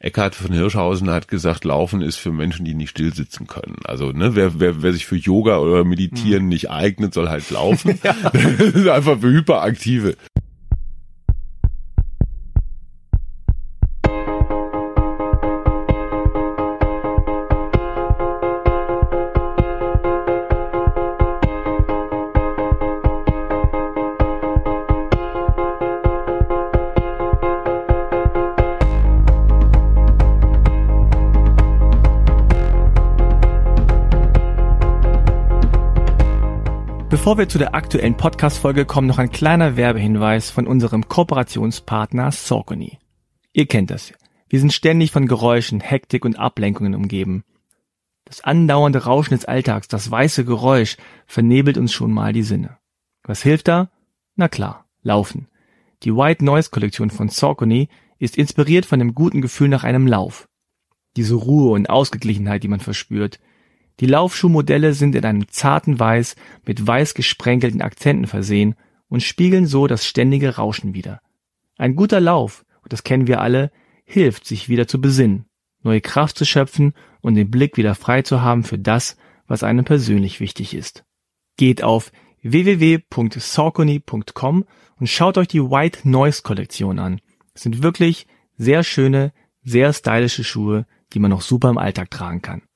Eckhard 0.00 0.36
von 0.36 0.52
Hirschhausen 0.52 1.10
hat 1.10 1.26
gesagt, 1.26 1.64
Laufen 1.64 2.02
ist 2.02 2.16
für 2.16 2.30
Menschen, 2.30 2.64
die 2.64 2.74
nicht 2.74 2.90
still 2.90 3.12
sitzen 3.12 3.48
können. 3.48 3.78
Also 3.84 4.12
ne, 4.12 4.36
wer, 4.36 4.60
wer, 4.60 4.82
wer 4.82 4.92
sich 4.92 5.06
für 5.06 5.16
Yoga 5.16 5.58
oder 5.58 5.84
Meditieren 5.84 6.42
hm. 6.42 6.48
nicht 6.48 6.70
eignet, 6.70 7.14
soll 7.14 7.28
halt 7.28 7.50
laufen. 7.50 7.98
ja. 8.04 8.14
Das 8.30 8.74
ist 8.74 8.88
einfach 8.88 9.18
für 9.18 9.30
Hyperaktive. 9.30 10.16
Bevor 37.28 37.36
wir 37.36 37.48
zu 37.50 37.58
der 37.58 37.74
aktuellen 37.74 38.16
Podcast-Folge 38.16 38.86
kommen, 38.86 39.06
noch 39.06 39.18
ein 39.18 39.30
kleiner 39.30 39.76
Werbehinweis 39.76 40.48
von 40.48 40.66
unserem 40.66 41.08
Kooperationspartner 41.08 42.32
Saucony. 42.32 42.96
Ihr 43.52 43.66
kennt 43.66 43.90
das. 43.90 44.14
Wir 44.48 44.60
sind 44.60 44.72
ständig 44.72 45.10
von 45.10 45.26
Geräuschen, 45.26 45.80
Hektik 45.80 46.24
und 46.24 46.38
Ablenkungen 46.38 46.94
umgeben. 46.94 47.44
Das 48.24 48.40
andauernde 48.40 49.04
Rauschen 49.04 49.34
des 49.34 49.44
Alltags, 49.44 49.88
das 49.88 50.10
weiße 50.10 50.46
Geräusch, 50.46 50.96
vernebelt 51.26 51.76
uns 51.76 51.92
schon 51.92 52.12
mal 52.12 52.32
die 52.32 52.42
Sinne. 52.42 52.78
Was 53.24 53.42
hilft 53.42 53.68
da? 53.68 53.90
Na 54.34 54.48
klar, 54.48 54.86
laufen. 55.02 55.48
Die 56.04 56.16
White 56.16 56.42
Noise 56.42 56.70
Kollektion 56.70 57.10
von 57.10 57.28
Saucony 57.28 57.90
ist 58.18 58.38
inspiriert 58.38 58.86
von 58.86 59.00
dem 59.00 59.14
guten 59.14 59.42
Gefühl 59.42 59.68
nach 59.68 59.84
einem 59.84 60.06
Lauf. 60.06 60.48
Diese 61.14 61.34
Ruhe 61.34 61.72
und 61.72 61.90
Ausgeglichenheit, 61.90 62.62
die 62.62 62.68
man 62.68 62.80
verspürt, 62.80 63.38
die 64.00 64.06
Laufschuhmodelle 64.06 64.94
sind 64.94 65.14
in 65.14 65.24
einem 65.24 65.48
zarten 65.48 65.98
Weiß 65.98 66.36
mit 66.64 66.86
weiß 66.86 67.14
gesprenkelten 67.14 67.82
Akzenten 67.82 68.26
versehen 68.26 68.74
und 69.08 69.22
spiegeln 69.22 69.66
so 69.66 69.86
das 69.86 70.06
ständige 70.06 70.56
Rauschen 70.56 70.94
wider. 70.94 71.20
Ein 71.76 71.96
guter 71.96 72.20
Lauf, 72.20 72.64
und 72.82 72.92
das 72.92 73.04
kennen 73.04 73.26
wir 73.26 73.40
alle, 73.40 73.70
hilft, 74.04 74.46
sich 74.46 74.68
wieder 74.68 74.86
zu 74.86 75.00
besinnen, 75.00 75.46
neue 75.82 76.00
Kraft 76.00 76.38
zu 76.38 76.44
schöpfen 76.44 76.94
und 77.20 77.34
den 77.34 77.50
Blick 77.50 77.76
wieder 77.76 77.94
frei 77.94 78.22
zu 78.22 78.42
haben 78.42 78.64
für 78.64 78.78
das, 78.78 79.16
was 79.46 79.62
einem 79.62 79.84
persönlich 79.84 80.40
wichtig 80.40 80.74
ist. 80.74 81.04
Geht 81.56 81.82
auf 81.82 82.12
www.saucony.com 82.42 84.64
und 85.00 85.08
schaut 85.08 85.38
euch 85.38 85.48
die 85.48 85.62
White 85.62 86.08
Noise 86.08 86.42
Kollektion 86.42 86.98
an. 86.98 87.20
Es 87.54 87.62
sind 87.62 87.82
wirklich 87.82 88.26
sehr 88.56 88.84
schöne, 88.84 89.32
sehr 89.62 89.92
stylische 89.92 90.44
Schuhe, 90.44 90.86
die 91.12 91.18
man 91.18 91.30
noch 91.30 91.40
super 91.40 91.70
im 91.70 91.78
Alltag 91.78 92.10
tragen 92.10 92.42
kann. 92.42 92.67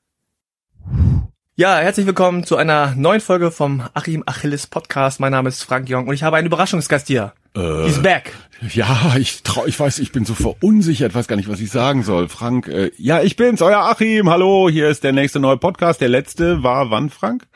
Ja, 1.54 1.78
herzlich 1.78 2.06
willkommen 2.06 2.44
zu 2.44 2.56
einer 2.56 2.94
neuen 2.96 3.20
Folge 3.20 3.50
vom 3.50 3.82
Achim 3.94 4.22
Achilles 4.26 4.66
Podcast. 4.66 5.20
Mein 5.20 5.32
Name 5.32 5.48
ist 5.48 5.62
Frank 5.62 5.88
Jong 5.88 6.08
und 6.08 6.14
ich 6.14 6.22
habe 6.22 6.36
einen 6.36 6.46
Überraschungsgast 6.46 7.06
hier. 7.06 7.34
Äh, 7.54 7.84
He's 7.84 8.00
back. 8.02 8.32
Ja, 8.72 9.14
ich 9.18 9.42
trau, 9.42 9.66
ich 9.66 9.78
weiß, 9.78 9.98
ich 9.98 10.12
bin 10.12 10.24
so 10.24 10.34
verunsichert, 10.34 11.14
weiß 11.14 11.28
gar 11.28 11.36
nicht, 11.36 11.48
was 11.48 11.60
ich 11.60 11.70
sagen 11.70 12.02
soll. 12.04 12.28
Frank, 12.28 12.68
äh, 12.68 12.90
ja, 12.96 13.22
ich 13.22 13.36
bin's, 13.36 13.60
euer 13.60 13.80
Achim. 13.80 14.30
Hallo, 14.30 14.68
hier 14.70 14.88
ist 14.88 15.04
der 15.04 15.12
nächste 15.12 15.40
neue 15.40 15.56
Podcast. 15.56 16.00
Der 16.00 16.08
letzte 16.08 16.62
war 16.62 16.90
wann, 16.90 17.10
Frank? 17.10 17.46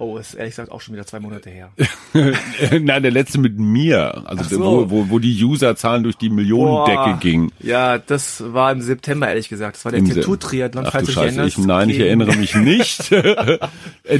Oh, 0.00 0.16
ist 0.16 0.34
ehrlich 0.34 0.52
gesagt 0.52 0.70
auch 0.70 0.80
schon 0.80 0.94
wieder 0.94 1.06
zwei 1.06 1.18
Monate 1.18 1.50
her. 1.50 1.72
Nein, 2.80 3.02
der 3.02 3.10
letzte 3.10 3.40
mit 3.40 3.58
mir. 3.58 4.22
Also 4.26 4.44
so. 4.44 4.60
wo, 4.60 4.90
wo, 4.90 5.10
wo 5.10 5.18
die 5.18 5.42
Userzahlen 5.42 6.04
durch 6.04 6.16
die 6.16 6.30
Millionendecke 6.30 7.18
gingen. 7.18 7.50
Ja, 7.58 7.98
das 7.98 8.44
war 8.52 8.70
im 8.70 8.80
September, 8.80 9.28
ehrlich 9.28 9.48
gesagt. 9.48 9.76
Das 9.76 9.84
war 9.84 9.90
der 9.90 10.04
Tattoo-Triathlon, 10.04 10.86
falls 10.86 11.06
du 11.06 11.12
dich 11.12 11.20
erinnerst. 11.20 11.58
Ich, 11.58 11.64
nein, 11.64 11.88
ich 11.90 11.98
erinnere 11.98 12.36
mich 12.36 12.54
nicht. 12.54 13.12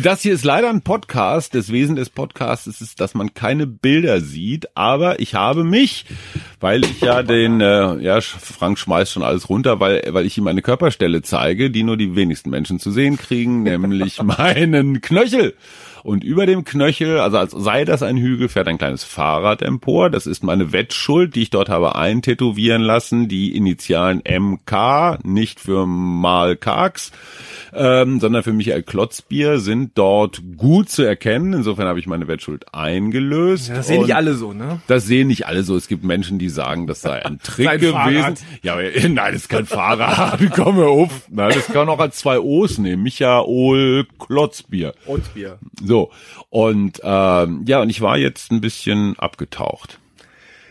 das 0.03 0.23
hier 0.23 0.35
ist 0.35 0.45
leider 0.45 0.69
ein 0.69 0.83
Podcast. 0.83 1.55
Das 1.55 1.71
Wesen 1.71 1.95
des 1.95 2.11
Podcasts 2.11 2.67
ist, 2.67 3.01
dass 3.01 3.15
man 3.15 3.35
keine 3.35 3.69
Bilder 3.69 4.21
sieht. 4.21 4.77
Aber 4.77 5.21
ich 5.21 5.35
habe 5.35 5.63
mich, 5.63 6.07
weil 6.59 6.85
ich 6.85 7.01
ja 7.03 7.23
den, 7.23 7.61
äh, 7.61 7.99
ja, 8.01 8.21
Frank 8.21 8.81
schmeißt 8.81 9.13
schon 9.13 9.23
alles 9.23 9.49
runter, 9.49 9.79
weil, 9.79 10.03
weil 10.09 10.27
ich 10.27 10.37
ihm 10.39 10.49
eine 10.49 10.63
Körperstelle 10.63 11.23
zeige, 11.23 11.71
die 11.71 11.85
nur 11.85 11.97
die 11.97 12.17
wenigsten 12.17 12.51
Menschen 12.51 12.81
zu 12.81 12.91
sehen 12.91 13.17
kriegen, 13.17 13.63
nämlich 13.63 14.21
meinen 14.23 15.01
Knöchel. 15.01 15.55
Und 16.03 16.25
über 16.25 16.47
dem 16.47 16.65
Knöchel, 16.65 17.19
also 17.21 17.39
als 17.39 17.53
sei 17.53 17.85
das 17.85 18.03
ein 18.03 18.17
Hügel, 18.17 18.49
fährt 18.49 18.69
ein 18.69 18.79
kleines 18.79 19.05
Fahrrad 19.05 19.63
empor. 19.63 20.11
Das 20.11 20.27
ist 20.27 20.43
meine 20.43 20.73
Wettschuld, 20.73 21.35
die 21.35 21.43
ich 21.43 21.51
dort 21.51 21.69
habe 21.69 21.97
eintätowieren 21.97 22.83
lassen. 22.83 23.29
Die 23.29 23.57
Initialen 23.57 24.23
MK, 24.27 25.19
nicht 25.25 25.61
für 25.61 25.87
Mal 25.87 26.57
Karks 26.57 27.13
ähm, 27.75 28.21
sondern 28.21 28.43
für 28.43 28.53
Michael 28.53 28.83
Klotzbier 28.83 29.59
sind 29.59 29.93
dort 29.97 30.43
gut 30.57 30.89
zu 30.89 31.03
erkennen. 31.03 31.53
Insofern 31.53 31.87
habe 31.87 31.99
ich 31.99 32.07
meine 32.07 32.29
Wettschuld 32.29 32.75
eingelöst. 32.75 33.69
Ja, 33.69 33.77
das 33.77 33.89
sehen 33.89 34.03
nicht 34.03 34.15
alle 34.15 34.35
so, 34.35 34.53
ne? 34.53 34.81
Das 34.87 35.07
sehen 35.07 35.29
nicht 35.29 35.47
alle 35.47 35.63
so. 35.63 35.77
Es 35.77 35.89
gibt 35.89 36.05
Menschen, 36.05 36.39
die 36.39 36.49
sagen, 36.49 36.87
das 36.87 37.01
sei 37.01 37.25
ein 37.25 37.39
Trick 37.43 37.71
gewesen. 37.81 37.93
Fahrrad. 37.93 38.43
Ja, 38.63 38.75
aber, 38.75 38.83
nein, 39.09 39.33
das 39.33 39.43
ist 39.43 39.49
kein 39.49 39.67
Fahrrad. 39.67 40.41
Komm 40.55 40.81
auf. 40.81 41.23
Nein, 41.31 41.53
das 41.55 41.67
kann 41.67 41.89
auch 41.89 42.01
als 42.01 42.19
zwei 42.19 42.39
O's 42.39 42.79
nehmen. 42.79 43.03
Michael 43.03 44.07
Klotzbier. 44.19 44.95
Und 45.07 45.35
Bier. 45.35 45.59
So. 45.99 46.11
Und 46.51 47.01
ähm, 47.03 47.65
ja, 47.67 47.81
und 47.81 47.91
ich 47.91 48.01
war 48.01 48.17
jetzt 48.17 48.53
ein 48.53 48.61
bisschen 48.61 49.19
abgetaucht. 49.19 49.99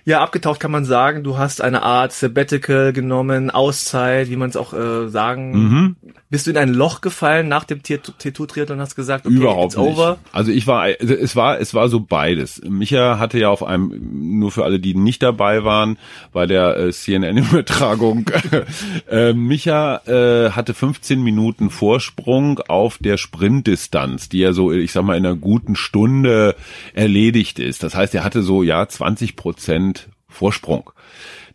Ja, 0.07 0.21
abgetaucht 0.21 0.61
kann 0.61 0.71
man 0.71 0.85
sagen, 0.85 1.25
du 1.25 1.37
hast 1.37 1.61
eine 1.61 1.83
Art 1.83 2.13
Sabbatical 2.13 2.93
genommen, 2.93 3.51
Auszeit, 3.51 4.29
wie 4.29 4.37
man 4.37 4.49
es 4.49 4.55
auch 4.55 4.71
äh, 4.71 5.09
sagen. 5.09 5.51
Mhm. 5.51 5.95
Bist 6.29 6.47
du 6.47 6.51
in 6.51 6.57
ein 6.57 6.73
Loch 6.73 7.01
gefallen 7.01 7.49
nach 7.49 7.65
dem 7.65 7.83
Tattoo-Triathlon 7.83 8.77
und 8.77 8.81
hast 8.81 8.95
gesagt, 8.95 9.25
okay, 9.25 9.35
Überhaupt 9.35 9.73
it's 9.73 9.77
over? 9.77 10.11
Nicht. 10.11 10.21
Also 10.31 10.51
ich 10.53 10.65
war, 10.65 10.83
also 10.83 11.13
es 11.13 11.35
war, 11.35 11.59
es 11.59 11.73
war 11.73 11.89
so 11.89 11.99
beides. 11.99 12.61
Micha 12.63 13.19
hatte 13.19 13.37
ja 13.37 13.49
auf 13.49 13.63
einem, 13.63 14.39
nur 14.39 14.51
für 14.51 14.63
alle, 14.63 14.79
die 14.79 14.95
nicht 14.95 15.23
dabei 15.23 15.65
waren, 15.65 15.97
bei 16.31 16.45
der 16.45 16.77
äh, 16.77 16.91
CNN-Übertragung, 16.93 18.31
äh, 19.11 19.33
Micha 19.33 19.97
äh, 20.05 20.51
hatte 20.51 20.73
15 20.73 21.21
Minuten 21.21 21.69
Vorsprung 21.69 22.61
auf 22.69 22.97
der 22.97 23.17
Sprintdistanz, 23.17 24.29
die 24.29 24.39
ja 24.39 24.53
so, 24.53 24.71
ich 24.71 24.93
sag 24.93 25.03
mal, 25.03 25.17
in 25.17 25.25
einer 25.25 25.35
guten 25.35 25.75
Stunde 25.75 26.55
erledigt 26.93 27.59
ist. 27.59 27.83
Das 27.83 27.93
heißt, 27.93 28.15
er 28.15 28.23
hatte 28.23 28.41
so, 28.41 28.63
ja, 28.63 28.87
20 28.87 29.35
Prozent 29.35 29.96
Vorsprung. 30.29 30.91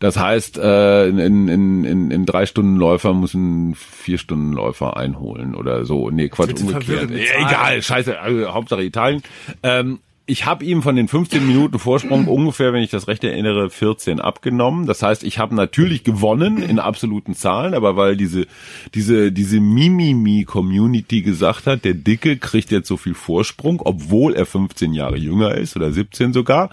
Das 0.00 0.18
heißt, 0.18 0.58
äh, 0.58 1.06
in, 1.08 1.18
in, 1.18 1.84
in, 1.84 2.10
in 2.10 2.26
drei 2.26 2.46
Stunden 2.46 2.76
Läufer 2.76 3.12
muss 3.12 3.34
ein 3.34 3.74
vier 3.76 4.18
Stunden 4.18 4.52
Läufer 4.52 4.96
einholen 4.96 5.54
oder 5.54 5.84
so. 5.84 6.10
Nee, 6.10 6.28
Quatsch, 6.28 6.60
umgekehrt. 6.60 7.10
Egal, 7.10 7.80
scheiße, 7.82 8.18
also, 8.18 8.52
Hauptsache 8.52 8.82
Italien. 8.82 9.22
Ähm, 9.62 10.00
ich 10.24 10.46
habe 10.46 10.64
ihm 10.64 10.82
von 10.82 10.94
den 10.94 11.08
15 11.08 11.44
Minuten 11.44 11.80
Vorsprung 11.80 12.28
ungefähr, 12.28 12.72
wenn 12.72 12.82
ich 12.82 12.90
das 12.90 13.08
recht 13.08 13.24
erinnere, 13.24 13.70
14 13.70 14.20
abgenommen. 14.20 14.86
Das 14.86 15.02
heißt, 15.02 15.24
ich 15.24 15.38
habe 15.38 15.54
natürlich 15.54 16.04
gewonnen 16.04 16.62
in 16.62 16.78
absoluten 16.78 17.34
Zahlen, 17.34 17.74
aber 17.74 17.96
weil 17.96 18.16
diese 18.16 18.46
diese 18.94 19.32
diese 19.32 19.60
Mimimi 19.60 20.44
Community 20.44 21.22
gesagt 21.22 21.66
hat, 21.66 21.84
der 21.84 21.94
Dicke 21.94 22.36
kriegt 22.36 22.70
jetzt 22.70 22.86
so 22.86 22.96
viel 22.96 23.14
Vorsprung, 23.14 23.82
obwohl 23.84 24.34
er 24.34 24.46
15 24.46 24.92
Jahre 24.92 25.16
jünger 25.16 25.56
ist 25.56 25.74
oder 25.74 25.90
17 25.90 26.32
sogar. 26.32 26.70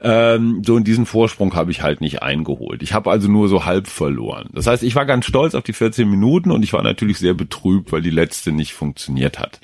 Ähm, 0.00 0.62
so 0.66 0.76
in 0.76 0.84
diesen 0.84 1.06
Vorsprung 1.06 1.54
habe 1.54 1.70
ich 1.70 1.82
halt 1.82 2.00
nicht 2.00 2.22
eingeholt. 2.22 2.82
Ich 2.82 2.92
habe 2.92 3.10
also 3.10 3.28
nur 3.28 3.48
so 3.48 3.66
halb 3.66 3.86
verloren. 3.86 4.48
Das 4.52 4.66
heißt, 4.66 4.82
ich 4.82 4.96
war 4.96 5.06
ganz 5.06 5.26
stolz 5.26 5.54
auf 5.54 5.62
die 5.62 5.74
14 5.74 6.10
Minuten 6.10 6.50
und 6.50 6.64
ich 6.64 6.72
war 6.72 6.82
natürlich 6.82 7.18
sehr 7.18 7.34
betrübt, 7.34 7.92
weil 7.92 8.02
die 8.02 8.10
letzte 8.10 8.50
nicht 8.50 8.72
funktioniert 8.72 9.38
hat. 9.38 9.60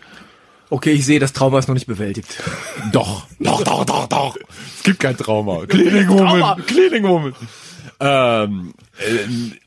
Okay, 0.69 0.93
ich 0.93 1.07
sehe, 1.07 1.21
das 1.21 1.33
Trauma 1.33 1.59
ist 1.59 1.69
noch 1.69 1.75
nicht 1.75 1.87
bewältigt. 1.87 2.43
Doch, 2.93 3.27
doch, 3.39 3.63
doch, 3.63 3.85
doch, 3.85 4.07
doch. 4.07 4.37
Es 4.77 4.83
gibt 4.85 5.01
kein 5.01 5.17
Trauma. 5.17 5.67
Cleaning 5.67 6.09
Woman. 6.09 6.65
Cleaning 6.67 7.03
Woman. 7.05 7.35
Ähm, 7.99 8.75
äh, 8.79 8.86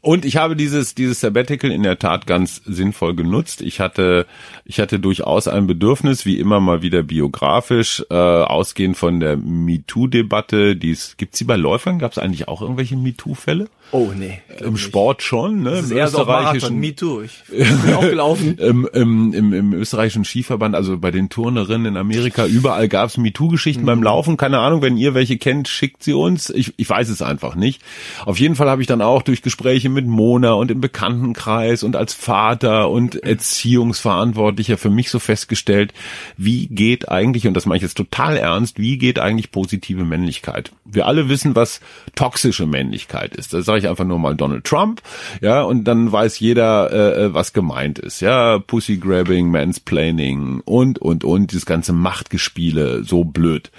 und 0.01 0.25
ich 0.25 0.37
habe 0.37 0.55
dieses 0.55 0.95
dieses 0.95 1.19
Sabbatical 1.19 1.71
in 1.71 1.83
der 1.83 1.99
Tat 1.99 2.25
ganz 2.27 2.61
sinnvoll 2.65 3.15
genutzt. 3.15 3.61
Ich 3.61 3.79
hatte 3.79 4.25
ich 4.65 4.79
hatte 4.79 4.99
durchaus 4.99 5.47
ein 5.47 5.67
Bedürfnis, 5.67 6.25
wie 6.25 6.39
immer 6.39 6.59
mal 6.59 6.81
wieder 6.81 7.03
biografisch, 7.03 8.03
äh, 8.09 8.15
ausgehend 8.15 8.97
von 8.97 9.19
der 9.19 9.37
MeToo-Debatte. 9.37 10.75
Dies 10.75 11.15
gibt's 11.17 11.37
sie 11.37 11.45
bei 11.45 11.55
Läufern? 11.55 11.99
Gab 11.99 12.11
es 12.11 12.17
eigentlich 12.17 12.47
auch 12.47 12.61
irgendwelche 12.61 12.95
MeToo-Fälle? 12.95 13.69
Oh 13.91 14.11
nee. 14.15 14.41
Im 14.59 14.77
Sport 14.77 15.23
schon, 15.23 15.63
ne? 15.63 15.71
Das 15.71 15.85
ist 15.85 15.91
Im 15.91 15.97
eher 15.97 16.05
österreichischen 16.05 16.67
so 16.67 16.73
MeToo. 16.73 17.21
Ich 17.21 17.43
bin 17.47 17.93
auch 17.95 18.01
gelaufen. 18.01 18.57
Im, 18.59 18.87
im, 18.93 19.33
im, 19.33 19.53
Im 19.53 19.73
österreichischen 19.73 20.25
Skiverband, 20.25 20.75
also 20.75 20.97
bei 20.97 21.09
den 21.09 21.29
Turnerinnen 21.29 21.87
in 21.87 21.97
Amerika, 21.97 22.45
überall 22.45 22.87
gab's 22.87 23.17
MeToo-Geschichten 23.17 23.81
mhm. 23.81 23.87
beim 23.87 24.03
Laufen. 24.03 24.37
Keine 24.37 24.59
Ahnung, 24.59 24.83
wenn 24.83 24.97
ihr 24.97 25.15
welche 25.15 25.37
kennt, 25.37 25.67
schickt 25.67 26.03
sie 26.03 26.13
uns. 26.13 26.51
Ich, 26.51 26.73
ich 26.77 26.87
weiß 26.87 27.09
es 27.09 27.23
einfach 27.23 27.55
nicht. 27.55 27.81
Auf 28.25 28.39
jeden 28.39 28.55
Fall 28.55 28.69
habe 28.69 28.81
ich 28.81 28.87
dann 28.87 29.01
auch 29.01 29.18
auch 29.19 29.23
durch 29.23 29.41
Gespräche 29.41 29.89
mit 29.89 30.07
Mona 30.07 30.53
und 30.53 30.71
im 30.71 30.79
Bekanntenkreis 30.79 31.83
und 31.83 31.97
als 31.97 32.13
Vater 32.13 32.89
und 32.89 33.21
Erziehungsverantwortlicher 33.21 34.77
für 34.77 34.89
mich 34.89 35.09
so 35.09 35.19
festgestellt, 35.19 35.93
wie 36.37 36.67
geht 36.67 37.09
eigentlich, 37.09 37.45
und 37.45 37.53
das 37.53 37.65
mache 37.65 37.75
ich 37.75 37.83
jetzt 37.83 37.97
total 37.97 38.37
ernst, 38.37 38.79
wie 38.79 38.97
geht 38.97 39.19
eigentlich 39.19 39.51
positive 39.51 40.05
Männlichkeit? 40.05 40.71
Wir 40.85 41.05
alle 41.05 41.27
wissen, 41.27 41.53
was 41.53 41.81
toxische 42.15 42.65
Männlichkeit 42.65 43.35
ist. 43.35 43.53
Das 43.53 43.65
sage 43.65 43.79
ich 43.79 43.89
einfach 43.89 44.05
nur 44.05 44.19
mal 44.19 44.37
Donald 44.37 44.63
Trump, 44.63 45.01
ja, 45.41 45.63
und 45.63 45.83
dann 45.83 46.09
weiß 46.09 46.39
jeder, 46.39 46.89
äh, 46.89 47.25
äh 47.25 47.33
was 47.33 47.51
gemeint 47.51 47.99
ist, 47.99 48.21
ja, 48.21 48.59
Pussy 48.59 48.99
Grabbing, 48.99 49.51
Mansplaining 49.51 50.61
und, 50.63 50.97
und, 50.99 51.25
und, 51.25 51.51
dieses 51.51 51.65
ganze 51.65 51.91
Machtgespiele, 51.91 53.03
so 53.03 53.25
blöd. 53.25 53.69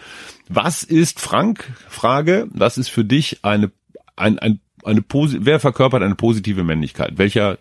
Was 0.51 0.83
ist, 0.83 1.19
Frank, 1.19 1.73
Frage, 1.89 2.47
was 2.51 2.77
ist 2.77 2.91
für 2.91 3.07
dich 3.07 3.39
eine, 3.43 3.71
ein, 4.17 4.39
ein, 4.39 4.61
eine, 4.85 5.03
wer 5.11 5.61
verkörpert 5.61 6.03
eine 6.03 6.15
positive 6.15 6.65
Männlichkeit? 6.65 7.19
Welcher 7.19 7.59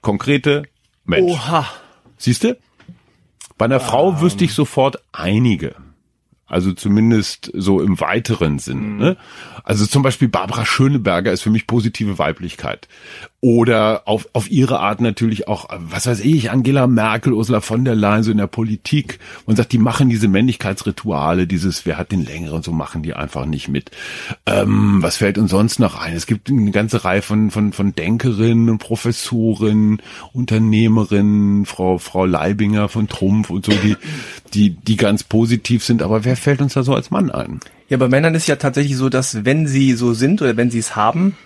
konkrete 0.00 0.64
Mensch? 1.04 1.32
Oha. 1.32 1.66
Siehst 2.16 2.44
du? 2.44 2.56
Bei 3.56 3.64
einer 3.64 3.80
Frau 3.80 4.08
um. 4.08 4.20
wüsste 4.20 4.44
ich 4.44 4.54
sofort 4.54 5.02
einige. 5.12 5.74
Also 6.46 6.72
zumindest 6.72 7.50
so 7.54 7.80
im 7.80 8.00
weiteren 8.00 8.58
Sinn. 8.58 8.94
Mhm. 8.94 8.98
Ne? 8.98 9.16
Also 9.64 9.84
zum 9.84 10.02
Beispiel 10.02 10.28
Barbara 10.28 10.64
Schöneberger 10.64 11.30
ist 11.30 11.42
für 11.42 11.50
mich 11.50 11.66
positive 11.66 12.18
Weiblichkeit. 12.18 12.88
Oder 13.40 14.02
auf, 14.06 14.28
auf 14.32 14.50
ihre 14.50 14.80
Art 14.80 15.00
natürlich 15.00 15.46
auch, 15.46 15.68
was 15.70 16.08
weiß 16.08 16.20
ich, 16.20 16.50
Angela 16.50 16.88
Merkel, 16.88 17.32
Ursula 17.32 17.60
von 17.60 17.84
der 17.84 17.94
Leyen, 17.94 18.24
so 18.24 18.32
in 18.32 18.38
der 18.38 18.48
Politik. 18.48 19.20
Man 19.46 19.54
sagt, 19.54 19.70
die 19.70 19.78
machen 19.78 20.08
diese 20.08 20.26
Männlichkeitsrituale, 20.26 21.46
dieses, 21.46 21.86
wer 21.86 21.98
hat 21.98 22.10
den 22.10 22.24
längeren, 22.24 22.64
so 22.64 22.72
machen 22.72 23.04
die 23.04 23.14
einfach 23.14 23.46
nicht 23.46 23.68
mit. 23.68 23.92
Ähm, 24.44 24.98
was 25.02 25.18
fällt 25.18 25.38
uns 25.38 25.52
sonst 25.52 25.78
noch 25.78 26.00
ein? 26.00 26.16
Es 26.16 26.26
gibt 26.26 26.50
eine 26.50 26.72
ganze 26.72 27.04
Reihe 27.04 27.22
von, 27.22 27.52
von, 27.52 27.72
von 27.72 27.94
Denkerinnen 27.94 28.70
und 28.70 28.78
Professoren, 28.78 30.02
Unternehmerinnen, 30.32 31.64
Frau, 31.64 31.98
Frau 31.98 32.26
Leibinger 32.26 32.88
von 32.88 33.06
Trumpf 33.06 33.50
und 33.50 33.66
so, 33.66 33.72
die, 33.72 33.96
die, 34.52 34.70
die 34.70 34.96
ganz 34.96 35.22
positiv 35.22 35.84
sind. 35.84 36.02
Aber 36.02 36.24
wer 36.24 36.36
fällt 36.36 36.60
uns 36.60 36.74
da 36.74 36.82
so 36.82 36.92
als 36.92 37.12
Mann 37.12 37.30
ein? 37.30 37.60
Ja, 37.88 37.98
bei 37.98 38.08
Männern 38.08 38.34
ist 38.34 38.48
ja 38.48 38.56
tatsächlich 38.56 38.96
so, 38.96 39.08
dass 39.08 39.44
wenn 39.44 39.68
sie 39.68 39.92
so 39.92 40.12
sind 40.12 40.42
oder 40.42 40.56
wenn 40.56 40.72
sie 40.72 40.80
es 40.80 40.96
haben, 40.96 41.36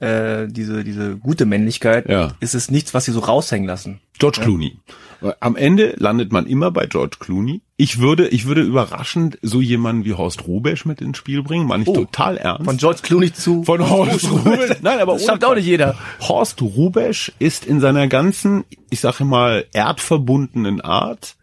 äh, 0.00 0.48
diese, 0.48 0.82
diese 0.82 1.16
gute 1.16 1.44
Männlichkeit, 1.44 2.08
ja. 2.08 2.32
ist 2.40 2.54
es 2.54 2.70
nichts, 2.70 2.94
was 2.94 3.04
sie 3.04 3.12
so 3.12 3.20
raushängen 3.20 3.68
lassen. 3.68 4.00
George 4.18 4.38
ja? 4.38 4.44
Clooney. 4.44 4.78
Am 5.40 5.54
Ende 5.56 5.94
landet 5.98 6.32
man 6.32 6.46
immer 6.46 6.70
bei 6.70 6.86
George 6.86 7.18
Clooney. 7.20 7.60
Ich 7.76 7.98
würde, 7.98 8.28
ich 8.28 8.46
würde 8.46 8.62
überraschend 8.62 9.38
so 9.42 9.60
jemanden 9.60 10.06
wie 10.06 10.14
Horst 10.14 10.46
Rubesch 10.46 10.86
mit 10.86 11.02
ins 11.02 11.18
Spiel 11.18 11.42
bringen, 11.42 11.66
meine 11.66 11.82
ich 11.82 11.88
oh, 11.90 11.94
total 11.94 12.38
ernst. 12.38 12.64
Von 12.64 12.78
George 12.78 13.00
Clooney 13.02 13.32
zu 13.32 13.62
von 13.62 13.88
Horst 13.88 14.30
Rubesch. 14.30 14.76
Nein, 14.80 14.98
aber 14.98 15.14
das 15.14 15.26
schafft 15.26 15.44
auch 15.44 15.54
nicht 15.54 15.66
jeder. 15.66 15.98
Horst 16.20 16.62
Rubesch 16.62 17.32
ist 17.38 17.66
in 17.66 17.80
seiner 17.80 18.08
ganzen, 18.08 18.64
ich 18.88 19.00
sage 19.00 19.24
mal, 19.24 19.66
erdverbundenen 19.74 20.80
Art 20.80 21.36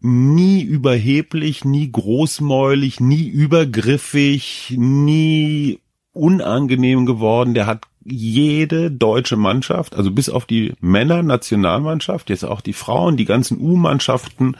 nie 0.00 0.62
überheblich, 0.62 1.64
nie 1.64 1.92
großmäulig, 1.92 2.98
nie 2.98 3.28
übergriffig, 3.28 4.74
nie 4.76 5.78
unangenehm 6.12 7.06
geworden. 7.06 7.54
Der 7.54 7.66
hat 7.66 7.86
jede 8.04 8.90
deutsche 8.90 9.36
Mannschaft, 9.36 9.94
also 9.94 10.10
bis 10.10 10.28
auf 10.28 10.44
die 10.44 10.74
Männer-Nationalmannschaft, 10.80 12.30
jetzt 12.30 12.44
auch 12.44 12.60
die 12.60 12.72
Frauen, 12.72 13.16
die 13.16 13.24
ganzen 13.24 13.60
U-Mannschaften 13.60 14.56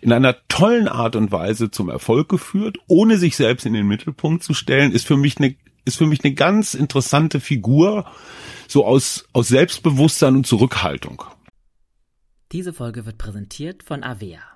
in 0.00 0.12
einer 0.12 0.36
tollen 0.48 0.88
Art 0.88 1.16
und 1.16 1.30
Weise 1.32 1.70
zum 1.70 1.90
Erfolg 1.90 2.28
geführt, 2.28 2.78
ohne 2.86 3.18
sich 3.18 3.36
selbst 3.36 3.66
in 3.66 3.74
den 3.74 3.86
Mittelpunkt 3.86 4.42
zu 4.42 4.54
stellen, 4.54 4.92
ist 4.92 5.06
für 5.06 5.16
mich 5.16 5.38
eine, 5.38 5.54
ist 5.84 5.98
für 5.98 6.06
mich 6.06 6.24
eine 6.24 6.34
ganz 6.34 6.74
interessante 6.74 7.40
Figur, 7.40 8.06
so 8.66 8.84
aus, 8.84 9.28
aus 9.32 9.48
Selbstbewusstsein 9.48 10.36
und 10.36 10.46
Zurückhaltung. 10.46 11.22
Diese 12.52 12.72
Folge 12.72 13.06
wird 13.06 13.18
präsentiert 13.18 13.82
von 13.82 14.02
Avea. 14.02 14.55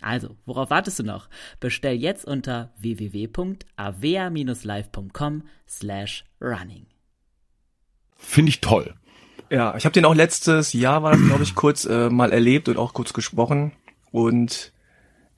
Also, 0.00 0.36
worauf 0.46 0.70
wartest 0.70 0.98
du 0.98 1.02
noch? 1.02 1.28
Bestell 1.60 1.94
jetzt 1.94 2.24
unter 2.24 2.72
www.avea-live.com 2.78 5.42
slash 5.68 6.24
running. 6.40 6.86
Finde 8.16 8.50
ich 8.50 8.60
toll. 8.60 8.94
Ja, 9.50 9.76
ich 9.76 9.84
habe 9.84 9.92
den 9.92 10.04
auch 10.04 10.14
letztes 10.14 10.72
Jahr, 10.72 11.02
war 11.02 11.10
das 11.12 11.20
glaube 11.20 11.42
ich, 11.42 11.56
kurz 11.56 11.84
äh, 11.84 12.08
mal 12.08 12.32
erlebt 12.32 12.68
und 12.68 12.76
auch 12.76 12.94
kurz 12.94 13.12
gesprochen. 13.12 13.72
Und 14.12 14.72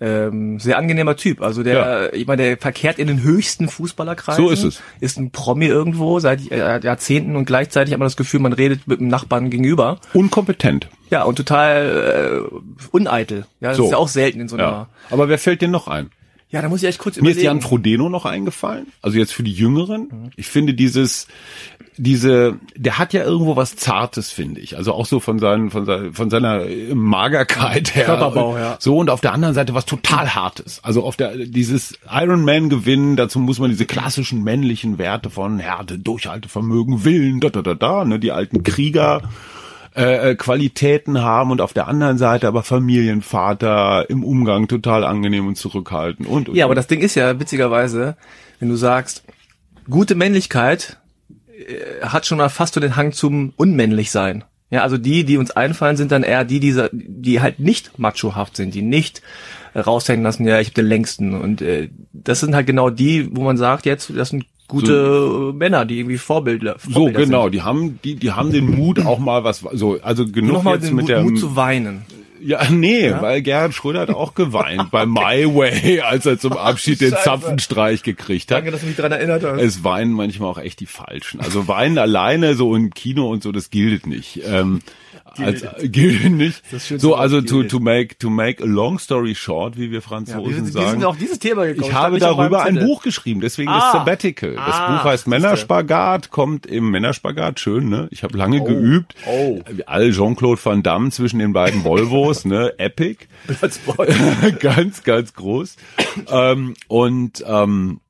ähm, 0.02 0.58
sehr 0.58 0.78
angenehmer 0.78 1.16
Typ. 1.16 1.40
Also 1.43 1.62
der, 1.62 1.75
ja. 1.75 2.12
ich 2.12 2.26
meine, 2.26 2.43
der 2.43 2.58
verkehrt 2.58 2.99
in 2.99 3.06
den 3.06 3.22
höchsten 3.22 3.69
Fußballerkreisen. 3.69 4.44
So 4.44 4.50
ist 4.50 4.64
es. 4.64 4.82
Ist 5.00 5.16
ein 5.16 5.31
Promi 5.31 5.66
irgendwo 5.66 6.19
seit 6.19 6.50
äh, 6.50 6.81
Jahrzehnten 6.81 7.37
und 7.37 7.44
gleichzeitig 7.44 7.93
hat 7.93 8.00
man 8.00 8.06
das 8.06 8.16
Gefühl, 8.16 8.40
man 8.40 8.52
redet 8.52 8.88
mit 8.88 8.99
dem 8.99 9.08
Nachbarn 9.08 9.49
gegenüber. 9.49 10.00
Unkompetent. 10.12 10.88
Ja, 11.10 11.22
und 11.22 11.36
total 11.36 12.43
äh, 12.50 12.86
uneitel. 12.91 13.46
Ja, 13.60 13.69
das 13.69 13.77
so. 13.77 13.84
ist 13.84 13.91
ja 13.93 13.96
auch 13.96 14.08
selten 14.08 14.41
in 14.41 14.48
so 14.48 14.56
einer. 14.56 14.65
Ja. 14.65 14.88
Aber 15.10 15.29
wer 15.29 15.38
fällt 15.38 15.62
dir 15.62 15.69
noch 15.69 15.86
ein? 15.86 16.10
Ja, 16.53 16.60
da 16.60 16.69
muss 16.69 16.82
ich 16.82 16.88
echt 16.88 16.98
kurz 16.98 17.17
Mir 17.17 17.20
überlegen. 17.20 17.38
ist 17.38 17.44
Jan 17.44 17.60
Frodeno 17.62 18.10
noch 18.10 18.27
eingefallen. 18.27 18.88
Also 19.00 19.17
jetzt 19.17 19.32
für 19.32 19.43
die 19.43 19.53
Jüngeren. 19.53 20.08
Mhm. 20.10 20.31
Ich 20.36 20.48
finde 20.48 20.74
dieses, 20.74 21.27
diese, 21.96 22.58
der 22.75 22.99
hat 22.99 23.13
ja 23.13 23.22
irgendwo 23.22 23.56
was 23.56 23.77
Zartes, 23.77 24.31
finde 24.31 24.61
ich. 24.61 24.77
Also 24.77 24.94
auch 24.94 25.05
so 25.05 25.20
von 25.20 25.39
seinen, 25.39 25.70
von 25.70 25.84
seiner, 25.84 26.13
von 26.13 26.31
seiner 26.31 26.65
Magerkeit 26.94 27.94
her. 27.94 28.06
Körperbau, 28.06 28.56
ja. 28.56 28.77
So 28.79 28.96
und 28.96 29.11
auf 29.11 29.20
der 29.20 29.32
anderen 29.32 29.55
Seite 29.55 29.75
was 29.75 29.84
total 29.84 30.34
Hartes. 30.34 30.81
Also 30.82 31.05
auf 31.05 31.17
der, 31.17 31.37
dieses 31.37 31.99
Iron 32.11 32.44
Man 32.44 32.70
gewinnen, 32.70 33.17
dazu 33.17 33.39
muss 33.39 33.58
man 33.58 33.70
diese 33.70 33.84
klassischen 33.84 34.43
männlichen 34.43 34.99
Werte 34.99 35.29
von 35.29 35.58
Härte, 35.58 35.99
Durchhaltevermögen, 35.99 37.05
Willen, 37.05 37.41
da, 37.41 37.51
da, 37.51 37.61
da, 37.61 37.75
da, 37.75 38.05
ne, 38.05 38.19
die 38.19 38.32
alten 38.32 38.63
Krieger 38.63 39.22
äh, 39.94 40.31
äh, 40.31 40.34
Qualitäten 40.34 41.20
haben 41.20 41.51
und 41.51 41.61
auf 41.61 41.75
der 41.75 41.89
anderen 41.89 42.17
Seite 42.17 42.49
aber 42.49 42.63
Familienvater 42.63 44.08
im 44.08 44.25
Umgang 44.25 44.67
total 44.67 45.05
angenehm 45.05 45.46
und 45.46 45.58
zurückhaltend 45.58 46.27
und, 46.27 46.49
und 46.49 46.56
ja, 46.56 46.65
aber 46.65 46.75
das 46.75 46.87
Ding 46.87 47.01
ist 47.01 47.15
ja 47.15 47.39
witzigerweise, 47.39 48.17
wenn 48.58 48.70
du 48.70 48.77
sagst, 48.77 49.22
gute 49.91 50.15
Männlichkeit 50.15 50.96
hat 52.02 52.26
schon 52.26 52.38
mal 52.38 52.48
fast 52.48 52.74
so 52.74 52.81
den 52.81 52.96
Hang 52.96 53.12
zum 53.12 53.52
unmännlich 53.56 54.10
sein. 54.10 54.44
Ja, 54.70 54.82
also 54.82 54.96
die, 54.96 55.24
die 55.24 55.36
uns 55.36 55.50
einfallen, 55.50 55.98
sind 55.98 56.12
dann 56.12 56.22
eher 56.22 56.44
die, 56.44 56.58
die, 56.58 56.74
die 56.92 57.40
halt 57.42 57.60
nicht 57.60 57.98
machohaft 57.98 58.56
sind, 58.56 58.74
die 58.74 58.81
nicht 58.81 59.20
raushängen 59.76 60.24
lassen, 60.24 60.46
ja, 60.46 60.60
ich 60.60 60.69
habe 60.69 60.74
den 60.76 60.86
längsten. 60.86 61.34
Und 61.34 61.60
äh, 61.60 61.90
das 62.12 62.40
sind 62.40 62.54
halt 62.54 62.66
genau 62.66 62.88
die, 62.88 63.28
wo 63.36 63.42
man 63.42 63.58
sagt, 63.58 63.84
jetzt, 63.84 64.10
das 64.16 64.31
sind 64.31 64.44
gute 64.69 64.86
so, 64.86 65.52
Männer, 65.54 65.84
die 65.84 65.98
irgendwie 65.98 66.16
Vorbilder, 66.16 66.78
Vorbilder 66.78 67.20
So 67.20 67.24
genau, 67.24 67.42
sind. 67.44 67.54
die 67.54 67.62
haben 67.62 67.98
die 68.02 68.16
die 68.16 68.32
haben 68.32 68.50
den 68.50 68.70
Mut 68.70 69.04
auch 69.04 69.19
mal 69.19 69.44
was 69.44 69.62
so 69.72 69.98
also 70.00 70.26
genug 70.26 70.64
jetzt 70.64 70.88
den 70.88 70.94
mit 70.94 71.02
Mut, 71.02 71.08
der 71.10 71.22
Mut 71.22 71.38
zu 71.38 71.54
weinen. 71.56 72.06
Ja, 72.44 72.69
nee, 72.70 73.08
ja? 73.08 73.22
weil 73.22 73.43
Gerhard 73.43 73.75
Schröder 73.75 74.01
hat 74.01 74.11
auch 74.11 74.34
geweint 74.34 74.91
bei 74.91 75.06
My 75.06 75.46
Way, 75.46 76.01
als 76.01 76.27
er 76.27 76.39
zum 76.39 76.55
Abschied 76.55 77.01
den 77.01 77.15
Zapfenstreich 77.22 78.03
gekriegt 78.03 78.51
hat. 78.51 78.58
Danke, 78.58 78.70
dass 78.70 78.81
du 78.81 78.87
mich 78.87 78.96
daran 78.96 79.13
erinnert 79.13 79.44
hast. 79.44 79.61
Es 79.61 79.84
weinen 79.84 80.13
manchmal 80.13 80.51
auch 80.51 80.58
echt 80.58 80.81
die 80.81 80.87
Falschen. 80.87 81.41
Also 81.41 81.69
weinen 81.69 81.99
alleine 81.99 82.55
so 82.55 82.75
im 82.75 82.93
Kino 82.93 83.31
und 83.31 83.43
so, 83.43 83.53
das 83.53 83.70
gilt 83.70 84.06
nicht. 84.06 84.41
Ähm, 84.44 84.81
als, 85.39 85.65
gilt 85.82 86.31
nicht. 86.31 86.62
So, 87.01 87.15
also 87.15 87.41
to, 87.41 87.62
to 87.65 87.81
make 87.81 88.19
to 88.19 88.31
make 88.31 88.62
a 88.62 88.67
long 88.67 88.98
story 88.98 89.34
short, 89.34 89.77
wie 89.77 89.91
wir 89.91 90.03
Franzosen 90.03 90.51
ja, 90.51 90.65
wir, 90.65 90.72
sagen. 90.72 90.84
Wir 90.84 90.91
sind 90.91 91.05
auf 91.05 91.17
dieses 91.17 91.39
Thema 91.39 91.67
gekommen. 91.67 91.89
Ich 91.89 91.94
habe 91.94 92.19
darüber 92.19 92.62
ein 92.65 92.79
Buch 92.79 93.03
geschrieben, 93.03 93.41
deswegen 93.41 93.70
ah, 93.70 93.79
das 93.79 93.93
Sabbatical. 93.93 94.55
Das 94.55 94.74
ah, 94.74 94.96
Buch 94.96 95.05
heißt 95.05 95.27
Männerspagat, 95.27 96.31
kommt 96.31 96.67
im 96.67 96.91
Männerspagat, 96.91 97.60
schön, 97.60 97.89
ne? 97.89 98.08
Ich 98.10 98.22
habe 98.22 98.36
lange 98.36 98.60
oh, 98.60 98.65
geübt. 98.65 99.15
Oh. 99.27 99.60
All 99.86 100.12
Jean-Claude 100.12 100.60
Van 100.62 100.82
Damme 100.82 101.10
zwischen 101.10 101.39
den 101.39 101.53
beiden 101.53 101.84
Volvos, 101.84 102.44
ne? 102.44 102.74
Epic. 102.79 103.27
ganz, 104.60 105.03
ganz 105.03 105.34
groß. 105.34 105.77
ähm, 106.31 106.74
und 106.89 107.44
ähm, 107.46 108.01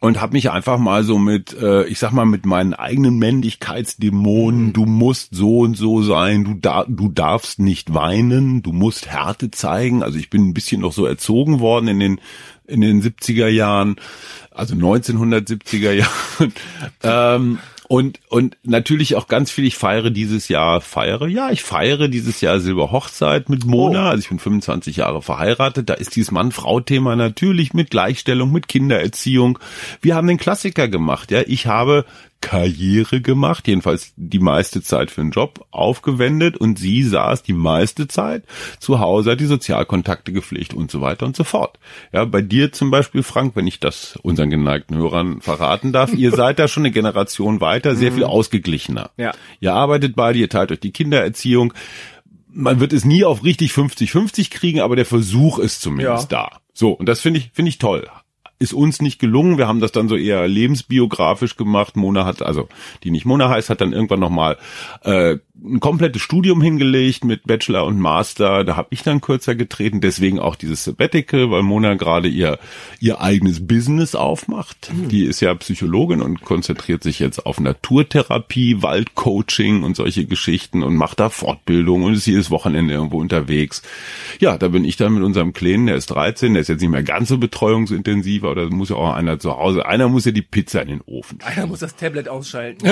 und 0.00 0.20
habe 0.20 0.34
mich 0.34 0.50
einfach 0.50 0.78
mal 0.78 1.02
so 1.02 1.18
mit, 1.18 1.54
äh, 1.60 1.84
ich 1.86 1.98
sag 1.98 2.12
mal, 2.12 2.24
mit 2.24 2.46
meinen 2.46 2.74
eigenen 2.74 3.18
Männlichkeitsdämonen, 3.18 4.66
mhm. 4.66 4.72
du 4.72 4.86
musst 4.86 5.34
so 5.34 5.60
und 5.60 5.76
so 5.76 6.02
sein, 6.02 6.44
du, 6.44 6.54
da, 6.54 6.84
du 6.88 7.08
darfst 7.08 7.58
nicht 7.58 7.94
weinen, 7.94 8.62
du 8.62 8.72
musst 8.72 9.08
Härte 9.08 9.50
zeigen. 9.50 10.02
Also 10.02 10.18
ich 10.18 10.30
bin 10.30 10.48
ein 10.48 10.54
bisschen 10.54 10.80
noch 10.80 10.92
so 10.92 11.04
erzogen 11.04 11.60
worden 11.60 11.88
in 11.88 12.00
den 12.00 12.20
in 12.68 12.82
den 12.82 13.02
70er 13.02 13.48
Jahren, 13.48 13.96
also 14.50 14.74
1970er 14.74 15.92
Jahren. 16.04 16.52
ähm, 17.02 17.58
und, 17.88 18.20
und 18.28 18.58
natürlich 18.64 19.16
auch 19.16 19.28
ganz 19.28 19.50
viel, 19.50 19.64
ich 19.64 19.78
feiere 19.78 20.10
dieses 20.10 20.48
Jahr, 20.48 20.82
feiere, 20.82 21.26
ja, 21.26 21.50
ich 21.50 21.62
feiere 21.62 22.08
dieses 22.08 22.42
Jahr 22.42 22.60
Silberhochzeit 22.60 23.48
mit 23.48 23.64
Mona. 23.64 24.08
Oh. 24.08 24.10
Also 24.10 24.20
ich 24.20 24.28
bin 24.28 24.38
25 24.38 24.98
Jahre 24.98 25.22
verheiratet. 25.22 25.88
Da 25.88 25.94
ist 25.94 26.14
dieses 26.14 26.30
Mann-Frau-Thema 26.30 27.16
natürlich 27.16 27.72
mit 27.72 27.90
Gleichstellung, 27.90 28.52
mit 28.52 28.68
Kindererziehung. 28.68 29.58
Wir 30.02 30.16
haben 30.16 30.26
den 30.26 30.36
Klassiker 30.36 30.86
gemacht, 30.86 31.30
ja. 31.30 31.40
Ich 31.46 31.66
habe 31.66 32.04
Karriere 32.40 33.20
gemacht, 33.20 33.66
jedenfalls 33.66 34.12
die 34.16 34.38
meiste 34.38 34.80
Zeit 34.80 35.10
für 35.10 35.20
den 35.20 35.32
Job 35.32 35.66
aufgewendet 35.70 36.56
und 36.56 36.78
sie 36.78 37.02
saß 37.02 37.42
die 37.42 37.52
meiste 37.52 38.06
Zeit 38.06 38.44
zu 38.78 39.00
Hause, 39.00 39.32
hat 39.32 39.40
die 39.40 39.46
Sozialkontakte 39.46 40.32
gepflegt 40.32 40.72
und 40.72 40.90
so 40.90 41.00
weiter 41.00 41.26
und 41.26 41.34
so 41.34 41.42
fort. 41.42 41.78
Ja, 42.12 42.24
bei 42.24 42.40
dir 42.40 42.72
zum 42.72 42.90
Beispiel, 42.90 43.22
Frank, 43.22 43.56
wenn 43.56 43.66
ich 43.66 43.80
das 43.80 44.16
unseren 44.22 44.50
geneigten 44.50 44.96
Hörern 44.96 45.40
verraten 45.40 45.92
darf, 45.92 46.14
ihr 46.14 46.30
seid 46.30 46.58
da 46.58 46.68
schon 46.68 46.84
eine 46.84 46.92
Generation 46.92 47.60
weiter, 47.60 47.96
sehr 47.96 48.12
viel 48.12 48.24
mhm. 48.24 48.30
ausgeglichener. 48.30 49.10
Ja. 49.16 49.32
Ihr 49.60 49.74
arbeitet 49.74 50.14
beide, 50.14 50.38
ihr 50.38 50.48
teilt 50.48 50.70
euch 50.70 50.80
die 50.80 50.92
Kindererziehung. 50.92 51.74
Man 52.50 52.78
wird 52.78 52.92
es 52.92 53.04
nie 53.04 53.24
auf 53.24 53.42
richtig 53.42 53.72
50-50 53.72 54.50
kriegen, 54.50 54.80
aber 54.80 54.96
der 54.96 55.06
Versuch 55.06 55.58
ist 55.58 55.82
zumindest 55.82 56.30
ja. 56.30 56.48
da. 56.48 56.60
So, 56.72 56.92
und 56.92 57.08
das 57.08 57.20
finde 57.20 57.40
ich, 57.40 57.50
finde 57.52 57.70
ich 57.70 57.78
toll 57.78 58.08
ist 58.58 58.72
uns 58.72 59.00
nicht 59.00 59.18
gelungen. 59.18 59.58
Wir 59.58 59.68
haben 59.68 59.80
das 59.80 59.92
dann 59.92 60.08
so 60.08 60.16
eher 60.16 60.46
lebensbiografisch 60.48 61.56
gemacht. 61.56 61.96
Mona 61.96 62.24
hat, 62.24 62.42
also 62.42 62.68
die 63.04 63.10
nicht 63.10 63.24
Mona 63.24 63.48
heißt, 63.48 63.70
hat 63.70 63.80
dann 63.80 63.92
irgendwann 63.92 64.20
nochmal 64.20 64.58
äh, 65.02 65.38
ein 65.64 65.80
komplettes 65.80 66.22
Studium 66.22 66.62
hingelegt 66.62 67.24
mit 67.24 67.44
Bachelor 67.44 67.84
und 67.84 67.98
Master. 67.98 68.64
Da 68.64 68.76
habe 68.76 68.88
ich 68.90 69.02
dann 69.02 69.20
kürzer 69.20 69.54
getreten, 69.54 70.00
deswegen 70.00 70.38
auch 70.38 70.56
dieses 70.56 70.84
Sabbatical, 70.84 71.50
weil 71.50 71.62
Mona 71.62 71.94
gerade 71.94 72.28
ihr 72.28 72.58
ihr 73.00 73.20
eigenes 73.20 73.66
Business 73.66 74.14
aufmacht. 74.14 74.92
Mhm. 74.92 75.08
Die 75.08 75.24
ist 75.24 75.40
ja 75.40 75.54
Psychologin 75.54 76.22
und 76.22 76.42
konzentriert 76.42 77.02
sich 77.02 77.18
jetzt 77.18 77.44
auf 77.44 77.60
Naturtherapie, 77.60 78.82
Waldcoaching 78.82 79.82
und 79.82 79.96
solche 79.96 80.26
Geschichten 80.26 80.82
und 80.82 80.96
macht 80.96 81.20
da 81.20 81.28
Fortbildung 81.28 82.04
und 82.04 82.14
ist 82.14 82.26
jedes 82.26 82.50
Wochenende 82.50 82.94
irgendwo 82.94 83.18
unterwegs. 83.18 83.82
Ja, 84.40 84.58
da 84.58 84.68
bin 84.68 84.84
ich 84.84 84.96
dann 84.96 85.14
mit 85.14 85.22
unserem 85.22 85.52
Kleinen, 85.52 85.86
der 85.86 85.96
ist 85.96 86.06
13, 86.06 86.54
der 86.54 86.62
ist 86.62 86.68
jetzt 86.68 86.80
nicht 86.80 86.90
mehr 86.90 87.02
ganz 87.02 87.28
so 87.28 87.38
betreuungsintensiv, 87.38 88.44
aber 88.44 88.54
da 88.54 88.64
muss 88.66 88.90
ja 88.90 88.96
auch 88.96 89.14
einer 89.14 89.38
zu 89.38 89.56
Hause, 89.56 89.86
einer 89.86 90.08
muss 90.08 90.24
ja 90.24 90.32
die 90.32 90.42
Pizza 90.42 90.82
in 90.82 90.88
den 90.88 91.00
Ofen. 91.02 91.38
Einer 91.44 91.66
muss 91.66 91.80
das 91.80 91.96
Tablet 91.96 92.28
ausschalten. 92.28 92.86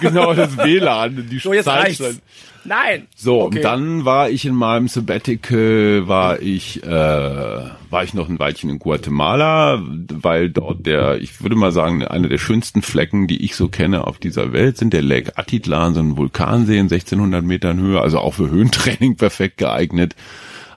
genau, 0.00 0.34
das 0.34 0.56
WLAN, 0.64 1.28
die 1.30 1.38
so, 1.38 1.52
jetzt 1.52 1.73
reicht's. 1.74 2.20
Nein. 2.64 3.08
So, 3.14 3.42
okay. 3.42 3.58
und 3.58 3.62
dann 3.62 4.04
war 4.04 4.30
ich 4.30 4.46
in 4.46 4.54
meinem 4.54 4.88
Sabbatical, 4.88 6.08
war 6.08 6.40
ich, 6.40 6.82
äh, 6.82 6.88
war 6.88 8.04
ich 8.04 8.14
noch 8.14 8.28
ein 8.28 8.38
Weilchen 8.38 8.70
in 8.70 8.78
Guatemala, 8.78 9.82
weil 9.84 10.48
dort 10.50 10.86
der, 10.86 11.18
ich 11.20 11.42
würde 11.42 11.56
mal 11.56 11.72
sagen, 11.72 12.04
einer 12.04 12.28
der 12.28 12.38
schönsten 12.38 12.80
Flecken, 12.80 13.26
die 13.26 13.44
ich 13.44 13.54
so 13.54 13.68
kenne 13.68 14.06
auf 14.06 14.18
dieser 14.18 14.52
Welt, 14.52 14.78
sind 14.78 14.94
der 14.94 15.02
Lake 15.02 15.36
Atitlan, 15.36 15.94
so 15.94 16.00
ein 16.00 16.16
Vulkansee 16.16 16.78
in 16.78 16.84
1600 16.84 17.44
Metern 17.44 17.78
Höhe, 17.80 18.00
also 18.00 18.18
auch 18.18 18.34
für 18.34 18.50
Höhentraining 18.50 19.16
perfekt 19.18 19.58
geeignet 19.58 20.14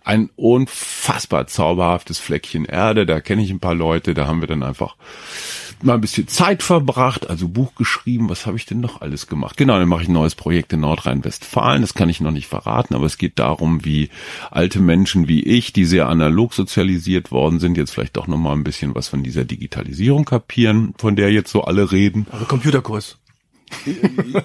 ein 0.04 0.30
unfassbar 0.38 1.48
zauberhaftes 1.48 2.18
Fleckchen 2.18 2.64
Erde. 2.64 3.06
Da 3.06 3.20
kenne 3.20 3.42
ich 3.42 3.52
ein 3.52 3.60
paar 3.60 3.76
Leute, 3.76 4.14
da 4.14 4.26
haben 4.26 4.40
wir 4.40 4.48
dann 4.48 4.64
einfach 4.64 4.96
mal 5.82 5.96
ein 5.96 6.02
bisschen 6.02 6.28
Zeit 6.28 6.64
verbracht, 6.64 7.30
also 7.30 7.48
Buch 7.48 7.76
geschrieben. 7.76 8.30
Was 8.30 8.46
habe 8.46 8.58
ich 8.58 8.66
denn 8.66 8.80
noch 8.80 9.02
alles 9.02 9.28
gemacht? 9.28 9.58
Genau, 9.58 9.78
dann 9.78 9.88
mache 9.88 10.04
ich 10.04 10.08
ein 10.08 10.14
neues 10.14 10.36
Projekt 10.36 10.74
in 10.74 10.82
Nordrhein-Westfalen. 10.82 11.82
Das 11.82 11.94
kann 11.94 12.10
ich 12.10 12.22
noch 12.22 12.32
nicht 12.32 12.48
verraten, 12.48 12.96
aber 12.96 13.06
es 13.06 13.18
geht 13.18 13.40
darum, 13.40 13.86
wie 13.86 14.10
alte 14.52 14.80
Menschen 14.80 15.28
wie 15.28 15.44
ich, 15.44 15.74
die 15.74 15.86
sehr 15.86 16.08
analog 16.08 16.54
sozialisiert 16.54 17.32
worden 17.32 17.60
sind, 17.60 17.78
jetzt 17.78 17.92
vielleicht 17.92 18.18
doch 18.18 18.28
noch 18.28 18.38
mal 18.38 18.54
ein 18.54 18.64
bisschen 18.64 18.96
was 18.96 19.08
von 19.08 19.24
dieser 19.24 19.46
Digitalisierung 19.46 20.26
kapieren, 20.26 20.94
von 20.98 21.16
der 21.16 21.32
jetzt 21.32 21.52
so 21.52 21.64
alle 21.64 21.92
reden. 21.92 22.28
Also 22.32 22.46
Computerkurs 22.46 23.18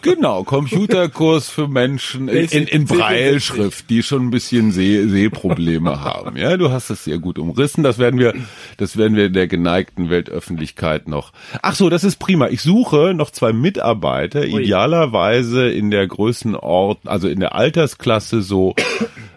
genau, 0.03 0.45
Computerkurs 0.45 1.49
für 1.49 1.69
Menschen 1.69 2.29
in, 2.29 2.47
in, 2.47 2.67
in 2.67 2.85
Breilschrift, 2.87 3.89
die 3.91 4.03
schon 4.03 4.27
ein 4.27 4.31
bisschen 4.31 4.73
Seh, 4.73 5.07
Sehprobleme 5.07 6.01
haben. 6.01 6.37
Ja, 6.37 6.57
du 6.57 6.71
hast 6.71 6.91
das 6.91 7.05
sehr 7.05 7.19
gut 7.19 7.39
umrissen. 7.39 7.83
Das 7.83 7.99
werden 7.99 8.19
wir, 8.19 8.35
das 8.77 8.97
werden 8.97 9.17
wir 9.17 9.31
der 9.31 9.47
geneigten 9.47 10.11
Weltöffentlichkeit 10.11 11.09
noch. 11.09 11.33
Ach 11.63 11.75
so, 11.75 11.91
das 11.91 12.05
ist 12.05 12.19
prima. 12.19 12.49
Ich 12.49 12.63
suche 12.63 13.15
noch 13.15 13.31
zwei 13.31 13.53
Mitarbeiter, 13.53 14.45
idealerweise 14.45 15.69
in 15.69 15.91
der 15.91 16.07
Größenort, 16.07 17.01
also 17.07 17.29
in 17.29 17.41
der 17.41 17.55
Altersklasse 17.55 18.43
so 18.43 18.75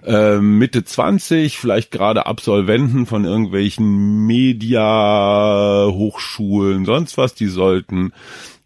äh, 0.06 0.38
Mitte 0.38 0.84
20, 0.84 1.58
vielleicht 1.58 1.92
gerade 1.92 2.26
Absolventen 2.26 3.06
von 3.06 3.26
irgendwelchen 3.26 4.26
Media 4.26 5.88
Hochschulen, 5.92 6.86
sonst 6.86 7.18
was. 7.18 7.34
Die 7.34 7.48
sollten 7.48 8.14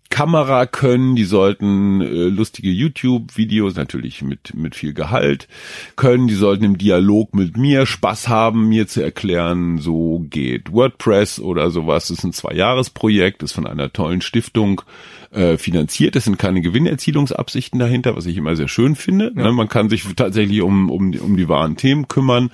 Kamera 0.10 0.66
können, 0.66 1.16
die 1.16 1.24
sollten 1.24 2.02
äh, 2.02 2.06
lustige 2.06 2.72
YouTube-Videos, 2.72 3.76
natürlich 3.76 4.22
mit, 4.22 4.54
mit 4.56 4.76
viel 4.76 4.94
Gehalt 4.94 5.48
können, 5.96 6.28
die 6.28 6.34
sollten 6.34 6.64
im 6.64 6.78
Dialog 6.78 7.36
mit 7.36 7.58
mir 7.58 7.86
Spaß 7.86 8.28
haben, 8.28 8.68
mir 8.70 8.88
zu 8.88 9.02
erklären, 9.02 9.78
so 9.78 10.26
geht 10.30 10.74
WordPress 10.74 11.40
oder 11.40 11.70
sowas. 11.70 12.08
Das 12.08 12.18
ist 12.18 12.24
ein 12.24 12.34
Zwei-Jahres-Projekt, 12.34 13.44
ist 13.44 13.54
von 13.54 13.68
einer 13.68 13.94
tollen 13.94 14.22
Stiftung 14.22 14.82
äh, 15.32 15.58
finanziert. 15.58 16.16
Es 16.16 16.26
sind 16.26 16.40
keine 16.40 16.62
Gewinnerzielungsabsichten 16.62 17.80
dahinter, 17.80 18.16
was 18.16 18.26
ich 18.26 18.38
immer 18.38 18.56
sehr 18.56 18.68
schön 18.68 18.96
finde. 18.96 19.32
Ja. 19.36 19.44
Ne, 19.44 19.52
man 19.52 19.70
kann 19.70 19.90
sich 19.90 20.04
tatsächlich 20.16 20.62
um, 20.62 20.90
um, 20.90 21.14
um 21.14 21.38
die 21.38 21.50
wahren 21.50 21.78
Themen 21.78 22.08
kümmern. 22.08 22.52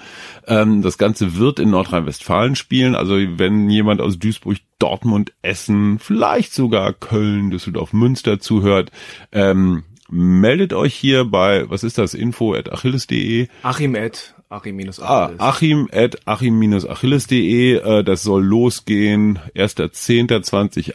Ähm, 0.48 0.82
das 0.82 0.98
Ganze 0.98 1.38
wird 1.38 1.60
in 1.60 1.70
Nordrhein-Westfalen 1.70 2.56
spielen. 2.56 2.96
Also 2.96 3.16
wenn 3.16 3.70
jemand 3.70 4.02
aus 4.02 4.20
Duisburg, 4.20 4.58
Dortmund, 4.80 5.34
Essen, 5.42 6.00
vielleicht 6.00 6.54
sogar 6.54 6.94
Köln, 6.94 7.50
Düsseldorf, 7.50 7.94
Münster 7.94 8.40
zuhört, 8.40 8.92
ähm, 9.32 9.84
meldet 10.10 10.74
euch 10.74 10.94
hier 10.94 11.26
bei, 11.26 11.70
was 11.70 11.84
ist 11.84 11.98
das, 11.98 12.14
info 12.14 12.54
at 12.54 12.72
achilles.de. 12.72 13.48
Achim 13.64 13.96
at 13.96 14.36
Achim-Achilles. 14.48 15.00
Ah, 15.02 15.32
Achim 15.40 15.90
at 15.92 16.28
achim-achilles.de. 16.28 17.78
Äh, 17.78 18.04
das 18.04 18.22
soll 18.22 18.44
losgehen. 18.44 19.40
1.10.2018, 19.56 20.94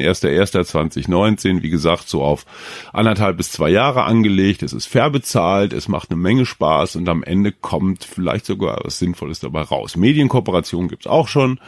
1.1.2019. 0.00 1.62
Wie 1.62 1.70
gesagt, 1.70 2.08
so 2.08 2.22
auf 2.22 2.46
anderthalb 2.92 3.38
bis 3.38 3.50
zwei 3.50 3.70
Jahre 3.70 4.04
angelegt. 4.04 4.62
Es 4.62 4.72
ist 4.72 4.86
fair 4.86 5.10
bezahlt. 5.10 5.72
Es 5.72 5.88
macht 5.88 6.10
eine 6.10 6.20
Menge 6.20 6.46
Spaß 6.46 6.94
und 6.96 7.08
am 7.08 7.24
Ende 7.24 7.50
kommt 7.50 8.04
vielleicht 8.04 8.46
sogar 8.46 8.78
was 8.84 9.00
Sinnvolles 9.00 9.40
dabei 9.40 9.62
raus. 9.62 9.96
Medienkooperation 9.96 10.86
gibt's 10.86 11.08
auch 11.08 11.26
schon. 11.26 11.58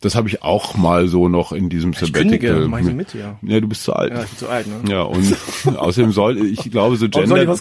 Das 0.00 0.14
habe 0.14 0.28
ich 0.28 0.42
auch 0.42 0.76
mal 0.76 1.08
so 1.08 1.28
noch 1.28 1.52
in 1.52 1.68
diesem 1.68 1.92
ich 1.92 1.98
Sabbatical. 1.98 2.68
Kündige, 2.68 2.92
mit, 2.92 3.14
ja. 3.14 3.38
ja, 3.42 3.60
du 3.60 3.66
bist 3.66 3.82
zu 3.82 3.94
alt. 3.94 4.12
Ja, 4.12 4.22
ich 4.22 4.28
bin 4.28 4.38
zu 4.38 4.48
alt, 4.48 4.66
ne? 4.66 4.92
Ja, 4.92 5.02
und 5.02 5.36
außerdem 5.76 6.12
soll, 6.12 6.38
ich 6.46 6.70
glaube, 6.70 6.96
so 6.96 7.08
gender, 7.10 7.56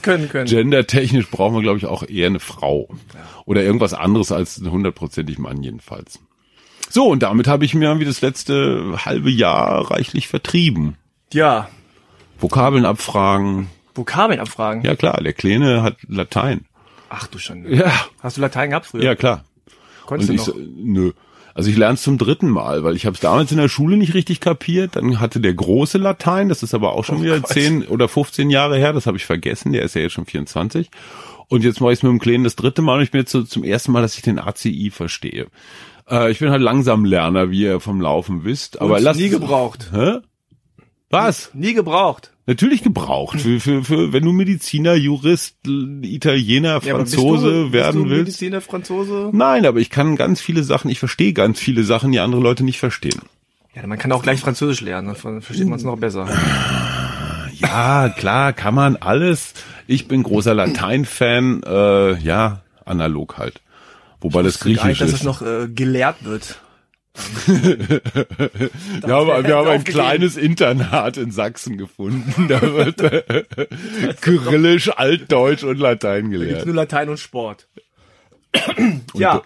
gendertechnisch 0.46 1.30
brauchen 1.30 1.56
wir, 1.56 1.62
glaube 1.62 1.77
ich, 1.77 1.86
auch 1.86 2.04
eher 2.08 2.27
eine 2.27 2.39
Frau. 2.39 2.89
Oder 3.46 3.63
irgendwas 3.63 3.94
anderes 3.94 4.32
als 4.32 4.62
hundertprozentig 4.62 5.38
Mann 5.38 5.63
jedenfalls. 5.63 6.20
So, 6.89 7.08
und 7.08 7.24
damit 7.24 7.48
habe 7.48 7.65
ich 7.65 7.74
mir 7.74 8.00
wie 8.00 8.06
das 8.06 8.22
letzte 8.22 9.06
halbe 9.06 9.32
Jahr 9.32 9.89
reichlich 9.92 10.27
vertrieben. 10.27 10.98
Ja. 11.34 11.70
Vokabeln 12.38 12.86
abfragen. 12.86 13.68
Vokabeln 13.94 14.39
abfragen? 14.39 14.84
Ja, 14.84 14.96
klar, 14.96 15.22
der 15.22 15.34
Kleine 15.34 15.84
hat 15.84 15.98
Latein. 16.08 16.65
Ach 17.10 17.27
du 17.27 17.39
schon. 17.39 17.65
Ja. 17.72 17.92
Hast 18.20 18.38
du 18.38 18.42
Latein 18.42 18.72
gehabt 18.72 18.88
früher? 18.88 19.04
Ja, 19.04 19.15
klar. 19.15 19.46
Konntest 20.06 20.30
und 20.30 20.48
du 20.48 20.51
noch? 20.51 20.68
nö. 20.77 21.12
Also 21.55 21.69
ich 21.69 21.77
lerne 21.77 21.93
es 21.93 22.01
zum 22.01 22.17
dritten 22.17 22.50
Mal, 22.50 22.83
weil 22.83 22.97
ich 22.97 23.05
habe 23.05 23.13
es 23.13 23.21
damals 23.21 23.50
in 23.50 23.57
der 23.57 23.69
Schule 23.69 23.95
nicht 23.95 24.13
richtig 24.13 24.41
kapiert. 24.41 24.97
Dann 24.97 25.21
hatte 25.21 25.39
der 25.39 25.53
große 25.53 25.97
Latein, 25.97 26.50
das 26.50 26.63
ist 26.63 26.74
aber 26.74 26.91
auch 26.91 27.05
schon 27.05 27.19
oh 27.19 27.24
wieder. 27.24 27.41
10 27.41 27.88
oder 27.88 28.09
15 28.09 28.50
Jahre 28.50 28.77
her, 28.77 28.91
das 28.91 29.07
habe 29.07 29.15
ich 29.15 29.25
vergessen, 29.25 29.71
der 29.71 29.83
ist 29.83 29.95
ja 29.95 30.01
jetzt 30.01 30.12
schon 30.12 30.25
24. 30.25 30.91
Und 31.47 31.63
jetzt 31.63 31.79
mache 31.79 31.93
ich 31.93 32.00
es 32.00 32.03
mit 32.03 32.12
dem 32.12 32.19
Kleinen 32.19 32.43
das 32.43 32.57
dritte 32.57 32.81
Mal 32.81 32.97
und 32.97 33.03
ich 33.03 33.12
bin 33.12 33.21
jetzt 33.21 33.31
so 33.31 33.41
zum 33.41 33.63
ersten 33.63 33.93
Mal, 33.93 34.01
dass 34.01 34.17
ich 34.17 34.21
den 34.21 34.38
ACI 34.38 34.91
verstehe. 34.91 35.47
Äh, 36.09 36.29
ich 36.29 36.39
bin 36.39 36.50
halt 36.50 36.62
langsam 36.62 37.05
Lerner, 37.05 37.50
wie 37.51 37.62
ihr 37.62 37.79
vom 37.79 38.01
Laufen 38.01 38.43
wisst. 38.43 38.81
Aber 38.81 38.95
Und 38.95 39.03
lass 39.03 39.15
nie 39.15 39.29
gebraucht. 39.29 39.91
Hä? 39.93 40.17
Was? 41.09 41.51
Nie 41.53 41.74
gebraucht. 41.74 42.33
Natürlich 42.47 42.83
gebraucht. 42.83 43.41
Für, 43.41 43.59
für, 43.59 43.83
für, 43.83 44.13
wenn 44.13 44.23
du 44.23 44.31
Mediziner, 44.31 44.93
Jurist, 44.93 45.55
Italiener, 45.65 46.79
Ja, 46.83 46.95
Franzose 46.95 47.65
du, 47.65 47.73
werden 47.73 48.07
willst. 48.07 48.25
Mediziner, 48.27 48.61
Franzose? 48.61 49.31
Nein, 49.33 49.65
aber 49.65 49.79
ich 49.79 49.89
kann 49.89 50.15
ganz 50.15 50.41
viele 50.41 50.63
Sachen, 50.63 50.91
ich 50.91 50.99
verstehe 50.99 51.33
ganz 51.33 51.59
viele 51.59 51.83
Sachen, 51.83 52.11
die 52.11 52.19
andere 52.19 52.41
Leute 52.41 52.63
nicht 52.63 52.79
verstehen. 52.79 53.21
Ja, 53.75 53.85
man 53.87 53.97
kann 53.97 54.11
auch 54.11 54.21
gleich 54.21 54.39
Französisch 54.39 54.81
lernen, 54.81 55.15
dann 55.21 55.41
versteht 55.41 55.67
man 55.67 55.79
es 55.79 55.83
noch 55.83 55.97
besser. 55.97 56.29
Ja, 57.59 58.09
klar, 58.09 58.53
kann 58.53 58.75
man 58.75 58.95
alles. 58.95 59.53
Ich 59.87 60.07
bin 60.07 60.23
großer 60.23 60.53
Latein-Fan, 60.53 61.63
äh, 61.63 62.17
ja, 62.19 62.61
analog 62.85 63.37
halt. 63.37 63.61
Wobei 64.21 64.43
das 64.43 64.59
Gar 64.59 64.69
nicht, 64.69 64.81
Griechisch 64.81 64.99
dass 64.99 65.13
es 65.13 65.23
noch 65.23 65.41
äh, 65.41 65.67
gelehrt 65.67 66.23
wird. 66.23 66.59
Ja, 69.07 69.17
aber 69.17 69.43
wir 69.43 69.55
haben 69.55 69.69
ein 69.69 69.84
kleines 69.84 70.36
Internat 70.38 71.17
in 71.17 71.31
Sachsen 71.31 71.77
gefunden. 71.77 72.48
Da 72.50 72.62
wird 72.62 73.01
äh, 73.01 73.45
Kyrillisch, 74.22 74.89
Altdeutsch 74.95 75.63
und 75.63 75.79
Latein 75.79 76.29
gelehrt. 76.31 76.65
nur 76.65 76.75
Latein 76.75 77.10
und 77.10 77.19
Sport. 77.19 77.67
ja, 79.13 79.41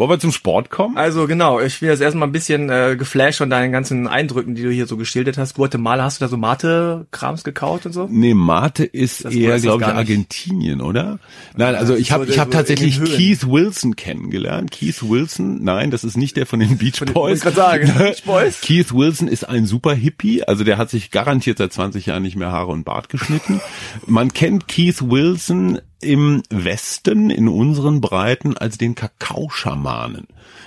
Wollen 0.00 0.10
wir 0.10 0.18
zum 0.18 0.32
Sport 0.32 0.70
kommen? 0.70 0.96
also 0.96 1.26
genau, 1.26 1.60
ich 1.60 1.78
bin 1.80 1.90
jetzt 1.90 2.00
erstmal 2.00 2.26
ein 2.26 2.32
bisschen 2.32 2.70
äh, 2.70 2.96
geflasht 2.98 3.36
von 3.38 3.50
deinen 3.50 3.70
ganzen 3.70 4.08
Eindrücken, 4.08 4.54
die 4.54 4.62
du 4.62 4.70
hier 4.70 4.86
so 4.86 4.96
geschildert 4.96 5.36
hast. 5.36 5.54
Guatemala, 5.54 6.04
hast 6.04 6.20
du 6.20 6.24
da 6.24 6.28
so 6.30 6.38
Mate-Krams 6.38 7.44
gekauft 7.44 7.84
und 7.84 7.92
so? 7.92 8.08
Nee, 8.10 8.32
Mate 8.32 8.84
ist 8.84 9.26
Das 9.26 9.34
eher, 9.34 9.60
glaube 9.60 9.82
ich. 9.82 9.88
Argentinien, 9.88 10.80
oder? 10.80 11.18
Nein, 11.54 11.74
also 11.74 11.94
ich 11.94 12.12
habe 12.12 12.24
ich 12.24 12.38
hab 12.38 12.50
tatsächlich 12.50 12.96
den 12.98 13.04
Keith 13.04 13.46
Wilson 13.46 13.94
kennengelernt. 13.94 14.70
Keith 14.70 15.02
Wilson, 15.02 15.62
nein, 15.62 15.90
das 15.90 16.02
ist 16.02 16.16
nicht 16.16 16.36
der 16.38 16.46
von 16.46 16.60
den 16.60 16.78
Beach 16.78 16.98
den- 16.98 17.12
Boys. 17.12 17.40
grad 17.42 17.54
sagen, 17.56 17.92
Beach 17.98 18.22
Boys? 18.24 18.62
Keith 18.62 18.94
Wilson 18.94 19.28
ist 19.28 19.46
ein 19.48 19.66
super 19.66 19.92
Hippie, 19.92 20.42
also 20.44 20.64
der 20.64 20.78
hat 20.78 20.88
sich 20.88 21.10
garantiert 21.10 21.58
seit 21.58 21.74
20 21.74 22.06
Jahren 22.06 22.22
nicht 22.22 22.36
mehr 22.36 22.50
Haare 22.50 22.72
und 22.72 22.84
Bart 22.84 23.10
geschnitten. 23.10 23.60
Man 24.06 24.32
kennt 24.32 24.66
Keith 24.66 25.02
Wilson 25.02 25.80
im 26.00 26.42
Westen, 26.50 27.30
in 27.30 27.48
unseren 27.48 28.00
Breiten, 28.00 28.56
als 28.56 28.78
den 28.78 28.94
Kakaoschamanen. 28.94 30.26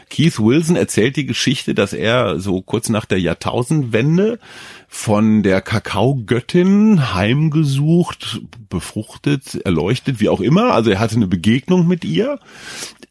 Keith 0.09 0.39
Wilson 0.39 0.75
erzählt 0.75 1.15
die 1.15 1.25
Geschichte, 1.25 1.73
dass 1.73 1.93
er 1.93 2.39
so 2.39 2.61
kurz 2.61 2.89
nach 2.89 3.05
der 3.05 3.19
Jahrtausendwende 3.19 4.39
von 4.95 5.41
der 5.41 5.59
Kakaogöttin 5.61 7.15
heimgesucht, 7.15 8.41
befruchtet, 8.69 9.55
erleuchtet, 9.65 10.19
wie 10.19 10.29
auch 10.29 10.39
immer. 10.39 10.71
Also 10.71 10.91
er 10.91 10.99
hatte 10.99 11.15
eine 11.15 11.25
Begegnung 11.25 11.87
mit 11.87 12.05
ihr 12.05 12.39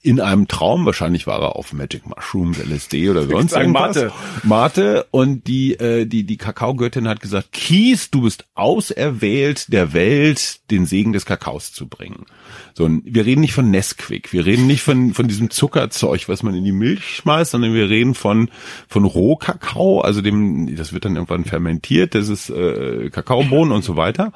in 0.01 0.21
einem 0.21 0.47
Traum. 0.47 0.87
Wahrscheinlich 0.87 1.27
war 1.27 1.43
er 1.43 1.57
auf 1.57 1.73
Magic 1.73 2.07
Mushrooms, 2.07 2.59
LSD 2.59 3.11
oder 3.11 3.27
sonst 3.27 3.53
irgendwas. 3.53 3.97
Mate. 3.97 4.13
Mate 4.45 5.07
und 5.11 5.49
die 5.49 5.75
äh, 5.75 6.07
die 6.07 6.25
die 6.25 6.37
Kakaogöttin 6.37 7.09
hat 7.09 7.21
gesagt, 7.21 7.51
Kies, 7.51 8.13
du 8.13 8.23
bist 8.23 8.47
auserwählt 8.55 9.73
der 9.73 9.93
Welt, 9.93 10.61
den 10.71 10.87
Segen 10.87 11.13
des 11.13 11.27
Kakaos 11.27 11.73
zu 11.73 11.89
bringen. 11.89 12.27
So, 12.75 12.89
wir 13.05 13.27
reden 13.27 13.41
nicht 13.41 13.55
von 13.55 13.71
Nesquik, 13.71 14.33
wir 14.33 14.47
reden 14.47 14.67
nicht 14.67 14.83
von 14.83 15.15
von 15.15 15.29
diesem 15.29 15.51
Zuckerzeug, 15.51 16.29
was 16.29 16.43
man 16.43 16.55
in 16.55 16.65
die 16.65 16.73
Milch 16.73 17.17
schmeißt, 17.17 17.53
sondern 17.53 17.75
wir 17.75 17.89
reden 17.89 18.15
von 18.15 18.51
von 18.89 19.05
Rohkakao, 19.05 20.01
also 20.01 20.23
dem 20.23 20.75
das 20.77 20.93
wird 20.93 21.05
dann 21.05 21.17
irgendwann 21.17 21.45
fermentiert, 21.45 22.15
das 22.15 22.29
ist 22.29 22.51
äh, 22.51 23.11
Kakaobohnen 23.11 23.73
und 23.73 23.85
so 23.85 23.97
weiter. 23.97 24.33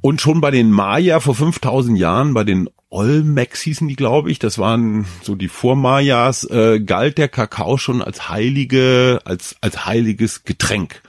Und 0.00 0.20
schon 0.20 0.40
bei 0.40 0.50
den 0.50 0.70
Maya 0.70 1.20
vor 1.20 1.34
5000 1.34 1.98
Jahren, 1.98 2.34
bei 2.34 2.44
den 2.44 2.68
Olmecs 2.90 3.62
hießen 3.62 3.88
die, 3.88 3.96
glaube 3.96 4.30
ich, 4.30 4.38
das 4.38 4.58
waren 4.58 5.06
so 5.22 5.34
die 5.34 5.48
Vormayas, 5.48 6.44
äh, 6.44 6.80
galt 6.80 7.18
der 7.18 7.28
Kakao 7.28 7.78
schon 7.78 8.02
als 8.02 8.28
heilige, 8.28 9.20
als, 9.24 9.56
als 9.60 9.86
heiliges 9.86 10.44
Getränk. 10.44 11.02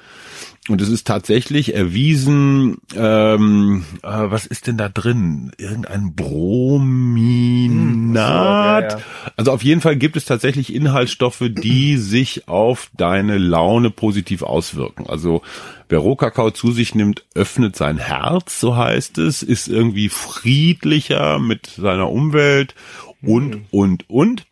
Und 0.70 0.82
es 0.82 0.90
ist 0.90 1.08
tatsächlich 1.08 1.74
erwiesen, 1.76 2.78
ähm, 2.96 3.86
äh, 4.04 4.08
was 4.08 4.46
ist 4.46 4.68
denn 4.68 4.78
da 4.78 4.90
drin? 4.90 5.52
Irgendein 5.58 6.14
Brominat? 6.14 7.72
Hm, 7.72 8.14
so, 8.14 8.20
ja, 8.20 8.80
ja. 8.82 8.98
Also 9.38 9.52
auf 9.52 9.64
jeden 9.64 9.82
Fall 9.82 9.96
gibt 9.96 10.18
es 10.18 10.26
tatsächlich 10.26 10.74
Inhaltsstoffe, 10.74 11.44
die 11.50 11.98
sich 12.00 12.48
auf 12.48 12.90
deine 12.98 13.38
Laune 13.38 13.90
positiv 13.92 14.42
auswirken. 14.44 15.06
Also 15.08 15.42
wer 15.90 16.00
Rohkakao 16.00 16.52
zu 16.52 16.72
sich 16.72 16.96
nimmt, 16.96 17.24
öffnet 17.34 17.76
sein 17.76 17.98
Herz, 17.98 18.60
so 18.60 18.76
heißt 18.76 19.18
es, 19.20 19.44
ist 19.44 19.68
irgendwie 19.68 20.10
friedlicher 20.10 21.40
mit 21.40 21.68
seiner 21.68 22.10
Umwelt 22.10 22.76
und, 23.22 23.54
Hm. 23.56 23.66
und, 23.72 24.10
und. 24.10 24.46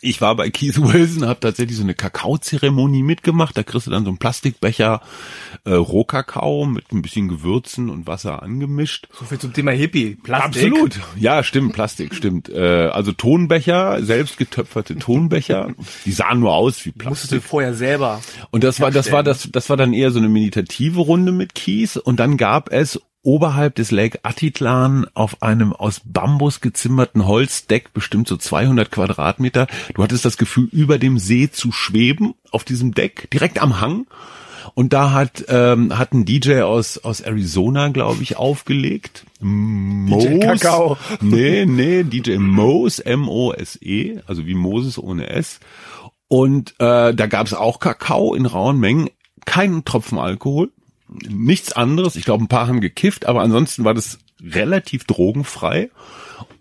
Ich 0.00 0.20
war 0.20 0.36
bei 0.36 0.50
Keith 0.50 0.80
Wilson, 0.80 1.26
habe 1.26 1.40
tatsächlich 1.40 1.76
so 1.76 1.82
eine 1.82 1.94
Kakaozeremonie 1.94 3.02
mitgemacht. 3.02 3.56
Da 3.56 3.62
kriegst 3.62 3.86
du 3.86 3.90
dann 3.90 4.04
so 4.04 4.10
einen 4.10 4.18
Plastikbecher 4.18 5.00
äh, 5.64 5.72
Rohkakao 5.72 6.66
mit 6.66 6.92
ein 6.92 7.02
bisschen 7.02 7.28
Gewürzen 7.28 7.90
und 7.90 8.06
Wasser 8.06 8.42
angemischt. 8.42 9.08
So 9.18 9.24
viel 9.24 9.38
zum 9.38 9.52
Thema 9.52 9.72
Hippie. 9.72 10.16
Plastik. 10.16 10.72
Absolut. 10.72 11.00
Ja, 11.18 11.42
stimmt, 11.42 11.72
Plastik, 11.72 12.14
stimmt. 12.14 12.48
Äh, 12.48 12.88
also 12.88 13.12
Tonbecher, 13.12 14.02
selbst 14.02 14.38
getöpferte 14.38 14.96
Tonbecher, 14.96 15.72
die 16.04 16.12
sahen 16.12 16.40
nur 16.40 16.54
aus 16.54 16.84
wie 16.84 16.90
Musstest 16.90 17.32
du 17.32 17.36
Plastik. 17.36 17.42
vorher 17.42 17.74
selber. 17.74 18.20
Und 18.50 18.64
das 18.64 18.80
war, 18.80 18.90
das 18.90 19.10
war, 19.12 19.22
das, 19.22 19.48
das 19.50 19.68
war 19.68 19.76
dann 19.76 19.92
eher 19.92 20.10
so 20.10 20.18
eine 20.18 20.28
meditative 20.28 21.00
Runde 21.00 21.32
mit 21.32 21.54
Kies. 21.54 21.96
Und 21.96 22.20
dann 22.20 22.36
gab 22.36 22.72
es 22.72 23.00
oberhalb 23.28 23.74
des 23.74 23.90
Lake 23.90 24.20
Atitlan 24.22 25.06
auf 25.12 25.42
einem 25.42 25.74
aus 25.74 26.00
Bambus 26.02 26.62
gezimmerten 26.62 27.26
Holzdeck, 27.26 27.92
bestimmt 27.92 28.26
so 28.26 28.38
200 28.38 28.90
Quadratmeter. 28.90 29.66
Du 29.92 30.02
hattest 30.02 30.24
das 30.24 30.38
Gefühl, 30.38 30.70
über 30.72 30.98
dem 30.98 31.18
See 31.18 31.50
zu 31.50 31.70
schweben, 31.70 32.32
auf 32.50 32.64
diesem 32.64 32.94
Deck, 32.94 33.28
direkt 33.30 33.60
am 33.60 33.82
Hang. 33.82 34.06
Und 34.72 34.94
da 34.94 35.12
hat, 35.12 35.44
ähm, 35.48 35.98
hat 35.98 36.14
ein 36.14 36.24
DJ 36.24 36.62
aus, 36.62 36.96
aus 36.96 37.20
Arizona, 37.20 37.88
glaube 37.88 38.22
ich, 38.22 38.38
aufgelegt. 38.38 39.26
Mose. 39.40 40.38
Kakao. 40.38 40.96
Nee, 41.20 41.66
nee, 41.66 42.04
DJ 42.04 42.38
Mose, 42.38 43.04
M-O-S-E, 43.04 44.20
also 44.26 44.46
wie 44.46 44.54
Moses 44.54 44.98
ohne 44.98 45.28
S. 45.28 45.60
Und 46.28 46.70
äh, 46.78 47.12
da 47.12 47.26
gab 47.26 47.46
es 47.46 47.52
auch 47.52 47.78
Kakao 47.78 48.34
in 48.34 48.46
rauen 48.46 48.80
Mengen, 48.80 49.10
keinen 49.44 49.84
Tropfen 49.84 50.18
Alkohol, 50.18 50.70
nichts 51.08 51.72
anderes. 51.72 52.16
Ich 52.16 52.24
glaube, 52.24 52.44
ein 52.44 52.48
paar 52.48 52.68
haben 52.68 52.80
gekifft, 52.80 53.26
aber 53.26 53.40
ansonsten 53.40 53.84
war 53.84 53.94
das 53.94 54.18
relativ 54.42 55.04
drogenfrei. 55.04 55.90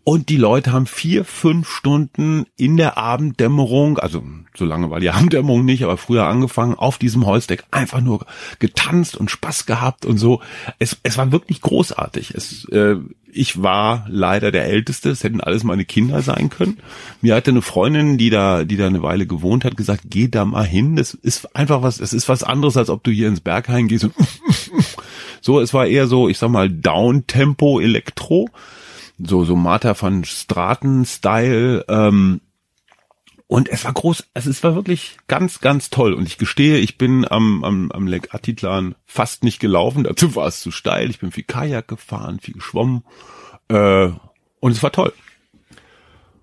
Und 0.04 0.30
die 0.30 0.38
Leute 0.38 0.72
haben 0.72 0.86
vier, 0.86 1.26
fünf 1.26 1.70
Stunden 1.70 2.46
in 2.56 2.78
der 2.78 2.98
Abenddämmerung, 2.98 4.00
also 4.00 4.24
so 4.56 4.64
lange 4.64 4.90
war 4.90 5.02
die 5.02 5.10
Abenddämmerung 5.12 5.66
nicht, 5.66 5.84
aber 5.84 5.98
früher 5.98 6.26
angefangen, 6.26 6.76
auf 6.76 6.98
diesem 6.98 7.26
Holzdeck 7.26 7.66
einfach 7.72 8.00
nur 8.00 8.26
getanzt 8.60 9.18
und 9.18 9.30
Spaß 9.30 9.66
gehabt 9.66 10.06
und 10.06 10.18
so. 10.18 10.42
Es, 10.80 10.98
es 11.04 11.18
war 11.18 11.34
wirklich 11.34 11.60
großartig. 11.60 12.34
Es, 12.34 12.64
äh, 12.70 12.96
ich 13.32 13.62
war 13.62 14.06
leider 14.10 14.52
der 14.52 14.66
Älteste, 14.66 15.10
es 15.10 15.24
hätten 15.24 15.42
alles 15.42 15.64
meine 15.64 15.86
Kinder 15.86 16.22
sein 16.22 16.50
können. 16.50 16.80
Mir 17.22 17.36
hatte 17.36 17.52
eine 17.52 17.62
Freundin, 17.62 18.18
die 18.18 18.30
da, 18.30 18.64
die 18.64 18.78
da 18.78 18.88
eine 18.88 19.04
Weile 19.04 19.28
gewohnt 19.28 19.66
hat, 19.66 19.78
gesagt, 19.78 20.04
geh 20.06 20.28
da 20.28 20.46
mal 20.46 20.66
hin. 20.66 20.96
Das 20.96 21.14
ist 21.14 21.56
einfach 21.56 21.82
was, 21.82 22.00
es 22.00 22.14
ist 22.14 22.30
was 22.30 22.44
anderes, 22.44 22.78
als 22.78 22.90
ob 22.90 23.04
du 23.04 23.12
hier 23.12 23.28
ins 23.28 23.42
Berghain 23.42 23.88
gehst 23.88 24.06
und 24.06 24.14
so, 25.42 25.60
es 25.60 25.74
war 25.74 25.88
eher 25.88 26.08
so, 26.08 26.30
ich 26.30 26.38
sag 26.38 26.50
mal, 26.50 26.70
Down-Tempo 26.70 27.80
Elektro 27.80 28.50
so 29.18 29.44
so 29.44 29.56
Martha 29.56 30.00
van 30.00 30.24
Straten 30.26 31.06
Style 31.06 31.86
ähm, 31.88 32.42
und 33.48 33.70
es 33.70 33.86
war 33.86 33.94
groß, 33.94 34.26
also 34.34 34.50
es 34.50 34.64
war 34.64 34.76
wirklich 34.76 35.18
ganz 35.28 35.62
ganz 35.62 35.90
toll. 35.90 36.14
Und 36.14 36.28
ich 36.28 36.38
gestehe, 36.38 36.78
ich 36.78 36.98
bin 36.98 37.26
am 37.30 37.64
am, 37.64 37.92
am 37.92 38.08
Lake 38.08 38.34
Atitlan 38.34 38.96
fast 39.06 39.44
nicht 39.44 39.60
gelaufen, 39.60 40.04
dazu 40.04 40.36
war 40.36 40.48
es 40.48 40.60
zu 40.60 40.72
steil, 40.72 41.10
ich 41.10 41.20
bin 41.20 41.32
viel 41.32 41.46
Kajak 41.46 41.88
gefahren, 41.88 42.40
viel 42.40 42.56
geschwommen. 42.56 43.04
Äh, 43.70 44.10
und 44.60 44.72
es 44.72 44.84
war 44.84 44.92
toll. 44.92 45.14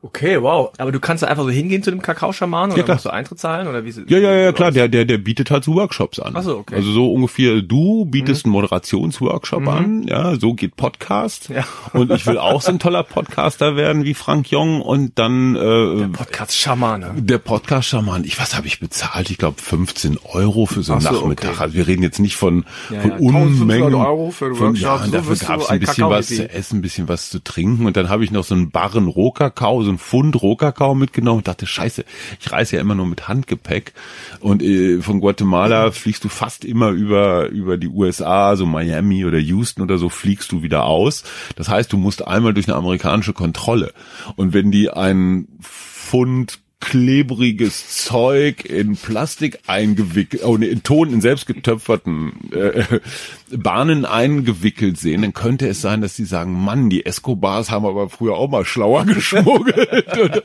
Okay, 0.05 0.43
wow. 0.43 0.71
Aber 0.77 0.93
du 0.93 1.01
kannst 1.01 1.23
da 1.23 1.29
einfach 1.29 1.45
so 1.45 1.49
hingehen 1.51 1.83
zu 1.83 1.91
dem 1.91 2.03
Kakaoschaman 2.03 2.71
oder 2.71 2.79
Ja, 2.79 2.85
klar. 2.85 2.97
musst 2.97 3.07
du 3.07 3.11
Eintritt 3.11 3.39
zahlen 3.39 3.69
oder 3.69 3.87
wie 3.87 3.91
Ja, 4.07 4.19
ja, 4.19 4.33
ja, 4.35 4.53
klar, 4.53 4.71
der, 4.71 4.89
der, 4.89 5.07
der 5.07 5.17
bietet 5.17 5.51
halt 5.51 5.65
so 5.65 5.75
Workshops 5.77 6.21
an. 6.21 6.35
Ach 6.37 6.43
so, 6.43 6.59
okay. 6.59 6.75
Also 6.75 6.93
so 6.93 7.11
ungefähr, 7.11 7.63
du 7.63 8.05
bietest 8.05 8.45
einen 8.45 8.53
Moderationsworkshop 8.53 9.67
an, 9.67 10.03
ja, 10.07 10.39
so 10.39 10.53
geht 10.53 10.77
Podcast. 10.77 11.49
Ja. 11.49 11.65
Und 11.95 12.13
ich 12.13 12.27
will 12.27 12.37
auch 12.37 12.61
so 12.61 12.71
ein 12.71 12.79
toller 12.79 13.03
Podcaster 13.03 13.77
werden 13.77 14.05
wie 14.05 14.13
Frank 14.13 14.51
Jong 14.51 14.83
und 14.83 15.19
dann 15.19 15.57
äh, 15.57 16.09
Podcast 16.09 16.55
Schamane. 16.55 17.13
der 17.17 17.39
Podcast-Schaman, 17.39 18.25
ich, 18.25 18.39
was 18.39 18.55
habe 18.55 18.67
ich 18.67 18.81
bezahlt? 18.81 19.31
Ich 19.31 19.39
glaube 19.39 19.59
15 19.63 20.19
Euro 20.33 20.67
für 20.67 20.83
so 20.83 20.93
einen 20.93 21.01
so, 21.01 21.13
Nachmittag. 21.13 21.53
okay. 21.53 21.63
Also 21.63 21.75
wir 21.77 21.87
reden 21.87 22.03
jetzt 22.03 22.19
nicht 22.19 22.37
von, 22.37 22.67
Ja, 22.91 23.01
von 23.01 23.11
ja, 23.11 23.17
1500 23.17 23.59
Unmengen. 23.59 23.95
Euro 23.95 24.31
für 24.31 24.55
von, 24.55 24.67
Workshop, 24.69 24.83
ja, 24.83 24.95
und 24.97 25.05
so 25.07 25.13
dafür 25.13 25.37
du 25.37 25.47
gab's 25.47 25.71
ein 25.71 25.81
bisschen 25.81 26.11
was 26.11 26.27
zu 26.27 26.51
essen, 26.51 26.79
ein 26.79 26.83
bisschen 26.83 27.09
was 27.09 27.31
zu 27.31 27.43
trinken. 27.43 27.87
Und 27.87 27.97
dann 27.97 28.11
habe 28.11 28.23
ich 28.23 28.31
noch 28.31 28.45
so 28.45 28.55
einen 28.55 28.71
Barren 28.71 29.07
Rohkakao, 29.09 29.83
so 29.83 29.94
ein 29.95 29.99
Pfund 29.99 30.41
Rohkakao 30.41 30.95
mitgenommen 30.95 31.39
und 31.39 31.49
dachte, 31.49 31.67
scheiße, 31.67 32.05
ich 32.41 32.53
reise 32.53 32.77
ja 32.77 32.83
immer 32.83 32.95
nur 32.95 33.07
mit 33.07 33.29
Handgepäck 33.29 33.93
und 34.41 34.63
äh, 34.63 35.01
von 35.01 35.21
Guatemala 35.21 35.91
fliegst 35.93 36.25
du 36.25 36.29
fast 36.29 36.65
immer 36.65 36.91
über, 36.91 37.49
über 37.49 37.77
die 37.77 37.89
USA, 37.89 38.57
so 38.57 38.67
Miami 38.67 39.25
oder 39.25 39.39
Houston 39.39 39.83
oder 39.83 39.99
so, 39.99 40.09
fliegst 40.09 40.53
du 40.53 40.63
wieder 40.63 40.85
aus. 40.85 41.25
Das 41.57 41.69
heißt, 41.69 41.93
du 41.93 41.97
musst 41.97 42.27
einmal 42.27 42.55
durch 42.55 42.69
eine 42.69 42.77
amerikanische 42.77 43.33
Kontrolle 43.33 43.93
und 44.37 44.53
wenn 44.53 44.71
die 44.71 44.91
einen 44.91 45.49
Pfund 45.61 46.64
klebriges 46.85 48.05
Zeug 48.05 48.67
in 48.67 48.97
Plastik 48.97 49.59
eingewickelt, 49.67 50.45
oh 50.45 50.59
nee, 50.59 50.67
in 50.67 50.83
Ton, 50.83 51.13
in 51.13 51.21
selbstgetöpferten 51.23 52.51
äh, 52.53 53.01
Bahnen 53.57 54.05
eingewickelt 54.05 54.99
sehen, 54.99 55.23
dann 55.23 55.33
könnte 55.33 55.67
es 55.67 55.81
sein, 55.81 56.03
dass 56.03 56.15
sie 56.15 56.27
sagen, 56.27 56.53
Mann, 56.53 56.91
die 56.91 57.07
Escobars 57.07 57.71
haben 57.71 57.87
aber 57.87 58.11
früher 58.11 58.35
auch 58.35 58.51
mal 58.51 58.67
schlauer 58.67 59.05
geschmuggelt. 59.07 60.43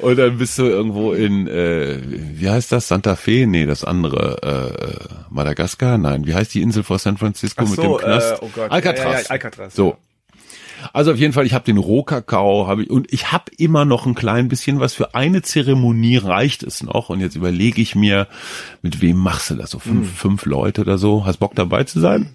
und, 0.00 0.16
dann 0.16 0.38
bist 0.38 0.58
du 0.58 0.64
irgendwo 0.64 1.12
in, 1.12 1.48
äh, 1.48 1.98
wie 2.04 2.48
heißt 2.48 2.70
das, 2.70 2.88
Santa 2.88 3.16
Fe? 3.16 3.46
Nee, 3.46 3.66
das 3.66 3.82
andere, 3.82 4.42
äh, 4.42 5.14
Madagaskar? 5.30 5.98
Nein, 5.98 6.26
wie 6.26 6.34
heißt 6.34 6.54
die 6.54 6.62
Insel 6.62 6.84
vor 6.84 7.00
San 7.00 7.16
Francisco 7.16 7.64
Ach 7.64 7.70
mit 7.70 7.76
so, 7.76 7.98
dem 7.98 8.04
Knast? 8.04 8.32
Äh, 8.32 8.36
oh 8.42 8.50
Gott. 8.54 8.70
Alcatraz. 8.70 9.04
Ja, 9.04 9.10
ja, 9.12 9.20
ja, 9.20 9.30
Alcatraz. 9.30 9.74
So, 9.74 9.96
also 10.92 11.12
auf 11.12 11.18
jeden 11.18 11.32
Fall, 11.32 11.46
ich 11.46 11.54
habe 11.54 11.64
den 11.64 11.78
Rohkakao, 11.78 12.66
habe 12.66 12.82
ich 12.84 12.90
und 12.90 13.12
ich 13.12 13.32
habe 13.32 13.44
immer 13.56 13.84
noch 13.84 14.06
ein 14.06 14.14
klein 14.14 14.48
bisschen 14.48 14.80
was 14.80 14.94
für 14.94 15.14
eine 15.14 15.42
Zeremonie 15.42 16.16
reicht 16.16 16.62
es 16.62 16.82
noch 16.82 17.08
und 17.08 17.20
jetzt 17.20 17.36
überlege 17.36 17.80
ich 17.80 17.94
mir, 17.94 18.28
mit 18.82 19.00
wem 19.00 19.16
machst 19.16 19.50
du 19.50 19.54
das? 19.54 19.70
So 19.70 19.78
fünf, 19.78 20.10
Mhm. 20.10 20.14
fünf 20.16 20.46
Leute 20.46 20.80
oder 20.82 20.98
so. 20.98 21.24
Hast 21.26 21.38
Bock 21.38 21.54
dabei 21.54 21.84
zu 21.84 22.00
sein? 22.00 22.34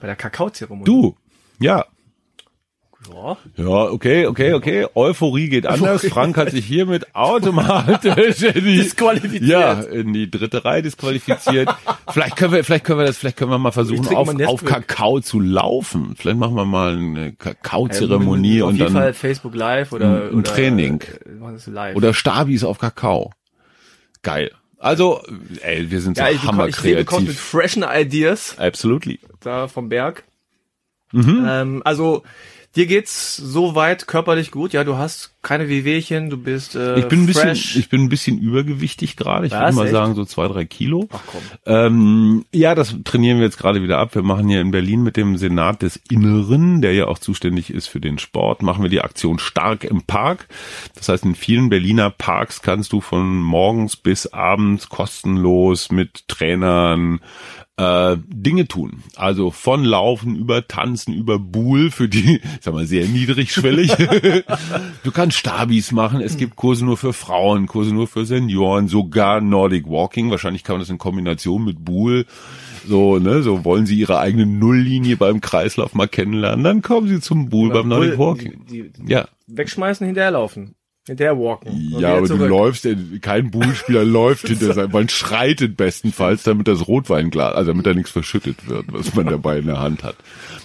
Bei 0.00 0.06
der 0.06 0.16
Kakaozeremonie. 0.16 0.84
Du? 0.84 1.16
Ja. 1.58 1.86
Ja. 3.12 3.36
Ja, 3.56 3.66
okay, 3.90 4.26
okay, 4.26 4.52
okay. 4.54 4.86
Euphorie 4.94 5.48
geht 5.48 5.66
anders. 5.66 6.04
Frank 6.06 6.36
hat 6.36 6.50
sich 6.50 6.64
hiermit 6.64 7.14
automatisch 7.14 8.42
in 8.42 8.64
die, 8.64 8.76
Disqualifiziert. 8.78 9.42
ja, 9.42 9.80
in 9.80 10.12
die 10.12 10.30
dritte 10.30 10.64
Reihe 10.64 10.82
disqualifiziert. 10.82 11.68
vielleicht 12.10 12.36
können 12.36 12.52
wir, 12.52 12.64
vielleicht 12.64 12.84
können 12.84 12.98
wir 12.98 13.06
das, 13.06 13.18
vielleicht 13.18 13.36
können 13.36 13.50
wir 13.50 13.58
mal 13.58 13.70
versuchen, 13.70 14.14
auf, 14.16 14.28
auf 14.46 14.64
Kakao 14.64 15.20
zu 15.20 15.40
laufen. 15.40 16.14
Vielleicht 16.16 16.38
machen 16.38 16.56
wir 16.56 16.64
mal 16.64 16.96
eine 16.96 17.32
Kakaozeremonie 17.32 18.62
auf 18.62 18.70
und 18.70 18.76
jeden 18.76 18.94
dann 18.94 19.02
Fall 19.02 19.14
Facebook 19.14 19.54
Live 19.54 19.92
oder, 19.92 20.28
Ein- 20.28 20.34
oder 20.34 20.42
Training. 20.42 21.02
äh, 21.02 21.70
live. 21.70 21.96
Oder 21.96 22.14
Stabis 22.14 22.64
auf 22.64 22.78
Kakao. 22.78 23.32
Geil. 24.22 24.50
Also, 24.78 25.22
ey, 25.62 25.90
wir 25.90 26.00
sind 26.00 26.16
so 26.16 26.22
ja, 26.22 26.30
ich, 26.30 26.40
bekomme, 26.40 26.68
ich 26.68 26.82
mit 26.82 26.96
hammerkreativ. 27.06 27.40
freshen 27.40 27.84
Ideas 27.84 28.58
Absolutely. 28.58 29.20
da 29.40 29.68
vom 29.68 29.88
Berg. 29.88 30.24
Mhm. 31.12 31.46
Ähm, 31.48 31.82
also 31.84 32.24
dir 32.76 32.86
geht's 32.86 33.36
soweit 33.36 34.06
körperlich 34.06 34.50
gut. 34.50 34.72
Ja, 34.72 34.84
du 34.84 34.96
hast 34.96 35.32
keine 35.42 35.68
Wehwehchen, 35.68 36.28
du 36.28 36.36
bist 36.36 36.74
äh, 36.74 36.98
Ich 36.98 37.06
bin 37.06 37.22
ein 37.22 37.26
bisschen, 37.26 37.48
fresh. 37.48 37.76
ich 37.76 37.88
bin 37.88 38.02
ein 38.02 38.08
bisschen 38.08 38.38
übergewichtig 38.38 39.16
gerade. 39.16 39.46
Ich 39.46 39.52
würde 39.52 39.72
mal 39.74 39.84
echt? 39.84 39.92
sagen 39.92 40.14
so 40.14 40.24
zwei, 40.24 40.48
drei 40.48 40.64
Kilo. 40.64 41.08
Ach 41.12 41.22
komm. 41.26 41.40
Ähm, 41.64 42.44
ja, 42.52 42.74
das 42.74 42.94
trainieren 43.04 43.38
wir 43.38 43.44
jetzt 43.44 43.58
gerade 43.58 43.82
wieder 43.82 43.98
ab. 43.98 44.14
Wir 44.14 44.22
machen 44.22 44.48
hier 44.48 44.60
in 44.60 44.72
Berlin 44.72 45.02
mit 45.02 45.16
dem 45.16 45.36
Senat 45.36 45.82
des 45.82 46.00
Inneren, 46.10 46.82
der 46.82 46.92
ja 46.92 47.06
auch 47.06 47.18
zuständig 47.18 47.70
ist 47.70 47.86
für 47.86 48.00
den 48.00 48.18
Sport, 48.18 48.62
machen 48.62 48.82
wir 48.82 48.90
die 48.90 49.00
Aktion 49.00 49.38
Stark 49.38 49.84
im 49.84 50.02
Park. 50.02 50.48
Das 50.94 51.08
heißt, 51.08 51.24
in 51.24 51.34
vielen 51.34 51.68
Berliner 51.70 52.10
Parks 52.10 52.60
kannst 52.60 52.92
du 52.92 53.00
von 53.00 53.38
morgens 53.38 53.96
bis 53.96 54.26
abends 54.26 54.88
kostenlos 54.88 55.90
mit 55.90 56.28
Trainern 56.28 57.20
äh, 57.78 58.16
Dinge 58.28 58.66
tun. 58.68 59.02
Also 59.16 59.50
von 59.50 59.84
Laufen 59.84 60.34
über 60.36 60.66
Tanzen, 60.66 61.12
über 61.12 61.38
Buhl 61.38 61.90
für 61.90 62.08
die, 62.08 62.36
ich 62.36 62.42
sag 62.62 62.74
mal, 62.74 62.86
sehr 62.86 63.06
niedrigschwellig. 63.06 63.92
du 65.04 65.10
kannst 65.12 65.36
Stabis 65.38 65.92
machen. 65.92 66.20
Es 66.20 66.36
gibt 66.36 66.56
Kurse 66.56 66.84
nur 66.84 66.96
für 66.96 67.12
Frauen, 67.12 67.66
Kurse 67.66 67.92
nur 67.92 68.06
für 68.06 68.24
Senioren, 68.24 68.88
sogar 68.88 69.40
Nordic 69.40 69.86
Walking. 69.88 70.30
Wahrscheinlich 70.30 70.64
kann 70.64 70.74
man 70.74 70.80
das 70.80 70.90
in 70.90 70.98
Kombination 70.98 71.64
mit 71.64 71.84
Buhl. 71.84 72.26
So, 72.88 73.18
ne, 73.18 73.42
so 73.42 73.64
wollen 73.64 73.84
sie 73.84 73.98
ihre 73.98 74.20
eigene 74.20 74.46
Nulllinie 74.46 75.16
beim 75.16 75.40
Kreislauf 75.40 75.94
mal 75.94 76.06
kennenlernen. 76.06 76.64
Dann 76.64 76.82
kommen 76.82 77.08
sie 77.08 77.20
zum 77.20 77.48
Buhl 77.48 77.70
beim 77.70 77.88
Nordic 77.88 78.16
Walking. 78.16 78.64
Die, 78.70 78.90
die 78.92 79.12
Ja. 79.12 79.26
wegschmeißen, 79.48 80.06
hinterherlaufen. 80.06 80.76
Hinterher 81.06 81.38
walken. 81.38 81.92
Und 81.94 82.00
Ja, 82.00 82.12
aber 82.14 82.22
du 82.22 82.34
zurück. 82.34 82.48
läufst, 82.48 82.84
äh, 82.84 82.96
kein 83.20 83.52
Bullspieler 83.52 84.04
läuft 84.04 84.48
hinter 84.48 84.74
seinem, 84.74 84.90
man 84.90 85.08
schreitet 85.08 85.76
bestenfalls, 85.76 86.42
damit 86.42 86.66
das 86.66 86.88
Rotweinglas, 86.88 87.54
also 87.54 87.70
damit 87.70 87.86
da 87.86 87.94
nichts 87.94 88.10
verschüttet 88.10 88.68
wird, 88.68 88.86
was 88.88 89.14
man 89.14 89.26
dabei 89.26 89.58
in 89.58 89.66
der 89.66 89.78
Hand 89.78 90.02
hat. 90.02 90.16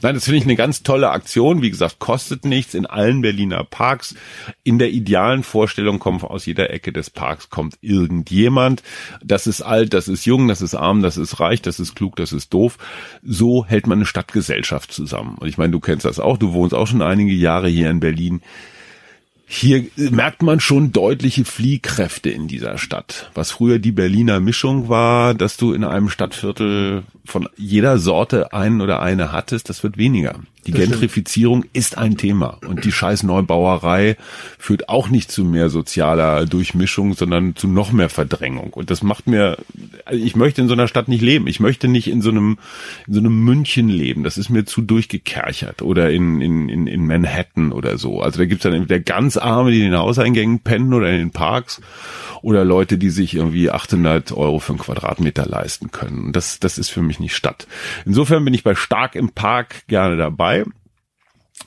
Nein, 0.02 0.16
das 0.16 0.26
finde 0.26 0.40
ich 0.40 0.44
eine 0.46 0.56
ganz 0.56 0.82
tolle 0.82 1.12
Aktion. 1.12 1.62
Wie 1.62 1.70
gesagt, 1.70 2.00
kostet 2.00 2.44
nichts 2.46 2.74
in 2.74 2.88
allen 2.88 3.22
Berliner 3.22 3.64
Parks. 3.64 4.16
In 4.64 4.80
der 4.80 4.90
idealen 4.90 5.44
Vorstellung 5.44 6.00
kommt 6.00 6.24
aus 6.24 6.48
jeder 6.48 6.72
Ecke 6.72 6.92
des 6.92 7.12
Parks 7.12 7.52
kommt 7.52 7.78
irgendjemand. 7.82 8.82
Das 9.24 9.46
ist 9.46 9.62
alt, 9.62 9.94
das 9.94 10.08
ist 10.08 10.26
jung, 10.26 10.48
das 10.48 10.62
ist 10.62 10.74
arm, 10.74 11.04
das 11.04 11.18
ist 11.18 11.40
reich, 11.40 11.62
das 11.62 11.80
ist 11.80 11.96
klug, 11.96 12.16
das 12.16 12.34
ist 12.34 12.52
doof. 12.52 12.80
So 13.24 13.64
hält 13.66 13.86
man 13.86 14.00
eine 14.00 14.06
Stadtgesellschaft 14.08 14.92
zusammen. 14.92 15.38
Und 15.40 15.48
ich 15.48 15.60
meine, 15.60 15.72
du 15.72 15.80
kennst 15.80 16.06
das 16.06 16.20
auch, 16.20 16.38
du 16.38 16.54
wohnst 16.54 16.74
auch 16.74 16.88
schon 16.88 17.04
einige 17.04 17.34
Jahre 17.34 17.68
hier 17.70 17.92
in 17.92 18.00
Berlin. 18.00 18.42
Hier 19.54 19.84
merkt 19.98 20.44
man 20.44 20.62
schon 20.62 20.94
deutliche 20.94 21.44
Fliehkräfte 21.44 22.30
in 22.30 22.48
dieser 22.48 22.78
Stadt. 22.78 23.30
Was 23.34 23.52
früher 23.52 23.80
die 23.80 23.92
Berliner 23.92 24.40
Mischung 24.40 24.88
war, 24.88 25.34
dass 25.34 25.58
du 25.58 25.74
in 25.74 25.84
einem 25.84 26.08
Stadtviertel 26.08 27.04
von 27.26 27.50
jeder 27.58 28.00
Sorte 28.00 28.54
einen 28.54 28.80
oder 28.80 29.02
eine 29.02 29.34
hattest, 29.34 29.68
das 29.68 29.84
wird 29.84 29.98
weniger. 29.98 30.40
Die 30.68 30.74
Gentrifizierung 30.74 31.66
ist 31.74 31.98
ein 31.98 32.18
Thema 32.18 32.60
und 32.68 32.86
die 32.86 32.92
scheiß 32.92 33.24
Neubauerei 33.24 34.16
führt 34.60 34.90
auch 34.90 35.10
nicht 35.10 35.32
zu 35.32 35.44
mehr 35.44 35.70
sozialer 35.70 36.46
Durchmischung, 36.46 37.14
sondern 37.16 37.56
zu 37.56 37.68
noch 37.68 37.92
mehr 37.92 38.10
Verdrängung. 38.10 38.72
Und 38.74 38.92
das 38.92 39.02
macht 39.02 39.26
mir, 39.26 39.58
also 40.06 40.24
ich 40.24 40.36
möchte 40.36 40.62
in 40.62 40.68
so 40.68 40.74
einer 40.74 40.88
Stadt 40.88 41.08
nicht 41.08 41.22
leben. 41.22 41.48
Ich 41.48 41.60
möchte 41.60 41.88
nicht 41.88 42.08
in 42.08 42.22
so 42.22 42.30
einem, 42.30 42.60
in 43.08 43.14
so 43.14 43.20
einem 43.20 43.44
München 43.44 43.90
leben. 43.90 44.24
Das 44.24 44.38
ist 44.38 44.50
mir 44.50 44.66
zu 44.66 44.82
durchgekerchert 44.82 45.82
oder 45.82 46.12
in, 46.12 46.42
in, 46.42 46.70
in, 46.70 46.86
in 46.86 47.08
Manhattan 47.08 47.72
oder 47.72 47.98
so. 47.98 48.22
Also 48.22 48.38
da 48.38 48.46
gibt's 48.46 48.64
dann 48.64 48.74
entweder 48.74 49.00
ganz 49.00 49.38
Arme, 49.38 49.72
die 49.72 49.80
in 49.80 49.92
den 49.92 50.00
Hauseingängen 50.00 50.60
pennen 50.60 50.94
oder 50.94 51.10
in 51.10 51.18
den 51.18 51.32
Parks 51.32 51.82
oder 52.44 52.64
Leute, 52.66 53.00
die 53.00 53.10
sich 53.10 53.36
irgendwie 53.36 53.72
800 53.72 54.32
Euro 54.32 54.60
für 54.60 54.74
einen 54.74 54.80
Quadratmeter 54.80 55.46
leisten 55.46 55.92
können. 55.92 56.26
Und 56.26 56.36
das, 56.36 56.60
das 56.60 56.78
ist 56.78 56.90
für 56.90 57.02
mich 57.02 57.20
nicht 57.20 57.36
Stadt. 57.36 57.68
Insofern 58.06 58.46
bin 58.46 58.54
ich 58.54 58.64
bei 58.64 58.76
Stark 58.76 59.16
im 59.16 59.30
Park 59.30 59.88
gerne 59.88 60.18
dabei 60.18 60.51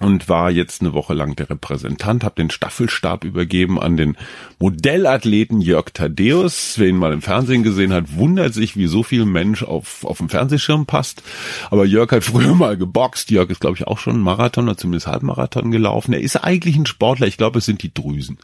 und 0.01 0.29
war 0.29 0.51
jetzt 0.51 0.81
eine 0.81 0.93
Woche 0.93 1.15
lang 1.15 1.37
der 1.37 1.51
Repräsentant, 1.51 2.25
habe 2.25 2.35
den 2.35 2.51
Staffelstab 2.51 3.25
übergeben 3.25 3.81
an 3.81 3.97
den 3.97 4.17
Modellathleten 4.59 5.61
Jörg 5.61 5.91
Thaddeus. 5.95 6.75
Wer 6.79 6.89
ihn 6.89 6.97
mal 6.97 7.13
im 7.13 7.23
Fernsehen 7.23 7.63
gesehen 7.63 7.93
hat, 7.93 8.17
wundert 8.17 8.55
sich, 8.55 8.77
wie 8.77 8.89
so 8.89 9.05
viel 9.05 9.25
Mensch 9.25 9.63
auf, 9.63 10.05
auf 10.05 10.19
dem 10.19 10.29
Fernsehschirm 10.29 10.87
passt. 10.87 11.23
Aber 11.71 11.85
Jörg 11.85 12.11
hat 12.11 12.25
früher 12.25 12.55
mal 12.57 12.77
geboxt. 12.77 13.31
Jörg 13.31 13.51
ist, 13.51 13.61
glaube 13.61 13.77
ich, 13.77 13.87
auch 13.87 13.99
schon 13.99 14.21
Marathon 14.21 14.65
oder 14.65 14.77
zumindest 14.77 15.07
Halbmarathon 15.07 15.71
gelaufen. 15.71 16.13
Er 16.13 16.21
ist 16.21 16.37
eigentlich 16.37 16.77
ein 16.77 16.87
Sportler. 16.87 17.29
Ich 17.29 17.37
glaube, 17.37 17.61
es 17.61 17.65
sind 17.65 17.83
die 17.83 17.95
Drüsen. 17.95 18.39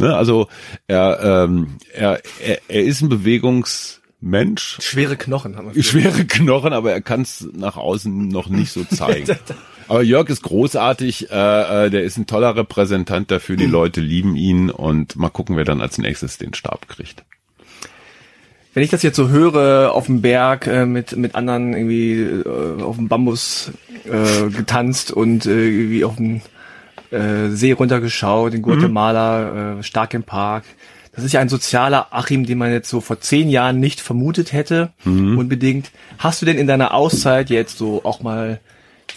Ne? 0.00 0.16
Also 0.16 0.48
er, 0.86 1.44
ähm, 1.44 1.76
er, 1.92 2.22
er, 2.42 2.60
er 2.68 2.84
ist 2.84 3.02
ein 3.02 3.10
Bewegungsmensch. 3.10 4.78
Schwere 4.80 5.16
Knochen 5.16 5.56
haben 5.56 5.74
wir. 5.74 5.82
Schwere 5.82 6.24
Knochen, 6.24 6.72
aber 6.72 6.92
er 6.92 7.02
kann 7.02 7.20
es 7.20 7.46
nach 7.52 7.76
außen 7.76 8.28
noch 8.28 8.48
nicht 8.48 8.72
so 8.72 8.82
zeigen. 8.90 9.36
Aber 9.88 10.02
Jörg 10.02 10.28
ist 10.28 10.42
großartig, 10.42 11.30
äh, 11.30 11.86
äh, 11.86 11.90
der 11.90 12.02
ist 12.02 12.16
ein 12.16 12.26
toller 12.26 12.56
Repräsentant 12.56 13.30
dafür, 13.30 13.56
die 13.56 13.66
Leute 13.66 14.00
lieben 14.00 14.36
ihn 14.36 14.70
und 14.70 15.16
mal 15.16 15.28
gucken, 15.28 15.56
wer 15.56 15.64
dann 15.64 15.80
als 15.80 15.98
nächstes 15.98 16.38
den 16.38 16.54
Stab 16.54 16.88
kriegt. 16.88 17.24
Wenn 18.74 18.82
ich 18.82 18.90
das 18.90 19.02
jetzt 19.02 19.16
so 19.16 19.28
höre, 19.28 19.92
auf 19.94 20.06
dem 20.06 20.20
Berg 20.20 20.66
äh, 20.66 20.84
mit 20.84 21.16
mit 21.16 21.34
anderen 21.34 21.72
irgendwie 21.72 22.20
äh, 22.20 22.82
auf 22.82 22.96
dem 22.96 23.08
Bambus 23.08 23.70
äh, 24.04 24.50
getanzt 24.50 25.12
und 25.12 25.46
äh, 25.46 25.66
irgendwie 25.68 26.04
auf 26.04 26.16
dem 26.16 26.42
äh, 27.10 27.48
See 27.48 27.72
runtergeschaut, 27.72 28.52
in 28.52 28.62
Guatemala, 28.62 29.78
äh, 29.78 29.82
stark 29.82 30.12
im 30.12 30.24
Park. 30.24 30.64
Das 31.14 31.24
ist 31.24 31.32
ja 31.32 31.40
ein 31.40 31.48
sozialer 31.48 32.08
Achim, 32.10 32.44
den 32.44 32.58
man 32.58 32.70
jetzt 32.70 32.90
so 32.90 33.00
vor 33.00 33.20
zehn 33.20 33.48
Jahren 33.48 33.80
nicht 33.80 34.02
vermutet 34.02 34.52
hätte, 34.52 34.92
unbedingt. 35.06 35.90
Hast 36.18 36.42
du 36.42 36.46
denn 36.46 36.58
in 36.58 36.66
deiner 36.66 36.92
Auszeit 36.92 37.48
jetzt 37.48 37.78
so 37.78 38.04
auch 38.04 38.20
mal 38.20 38.60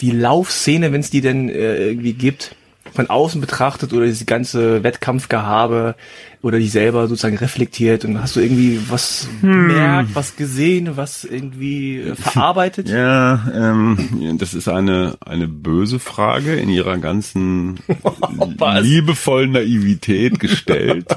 die 0.00 0.10
Laufszene, 0.10 0.92
wenn 0.92 1.00
es 1.00 1.10
die 1.10 1.20
denn 1.20 1.48
äh, 1.48 1.88
irgendwie 1.88 2.12
gibt, 2.14 2.54
von 2.94 3.08
außen 3.08 3.40
betrachtet 3.40 3.92
oder 3.92 4.06
diese 4.06 4.24
ganze 4.24 4.82
Wettkampfgehabe 4.82 5.94
oder 6.42 6.58
dich 6.58 6.72
selber 6.72 7.06
sozusagen 7.06 7.36
reflektiert 7.36 8.04
und 8.04 8.20
hast 8.20 8.36
du 8.36 8.40
irgendwie 8.40 8.80
was 8.88 9.28
gemerkt, 9.40 10.10
was 10.14 10.36
gesehen, 10.36 10.96
was 10.96 11.24
irgendwie 11.24 11.98
äh, 12.00 12.14
verarbeitet? 12.14 12.88
Ja, 12.88 13.46
ähm, 13.54 14.36
das 14.38 14.54
ist 14.54 14.68
eine, 14.68 15.16
eine 15.24 15.48
böse 15.48 15.98
Frage 15.98 16.54
in 16.54 16.68
ihrer 16.68 16.98
ganzen 16.98 17.78
Was? 18.58 18.82
liebevollen 18.82 19.52
Naivität 19.52 20.40
gestellt. 20.40 21.06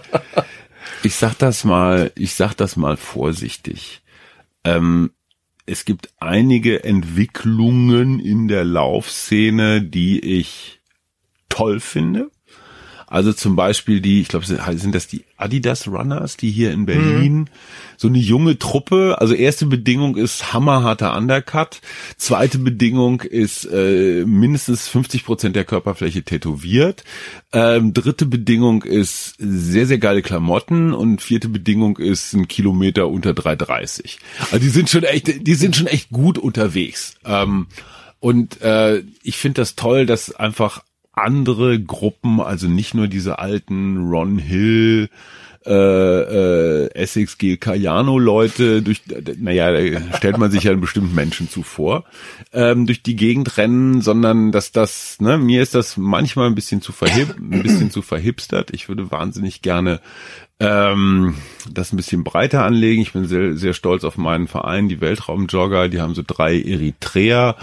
Ich 1.06 1.16
sag 1.16 1.38
das 1.38 1.66
mal, 1.66 2.14
ich 2.16 2.34
sag 2.34 2.54
das 2.54 2.78
mal 2.78 2.96
vorsichtig. 2.96 4.02
Ähm, 4.64 5.12
es 5.66 5.86
gibt 5.86 6.10
einige 6.20 6.84
Entwicklungen 6.84 8.20
in 8.20 8.48
der 8.48 8.66
Laufszene, 8.66 9.82
die 9.82 10.20
ich 10.20 10.82
toll 11.50 11.80
finde. 11.80 12.30
Also 13.14 13.32
zum 13.32 13.56
Beispiel 13.56 14.02
die, 14.02 14.22
ich 14.22 14.28
glaube, 14.28 14.44
sind 14.44 14.96
das 14.96 15.06
die 15.06 15.24
Adidas 15.38 15.88
Runners, 15.88 16.36
die 16.36 16.50
hier 16.50 16.72
in 16.72 16.88
Berlin 16.88 17.36
mhm. 17.42 17.48
so 17.96 18.08
eine 18.08 18.18
junge 18.18 18.58
Truppe. 18.58 19.18
Also 19.20 19.36
erste 19.36 19.68
Bedingung 19.68 20.18
ist 20.18 20.52
hammerharter 20.52 21.16
Undercut. 21.16 21.82
Zweite 22.18 22.58
Bedingung 22.58 23.22
ist 23.22 23.66
äh, 23.66 24.26
mindestens 24.26 24.88
50 24.88 25.26
Prozent 25.26 25.56
der 25.56 25.64
Körperfläche 25.64 26.24
tätowiert. 26.24 27.04
Ähm, 27.52 27.94
dritte 27.94 28.26
Bedingung 28.26 28.82
ist 28.82 29.36
sehr, 29.38 29.86
sehr 29.86 30.00
geile 30.00 30.24
Klamotten 30.24 30.92
und 30.92 31.22
vierte 31.22 31.50
Bedingung 31.50 31.98
ist 32.00 32.34
ein 32.34 32.48
Kilometer 32.48 33.10
unter 33.10 33.34
3,30. 33.34 34.18
Also 34.46 34.58
die 34.58 34.70
sind 34.70 34.90
schon 34.90 35.04
echt, 35.04 35.46
die 35.46 35.54
sind 35.54 35.76
schon 35.76 35.86
echt 35.86 36.10
gut 36.10 36.40
unterwegs. 36.40 37.14
Ähm, 37.26 37.68
und 38.20 38.60
äh, 38.62 39.04
ich 39.22 39.38
finde 39.38 39.62
das 39.62 39.76
toll, 39.76 40.08
dass 40.08 40.34
einfach 40.34 40.82
andere 41.14 41.80
Gruppen, 41.80 42.42
also 42.42 42.68
nicht 42.68 42.94
nur 42.94 43.08
diese 43.08 43.40
alten 43.40 44.10
Ron 44.10 44.38
Hill, 44.38 45.10
äh, 45.66 45.72
äh, 45.72 46.90
Essex 46.94 47.38
G. 47.38 47.56
Cayano 47.56 48.20
Leute 48.20 48.82
durch, 48.82 49.02
naja, 49.38 49.72
da 49.72 50.18
stellt 50.18 50.38
man 50.38 50.52
sich 50.52 50.64
ja 50.64 50.72
einen 50.72 50.82
bestimmten 50.82 51.16
Menschen 51.16 51.50
zuvor, 51.50 52.04
ähm, 52.52 52.86
durch 52.86 53.02
die 53.02 53.16
Gegend 53.16 53.58
rennen, 53.58 54.02
sondern 54.02 54.52
dass 54.52 54.74
das, 54.74 55.22
ne, 55.22 55.38
mir 55.38 55.62
ist 55.62 55.74
das 55.74 55.96
manchmal 55.96 56.48
ein 56.48 56.56
bisschen 56.56 56.82
zu 56.82 56.92
verhip, 56.92 57.36
ein 57.40 57.64
bisschen 57.64 57.92
zu 57.92 58.02
verhipstert. 58.02 58.72
Ich 58.74 58.90
würde 58.90 59.10
wahnsinnig 59.10 59.62
gerne 59.62 60.02
ähm, 60.64 61.36
das 61.72 61.92
ein 61.92 61.98
bisschen 61.98 62.24
breiter 62.24 62.64
anlegen. 62.64 63.02
Ich 63.02 63.14
bin 63.14 63.26
sehr, 63.26 63.56
sehr 63.56 63.74
stolz 63.74 64.04
auf 64.04 64.18
meinen 64.18 64.48
Verein, 64.48 64.90
die 64.90 65.02
Weltraumjogger. 65.02 65.90
Die 65.90 66.02
haben 66.02 66.16
so 66.16 66.24
drei 66.26 66.60
Eritreer 66.60 67.56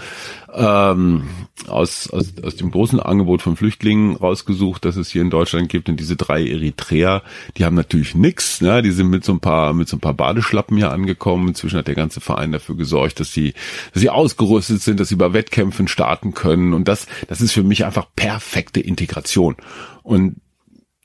ähm, 0.53 1.23
aus, 1.67 2.09
aus, 2.09 2.33
aus 2.43 2.55
dem 2.55 2.71
großen 2.71 2.99
Angebot 2.99 3.41
von 3.41 3.55
Flüchtlingen 3.55 4.15
rausgesucht, 4.15 4.85
das 4.85 4.97
es 4.97 5.09
hier 5.09 5.21
in 5.21 5.29
Deutschland 5.29 5.69
gibt. 5.69 5.89
Und 5.89 5.99
diese 5.99 6.15
drei 6.15 6.45
Eritreer, 6.45 7.23
die 7.57 7.65
haben 7.65 7.75
natürlich 7.75 8.15
nix. 8.15 8.61
Ne? 8.61 8.81
Die 8.81 8.91
sind 8.91 9.09
mit 9.09 9.23
so 9.23 9.33
ein 9.33 9.39
paar 9.39 9.73
mit 9.73 9.87
so 9.87 9.97
ein 9.97 10.01
paar 10.01 10.13
Badeschlappen 10.13 10.77
hier 10.77 10.91
angekommen. 10.91 11.49
Inzwischen 11.49 11.77
hat 11.77 11.87
der 11.87 11.95
ganze 11.95 12.21
Verein 12.21 12.51
dafür 12.51 12.75
gesorgt, 12.75 13.19
dass 13.19 13.31
sie, 13.31 13.53
dass 13.93 14.01
sie 14.01 14.09
ausgerüstet 14.09 14.81
sind, 14.81 14.99
dass 14.99 15.09
sie 15.09 15.15
bei 15.15 15.33
Wettkämpfen 15.33 15.87
starten 15.87 16.33
können. 16.33 16.73
Und 16.73 16.87
das, 16.87 17.07
das 17.27 17.41
ist 17.41 17.53
für 17.53 17.63
mich 17.63 17.85
einfach 17.85 18.07
perfekte 18.15 18.79
Integration. 18.79 19.55
Und 20.03 20.40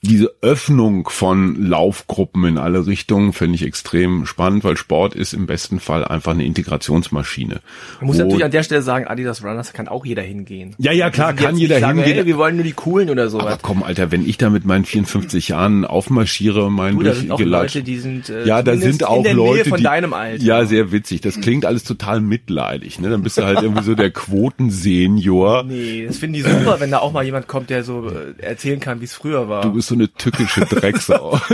diese 0.07 0.33
Öffnung 0.41 1.09
von 1.09 1.57
Laufgruppen 1.63 2.45
in 2.45 2.59
alle 2.59 2.87
Richtungen 2.87 3.33
finde 3.33 3.57
ich 3.57 3.63
extrem 3.65 4.27
spannend, 4.27 4.65
weil 4.65 4.77
Sport 4.77 5.15
ist 5.15 5.33
im 5.33 5.47
besten 5.47 5.81
Fall 5.81 6.05
einfach 6.05 6.33
eine 6.33 6.45
Integrationsmaschine. 6.45 7.61
Man 8.01 8.07
muss 8.07 8.19
natürlich 8.19 8.45
an 8.45 8.51
der 8.51 8.63
Stelle 8.63 8.83
sagen, 8.83 9.07
Adidas 9.07 9.43
Runners 9.43 9.73
kann 9.73 9.89
auch 9.89 10.05
jeder 10.05 10.23
hingehen. 10.23 10.75
Ja, 10.79 10.93
ja, 10.93 11.11
klar, 11.11 11.33
kann 11.35 11.57
jeder 11.57 11.81
sagen, 11.81 11.99
hingehen. 11.99 12.17
Hey, 12.17 12.27
wir 12.27 12.37
wollen 12.37 12.57
nur 12.57 12.65
die 12.65 12.73
coolen 12.73 13.11
oder 13.11 13.29
so. 13.29 13.41
Aber 13.41 13.59
komm, 13.61 13.83
Alter, 13.83 14.13
wenn 14.13 14.27
ich 14.27 14.39
da 14.39 14.51
mit 14.51 14.65
meinen 14.65 14.85
54 14.85 15.49
Jahren 15.49 15.85
aufmarschiere, 15.85 16.71
mein 16.71 16.99
du, 16.99 17.15
sind 17.15 17.31
auch 17.31 17.41
Leute, 17.41 17.83
die 17.83 17.99
sind 17.99 18.29
äh, 18.29 18.47
Ja, 18.47 18.63
da 18.63 18.77
sind 18.77 19.05
auch 19.05 19.25
Leute 19.25 19.69
von 19.69 19.79
die, 19.79 19.85
deinem 19.85 20.13
Alter. 20.13 20.43
Ja, 20.43 20.65
sehr 20.65 20.93
witzig. 20.93 21.21
Das 21.21 21.41
klingt 21.41 21.65
alles 21.65 21.85
total 21.85 22.21
mitleidig, 22.21 23.01
ne? 23.01 23.11
Dann 23.11 23.23
bist 23.23 23.39
du 23.39 23.45
halt 23.45 23.63
irgendwie 23.63 23.83
so 23.83 23.95
der 23.95 24.11
Quotensenior. 24.11 25.65
Nee, 25.65 26.07
das 26.07 26.19
finden 26.19 26.35
die 26.35 26.43
super, 26.43 26.81
wenn 26.81 26.91
da 26.91 26.99
auch 26.99 27.13
mal 27.13 27.25
jemand 27.25 27.49
kommt, 27.49 27.71
der 27.71 27.83
so 27.83 28.09
äh, 28.09 28.43
erzählen 28.43 28.81
kann, 28.81 29.01
wie 29.01 29.05
es 29.05 29.15
früher 29.15 29.49
war. 29.49 29.63
Du 29.63 29.73
bist 29.73 29.89
so 29.89 29.96
eine 29.97 30.13
tückische 30.13 30.61
Drecksau. 30.63 31.41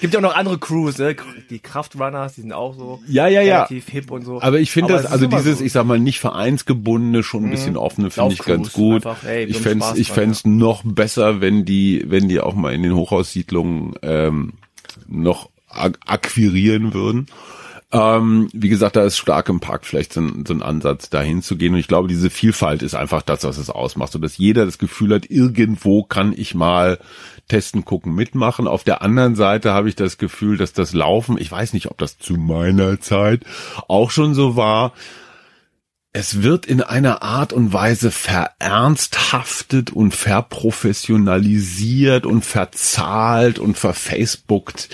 Gibt 0.00 0.14
ja 0.14 0.20
auch 0.20 0.24
noch 0.24 0.34
andere 0.34 0.58
Crews, 0.58 0.98
ne? 0.98 1.14
Die 1.50 1.58
Kraftrunners, 1.58 2.34
die 2.34 2.40
sind 2.40 2.52
auch 2.52 2.74
so 2.74 3.00
ja, 3.06 3.28
ja, 3.28 3.42
ja. 3.42 3.56
relativ 3.56 3.88
hip 3.88 4.10
und 4.10 4.24
so. 4.24 4.40
Aber 4.40 4.58
ich 4.58 4.70
finde 4.70 4.94
das, 4.94 5.04
also 5.04 5.26
dieses, 5.26 5.58
so. 5.58 5.64
ich 5.64 5.72
sag 5.72 5.84
mal, 5.84 5.98
nicht 5.98 6.20
vereinsgebundene, 6.20 7.22
schon 7.22 7.42
ein 7.42 7.46
mhm. 7.46 7.50
bisschen 7.50 7.76
offene, 7.76 8.10
finde 8.10 8.32
ich 8.32 8.40
ganz 8.40 8.72
gut. 8.72 9.06
Einfach, 9.06 9.22
hey, 9.22 9.44
ich 9.44 9.58
fände 9.58 9.84
ich 9.96 10.10
fänd's 10.10 10.42
ja. 10.44 10.50
noch 10.50 10.82
besser, 10.84 11.40
wenn 11.42 11.66
die, 11.66 12.04
wenn 12.06 12.28
die 12.28 12.40
auch 12.40 12.54
mal 12.54 12.72
in 12.72 12.82
den 12.82 12.94
Hochhaussiedlungen 12.94 13.94
ähm, 14.02 14.54
noch 15.06 15.50
akquirieren 15.68 16.94
würden. 16.94 17.26
Ähm, 17.92 18.48
wie 18.52 18.68
gesagt, 18.68 18.94
da 18.94 19.02
ist 19.02 19.18
stark 19.18 19.48
im 19.48 19.58
Park 19.58 19.84
vielleicht 19.84 20.12
so 20.12 20.22
so 20.46 20.54
ein 20.54 20.62
Ansatz, 20.62 21.10
dahin 21.10 21.42
zu 21.42 21.56
gehen. 21.56 21.74
Und 21.74 21.80
ich 21.80 21.88
glaube, 21.88 22.06
diese 22.06 22.30
Vielfalt 22.30 22.82
ist 22.82 22.94
einfach 22.94 23.22
das, 23.22 23.42
was 23.42 23.58
es 23.58 23.68
ausmacht, 23.68 24.12
so 24.12 24.18
dass 24.18 24.38
jeder 24.38 24.64
das 24.64 24.78
Gefühl 24.78 25.14
hat, 25.14 25.28
irgendwo 25.28 26.04
kann 26.04 26.32
ich 26.36 26.54
mal 26.54 26.98
testen, 27.48 27.84
gucken, 27.84 28.14
mitmachen. 28.14 28.68
Auf 28.68 28.84
der 28.84 29.02
anderen 29.02 29.34
Seite 29.34 29.72
habe 29.72 29.88
ich 29.88 29.96
das 29.96 30.18
Gefühl, 30.18 30.56
dass 30.56 30.72
das 30.72 30.94
Laufen, 30.94 31.36
ich 31.36 31.50
weiß 31.50 31.72
nicht, 31.72 31.90
ob 31.90 31.98
das 31.98 32.16
zu 32.18 32.34
meiner 32.34 33.00
Zeit 33.00 33.42
auch 33.88 34.10
schon 34.10 34.34
so 34.34 34.54
war, 34.54 34.92
es 36.12 36.42
wird 36.42 36.66
in 36.66 36.82
einer 36.82 37.22
Art 37.22 37.52
und 37.52 37.72
Weise 37.72 38.10
verersthaftet 38.10 39.92
und 39.92 40.12
verprofessionalisiert 40.12 42.26
und 42.26 42.44
verzahlt 42.44 43.60
und 43.60 43.78
verfacebookt. 43.78 44.88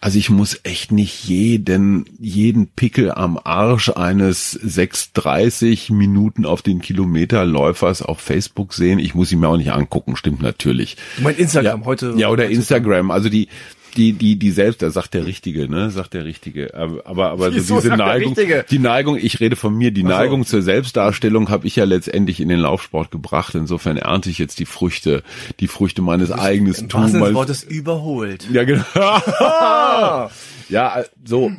Also 0.00 0.18
ich 0.18 0.30
muss 0.30 0.60
echt 0.62 0.92
nicht 0.92 1.24
jeden, 1.24 2.04
jeden 2.20 2.68
Pickel 2.68 3.10
am 3.10 3.36
Arsch 3.42 3.88
eines 3.88 4.60
6,30 4.60 5.92
Minuten 5.92 6.46
auf 6.46 6.62
den 6.62 6.80
Kilometerläufers 6.80 8.02
auf 8.02 8.20
Facebook 8.20 8.72
sehen. 8.72 9.00
Ich 9.00 9.16
muss 9.16 9.32
ihn 9.32 9.40
mir 9.40 9.48
auch 9.48 9.56
nicht 9.56 9.72
angucken, 9.72 10.14
stimmt 10.14 10.40
natürlich. 10.40 10.96
Du 11.16 11.24
meinst 11.24 11.40
Instagram 11.40 11.80
ja, 11.80 11.86
heute? 11.86 12.14
Ja, 12.16 12.28
oder 12.28 12.48
Instagram. 12.48 13.10
Also 13.10 13.28
die, 13.28 13.48
die, 13.96 14.12
die, 14.12 14.36
die 14.36 14.50
selbst, 14.50 14.82
da 14.82 14.90
sagt 14.90 15.14
der 15.14 15.26
Richtige, 15.26 15.68
ne, 15.68 15.90
sagt 15.90 16.14
der 16.14 16.24
Richtige. 16.24 16.74
Aber, 16.74 17.30
aber 17.30 17.52
so 17.52 17.76
diese 17.80 17.96
Neigung, 17.96 18.36
die 18.70 18.78
Neigung, 18.78 19.16
ich 19.16 19.40
rede 19.40 19.56
von 19.56 19.74
mir, 19.74 19.90
die 19.90 20.04
Ach 20.04 20.08
Neigung 20.08 20.44
zur 20.44 20.62
Selbstdarstellung 20.62 21.48
habe 21.48 21.66
ich 21.66 21.76
ja 21.76 21.84
letztendlich 21.84 22.40
in 22.40 22.48
den 22.48 22.60
Laufsport 22.60 23.10
gebracht. 23.10 23.54
Insofern 23.54 23.96
ernte 23.96 24.30
ich 24.30 24.38
jetzt 24.38 24.58
die 24.58 24.66
Früchte, 24.66 25.22
die 25.60 25.68
Früchte 25.68 26.02
meines 26.02 26.32
eigenen 26.32 26.88
Tuns. 26.88 27.12
Das 27.12 27.34
Wort 27.34 27.50
ist 27.50 27.64
überholt. 27.64 28.46
Ja, 28.50 28.64
genau. 28.64 28.84
ja, 30.68 31.04
so. 31.24 31.52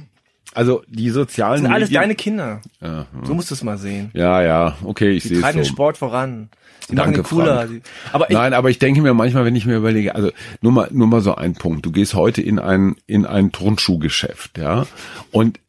Also 0.53 0.83
die 0.87 1.09
sozialen 1.09 1.53
das 1.53 1.61
sind 1.61 1.71
alles 1.71 1.89
Medien, 1.89 2.01
deine 2.01 2.15
Kinder. 2.15 2.61
Ja, 2.81 3.05
so 3.23 3.33
musst 3.33 3.51
du 3.51 3.55
es 3.55 3.63
mal 3.63 3.77
sehen. 3.77 4.11
Ja, 4.13 4.41
ja, 4.41 4.75
okay, 4.83 5.11
ich 5.11 5.23
sehe 5.23 5.33
es. 5.33 5.37
Die 5.37 5.41
treiben 5.41 5.59
den 5.59 5.65
Sport 5.65 5.97
voran. 5.97 6.49
Die 6.91 6.95
Danke, 6.95 7.23
cooler. 7.23 7.67
Frank. 7.67 7.82
Aber 8.12 8.30
ich, 8.30 8.36
Nein, 8.36 8.54
aber 8.54 8.69
ich 8.69 8.80
denke 8.80 9.01
mir 9.01 9.13
manchmal, 9.13 9.45
wenn 9.45 9.56
ich 9.56 9.65
mir 9.65 9.77
überlege, 9.77 10.13
also 10.15 10.32
nur 10.62 10.71
mal, 10.71 10.89
nur 10.91 11.08
mal 11.08 11.21
so 11.21 11.36
ein 11.36 11.54
Punkt. 11.54 11.86
Du 11.86 11.91
gehst 11.91 12.13
heute 12.13 12.41
in 12.41 12.60
ein, 12.60 12.95
in 13.08 13.25
ein 13.25 13.51
Turnschuhgeschäft, 13.51 14.58
ja, 14.58 14.86
und 15.32 15.60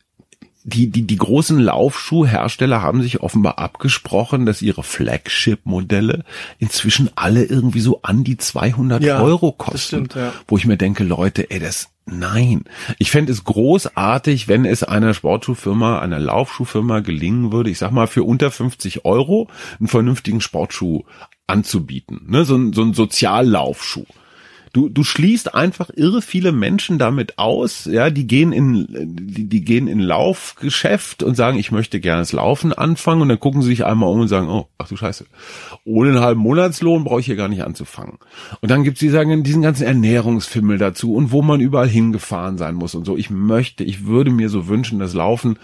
die, 0.65 0.91
die, 0.91 1.03
die 1.03 1.17
großen 1.17 1.59
Laufschuhhersteller 1.59 2.83
haben 2.83 3.03
sich 3.03 3.21
offenbar 3.21 3.59
abgesprochen, 3.59 4.47
dass 4.47 4.63
ihre 4.63 4.83
Flagship-Modelle 4.83 6.25
inzwischen 6.59 7.11
alle 7.17 7.45
irgendwie 7.45 7.81
so 7.81 8.01
an 8.03 8.23
die 8.23 8.37
200 8.37 9.03
ja, 9.03 9.21
Euro 9.21 9.53
kosten. 9.53 9.79
Stimmt, 9.79 10.15
ja. 10.15 10.33
Wo 10.47 10.57
ich 10.57 10.67
mir 10.67 10.77
denke, 10.77 11.03
Leute, 11.03 11.51
ey, 11.51 11.59
das, 11.59 11.89
Nein. 12.05 12.65
Ich 12.99 13.11
fände 13.11 13.33
es 13.33 13.45
großartig, 13.45 14.49
wenn 14.49 14.65
es 14.65 14.83
einer 14.83 15.15
Sportschuhfirma, 15.15 16.01
einer 16.01 16.19
Laufschuhfirma 16.19 17.01
gelingen 17.01 17.53
würde, 17.53 17.71
ich 17.71 17.79
sag 17.79 17.93
mal, 17.93 18.09
für 18.09 18.25
unter 18.25 18.51
50 18.51 19.05
Euro 19.05 19.49
einen 19.79 19.88
vernünftigen 19.88 20.41
Sportschuh 20.41 21.05
anzubieten. 21.47 22.25
Ne? 22.27 22.45
So, 22.45 22.57
ein, 22.57 22.73
so 22.73 22.83
ein 22.83 22.95
Soziallaufschuh. 22.95 24.07
Du, 24.73 24.89
du 24.89 25.05
schließt 25.05 25.55
einfach 25.55 25.91
irre 25.95 26.23
viele 26.23 26.51
Menschen 26.51 26.99
damit 26.99 27.39
aus, 27.39 27.85
ja, 27.85 28.09
die 28.09 28.27
gehen 28.27 28.53
in, 28.53 28.87
die, 28.91 29.47
die 29.47 29.65
gehen 29.65 29.87
in 29.87 30.01
Laufgeschäft 30.01 31.23
und 31.23 31.35
sagen, 31.35 31.59
ich 31.59 31.73
möchte 31.73 32.01
gerne 32.01 32.23
das 32.23 32.33
Laufen 32.33 32.73
anfangen 32.73 33.21
und 33.21 33.29
dann 33.29 33.39
gucken 33.39 33.61
sie 33.61 33.69
sich 33.69 33.85
einmal 33.85 34.09
um 34.09 34.21
und 34.21 34.29
sagen, 34.29 34.49
oh, 34.49 34.69
ach 34.79 34.89
du 34.89 34.97
Scheiße, 34.97 35.27
ohne 35.85 36.11
einen 36.11 36.21
halben 36.21 36.41
Monatslohn 36.41 37.05
brauche 37.05 37.21
ich 37.21 37.27
hier 37.27 37.37
gar 37.37 37.49
nicht 37.49 37.63
anzufangen. 37.63 38.19
Und 38.63 38.71
dann 38.71 38.83
gibt's 38.83 39.01
die 39.01 39.11
sagen, 39.11 39.43
diesen 39.43 39.61
ganzen 39.61 39.85
Ernährungsfimmel 39.85 40.79
dazu 40.79 41.15
und 41.15 41.33
wo 41.33 41.43
man 41.43 41.61
überall 41.61 41.89
hingefahren 41.89 42.57
sein 42.57 42.75
muss 42.75 42.95
und 42.95 43.05
so. 43.05 43.19
Ich 43.19 43.29
möchte, 43.29 43.85
ich 43.85 44.07
würde 44.07 44.31
mir 44.31 44.49
so 44.49 44.69
wünschen, 44.69 44.99
dass 44.99 45.13
Laufen 45.13 45.59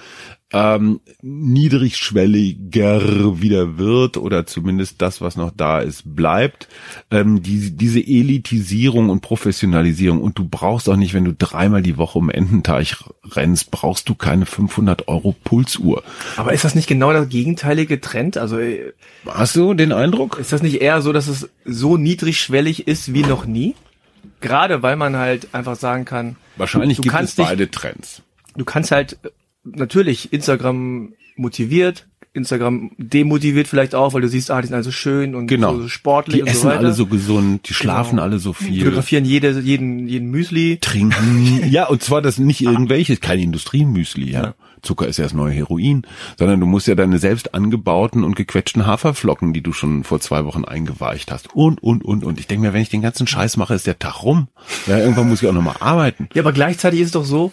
ähm, 0.51 1.01
niedrigschwelliger 1.21 3.43
wieder 3.43 3.77
wird 3.77 4.17
oder 4.17 4.47
zumindest 4.47 5.03
das, 5.03 5.21
was 5.21 5.37
noch 5.37 5.53
da 5.55 5.81
ist, 5.81 6.17
bleibt. 6.17 6.69
Ähm, 7.11 7.43
die, 7.43 7.77
diese 7.77 8.01
Elitisierung 8.01 9.11
und 9.11 9.21
Professionalisierung 9.21 10.23
und 10.23 10.39
du 10.39 10.49
brauchst 10.49 10.89
auch 10.89 10.97
nicht, 10.97 11.13
wenn 11.13 11.27
du 11.27 11.35
dreimal 11.35 11.83
die 11.83 11.99
Woche 11.99 12.19
um 12.19 12.31
Ententeich 12.31 12.97
rennst, 13.25 13.71
brauchst 13.71 14.09
du 14.09 14.15
keine 14.15 14.47
500 14.47 15.09
Euro 15.09 15.35
Pulsuhr. 15.45 16.03
Aber 16.37 16.55
ist 16.55 16.65
das 16.65 16.75
nicht 16.75 16.89
genau 16.89 17.13
der 17.13 17.27
gegenteilige 17.27 18.01
Trend? 18.01 18.39
Also 18.39 18.59
äh, 18.59 18.95
hast 19.27 19.55
du 19.55 19.75
den 19.75 19.93
Eindruck? 19.93 20.39
Ist 20.39 20.53
das 20.53 20.63
nicht 20.63 20.81
eher 20.81 21.03
so, 21.03 21.13
dass 21.13 21.29
es 21.29 21.51
so 21.67 21.99
niedrigschwellig 21.99 22.89
ist 22.89 23.13
wie 23.13 23.23
noch 23.23 23.45
nie? 23.45 23.75
Gerade 24.41 24.83
weil 24.83 24.97
man 24.97 25.17
halt 25.17 25.49
einfach 25.53 25.77
sagen 25.77 26.07
kann, 26.07 26.37
wahrscheinlich 26.57 27.01
gibt 27.01 27.15
es 27.15 27.35
beide 27.35 27.71
Trends. 27.71 28.23
Du 28.57 28.65
kannst 28.65 28.91
halt 28.91 29.19
natürlich 29.65 30.33
Instagram 30.33 31.15
motiviert, 31.37 32.07
Instagram 32.33 32.91
demotiviert 32.99 33.69
vielleicht 33.69 33.95
auch, 33.95 34.15
weil 34.15 34.21
du 34.21 34.29
siehst, 34.29 34.51
ah, 34.51 34.61
die 34.61 34.69
sind 34.69 34.77
also 34.77 34.91
schön 34.91 35.35
und 35.35 35.47
genau. 35.47 35.77
so 35.77 35.89
sportlich 35.89 36.37
die 36.37 36.43
und 36.43 36.49
essen 36.49 36.63
so 36.63 36.69
weiter. 36.69 36.79
alle 36.79 36.93
so 36.93 37.07
gesund, 37.07 37.69
die 37.69 37.75
schlafen 37.75 38.11
genau. 38.13 38.23
alle 38.23 38.39
so 38.39 38.53
viel. 38.53 38.81
Fotografieren 38.85 39.25
jede, 39.25 39.59
jeden, 39.61 40.07
jeden 40.07 40.31
Müsli. 40.31 40.79
Trinken. 40.81 41.63
ja, 41.71 41.87
und 41.87 42.03
zwar 42.03 42.23
das 42.23 42.39
nicht 42.39 42.63
irgendwelches, 42.63 43.21
kein 43.21 43.41
Industriemüsli, 43.41 44.31
ja. 44.31 44.43
ja. 44.43 44.55
Zucker 44.83 45.09
ist 45.09 45.17
ja 45.17 45.25
das 45.25 45.33
neue 45.33 45.53
Heroin, 45.53 46.03
sondern 46.39 46.61
du 46.61 46.67
musst 46.67 46.87
ja 46.87 46.95
deine 46.95 47.19
selbst 47.19 47.55
angebauten 47.55 48.23
und 48.23 48.37
gequetschten 48.37 48.87
Haferflocken, 48.87 49.53
die 49.53 49.61
du 49.61 49.73
schon 49.73 50.05
vor 50.05 50.21
zwei 50.21 50.45
Wochen 50.45 50.65
eingeweicht 50.65 51.33
hast 51.33 51.53
und, 51.55 51.83
und, 51.83 52.05
und, 52.05 52.23
und. 52.23 52.39
Ich 52.39 52.47
denke 52.47 52.67
mir, 52.67 52.73
wenn 52.73 52.83
ich 52.83 52.89
den 52.89 53.03
ganzen 53.03 53.27
Scheiß 53.27 53.57
mache, 53.57 53.75
ist 53.75 53.89
der 53.89 53.99
Tag 53.99 54.23
rum. 54.23 54.47
Ja, 54.87 54.99
irgendwann 54.99 55.29
muss 55.29 55.43
ich 55.43 55.49
auch 55.49 55.53
nochmal 55.53 55.77
arbeiten. 55.81 56.29
Ja, 56.33 56.43
aber 56.43 56.53
gleichzeitig 56.53 57.01
ist 57.01 57.07
es 57.07 57.13
doch 57.13 57.25
so, 57.25 57.53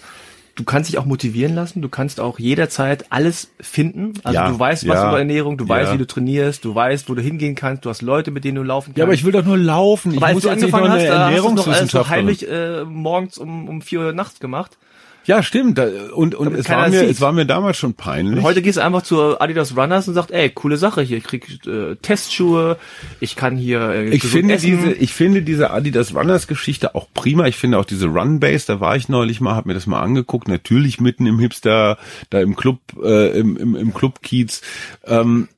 du 0.56 0.63
kannst 0.63 0.89
dich 0.89 0.98
auch 0.98 1.06
motivieren 1.06 1.54
lassen, 1.54 1.82
du 1.82 1.89
kannst 1.89 2.20
auch 2.20 2.39
jederzeit 2.39 3.12
alles 3.12 3.52
finden. 3.60 4.13
Also 4.24 4.36
Ja, 4.36 4.50
du 4.50 4.58
weißt 4.58 4.88
was 4.88 4.96
ja, 4.96 5.10
über 5.10 5.20
Ernährung, 5.20 5.58
du 5.58 5.68
weißt, 5.68 5.89
ja. 5.89 5.94
wie 5.94 5.98
du 5.98 6.08
trainierst, 6.08 6.63
du 6.63 6.74
weißt, 6.74 7.10
wo 7.10 7.13
du 7.13 7.22
hingehen 7.22 7.56
kannst, 7.56 7.86
du 7.86 7.89
hast 7.89 8.02
Leute, 8.02 8.32
mit 8.32 8.46
denen 8.46 8.56
du 8.56 8.63
laufen 8.63 8.88
kannst. 8.88 8.98
Ja, 8.98 9.04
aber 9.04 9.13
ich 9.13 9.26
will 9.26 9.34
doch 9.34 9.44
nur 9.44 9.58
laufen. 9.58 10.12
Ich 10.12 10.18
aber 10.18 10.28
als 10.28 10.36
muss 10.36 10.44
du 10.44 10.50
angefangen 10.50 10.91
hast, 10.91 11.10
hast 11.10 11.44
du 11.44 11.54
noch 11.54 11.68
alles 11.68 11.91
so 11.91 12.10
heimlich 12.10 12.50
äh, 12.50 12.86
morgens 12.86 13.38
um, 13.38 13.68
um 13.68 13.82
vier 13.82 14.00
Uhr 14.00 14.13
nachts 14.13 14.39
gemacht. 14.39 14.78
Ja, 15.26 15.42
stimmt. 15.42 15.80
Und, 15.80 16.36
und 16.36 16.46
Damit 16.46 16.60
es 16.60 16.70
war, 16.70 16.88
mir, 16.90 17.00
sieht. 17.00 17.10
es 17.10 17.22
war 17.22 17.32
mir 17.32 17.46
damals 17.46 17.78
schon 17.78 17.94
peinlich. 17.94 18.38
Und 18.38 18.44
heute 18.44 18.62
gehst 18.62 18.78
du 18.78 18.84
einfach 18.84 19.02
zu 19.02 19.40
Adidas 19.40 19.76
Runners 19.76 20.08
und 20.08 20.14
sagst, 20.14 20.32
ey, 20.32 20.50
coole 20.50 20.78
Sache 20.78 21.02
hier, 21.02 21.18
ich 21.18 21.24
krieg 21.24 21.66
äh, 21.66 21.96
Testschuhe, 21.96 22.78
ich 23.20 23.36
kann 23.36 23.58
hier 23.58 23.90
äh, 23.90 24.10
ich 24.10 24.24
finde 24.24 24.56
essen. 24.56 24.66
diese, 24.66 24.92
ich 24.94 25.14
finde 25.14 25.42
diese 25.42 25.72
Adidas 25.72 26.14
Runners 26.14 26.48
Geschichte 26.48 26.96
auch 26.96 27.08
prima. 27.14 27.48
Ich 27.48 27.58
finde 27.58 27.80
auch 27.80 27.86
diese 27.86 28.08
Run 28.08 28.40
Base, 28.40 28.66
da 28.68 28.80
war 28.80 28.96
ich 28.96 29.10
neulich 29.10 29.42
mal, 29.42 29.56
habe 29.56 29.70
mir 29.70 29.74
das 29.74 29.88
mal 29.88 30.02
angeguckt. 30.02 30.48
Natürlich 30.48 31.02
mitten 31.02 31.26
im 31.26 31.40
Hipster, 31.40 31.98
da 32.30 32.40
im 32.40 32.56
Club, 32.56 32.80
äh, 33.04 33.40
im, 33.40 33.58
im, 33.58 33.76
im 33.76 33.94
Club 33.94 34.22
Kiez. 34.22 34.62
Ähm, 35.06 35.50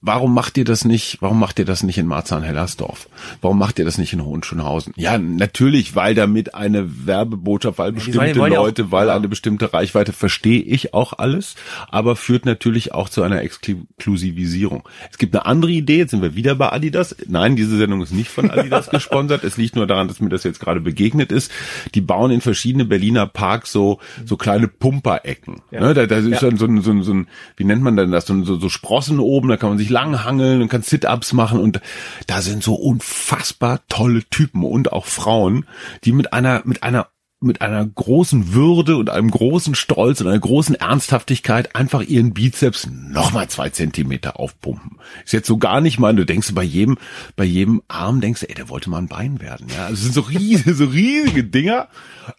Warum 0.00 0.32
macht 0.32 0.56
ihr 0.56 0.64
das 0.64 0.84
nicht? 0.84 1.18
Warum 1.20 1.40
macht 1.40 1.58
ihr 1.58 1.64
das 1.64 1.82
nicht 1.82 1.98
in 1.98 2.06
Marzahn-Hellersdorf? 2.06 3.08
Warum 3.40 3.58
macht 3.58 3.80
ihr 3.80 3.84
das 3.84 3.98
nicht 3.98 4.12
in 4.12 4.24
Hohenschönhausen? 4.24 4.92
Ja, 4.96 5.18
natürlich, 5.18 5.96
weil 5.96 6.14
damit 6.14 6.54
eine 6.54 7.06
Werbebotschaft, 7.06 7.78
weil 7.78 7.90
die 7.90 7.96
bestimmte 7.96 8.36
wollen 8.36 8.52
ja 8.52 8.60
auch- 8.60 8.64
Leute, 8.66 8.92
weil 8.92 9.08
ja. 9.08 9.16
eine 9.16 9.26
bestimmte 9.26 9.72
Reichweite 9.74 10.12
verstehe 10.12 10.60
ich 10.62 10.94
auch 10.94 11.14
alles, 11.18 11.56
aber 11.90 12.14
führt 12.14 12.46
natürlich 12.46 12.94
auch 12.94 13.08
zu 13.08 13.22
einer 13.24 13.42
Exklusivisierung. 13.42 14.88
Es 15.10 15.18
gibt 15.18 15.34
eine 15.34 15.46
andere 15.46 15.72
Idee, 15.72 15.98
jetzt 15.98 16.12
sind 16.12 16.22
wir 16.22 16.36
wieder 16.36 16.54
bei 16.54 16.70
Adidas. 16.72 17.16
Nein, 17.26 17.56
diese 17.56 17.76
Sendung 17.76 18.00
ist 18.00 18.12
nicht 18.12 18.30
von 18.30 18.50
Adidas 18.52 18.90
gesponsert. 18.90 19.42
Es 19.42 19.56
liegt 19.56 19.74
nur 19.74 19.88
daran, 19.88 20.06
dass 20.06 20.20
mir 20.20 20.28
das 20.28 20.44
jetzt 20.44 20.60
gerade 20.60 20.80
begegnet 20.80 21.32
ist. 21.32 21.50
Die 21.96 22.00
bauen 22.00 22.30
in 22.30 22.40
verschiedene 22.40 22.84
Berliner 22.84 23.26
Parks 23.26 23.72
so, 23.72 23.98
so 24.24 24.36
kleine 24.36 24.68
Pumperecken. 24.68 25.60
Ja. 25.72 25.80
Ne, 25.80 25.94
da, 25.94 26.06
da 26.06 26.18
ist 26.18 26.28
Ja. 26.28 26.38
dann 26.40 26.56
so 26.56 26.66
ein, 26.66 26.82
so 26.82 26.92
ein, 26.92 27.02
so 27.02 27.12
ein, 27.12 27.26
wie 27.56 27.64
nennt 27.64 27.82
man 27.82 27.96
denn 27.96 28.12
das? 28.12 28.26
So, 28.26 28.34
ein- 28.34 28.44
so, 28.44 28.58
so 28.60 28.68
Sprossen 28.68 29.18
oben, 29.18 29.48
da 29.48 29.56
kann 29.56 29.70
man 29.70 29.78
sich 29.78 29.87
langhangeln 29.90 30.62
und 30.62 30.68
kann 30.68 30.82
Sit-Ups 30.82 31.32
machen 31.32 31.60
und 31.60 31.80
da 32.26 32.42
sind 32.42 32.62
so 32.62 32.74
unfassbar 32.74 33.80
tolle 33.88 34.24
Typen 34.24 34.64
und 34.64 34.92
auch 34.92 35.06
Frauen, 35.06 35.66
die 36.04 36.12
mit 36.12 36.32
einer, 36.32 36.62
mit 36.64 36.82
einer 36.82 37.08
mit 37.40 37.60
einer 37.60 37.86
großen 37.86 38.52
Würde 38.52 38.96
und 38.96 39.10
einem 39.10 39.30
großen 39.30 39.76
Stolz 39.76 40.20
und 40.20 40.26
einer 40.26 40.40
großen 40.40 40.74
Ernsthaftigkeit 40.74 41.76
einfach 41.76 42.02
ihren 42.02 42.34
Bizeps 42.34 42.88
nochmal 42.90 43.48
zwei 43.48 43.70
Zentimeter 43.70 44.40
aufpumpen. 44.40 44.98
Ist 45.24 45.32
jetzt 45.32 45.46
so 45.46 45.56
gar 45.56 45.80
nicht 45.80 46.00
mal, 46.00 46.16
du 46.16 46.26
denkst 46.26 46.52
bei 46.52 46.64
jedem, 46.64 46.98
bei 47.36 47.44
jedem 47.44 47.82
Arm 47.86 48.20
denkst 48.20 48.40
du, 48.40 48.48
ey, 48.48 48.54
der 48.56 48.68
wollte 48.68 48.90
mal 48.90 48.98
ein 48.98 49.08
Bein 49.08 49.40
werden, 49.40 49.68
ja. 49.72 49.86
Also 49.86 50.02
sind 50.02 50.14
so 50.14 50.22
riesige, 50.22 50.74
so 50.74 50.86
riesige 50.86 51.44
Dinger. 51.44 51.88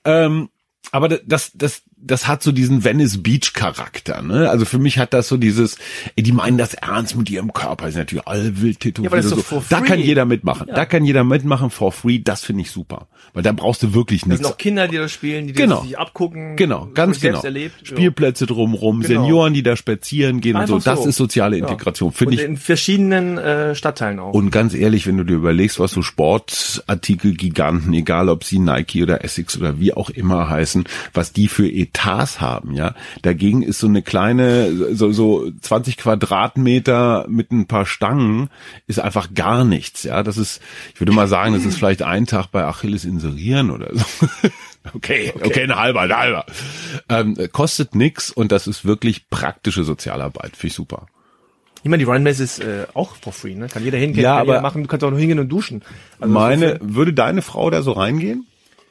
Ähm, 0.04 0.50
aber 0.92 1.08
das, 1.08 1.52
das, 1.54 1.84
das 2.02 2.28
hat 2.28 2.42
so 2.44 2.52
diesen 2.52 2.84
Venice 2.84 3.22
Beach 3.22 3.54
Charakter, 3.54 4.22
ne? 4.22 4.50
Also 4.50 4.66
für 4.66 4.80
mich 4.80 4.98
hat 5.00 5.14
das 5.14 5.28
so 5.28 5.38
dieses, 5.38 5.78
ey, 6.16 6.24
die 6.24 6.32
meinen 6.32 6.58
das 6.58 6.74
ernst 6.74 7.16
mit 7.18 7.30
ihrem 7.30 7.52
Körper, 7.54 7.92
sind 7.92 8.00
natürlich 8.00 8.28
alle 8.28 8.62
wild 8.62 8.80
tätowiert. 8.80 9.12
Ja, 9.14 9.20
ist 9.20 9.30
so. 9.30 9.36
for 9.38 9.64
Da 9.70 9.82
kann 9.82 10.00
jeder 10.00 10.26
mitmachen. 10.26 10.68
Da 10.74 10.86
kann 10.86 11.04
jeder 11.06 11.24
mitmachen 11.24 11.70
for 11.70 11.92
free. 11.92 12.20
Das 12.20 12.44
finde 12.44 12.62
ich 12.62 12.72
super, 12.72 13.08
weil 13.34 13.44
da 13.44 13.52
brauchst 13.52 13.84
du 13.84 13.94
wirklich 13.94 14.26
nichts. 14.26 14.42
sind 14.44 14.52
auch 14.54 14.58
Kinder, 14.58 14.88
die 14.88 14.98
das 14.98 15.12
spielen, 15.12 15.48
die 15.48 15.54
Genau. 15.54 15.78
das 15.80 15.84
sich 15.88 15.98
abgucken. 16.00 16.56
Genau, 16.56 16.88
ganz 16.94 17.20
genau. 17.20 17.42
Erlebt. 17.42 17.76
Ja. 17.82 17.88
Spielplätze 17.88 18.46
drumrum, 18.46 19.02
Genau. 19.02 19.22
Senioren, 19.24 19.54
die 19.54 19.64
da 19.64 19.76
spazieren 19.76 20.40
gehen 20.42 20.56
Einfach 20.56 20.76
und 20.76 20.82
so. 20.84 20.90
Das 20.92 21.04
so. 21.04 21.10
ist 21.10 21.16
soziale 21.18 21.58
Ja. 21.58 21.68
Integration, 21.68 22.12
finde 22.12 22.34
Und 22.36 22.40
ich. 22.40 22.46
in 22.46 22.58
verschiedenen 22.58 23.38
äh, 23.38 23.76
Stadtteilen 23.76 24.20
auch. 24.20 24.34
Und 24.34 24.52
ganz 24.52 24.74
ehrlich, 24.74 25.06
wenn 25.06 25.18
du 25.18 25.24
dir 25.26 25.36
überlegst, 25.36 25.80
was 25.80 25.92
so 25.92 26.02
Sportartikel-Giganten, 26.90 27.94
egal 27.94 28.30
ob 28.30 28.44
sie 28.44 28.60
Nike 28.60 29.04
oder 29.04 29.24
Essex 29.24 29.58
oder 29.58 29.80
wie 29.80 29.94
auch 29.94 30.10
immer 30.10 30.50
heißen, 30.50 30.86
was 31.14 31.34
die 31.34 31.48
für 31.48 31.68
Etats 31.90 32.40
haben, 32.42 32.74
ja. 32.74 32.94
Dagegen 33.22 33.62
ist 33.62 33.80
so 33.80 33.88
eine 33.88 34.02
kleine, 34.02 34.96
so, 34.96 35.12
so 35.12 35.52
20 35.62 35.98
Quadratmeter 35.98 37.26
mit 37.30 37.52
ein 37.52 37.68
paar 37.68 37.86
Stangen, 37.86 38.50
ist 38.88 39.00
einfach 39.00 39.34
gar 39.34 39.64
nichts, 39.66 40.04
ja. 40.04 40.24
Das 40.24 40.38
ist, 40.38 40.62
ich 40.94 41.02
würde 41.02 41.12
mal 41.12 41.28
sagen, 41.28 41.54
das 41.54 41.66
ist 41.66 41.78
vielleicht 41.78 42.02
ein 42.04 42.26
Tag 42.26 42.48
bei 42.52 42.64
Achilles 42.66 43.06
inserieren 43.06 43.72
oder 43.72 43.90
so. 43.94 44.06
Okay, 44.94 45.34
okay, 45.44 45.64
ein 45.64 45.76
halber, 45.76 46.02
ein 46.02 46.16
halber. 46.18 46.46
Ähm, 47.10 47.36
kostet 47.52 47.96
nix 47.96 48.32
und 48.32 48.52
das 48.52 48.66
ist 48.66 48.86
wirklich 48.86 49.30
praktische 49.30 49.84
Sozialarbeit. 49.84 50.56
Finde 50.56 50.68
ich 50.68 50.74
super. 50.74 51.06
Ich 51.84 51.90
meine, 51.90 52.04
die 52.04 52.10
Runbase 52.10 52.44
ist 52.44 52.60
äh, 52.60 52.88
auch 52.94 53.16
for 53.18 53.34
free, 53.34 53.56
ne? 53.56 53.68
Kann 53.68 53.84
jeder 53.84 53.98
hingehen, 53.98 54.24
Ja, 54.24 54.32
kann 54.38 54.42
aber- 54.44 54.52
jeder 54.54 54.62
machen, 54.62 54.82
du 54.82 54.88
kannst 54.88 55.04
auch 55.04 55.10
nur 55.12 55.20
hingehen 55.20 55.38
und 55.40 55.50
duschen. 55.50 55.84
Also 56.20 56.34
Meine, 56.34 56.80
würde 56.82 57.14
deine 57.14 57.42
Frau 57.42 57.70
da 57.70 57.82
so 57.84 57.92
reingehen? 57.92 58.48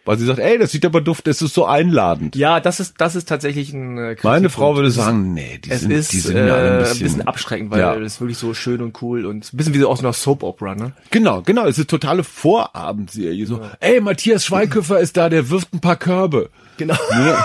Weil 0.08 0.16
sie 0.16 0.24
sagt, 0.24 0.38
ey, 0.38 0.56
das 0.56 0.72
sieht 0.72 0.86
aber 0.86 1.02
duft, 1.02 1.26
das 1.26 1.42
ist 1.42 1.52
so 1.52 1.66
einladend. 1.66 2.34
Ja, 2.34 2.60
das 2.60 2.80
ist 2.80 2.94
das 2.96 3.14
ist 3.14 3.28
tatsächlich 3.28 3.74
ein 3.74 3.98
äh, 3.98 4.16
Meine. 4.22 4.48
Frau 4.48 4.74
würde 4.74 4.90
sagen, 4.90 5.34
nee, 5.34 5.58
die 5.62 5.70
es 5.70 5.82
sind, 5.82 5.90
ist 5.90 6.14
die 6.14 6.20
sind 6.20 6.34
äh, 6.34 6.44
mir 6.44 6.54
alle 6.54 6.66
ein 6.70 6.72
ein 6.76 6.78
bisschen, 6.78 7.02
bisschen, 7.02 7.28
abschreckend, 7.28 7.70
weil 7.70 7.80
Ja. 7.80 7.94
es 7.94 8.14
ist 8.14 8.20
wirklich 8.22 8.38
so 8.38 8.54
schön 8.54 8.80
und 8.80 9.02
cool 9.02 9.26
und 9.26 9.52
ein 9.52 9.56
bisschen 9.58 9.74
wie 9.74 9.78
so 9.80 9.88
aus 9.90 10.00
einer 10.00 10.14
Soap 10.14 10.42
Opera, 10.44 10.74
ne? 10.74 10.92
Genau, 11.10 11.42
genau, 11.42 11.66
es 11.66 11.76
ist 11.78 11.90
totale 11.90 12.24
Vorabendserie. 12.24 13.44
So, 13.44 13.60
ey, 13.80 14.00
Matthias 14.00 14.46
Schweighöfer 14.46 14.98
ist 14.98 15.18
da, 15.18 15.28
der 15.28 15.50
wirft 15.50 15.74
ein 15.74 15.80
paar 15.80 15.96
Körbe. 15.96 16.48
Genau. 16.78 16.96
Ne? 17.12 17.36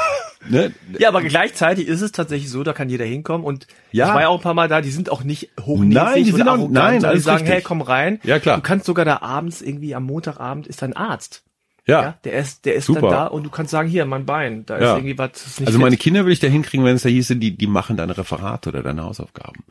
ne? 0.49 0.71
Ja, 0.99 1.09
aber 1.09 1.21
gleichzeitig 1.21 1.87
ist 1.89 1.99
es 2.01 2.13
tatsächlich 2.13 2.49
so, 2.49 2.63
da 2.63 2.71
kann 2.71 2.87
jeder 2.87 3.03
hinkommen 3.03 3.45
und 3.45 3.67
Ja. 3.91 4.07
ich 4.07 4.13
war 4.13 4.21
ja 4.21 4.27
auch 4.29 4.37
ein 4.39 4.43
paar 4.43 4.53
Mal 4.53 4.69
da, 4.69 4.79
die 4.79 4.91
sind 4.91 5.09
auch 5.09 5.25
nicht 5.25 5.49
hochnäsig 5.59 5.93
Nein, 6.01 6.23
die 6.23 6.31
sind 6.31 6.43
auch- 6.47 6.53
arrogant, 6.53 6.71
nein, 6.73 7.13
die 7.13 7.19
sagen, 7.19 7.39
richtig. 7.39 7.53
hey, 7.55 7.61
komm 7.61 7.81
rein. 7.81 8.21
Ja, 8.23 8.39
klar. 8.39 8.55
Du 8.55 8.61
kannst 8.61 8.85
sogar 8.85 9.03
da 9.03 9.17
abends 9.21 9.61
irgendwie 9.61 9.95
am 9.95 10.03
Montagabend 10.05 10.65
ist 10.65 10.81
ein 10.81 10.93
Arzt. 10.95 11.43
Ja. 11.85 12.01
Ja, 12.01 12.17
der 12.23 12.33
ist, 12.33 12.65
der 12.65 12.75
ist 12.75 12.85
Super. 12.85 13.01
dann 13.01 13.09
da 13.11 13.27
und 13.27 13.43
du 13.43 13.49
kannst 13.49 13.71
sagen, 13.71 13.89
hier, 13.89 14.05
mein 14.05 14.25
Bein, 14.25 14.65
da 14.65 14.79
Ja. 14.79 14.91
ist 14.93 14.99
irgendwie 14.99 15.17
was 15.17 15.31
das 15.33 15.67
Also 15.67 15.79
meine 15.79 15.91
fit. 15.91 15.99
Kinder 16.01 16.21
würde 16.21 16.31
ich 16.31 16.39
da 16.39 16.47
hinkriegen, 16.47 16.85
wenn 16.85 16.95
es 16.95 17.01
da 17.03 17.09
hieße, 17.09 17.35
die, 17.35 17.57
die 17.57 17.67
machen 17.67 17.97
deine 17.97 18.17
Referate 18.17 18.69
oder 18.69 18.83
deine 18.83 19.03
Hausaufgaben. 19.03 19.63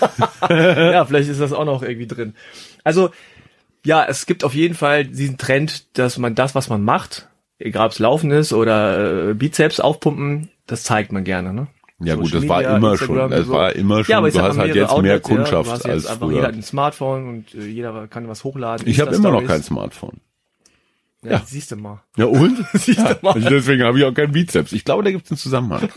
ja, 0.50 1.04
vielleicht 1.04 1.28
ist 1.30 1.40
das 1.40 1.52
auch 1.52 1.64
noch 1.64 1.82
irgendwie 1.82 2.06
drin. 2.06 2.34
Also, 2.84 3.10
ja, 3.84 4.04
es 4.04 4.26
gibt 4.26 4.44
auf 4.44 4.54
jeden 4.54 4.74
Fall 4.74 5.04
diesen 5.04 5.38
Trend, 5.38 5.96
dass 5.98 6.18
man 6.18 6.34
das, 6.34 6.54
was 6.54 6.68
man 6.68 6.82
macht, 6.84 7.28
egal 7.58 7.86
ob 7.86 7.92
es 7.92 7.98
Laufen 7.98 8.30
ist 8.30 8.52
oder 8.52 9.30
äh, 9.30 9.34
Bizeps 9.34 9.80
aufpumpen, 9.80 10.50
das 10.66 10.84
zeigt 10.84 11.12
man 11.12 11.24
gerne, 11.24 11.52
ne? 11.52 11.66
Ja 12.04 12.16
gut, 12.16 12.26
Social 12.26 12.40
das 12.40 12.48
war 12.48 12.56
Media, 12.58 12.76
immer 12.76 12.92
Instagram 12.92 13.16
schon, 13.18 13.30
das 13.30 13.46
so. 13.46 13.52
war 13.52 13.76
immer 13.76 14.04
schon, 14.04 14.12
Ja, 14.12 14.20
du 14.20 14.42
hast 14.42 14.58
halt 14.58 14.74
jetzt 14.74 14.88
mehr 14.88 14.92
Outlets, 14.92 15.28
ja. 15.28 15.34
Kundschaft 15.36 15.68
Du 15.68 15.72
hast 15.72 15.86
als 15.86 16.02
jetzt 16.02 16.10
einfach, 16.10 16.26
früher. 16.26 16.34
jeder 16.36 16.48
hat 16.48 16.54
ein 16.54 16.62
Smartphone 16.62 17.28
und 17.28 17.54
äh, 17.54 17.64
jeder 17.66 18.06
kann 18.08 18.28
was 18.28 18.44
hochladen. 18.44 18.86
Ich 18.88 19.00
habe 19.00 19.14
immer 19.14 19.30
noch 19.30 19.44
kein 19.46 19.62
Smartphone. 19.62 20.20
Ja, 21.24 21.32
Ja. 21.32 21.42
siehst 21.46 21.70
du 21.70 21.76
mal. 21.76 22.02
Ja 22.16 22.24
und? 22.26 22.64
Siehst 22.74 22.98
du 22.98 23.16
mal. 23.22 23.32
Also 23.34 23.48
deswegen 23.48 23.84
habe 23.84 23.98
ich 23.98 24.04
auch 24.04 24.12
keinen 24.14 24.32
Bizeps. 24.32 24.72
Ich 24.72 24.84
glaube, 24.84 25.04
da 25.04 25.10
gibt 25.12 25.24
es 25.26 25.30
einen 25.30 25.38
Zusammenhang. 25.38 25.88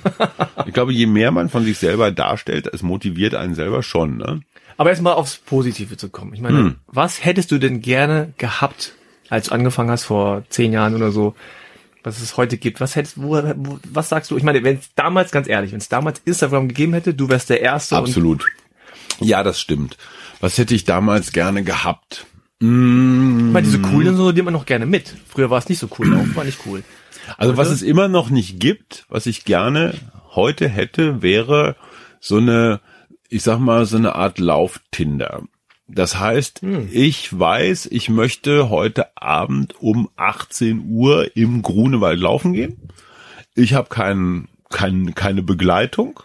ich 0.67 0.73
glaube, 0.73 0.93
je 0.93 1.07
mehr 1.07 1.31
man 1.31 1.49
von 1.49 1.63
sich 1.65 1.77
selber 1.79 2.11
darstellt, 2.11 2.67
es 2.67 2.83
motiviert 2.83 3.33
einen 3.35 3.55
selber 3.55 3.81
schon. 3.83 4.17
Ne? 4.17 4.41
Aber 4.77 4.91
jetzt 4.91 5.01
mal 5.01 5.13
aufs 5.13 5.38
Positive 5.38 5.97
zu 5.97 6.09
kommen. 6.09 6.33
Ich 6.33 6.41
meine, 6.41 6.57
Hm. 6.57 6.75
was 6.88 7.23
hättest 7.25 7.51
du 7.51 7.57
denn 7.57 7.81
gerne 7.81 8.33
gehabt, 8.38 8.93
als 9.29 9.47
du 9.47 9.53
angefangen 9.53 9.89
hast 9.89 10.03
vor 10.03 10.43
zehn 10.49 10.71
Jahren 10.73 10.93
oder 10.95 11.11
so, 11.11 11.33
was 12.03 12.21
es 12.21 12.38
heute 12.38 12.57
gibt? 12.57 12.79
Was 12.79 12.95
hättest, 12.95 13.19
wo, 13.19 13.31
wo 13.55 13.79
was 13.89 14.09
sagst 14.09 14.29
du? 14.29 14.38
Ich 14.38 14.43
meine, 14.43 14.63
wenn 14.63 14.77
es 14.77 14.93
damals, 14.93 15.31
ganz 15.31 15.47
ehrlich, 15.47 15.71
wenn 15.71 15.79
es 15.79 15.89
damals 15.89 16.21
Instagram 16.25 16.67
gegeben 16.67 16.93
hätte, 16.93 17.15
du 17.15 17.29
wärst 17.29 17.49
der 17.49 17.61
Erste. 17.61 17.95
Absolut. 17.97 18.45
Ja, 19.21 19.41
das 19.41 19.59
stimmt. 19.59 19.97
Was 20.39 20.59
hätte 20.59 20.75
ich 20.75 20.83
damals 20.83 21.31
gerne 21.31 21.63
gehabt? 21.63 22.27
Und, 22.61 23.47
ich 23.47 23.53
meine, 23.53 23.65
diese 23.65 23.81
coolen 23.81 24.15
so, 24.15 24.31
die 24.31 24.41
man 24.41 24.53
noch 24.53 24.65
gerne 24.65 24.85
mit. 24.85 25.13
Früher 25.27 25.49
war 25.49 25.59
es 25.59 25.69
nicht 25.69 25.79
so 25.79 25.89
cool, 25.99 26.15
auch 26.15 26.35
war 26.35 26.43
nicht 26.43 26.59
cool. 26.65 26.83
Also 27.37 27.57
was 27.57 27.69
es 27.69 27.81
immer 27.81 28.07
noch 28.07 28.29
nicht 28.29 28.59
gibt, 28.59 29.05
was 29.09 29.25
ich 29.25 29.45
gerne 29.45 29.95
heute 30.31 30.67
hätte, 30.69 31.21
wäre 31.21 31.75
so 32.19 32.37
eine, 32.37 32.81
ich 33.29 33.43
sag 33.43 33.59
mal, 33.59 33.85
so 33.85 33.97
eine 33.97 34.15
Art 34.15 34.39
Lauf-Tinder. 34.39 35.43
Das 35.87 36.19
heißt, 36.19 36.61
ich 36.91 37.37
weiß, 37.37 37.87
ich 37.91 38.09
möchte 38.09 38.69
heute 38.69 39.15
Abend 39.17 39.75
um 39.79 40.09
18 40.15 40.85
Uhr 40.89 41.35
im 41.35 41.61
Grunewald 41.61 42.19
laufen 42.19 42.53
gehen. 42.53 42.89
Ich 43.53 43.73
habe 43.73 43.89
keinen, 43.89 44.47
kein, 44.69 45.13
keine 45.13 45.43
Begleitung. 45.43 46.19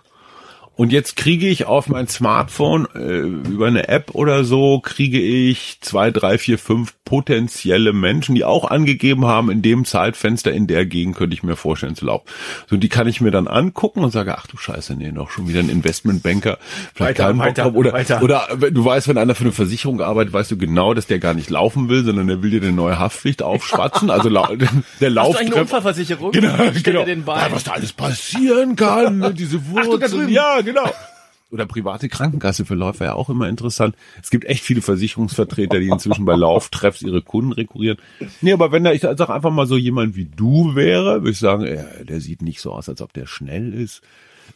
Und 0.76 0.92
jetzt 0.92 1.16
kriege 1.16 1.46
ich 1.46 1.66
auf 1.66 1.88
mein 1.88 2.08
Smartphone 2.08 2.88
äh, 2.94 3.18
über 3.18 3.66
eine 3.66 3.88
App 3.88 4.14
oder 4.14 4.44
so, 4.44 4.80
kriege 4.80 5.20
ich 5.20 5.76
zwei, 5.82 6.10
drei, 6.10 6.38
vier, 6.38 6.58
fünf 6.58 6.94
potenzielle 7.04 7.92
Menschen, 7.92 8.34
die 8.34 8.44
auch 8.44 8.70
angegeben 8.70 9.26
haben, 9.26 9.50
in 9.50 9.60
dem 9.60 9.84
Zeitfenster, 9.84 10.52
in 10.52 10.66
der 10.66 10.86
Gegend 10.86 11.16
könnte 11.16 11.34
ich 11.34 11.42
mir 11.42 11.56
vorstellen 11.56 11.96
zu 11.96 12.06
laufen. 12.06 12.24
So, 12.70 12.78
die 12.78 12.88
kann 12.88 13.08
ich 13.08 13.20
mir 13.20 13.30
dann 13.30 13.46
angucken 13.46 14.02
und 14.04 14.10
sage, 14.10 14.38
ach 14.38 14.46
du 14.46 14.56
Scheiße, 14.56 14.94
nee, 14.94 15.12
noch 15.12 15.30
schon 15.30 15.48
wieder 15.48 15.60
ein 15.60 15.68
Investmentbanker. 15.68 16.56
Vielleicht 16.94 17.18
Weiter, 17.18 17.34
Bock 17.34 17.44
weiter, 17.44 17.62
drauf. 17.64 17.74
oder, 17.74 17.92
weiter. 17.92 18.22
oder 18.22 18.48
du 18.70 18.82
weißt, 18.82 19.08
wenn 19.08 19.18
einer 19.18 19.34
für 19.34 19.44
eine 19.44 19.52
Versicherung 19.52 20.00
arbeitet, 20.00 20.32
weißt 20.32 20.50
du 20.52 20.56
genau, 20.56 20.94
dass 20.94 21.06
der 21.06 21.18
gar 21.18 21.34
nicht 21.34 21.50
laufen 21.50 21.90
will, 21.90 22.04
sondern 22.04 22.26
der 22.28 22.42
will 22.42 22.50
dir 22.50 22.62
eine 22.62 22.72
neue 22.72 22.98
Haftpflicht 22.98 23.42
aufschwatzen. 23.42 24.08
Also 24.08 24.30
lau- 24.30 24.48
der 25.00 25.14
Hast 25.14 25.34
du 25.34 25.38
eine 25.38 25.54
Unfallversicherung? 25.56 26.30
Genau, 26.32 26.54
genau. 26.82 27.04
den 27.04 27.24
Bein. 27.24 27.50
Ja, 27.50 27.52
was 27.52 27.64
da 27.64 27.72
alles 27.72 27.92
passieren 27.92 28.76
kann, 28.76 29.18
ne, 29.18 29.34
diese 29.34 29.58
da 29.58 29.84
Wurzeln. 29.84 30.10
drüben. 30.10 30.28
ja, 30.30 30.60
genau. 30.60 30.69
Oder 31.52 31.66
private 31.66 32.08
Krankenkasse 32.08 32.64
für 32.64 32.76
Läufer 32.76 33.06
ja 33.06 33.14
auch 33.14 33.28
immer 33.28 33.48
interessant. 33.48 33.96
Es 34.22 34.30
gibt 34.30 34.44
echt 34.44 34.62
viele 34.62 34.82
Versicherungsvertreter, 34.82 35.80
die 35.80 35.88
inzwischen 35.88 36.24
bei 36.24 36.36
Lauftreffs 36.36 37.02
ihre 37.02 37.22
Kunden 37.22 37.50
rekurrieren. 37.50 37.98
Nee, 38.40 38.52
aber 38.52 38.70
wenn 38.70 38.84
da, 38.84 38.92
ich 38.92 39.00
sag 39.00 39.30
einfach 39.30 39.50
mal 39.50 39.66
so 39.66 39.76
jemand 39.76 40.14
wie 40.14 40.26
du 40.26 40.76
wäre, 40.76 41.22
würde 41.22 41.30
ich 41.30 41.40
sagen, 41.40 41.64
äh, 41.64 42.04
der 42.04 42.20
sieht 42.20 42.42
nicht 42.42 42.60
so 42.60 42.70
aus, 42.72 42.88
als 42.88 43.02
ob 43.02 43.12
der 43.12 43.26
schnell 43.26 43.74
ist. 43.74 44.00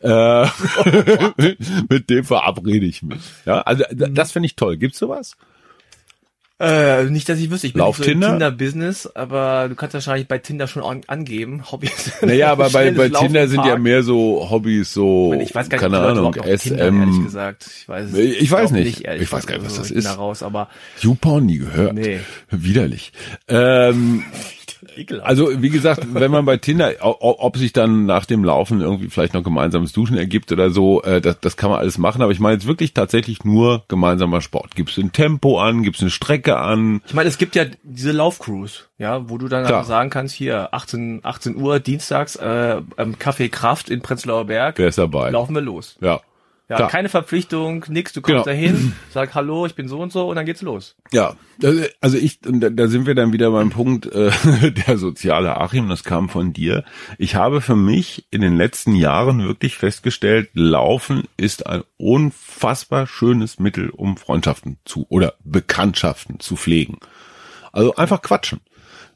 Äh, 0.03 0.47
mit 1.89 2.11
dem 2.11 2.25
verabrede 2.25 2.87
ich 2.87 3.03
mich. 3.03 3.21
Ja, 3.45 3.63
also 3.63 3.83
d- 3.91 4.11
das 4.13 4.31
finde 4.31 4.47
ich 4.47 4.55
toll. 4.57 4.77
Gibt's 4.77 4.99
sowas? 5.01 5.37
Äh, 6.61 7.05
nicht, 7.05 7.29
dass 7.29 7.41
ich 7.41 7.51
wüsste. 7.51 7.67
Ich 7.67 7.73
bin 7.73 7.81
Lauf 7.81 7.99
nicht 7.99 8.07
so 8.07 8.13
im 8.13 8.21
Tinder? 8.21 8.31
Tinder-Business, 8.31 9.09
aber 9.15 9.69
du 9.69 9.75
kannst 9.75 9.95
wahrscheinlich 9.95 10.29
bei 10.29 10.39
Tinder 10.39 10.69
schon 10.69 10.85
an, 10.85 11.01
angeben, 11.09 11.65
Hobbys. 11.73 12.13
Naja, 12.23 12.53
aber 12.53 12.71
bei, 12.71 12.93
bei 12.93 13.09
Laufen 13.09 13.27
Tinder 13.27 13.43
im 13.43 13.49
sind 13.49 13.65
ja 13.65 13.77
mehr 13.77 14.05
so 14.05 14.49
Hobbys, 14.51 14.93
so, 14.93 15.35
Ich 15.35 15.53
weiß 15.53 15.69
gar 15.69 15.79
nicht, 15.79 15.83
keine 15.83 15.99
Ahnung, 15.99 16.25
noch 16.25 16.33
Tinder, 16.33 16.47
ehrlich 16.47 16.63
SM, 16.63 17.25
gesagt. 17.25 17.67
Ich 17.77 17.89
weiß 17.89 18.13
es 18.13 18.19
Ich 18.19 18.51
weiß 18.51 18.71
nicht. 18.71 19.05
ehrlich 19.05 19.23
Ich 19.23 19.33
weiß 19.33 19.47
gar 19.47 19.57
nicht, 19.57 19.65
was 19.65 19.73
gesagt. 19.73 19.91
das 19.91 19.91
bin 19.91 19.99
ist. 19.99 20.19
Raus, 20.19 20.45
aber 20.45 20.69
YouPorn 21.01 21.45
nie 21.45 21.59
gehört. 21.59 21.95
Nee. 21.95 22.21
Widerlich. 22.51 23.13
Ähm, 23.49 24.23
ekelhaft. 24.97 25.29
also 25.29 25.63
wie 25.63 25.71
gesagt, 25.71 26.07
wenn 26.15 26.31
man 26.31 26.45
bei 26.45 26.57
Tinder, 26.57 26.93
ob 27.01 27.57
sich 27.57 27.73
dann 27.73 28.07
nach 28.07 28.25
dem 28.27 28.45
Laufen 28.45 28.81
irgendwie 28.81 29.09
vielleicht 29.09 29.35
noch 29.35 29.43
gemeinsames 29.43 29.93
Duschen 29.93 30.17
ergibt 30.17 30.51
oder 30.53 30.71
so, 30.71 31.03
äh, 31.03 31.21
das, 31.21 31.41
das 31.41 31.57
kann 31.57 31.71
man 31.71 31.79
alles 31.81 31.99
machen. 31.99 32.23
Aber 32.23 32.33
ich 32.33 32.41
meine 32.41 32.55
jetzt 32.55 32.67
wirklich 32.67 32.95
tatsächlich 32.95 33.45
nur 33.45 33.85
gemeinsamer 33.89 34.41
Sport. 34.41 34.75
Gibst 34.77 34.97
du 34.97 35.03
ein 35.03 35.13
Tempo 35.13 35.61
an, 35.61 35.83
gibst 35.83 36.01
eine 36.03 36.11
Strecke 36.11 36.57
an. 36.57 37.03
Ich 37.07 37.15
meine, 37.15 37.29
es 37.29 37.39
gibt 37.39 37.55
ja 37.57 37.65
diese 37.83 38.13
Laufcrews, 38.13 38.89
ja, 38.99 39.29
wo 39.29 39.39
du 39.39 39.49
dann 39.49 39.65
Klar. 39.65 39.85
sagen 39.85 40.11
kannst, 40.11 40.35
hier 40.35 40.73
18, 40.73 41.21
18 41.23 41.57
Uhr 41.57 41.81
dienstags 41.81 42.37
äh, 42.37 42.81
ähm, 42.99 43.17
Café 43.17 43.49
Kraft 43.49 43.91
in 43.91 44.01
Prenzlauer 44.03 44.45
Berg, 44.47 44.79
Wer 44.79 44.89
ist 44.89 44.99
dabei? 44.99 45.31
laufen 45.31 45.55
wir 45.55 45.63
los. 45.63 45.97
Ja. 46.01 46.21
Ja, 46.67 46.77
Klar. 46.77 46.89
keine 46.89 47.11
Verpflichtung, 47.11 47.85
nix, 47.89 48.15
du 48.15 48.23
kommst 48.23 48.33
Genau. 48.33 48.45
dahin, 48.45 48.95
sag 49.11 49.35
Hallo, 49.35 49.67
ich 49.67 49.75
bin 49.75 49.87
so 49.87 49.99
und 50.01 50.13
so 50.13 50.29
und 50.31 50.37
dann 50.37 50.47
geht's 50.47 50.63
los. 50.63 50.97
Ja, 51.13 51.37
also 52.01 52.17
ich, 52.17 52.39
da 52.41 52.89
sind 52.89 53.05
wir 53.07 53.15
dann 53.15 53.35
wieder 53.35 53.51
beim 53.51 53.69
Punkt, 53.69 54.07
äh, 54.07 54.31
der 54.87 54.97
soziale 54.97 55.59
Achim, 55.61 55.91
das 55.91 56.05
kam 56.05 56.31
von 56.31 56.55
dir. 56.55 56.85
Ich 57.19 57.35
habe 57.35 57.61
für 57.61 57.77
mich 57.77 58.27
in 58.31 58.41
den 58.41 58.57
letzten 58.57 58.95
Jahren 58.97 59.45
wirklich 59.47 59.77
festgestellt, 59.77 60.49
Laufen 60.55 61.25
ist 61.37 61.67
ein 61.67 61.83
unfassbar 61.99 63.07
schönes 63.07 63.59
Mittel, 63.59 63.91
um 63.91 64.17
Freundschaften 64.17 64.79
zu 64.87 65.05
oder 65.11 65.35
Bekanntschaften 65.45 66.41
zu 66.41 66.57
pflegen. 66.57 66.99
Also 67.73 67.95
einfach 67.97 68.23
quatschen. 68.23 68.61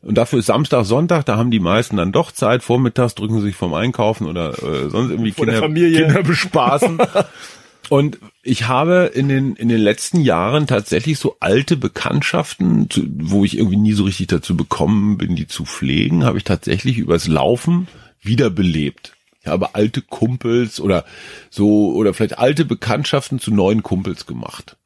Und 0.02 0.16
dafür 0.16 0.38
ist 0.38 0.46
Samstag, 0.46 0.84
Sonntag, 0.84 1.26
da 1.26 1.36
haben 1.36 1.50
die 1.50 1.60
meisten 1.60 1.96
dann 1.96 2.12
doch 2.12 2.30
Zeit, 2.32 2.62
vormittags 2.62 3.14
drücken 3.14 3.36
sie 3.40 3.46
sich 3.46 3.56
vom 3.56 3.74
Einkaufen 3.74 4.26
oder 4.26 4.50
äh, 4.62 4.88
sonst 4.90 5.10
irgendwie 5.10 5.32
Vor 5.32 5.46
der 5.46 5.54
Kinder, 5.56 5.66
Familie. 5.68 6.06
Kinder 6.06 6.22
bespaßen. 6.22 6.98
Und 7.90 8.18
ich 8.42 8.68
habe 8.68 9.10
in 9.14 9.28
den, 9.28 9.56
in 9.56 9.68
den 9.70 9.80
letzten 9.80 10.20
Jahren 10.20 10.66
tatsächlich 10.66 11.18
so 11.18 11.36
alte 11.40 11.76
Bekanntschaften, 11.76 12.90
zu- 12.90 13.06
wo 13.18 13.44
ich 13.44 13.56
irgendwie 13.56 13.78
nie 13.78 13.92
so 13.94 14.04
richtig 14.04 14.26
dazu 14.28 14.56
bekommen 14.56 15.16
bin, 15.18 15.36
die 15.36 15.46
zu 15.46 15.64
pflegen, 15.64 16.24
habe 16.24 16.38
ich 16.38 16.44
tatsächlich 16.44 16.98
übers 16.98 17.26
Laufen 17.28 17.88
wiederbelebt. 18.20 19.14
Ich 19.40 19.46
habe 19.48 19.74
alte 19.74 20.02
Kumpels 20.02 20.80
oder 20.80 21.04
so, 21.50 21.94
oder 21.94 22.12
vielleicht 22.12 22.38
alte 22.38 22.64
Bekanntschaften 22.64 23.38
zu 23.38 23.52
neuen 23.52 23.82
Kumpels 23.82 24.26
gemacht. 24.26 24.76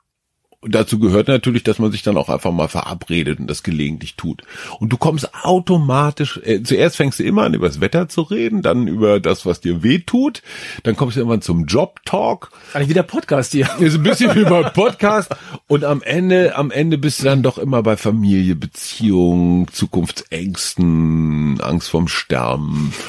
Und 0.62 0.76
dazu 0.76 1.00
gehört 1.00 1.26
natürlich, 1.26 1.64
dass 1.64 1.80
man 1.80 1.90
sich 1.90 2.02
dann 2.04 2.16
auch 2.16 2.28
einfach 2.28 2.52
mal 2.52 2.68
verabredet 2.68 3.40
und 3.40 3.48
das 3.48 3.64
gelegentlich 3.64 4.14
tut. 4.14 4.42
Und 4.78 4.92
du 4.92 4.96
kommst 4.96 5.34
automatisch, 5.42 6.40
äh, 6.44 6.62
zuerst 6.62 6.94
fängst 6.94 7.18
du 7.18 7.24
immer 7.24 7.42
an, 7.42 7.54
über 7.54 7.66
das 7.66 7.80
Wetter 7.80 8.08
zu 8.08 8.22
reden, 8.22 8.62
dann 8.62 8.86
über 8.86 9.18
das, 9.18 9.44
was 9.44 9.60
dir 9.60 9.82
weh 9.82 9.98
tut, 9.98 10.40
dann 10.84 10.94
kommst 10.94 11.16
du 11.16 11.20
irgendwann 11.20 11.42
zum 11.42 11.66
Job-Talk, 11.66 12.52
Eigentlich 12.74 12.90
wieder 12.90 13.02
Podcast 13.02 13.50
hier. 13.50 13.68
ist 13.80 13.96
ein 13.96 14.04
bisschen 14.04 14.36
wie 14.36 14.44
beim 14.44 14.72
Podcast 14.72 15.34
und 15.66 15.84
am 15.84 16.00
Ende, 16.00 16.54
am 16.54 16.70
Ende 16.70 16.96
bist 16.96 17.20
du 17.20 17.24
dann 17.24 17.42
doch 17.42 17.58
immer 17.58 17.82
bei 17.82 17.96
Familie, 17.96 18.54
Beziehung, 18.54 19.66
Zukunftsängsten, 19.72 21.60
Angst 21.60 21.90
vorm 21.90 22.06
Sterben. 22.06 22.92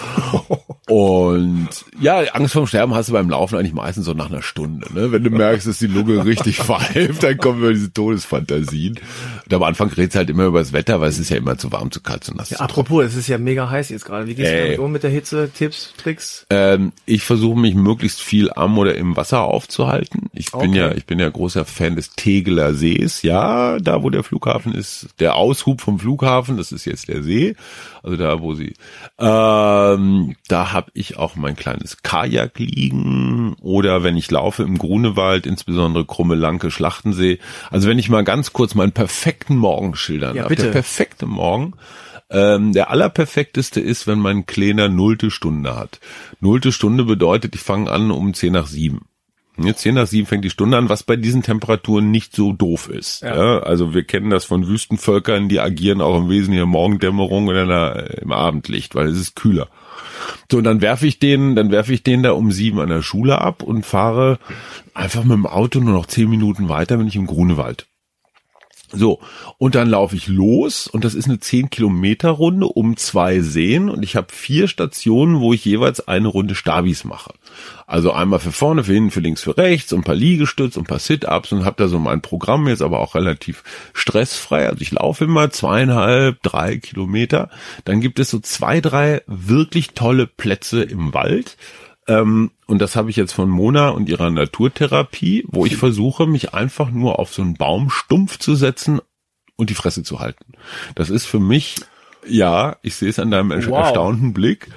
Und 0.90 1.70
ja, 2.02 2.20
Angst 2.34 2.54
vorm 2.54 2.68
Sterben 2.68 2.94
hast 2.94 3.08
du 3.08 3.14
beim 3.14 3.30
Laufen 3.30 3.58
eigentlich 3.58 3.74
meistens 3.74 4.06
so 4.06 4.14
nach 4.14 4.30
einer 4.30 4.42
Stunde. 4.42 4.94
Ne? 4.94 5.14
Wenn 5.14 5.24
du 5.24 5.30
merkst, 5.30 5.66
dass 5.66 5.80
die 5.80 5.88
Lunge 5.88 6.26
richtig 6.26 6.58
pfeift, 6.62 7.24
dann 7.24 7.38
kommen 7.44 7.62
immer 7.62 7.72
diese 7.74 7.94
Todesfantasien. 7.94 9.00
Und 9.46 9.54
am 9.54 9.64
Anfang 9.64 9.90
redest 9.90 10.16
halt 10.16 10.30
immer 10.30 10.46
über 10.46 10.60
das 10.60 10.74
Wetter, 10.74 11.00
weil 11.02 11.10
es 11.10 11.20
ist 11.20 11.30
ja 11.30 11.38
immer 11.38 11.58
zu 11.58 11.72
warm, 11.72 11.92
zu 11.92 12.02
kalt, 12.02 12.24
zu 12.24 12.34
nass. 12.34 12.50
trocken. 12.50 12.64
Apropos, 12.64 13.04
es 13.06 13.16
ist 13.16 13.28
ja 13.28 13.38
mega 13.38 13.70
heiß 13.70 13.90
jetzt 13.90 14.06
gerade. 14.06 14.28
Wie 14.28 14.34
dir 14.36 14.48
Ey. 14.50 14.64
damit 14.64 14.80
um 14.80 14.92
mit 14.92 15.04
der 15.04 15.12
Hitze? 15.12 15.52
Tipps, 15.54 15.94
Tricks? 15.98 16.46
Ähm, 16.50 16.92
ich 17.06 17.24
versuche 17.24 17.60
mich 17.60 17.76
möglichst 17.76 18.22
viel 18.22 18.52
am 18.52 18.78
oder 18.78 18.96
im 18.96 19.16
Wasser 19.16 19.42
aufzuhalten. 19.44 20.30
Ich 20.34 20.52
bin 20.52 20.72
Okay. 20.72 20.78
ja, 20.80 20.92
ich 20.94 21.06
bin 21.06 21.20
ja 21.20 21.30
großer 21.30 21.66
Fan 21.66 21.96
des 21.96 22.12
Tegeler 22.16 22.74
Sees. 22.74 23.22
Ja, 23.22 23.78
da 23.80 24.02
wo 24.02 24.10
der 24.10 24.24
Flughafen 24.24 24.74
ist, 24.74 25.10
der 25.20 25.36
Aushub 25.36 25.82
vom 25.82 26.00
Flughafen, 26.00 26.58
das 26.58 26.72
ist 26.72 26.86
jetzt 26.86 27.10
der 27.10 27.22
See. 27.22 27.56
Also 28.02 28.18
da, 28.18 28.40
wo 28.42 28.54
sie, 28.54 28.74
ähm, 29.20 30.36
da 30.48 30.72
habe 30.72 30.92
ich 30.94 31.18
auch 31.18 31.36
mein 31.36 31.56
kleines 31.56 32.02
Kajak 32.04 32.60
liegen 32.60 33.56
oder 33.62 34.04
wenn 34.04 34.18
ich 34.18 34.30
laufe 34.32 34.64
im 34.64 34.78
Grunewald, 34.78 35.46
insbesondere 35.46 36.06
Krumme 36.06 36.36
Lanke, 36.36 36.72
Schlachtensee. 37.38 37.70
Also 37.72 37.90
wenn 37.90 38.00
ich 38.00 38.10
mal 38.10 38.24
ganz 38.24 38.54
kurz 38.54 38.76
meinen 38.76 38.92
perfekten 38.92 39.58
Morgen 39.58 39.96
schildern 39.96 40.36
Ja, 40.36 40.44
darf. 40.44 40.50
bitte. 40.50 40.64
Der 40.64 40.72
perfekte 40.72 41.26
Morgen. 41.26 41.74
Ähm, 42.30 42.74
der 42.74 42.90
allerperfekteste 42.90 43.80
ist, 43.80 44.08
wenn 44.08 44.18
mein 44.20 44.46
Kleiner 44.46 44.90
nullte 44.90 45.30
Stunde 45.30 45.76
hat. 45.76 46.00
Nullte 46.40 46.72
Stunde 46.72 47.04
bedeutet, 47.04 47.54
ich 47.54 47.62
fange 47.62 47.92
an 47.92 48.10
um 48.12 48.34
10 48.34 48.54
nach 48.54 48.66
7. 48.68 49.02
Jetzt 49.58 49.82
10 49.82 49.94
nach 49.94 50.08
7 50.08 50.26
fängt 50.26 50.44
die 50.44 50.50
Stunde 50.50 50.78
an, 50.78 50.90
was 50.90 51.04
bei 51.04 51.16
diesen 51.16 51.44
Temperaturen 51.44 52.10
nicht 52.10 52.36
so 52.36 52.52
doof 52.54 52.90
ist. 52.90 53.22
Ja. 53.22 53.60
also 53.60 53.94
wir 53.94 54.04
kennen 54.04 54.32
das 54.32 54.46
von 54.46 54.68
Wüstenvölkern, 54.68 55.48
die 55.48 55.60
agieren 55.60 56.02
auch 56.02 56.18
im 56.18 56.30
Wesentlichen 56.30 56.68
Morgendämmerung 56.70 57.48
oder 57.48 58.20
im 58.20 58.32
Abendlicht, 58.32 58.96
weil 58.96 59.08
es 59.10 59.20
ist 59.20 59.36
kühler. 59.36 59.68
So, 60.52 60.58
und 60.58 60.64
dann 60.64 60.82
werfe 60.82 61.08
ich 61.08 61.20
den, 61.20 61.56
dann 61.56 61.72
werfe 61.72 61.94
ich 61.94 62.04
den 62.04 62.24
da 62.24 62.32
um 62.32 62.52
sieben 62.52 62.80
an 62.80 62.90
der 62.90 63.02
Schule 63.02 63.40
ab 63.40 63.64
und 63.64 63.86
fahre 63.86 64.40
einfach 64.94 65.24
mit 65.24 65.34
dem 65.34 65.46
Auto 65.46 65.80
nur 65.80 65.94
noch 65.94 66.06
zehn 66.06 66.30
Minuten 66.30 66.70
weiter, 66.70 66.98
bin 66.98 67.08
ich 67.08 67.16
im 67.16 67.28
Grunewald. 67.28 67.88
So, 68.96 69.20
und 69.58 69.74
dann 69.74 69.90
laufe 69.90 70.16
ich 70.16 70.28
los 70.28 70.88
und 70.88 71.04
das 71.04 71.16
ist 71.16 71.26
eine 71.26 71.40
10 71.40 71.72
Kilometer 71.72 72.30
Runde 72.30 72.68
um 72.68 72.96
zwei 72.96 73.40
Seen 73.42 73.90
und 73.90 74.04
ich 74.04 74.16
habe 74.16 74.28
vier 74.32 74.68
Stationen, 74.68 75.40
wo 75.40 75.52
ich 75.52 75.66
jeweils 75.66 76.08
eine 76.08 76.28
Runde 76.28 76.54
Stabis 76.54 77.04
mache. 77.04 77.34
Also 77.88 78.12
einmal 78.12 78.40
für 78.40 78.52
vorne, 78.52 78.84
für 78.84 78.94
hinten, 78.94 79.12
für 79.12 79.20
links, 79.20 79.44
für 79.44 79.58
rechts 79.58 79.94
und 79.94 80.00
ein 80.02 80.04
paar 80.04 80.16
Liegestütze 80.16 80.80
und 80.80 80.86
ein 80.86 80.88
paar 80.88 81.00
Sit-Ups 81.00 81.52
und 81.52 81.66
habe 81.66 81.76
da 81.78 81.88
so 81.88 82.00
mein 82.00 82.22
Programm 82.22 82.68
jetzt 82.68 82.82
aber 82.82 83.00
auch 83.00 83.16
relativ 83.16 83.64
stressfrei. 83.94 84.68
Also 84.68 84.82
ich 84.82 84.92
laufe 84.92 85.26
immer 85.26 85.50
zweieinhalb, 85.50 86.42
drei 86.44 86.78
Kilometer. 86.78 87.50
Dann 87.86 88.02
gibt 88.02 88.20
es 88.20 88.30
so 88.30 88.40
zwei, 88.40 88.82
drei 88.82 89.22
wirklich 89.28 89.92
tolle 89.92 90.28
Plätze 90.28 90.84
im 90.84 91.14
Wald. 91.14 91.58
Ähm, 92.08 92.52
und 92.68 92.80
das 92.80 92.96
habe 92.96 93.10
ich 93.10 93.16
jetzt 93.16 93.34
von 93.34 93.50
Mona 93.50 93.90
und 93.90 94.10
ihrer 94.10 94.30
Naturtherapie, 94.30 95.46
wo 95.48 95.66
ich 95.66 95.78
versuche, 95.78 96.28
mich 96.28 96.54
einfach 96.54 96.90
nur 96.92 97.20
auf 97.20 97.34
so 97.34 97.42
einen 97.42 97.56
Baum 97.56 97.90
stumpf 97.90 98.40
zu 98.40 98.56
setzen 98.56 99.00
und 99.56 99.70
die 99.70 99.76
Fresse 99.76 100.04
zu 100.04 100.20
halten. 100.20 100.54
Das 100.96 101.10
ist 101.10 101.26
für 101.26 101.40
mich, 101.40 101.76
ja, 102.26 102.78
ich 102.82 102.96
sehe 102.96 103.10
es 103.10 103.20
an 103.20 103.32
deinem 103.32 103.52
Wow. 103.52 103.80
erstaunten 103.80 104.34
Blick. 104.34 104.68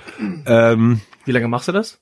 Ähm, 0.46 1.00
Wie 1.24 1.32
lange 1.32 1.48
machst 1.48 1.68
du 1.68 1.72
das? 1.72 1.98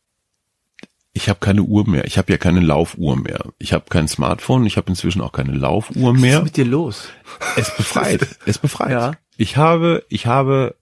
Ich 1.15 1.29
habe 1.29 1.39
keine 1.39 1.62
Uhr 1.62 1.89
mehr. 1.89 2.05
Ich 2.05 2.19
habe 2.19 2.33
ja 2.33 2.39
keine 2.39 2.61
Laufuhr 2.61 3.17
mehr. 3.17 3.53
Ich 3.59 3.73
habe 3.73 3.85
kein 3.89 4.09
Smartphone. 4.09 4.67
Ich 4.67 4.77
habe 4.77 4.91
inzwischen 4.91 5.23
auch 5.23 5.33
keine 5.33 5.53
Laufuhr 5.53 6.12
Was 6.12 6.21
mehr. 6.21 6.39
ist 6.39 6.45
mit 6.45 6.57
dir 6.57 6.65
los? 6.65 7.09
Es 7.57 7.75
befreit. 7.75 8.27
Es 8.47 8.59
befreit. 8.59 8.91
Ja. 8.91 9.12
Ich 9.37 9.57
habe, 9.57 10.05
ich 10.09 10.27
habe 10.27 10.77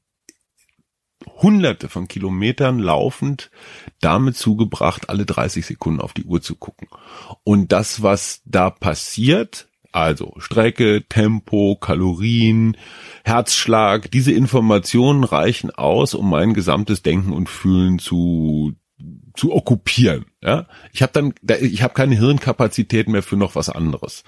hunderte 1.43 1.89
von 1.89 2.09
Kilometern 2.09 2.79
laufend 2.79 3.51
damit 4.01 4.37
zugebracht, 4.37 5.11
alle 5.11 5.27
30 5.27 5.65
Sekunden 5.67 6.01
auf 6.01 6.15
die 6.15 6.25
Uhr 6.25 6.41
zu 6.41 6.57
gucken. 6.57 6.89
Und 7.45 7.71
das, 7.71 8.03
was 8.03 8.41
da 8.47 8.71
passiert, 8.71 9.69
also 9.93 10.35
Strecke, 10.39 11.05
Tempo, 11.09 11.77
Kalorien, 11.79 12.79
Herzschlag, 13.25 14.11
diese 14.11 14.33
Informationen 14.33 15.25
reichen 15.25 15.71
aus, 15.71 16.15
um 16.15 16.31
mein 16.31 16.55
gesamtes 16.55 17.03
Denken 17.03 17.33
und 17.33 17.51
Fühlen 17.51 17.99
zu, 17.99 18.73
zu 19.35 19.53
okkupieren. 19.53 20.27
Ja, 20.43 20.67
ich 20.93 21.03
habe 21.03 21.13
dann, 21.13 21.35
ich 21.61 21.83
habe 21.83 21.95
keine 21.95 22.17
Hirnkapazität 22.17 23.09
mehr 23.09 23.23
für 23.23 23.37
noch 23.37 23.55
was 23.55 23.69
anderes. 23.69 24.25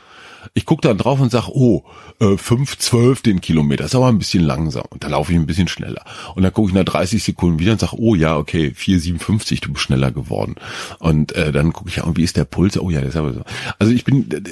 Ich 0.53 0.67
gucke 0.67 0.87
dann 0.87 0.99
drauf 0.99 1.21
und 1.21 1.31
sag, 1.31 1.49
oh, 1.49 1.85
äh, 2.21 2.37
5, 2.37 2.79
12 2.79 3.23
den 3.23 3.41
Kilometer, 3.41 3.85
ist 3.85 3.95
aber 3.95 4.09
ein 4.09 4.19
bisschen 4.19 4.45
langsam. 4.45 4.85
Und 4.91 5.05
da 5.05 5.09
laufe 5.09 5.33
ich 5.33 5.39
ein 5.39 5.47
bisschen 5.47 5.69
schneller. 5.69 6.05
Und 6.35 6.43
dann 6.43 6.53
gucke 6.53 6.69
ich 6.69 6.75
nach 6.75 6.85
30 6.85 7.23
Sekunden 7.23 7.59
wieder 7.59 7.73
und 7.73 7.81
sag, 7.81 7.93
oh 7.95 8.15
ja, 8.15 8.37
okay, 8.37 8.73
4,57, 8.77 9.63
du 9.63 9.73
bist 9.73 9.85
schneller 9.85 10.11
geworden. 10.11 10.57
Und 10.99 11.33
äh, 11.33 11.53
dann 11.53 11.73
gucke 11.73 11.89
ich, 11.89 12.01
wie 12.17 12.23
ist 12.23 12.37
der 12.37 12.45
Puls? 12.45 12.79
Oh 12.79 12.91
ja, 12.91 13.01
das 13.01 13.11
ist 13.11 13.17
aber 13.17 13.33
so. 13.33 13.43
Also 13.79 13.93
ich 13.93 14.05
bin 14.05 14.31
äh, 14.31 14.43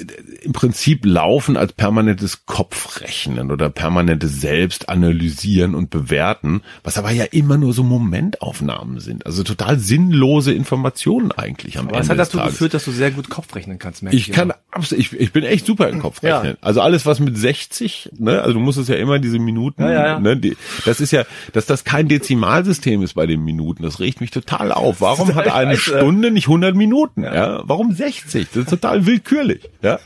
im 0.42 0.52
Prinzip 0.52 1.04
laufen 1.04 1.56
als 1.56 1.72
permanentes 1.72 2.46
Kopfrechnen 2.46 3.50
oder 3.50 3.70
permanentes 3.70 4.40
Selbstanalysieren 4.40 5.74
und 5.74 5.90
bewerten, 5.90 6.62
was 6.82 6.98
aber 6.98 7.10
ja 7.10 7.24
immer 7.24 7.56
nur 7.56 7.72
so 7.72 7.82
Momentaufnahmen 7.82 9.00
sind. 9.00 9.26
Also 9.26 9.42
total 9.42 9.78
sinnlose 9.78 10.52
Informationen 10.52 11.32
eigentlich 11.32 11.78
am 11.78 11.88
aber 11.88 11.96
Ende. 11.96 12.08
Was 12.08 12.10
hat 12.10 12.18
dazu 12.18 12.38
geführt, 12.38 12.74
dass 12.74 12.84
du 12.84 12.92
sehr 12.92 13.10
gut 13.10 13.28
Kopf 13.28 13.54
rechnen 13.54 13.78
kannst, 13.78 14.02
ich 14.10 14.32
kann 14.32 14.52
absolut, 14.70 15.04
ich, 15.04 15.12
ich 15.12 15.32
bin 15.32 15.44
echt 15.44 15.66
super 15.66 15.81
im 15.88 16.00
Kopf 16.00 16.22
rechnen. 16.22 16.52
Ja. 16.52 16.58
Also 16.60 16.80
alles, 16.80 17.06
was 17.06 17.20
mit 17.20 17.36
60, 17.36 18.10
ne, 18.18 18.40
also 18.40 18.54
du 18.54 18.60
musst 18.60 18.78
es 18.78 18.88
ja 18.88 18.96
immer 18.96 19.18
diese 19.18 19.38
Minuten, 19.38 19.82
ja, 19.82 19.92
ja, 19.92 20.20
ne, 20.20 20.36
die, 20.36 20.56
das 20.84 21.00
ist 21.00 21.10
ja, 21.10 21.24
dass 21.52 21.66
das 21.66 21.84
kein 21.84 22.08
Dezimalsystem 22.08 23.02
ist 23.02 23.14
bei 23.14 23.26
den 23.26 23.44
Minuten, 23.44 23.82
das 23.82 24.00
regt 24.00 24.20
mich 24.20 24.30
total 24.30 24.72
auf. 24.72 25.00
Warum 25.00 25.34
hat 25.34 25.48
eine 25.52 25.76
Scheiße. 25.76 25.98
Stunde 25.98 26.30
nicht 26.30 26.46
100 26.46 26.74
Minuten? 26.74 27.22
Ja. 27.22 27.62
Warum 27.64 27.92
60? 27.92 28.48
Das 28.48 28.64
ist 28.64 28.70
total 28.70 29.06
willkürlich. 29.06 29.68
Ja. 29.82 29.98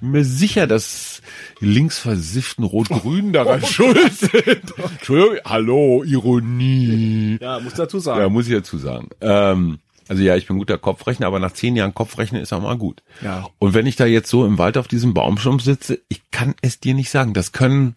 Bin 0.00 0.10
mir 0.10 0.24
sicher, 0.24 0.66
dass 0.66 1.22
die 1.60 1.66
linksversifften 1.66 2.64
Rot-Grünen 2.64 3.32
daran 3.32 3.60
oh, 3.62 3.66
schuld 3.66 4.14
sind. 4.14 4.74
Entschuldigung, 4.98 5.38
hallo, 5.44 6.04
Ironie. 6.04 7.38
Ja, 7.40 7.60
muss 7.60 7.74
dazu 7.74 7.98
sagen. 7.98 8.20
Ja, 8.20 8.28
muss 8.28 8.46
ich 8.46 8.54
dazu 8.54 8.76
sagen. 8.78 9.08
Ähm, 9.20 9.78
also 10.08 10.22
ja, 10.22 10.36
ich 10.36 10.46
bin 10.46 10.58
guter 10.58 10.78
Kopfrechner, 10.78 11.26
aber 11.26 11.38
nach 11.38 11.52
zehn 11.52 11.76
Jahren 11.76 11.94
Kopfrechnen 11.94 12.42
ist 12.42 12.52
auch 12.52 12.62
mal 12.62 12.76
gut. 12.76 13.02
Ja. 13.22 13.48
Und 13.58 13.74
wenn 13.74 13.86
ich 13.86 13.96
da 13.96 14.06
jetzt 14.06 14.28
so 14.30 14.44
im 14.44 14.58
Wald 14.58 14.76
auf 14.76 14.88
diesem 14.88 15.14
Baumschirm 15.14 15.60
sitze, 15.60 16.00
ich 16.08 16.30
kann 16.30 16.54
es 16.62 16.80
dir 16.80 16.94
nicht 16.94 17.10
sagen. 17.10 17.34
Das 17.34 17.52
können 17.52 17.96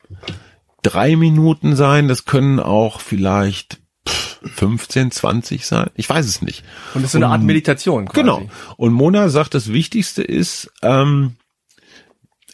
drei 0.84 1.16
Minuten 1.16 1.76
sein, 1.76 2.08
das 2.08 2.26
können 2.26 2.60
auch 2.60 3.02
vielleicht 3.02 3.80
15, 4.06 5.12
20 5.12 5.66
sein. 5.66 5.90
Ich 5.96 6.10
weiß 6.10 6.26
es 6.26 6.42
nicht. 6.42 6.64
Und 6.94 7.02
das 7.02 7.10
ist 7.10 7.12
so 7.14 7.18
eine 7.18 7.28
Art 7.28 7.44
Meditation. 7.44 8.06
Quasi. 8.06 8.22
Genau. 8.22 8.50
Und 8.78 8.94
Mona 8.94 9.30
sagt, 9.30 9.54
das 9.54 9.72
Wichtigste 9.74 10.24
ist, 10.24 10.72
ähm, 10.82 11.36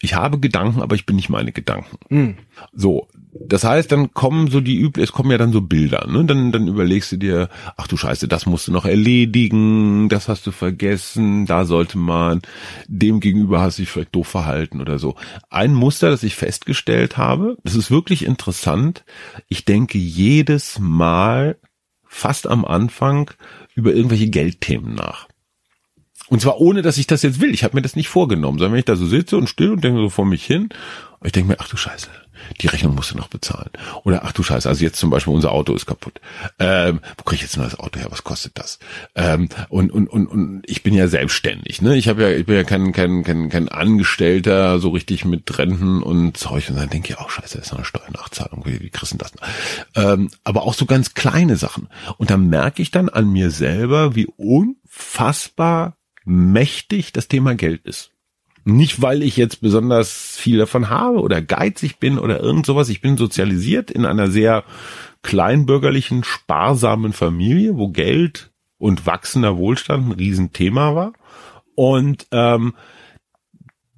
ich 0.01 0.15
habe 0.15 0.39
Gedanken, 0.39 0.81
aber 0.81 0.95
ich 0.95 1.05
bin 1.05 1.15
nicht 1.15 1.29
meine 1.29 1.51
Gedanken. 1.51 1.97
Mhm. 2.09 2.37
So, 2.73 3.07
das 3.39 3.63
heißt, 3.63 3.91
dann 3.91 4.13
kommen 4.13 4.49
so 4.49 4.61
die 4.61 4.77
üblichen, 4.77 5.03
es 5.03 5.11
kommen 5.11 5.31
ja 5.31 5.37
dann 5.37 5.51
so 5.51 5.61
Bilder, 5.61 6.07
ne? 6.07 6.23
Dann, 6.25 6.51
dann 6.51 6.67
überlegst 6.67 7.11
du 7.11 7.17
dir, 7.17 7.49
ach 7.77 7.87
du 7.87 7.97
Scheiße, 7.97 8.27
das 8.27 8.45
musst 8.45 8.67
du 8.67 8.71
noch 8.71 8.85
erledigen, 8.85 10.07
das 10.09 10.27
hast 10.27 10.45
du 10.45 10.51
vergessen, 10.51 11.45
da 11.45 11.65
sollte 11.65 11.97
man, 11.97 12.41
dem 12.87 13.19
gegenüber 13.19 13.61
hast 13.61 13.77
du 13.77 13.83
dich 13.83 13.91
vielleicht 13.91 14.15
doof 14.15 14.27
verhalten 14.27 14.81
oder 14.81 14.99
so. 14.99 15.15
Ein 15.49 15.73
Muster, 15.73 16.09
das 16.09 16.23
ich 16.23 16.35
festgestellt 16.35 17.17
habe, 17.17 17.57
das 17.63 17.75
ist 17.75 17.91
wirklich 17.91 18.25
interessant. 18.25 19.03
Ich 19.49 19.65
denke 19.65 19.97
jedes 19.97 20.79
Mal 20.79 21.57
fast 22.03 22.47
am 22.47 22.65
Anfang 22.65 23.31
über 23.73 23.93
irgendwelche 23.93 24.29
Geldthemen 24.29 24.93
nach. 24.93 25.27
Und 26.29 26.41
zwar 26.41 26.61
ohne, 26.61 26.81
dass 26.81 26.97
ich 26.97 27.07
das 27.07 27.21
jetzt 27.23 27.41
will. 27.41 27.53
Ich 27.53 27.63
habe 27.63 27.75
mir 27.75 27.81
das 27.81 27.95
nicht 27.95 28.07
vorgenommen, 28.07 28.57
sondern 28.57 28.73
wenn 28.73 28.79
ich 28.79 28.85
da 28.85 28.95
so 28.95 29.05
sitze 29.05 29.37
und 29.37 29.47
still 29.47 29.71
und 29.71 29.83
denke 29.83 29.99
so 29.99 30.09
vor 30.09 30.25
mich 30.25 30.45
hin, 30.45 30.69
ich 31.23 31.31
denke 31.31 31.49
mir, 31.49 31.57
ach 31.59 31.67
du 31.67 31.77
Scheiße, 31.77 32.09
die 32.61 32.67
Rechnung 32.67 32.95
musst 32.95 33.11
du 33.11 33.17
noch 33.17 33.27
bezahlen. 33.27 33.69
Oder 34.03 34.23
ach 34.25 34.31
du 34.31 34.43
Scheiße, 34.43 34.67
also 34.67 34.83
jetzt 34.83 34.97
zum 34.97 35.09
Beispiel 35.09 35.33
unser 35.33 35.51
Auto 35.51 35.73
ist 35.73 35.85
kaputt. 35.85 36.19
Ähm, 36.59 36.99
wo 37.17 37.23
kriege 37.23 37.37
ich 37.37 37.41
jetzt 37.41 37.57
ein 37.57 37.61
neues 37.61 37.79
Auto 37.79 37.99
her? 37.99 38.07
Was 38.09 38.23
kostet 38.23 38.57
das? 38.57 38.79
Ähm, 39.15 39.49
und, 39.69 39.91
und, 39.91 40.07
und, 40.07 40.27
und 40.27 40.63
ich 40.65 40.83
bin 40.83 40.93
ja 40.93 41.07
selbstständig, 41.07 41.81
ne? 41.81 41.95
Ich 41.95 42.07
habe 42.07 42.23
ja, 42.23 42.29
ich 42.29 42.45
bin 42.45 42.55
ja 42.55 42.63
kein, 42.63 42.91
kein, 42.91 43.23
kein, 43.23 43.49
kein 43.49 43.69
Angestellter, 43.69 44.79
so 44.79 44.89
richtig 44.89 45.25
mit 45.25 45.57
Renten 45.57 46.03
und 46.03 46.37
Zeug. 46.37 46.69
Und 46.69 46.77
dann 46.77 46.89
denke 46.89 47.13
ich 47.13 47.19
auch, 47.19 47.29
scheiße, 47.29 47.57
das 47.57 47.67
ist 47.67 47.71
noch 47.71 47.79
eine 47.79 47.85
Steuernachzahlung. 47.85 48.65
Wie, 48.65 48.79
wie 48.81 48.89
kriegst 48.89 49.13
du 49.13 49.17
das? 49.17 49.31
Ähm, 49.95 50.29
aber 50.43 50.63
auch 50.63 50.73
so 50.73 50.85
ganz 50.85 51.13
kleine 51.13 51.57
Sachen. 51.57 51.87
Und 52.17 52.29
dann 52.29 52.49
merke 52.49 52.81
ich 52.81 52.91
dann 52.91 53.09
an 53.09 53.31
mir 53.31 53.51
selber, 53.51 54.15
wie 54.15 54.27
unfassbar 54.37 55.97
mächtig 56.25 57.11
das 57.13 57.27
Thema 57.27 57.55
Geld 57.55 57.85
ist. 57.85 58.12
Nicht, 58.65 59.01
weil 59.01 59.23
ich 59.23 59.35
jetzt 59.35 59.59
besonders 59.61 60.37
viel 60.37 60.57
davon 60.57 60.89
habe 60.89 61.19
oder 61.19 61.41
geizig 61.41 61.99
bin 61.99 62.17
oder 62.17 62.39
irgend 62.39 62.65
sowas. 62.65 62.89
Ich 62.89 63.01
bin 63.01 63.17
sozialisiert 63.17 63.91
in 63.91 64.05
einer 64.05 64.29
sehr 64.29 64.63
kleinbürgerlichen, 65.21 66.23
sparsamen 66.23 67.11
Familie, 67.11 67.77
wo 67.77 67.89
Geld 67.89 68.51
und 68.77 69.05
wachsender 69.05 69.57
Wohlstand 69.57 70.07
ein 70.07 70.11
Riesenthema 70.13 70.95
war. 70.95 71.13
Und 71.75 72.27
ähm, 72.31 72.73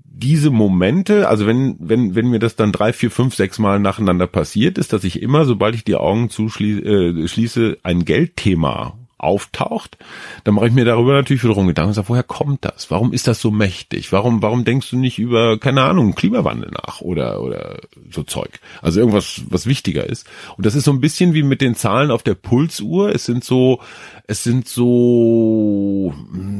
diese 0.03 0.49
Momente, 0.49 1.27
also 1.27 1.45
wenn, 1.45 1.75
wenn, 1.79 2.15
wenn 2.15 2.29
mir 2.29 2.39
das 2.39 2.55
dann 2.55 2.71
drei, 2.71 2.93
vier, 2.93 3.11
fünf, 3.11 3.35
sechs 3.35 3.59
Mal 3.59 3.79
nacheinander 3.79 4.27
passiert 4.27 4.77
ist, 4.77 4.93
dass 4.93 5.03
ich 5.03 5.21
immer, 5.21 5.45
sobald 5.45 5.75
ich 5.75 5.83
die 5.83 5.95
Augen 5.95 6.29
zuschließe, 6.29 7.71
äh, 7.71 7.77
ein 7.83 8.05
Geldthema 8.05 8.97
auftaucht, 9.25 9.97
dann 10.43 10.55
mache 10.55 10.67
ich 10.67 10.73
mir 10.73 10.85
darüber 10.85 11.13
natürlich 11.13 11.43
wiederum 11.43 11.67
Gedanken 11.67 11.89
und 11.89 11.93
sage, 11.95 12.09
woher 12.09 12.23
kommt 12.23 12.63
das? 12.63 12.91
Warum 12.91 13.13
ist 13.13 13.27
das 13.27 13.41
so 13.41 13.51
mächtig? 13.51 14.11
Warum, 14.11 14.41
warum 14.41 14.63
denkst 14.63 14.91
du 14.91 14.97
nicht 14.97 15.19
über, 15.19 15.57
keine 15.57 15.83
Ahnung, 15.83 16.15
Klimawandel 16.15 16.71
nach 16.71 17.01
oder, 17.01 17.41
oder 17.41 17.79
so 18.11 18.23
Zeug? 18.23 18.59
Also 18.81 18.99
irgendwas, 18.99 19.41
was 19.49 19.65
wichtiger 19.65 20.07
ist. 20.07 20.27
Und 20.57 20.65
das 20.65 20.75
ist 20.75 20.85
so 20.85 20.91
ein 20.91 21.01
bisschen 21.01 21.33
wie 21.33 21.43
mit 21.43 21.61
den 21.61 21.75
Zahlen 21.75 22.11
auf 22.11 22.23
der 22.23 22.35
Pulsuhr. 22.35 23.13
Es 23.13 23.25
sind 23.25 23.43
so, 23.43 23.79
es 24.27 24.43
sind 24.43 24.67
so, 24.67 26.13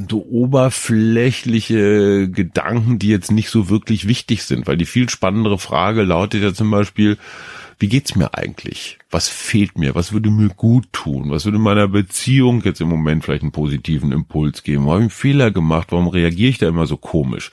so 0.09 0.25
oberflächliche 0.29 2.29
Gedanken, 2.29 2.99
die 2.99 3.09
jetzt 3.09 3.31
nicht 3.31 3.49
so 3.49 3.69
wirklich 3.69 4.07
wichtig 4.07 4.43
sind, 4.43 4.67
weil 4.67 4.77
die 4.77 4.85
viel 4.85 5.09
spannendere 5.09 5.57
Frage 5.57 6.03
lautet 6.03 6.43
ja 6.43 6.53
zum 6.53 6.71
Beispiel, 6.71 7.17
wie 7.77 7.89
geht's 7.89 8.15
mir 8.15 8.33
eigentlich? 8.33 8.99
Was 9.09 9.27
fehlt 9.27 9.77
mir? 9.77 9.95
Was 9.95 10.13
würde 10.13 10.29
mir 10.29 10.49
gut 10.49 10.85
tun? 10.93 11.29
Was 11.29 11.45
würde 11.45 11.59
meiner 11.59 11.87
Beziehung 11.87 12.61
jetzt 12.63 12.79
im 12.79 12.87
Moment 12.87 13.23
vielleicht 13.23 13.43
einen 13.43 13.51
positiven 13.51 14.11
Impuls 14.11 14.63
geben? 14.63 14.85
Warum 14.85 14.91
habe 14.91 14.99
ich 14.99 15.03
einen 15.03 15.09
Fehler 15.09 15.51
gemacht? 15.51 15.91
Warum 15.91 16.07
reagiere 16.07 16.49
ich 16.49 16.57
da 16.57 16.67
immer 16.67 16.87
so 16.87 16.97
komisch? 16.97 17.51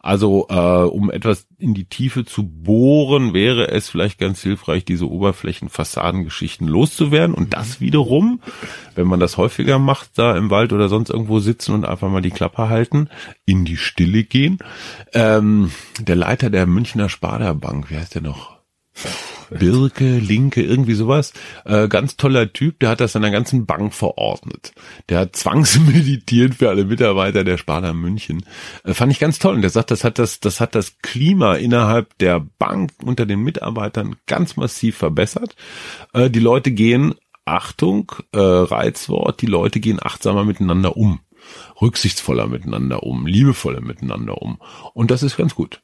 Also, 0.00 0.46
äh, 0.48 0.54
um 0.54 1.10
etwas 1.10 1.46
in 1.58 1.74
die 1.74 1.86
Tiefe 1.86 2.24
zu 2.24 2.44
bohren, 2.44 3.34
wäre 3.34 3.68
es 3.68 3.88
vielleicht 3.88 4.18
ganz 4.18 4.42
hilfreich, 4.42 4.84
diese 4.84 5.08
Oberflächenfassadengeschichten 5.10 6.68
loszuwerden 6.68 7.34
und 7.34 7.54
das 7.54 7.80
wiederum, 7.80 8.40
wenn 8.94 9.06
man 9.06 9.20
das 9.20 9.36
häufiger 9.36 9.78
macht, 9.78 10.18
da 10.18 10.36
im 10.36 10.50
Wald 10.50 10.72
oder 10.72 10.88
sonst 10.88 11.10
irgendwo 11.10 11.40
sitzen 11.40 11.74
und 11.74 11.84
einfach 11.84 12.10
mal 12.10 12.22
die 12.22 12.30
Klappe 12.30 12.68
halten, 12.68 13.08
in 13.44 13.64
die 13.64 13.76
Stille 13.76 14.24
gehen. 14.24 14.58
Ähm, 15.12 15.70
der 15.98 16.16
Leiter 16.16 16.50
der 16.50 16.66
Münchner 16.66 17.08
Sparda-Bank, 17.08 17.90
wie 17.90 17.96
heißt 17.96 18.14
der 18.14 18.22
noch? 18.22 18.54
Birke, 19.58 20.18
Linke, 20.18 20.62
irgendwie 20.62 20.94
sowas. 20.94 21.32
Äh, 21.64 21.88
ganz 21.88 22.16
toller 22.16 22.52
Typ, 22.52 22.80
der 22.80 22.90
hat 22.90 23.00
das 23.00 23.12
seiner 23.12 23.30
ganzen 23.30 23.66
Bank 23.66 23.94
verordnet. 23.94 24.72
Der 25.08 25.20
hat 25.20 25.36
zwangsmeditiert 25.36 26.56
für 26.56 26.68
alle 26.68 26.84
Mitarbeiter 26.84 27.44
der 27.44 27.58
Sparda 27.58 27.92
München. 27.92 28.44
Äh, 28.84 28.94
fand 28.94 29.12
ich 29.12 29.18
ganz 29.18 29.38
toll. 29.38 29.54
Und 29.54 29.62
der 29.62 29.70
sagt, 29.70 29.90
das 29.90 30.04
hat 30.04 30.18
das, 30.18 30.40
das 30.40 30.60
hat 30.60 30.74
das 30.74 30.98
Klima 31.02 31.54
innerhalb 31.54 32.16
der 32.18 32.44
Bank 32.58 32.92
unter 33.04 33.26
den 33.26 33.40
Mitarbeitern 33.40 34.16
ganz 34.26 34.56
massiv 34.56 34.96
verbessert. 34.96 35.56
Äh, 36.12 36.30
die 36.30 36.40
Leute 36.40 36.70
gehen, 36.70 37.14
Achtung, 37.44 38.12
äh, 38.32 38.38
Reizwort, 38.38 39.42
die 39.42 39.46
Leute 39.46 39.80
gehen 39.80 39.98
achtsamer 40.02 40.44
miteinander 40.44 40.96
um 40.96 41.20
rücksichtsvoller 41.80 42.46
miteinander 42.46 43.02
um, 43.02 43.26
liebevoller 43.26 43.80
miteinander 43.80 44.40
um. 44.40 44.58
Und 44.92 45.10
das 45.10 45.22
ist 45.22 45.36
ganz 45.36 45.54
gut. 45.54 45.82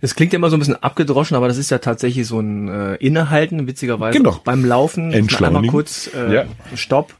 Es 0.00 0.14
klingt 0.14 0.32
ja 0.32 0.38
immer 0.38 0.50
so 0.50 0.56
ein 0.56 0.60
bisschen 0.60 0.82
abgedroschen, 0.82 1.36
aber 1.36 1.48
das 1.48 1.58
ist 1.58 1.70
ja 1.70 1.78
tatsächlich 1.78 2.26
so 2.26 2.40
ein 2.40 2.68
äh, 2.68 2.94
Innehalten, 2.96 3.66
witzigerweise 3.66 4.18
genau. 4.18 4.40
beim 4.44 4.64
Laufen. 4.64 5.12
Einmal 5.58 5.70
kurz 5.70 6.10
äh, 6.14 6.34
ja. 6.34 6.44
Stopp. 6.74 7.14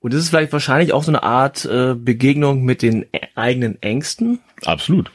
Und 0.00 0.12
das 0.12 0.20
ist 0.20 0.28
vielleicht 0.28 0.52
wahrscheinlich 0.52 0.92
auch 0.92 1.02
so 1.02 1.10
eine 1.10 1.22
Art 1.22 1.64
äh, 1.64 1.94
Begegnung 1.94 2.62
mit 2.62 2.82
den 2.82 3.06
eigenen 3.34 3.80
Ängsten. 3.82 4.40
Absolut. 4.64 5.10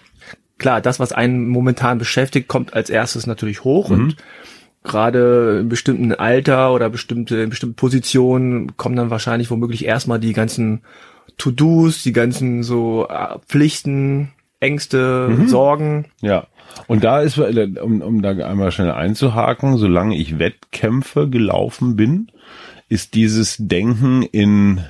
Klar, 0.58 0.82
das, 0.82 1.00
was 1.00 1.14
einen 1.14 1.48
momentan 1.48 2.00
beschäftigt, 2.00 2.48
kommt 2.48 2.74
als 2.74 2.90
erstes 2.90 3.28
natürlich 3.28 3.64
hoch 3.64 3.90
mhm. 3.90 3.96
und 3.96 4.16
gerade 4.84 5.60
in 5.62 5.70
bestimmten 5.70 6.14
Alter 6.14 6.74
oder 6.74 6.90
bestimmte, 6.90 7.38
in 7.38 7.50
bestimmten 7.50 7.76
Positionen 7.76 8.76
kommen 8.78 8.96
dann 8.96 9.10
wahrscheinlich 9.10 9.52
womöglich 9.52 9.86
erstmal 9.86 10.20
die 10.20 10.34
ganzen 10.34 10.82
To-Dos, 11.38 12.04
die 12.04 12.14
ganzen 12.14 12.64
so 12.64 13.08
äh, 13.08 13.38
Pflichten, 13.48 14.32
Ängste, 14.60 15.30
mhm. 15.30 15.48
Sorgen. 15.48 16.06
Ja. 16.22 16.48
Und 16.88 17.04
da 17.04 17.22
ist, 17.22 17.38
um, 17.38 18.02
um 18.02 18.22
da 18.22 18.32
einmal 18.32 18.72
schnell 18.72 18.92
einzuhaken, 18.92 19.78
solange 19.78 20.18
ich 20.18 20.40
Wettkämpfe 20.40 21.30
gelaufen 21.30 21.96
bin, 21.96 22.32
ist 22.88 23.14
dieses 23.14 23.58
Denken 23.60 24.24
in, 24.24 24.82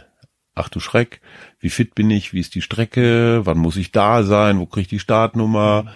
ach 0.56 0.70
du 0.70 0.80
Schreck, 0.80 1.20
wie 1.60 1.70
fit 1.70 1.96
bin 1.96 2.10
ich, 2.10 2.34
wie 2.34 2.40
ist 2.40 2.56
die 2.56 2.62
Strecke, 2.62 3.42
wann 3.46 3.58
muss 3.58 3.76
ich 3.76 3.92
da 3.92 4.24
sein, 4.24 4.60
wo 4.60 4.66
kriege 4.66 4.84
ich 4.84 4.88
die 4.88 5.00
Startnummer, 5.00 5.88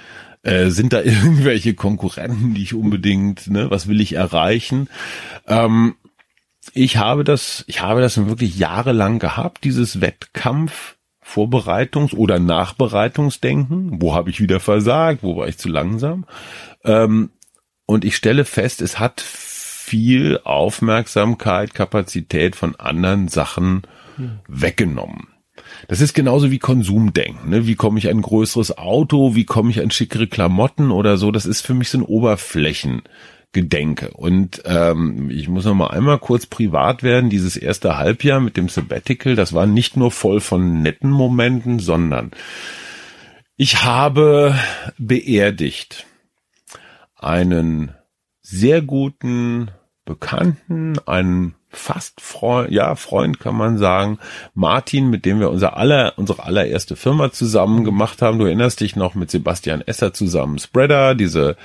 äh, 0.43 0.69
sind 0.69 0.93
da 0.93 1.01
irgendwelche 1.03 1.73
Konkurrenten, 1.73 2.53
die 2.53 2.63
ich 2.63 2.73
unbedingt, 2.73 3.47
ne, 3.47 3.71
was 3.71 3.87
will 3.87 4.01
ich 4.01 4.13
erreichen? 4.13 4.89
Ähm, 5.47 5.95
ich 6.73 6.97
habe 6.97 7.23
das, 7.23 7.63
ich 7.67 7.81
habe 7.81 8.01
das 8.01 8.17
wirklich 8.25 8.57
jahrelang 8.57 9.19
gehabt, 9.19 9.63
dieses 9.63 10.01
Wettkampf 10.01 10.92
Vorbereitungs- 11.25 12.15
oder 12.15 12.39
Nachbereitungsdenken. 12.39 14.01
Wo 14.01 14.13
habe 14.13 14.29
ich 14.29 14.39
wieder 14.39 14.59
versagt? 14.59 15.23
Wo 15.23 15.37
war 15.37 15.47
ich 15.47 15.57
zu 15.57 15.69
langsam? 15.69 16.25
Ähm, 16.83 17.31
und 17.85 18.05
ich 18.05 18.15
stelle 18.15 18.45
fest, 18.45 18.81
es 18.81 18.99
hat 18.99 19.21
viel 19.21 20.39
Aufmerksamkeit, 20.43 21.73
Kapazität 21.73 22.55
von 22.55 22.75
anderen 22.75 23.27
Sachen 23.27 23.83
hm. 24.15 24.39
weggenommen. 24.47 25.27
Das 25.87 26.01
ist 26.01 26.13
genauso 26.13 26.51
wie 26.51 26.59
Konsumdenken. 26.59 27.49
Ne? 27.49 27.67
Wie 27.67 27.75
komme 27.75 27.99
ich 27.99 28.09
an 28.09 28.17
ein 28.17 28.21
größeres 28.21 28.77
Auto? 28.77 29.35
Wie 29.35 29.45
komme 29.45 29.69
ich 29.69 29.81
an 29.81 29.91
schickere 29.91 30.27
Klamotten 30.27 30.91
oder 30.91 31.17
so? 31.17 31.31
Das 31.31 31.45
ist 31.45 31.61
für 31.61 31.73
mich 31.73 31.89
so 31.89 31.99
ein 31.99 32.03
Oberflächengedenke. 33.53 34.11
Und 34.11 34.61
ähm, 34.65 35.29
ich 35.29 35.47
muss 35.47 35.65
noch 35.65 35.75
mal 35.75 35.87
einmal 35.87 36.19
kurz 36.19 36.45
privat 36.45 37.03
werden. 37.03 37.29
Dieses 37.29 37.55
erste 37.55 37.97
Halbjahr 37.97 38.39
mit 38.39 38.57
dem 38.57 38.69
Sabbatical, 38.69 39.35
das 39.35 39.53
war 39.53 39.65
nicht 39.65 39.95
nur 39.97 40.11
voll 40.11 40.41
von 40.41 40.81
netten 40.81 41.11
Momenten, 41.11 41.79
sondern 41.79 42.31
ich 43.55 43.83
habe 43.83 44.55
beerdigt 44.97 46.05
einen 47.15 47.93
sehr 48.41 48.81
guten 48.81 49.71
Bekannten, 50.05 50.99
einen 51.05 51.55
fast 51.75 52.21
Freund, 52.21 52.71
ja, 52.71 52.95
Freund 52.95 53.39
kann 53.39 53.55
man 53.55 53.77
sagen, 53.77 54.19
Martin, 54.53 55.09
mit 55.09 55.25
dem 55.25 55.39
wir 55.39 55.49
unser 55.49 55.77
aller, 55.77 56.13
unsere 56.17 56.43
allererste 56.43 56.95
Firma 56.95 57.31
zusammen 57.31 57.83
gemacht 57.83 58.21
haben. 58.21 58.39
Du 58.39 58.45
erinnerst 58.45 58.81
dich 58.81 58.95
noch 58.95 59.15
mit 59.15 59.31
Sebastian 59.31 59.81
Esser 59.81 60.13
zusammen 60.13 60.59
Spreader, 60.59 61.15
diese 61.15 61.57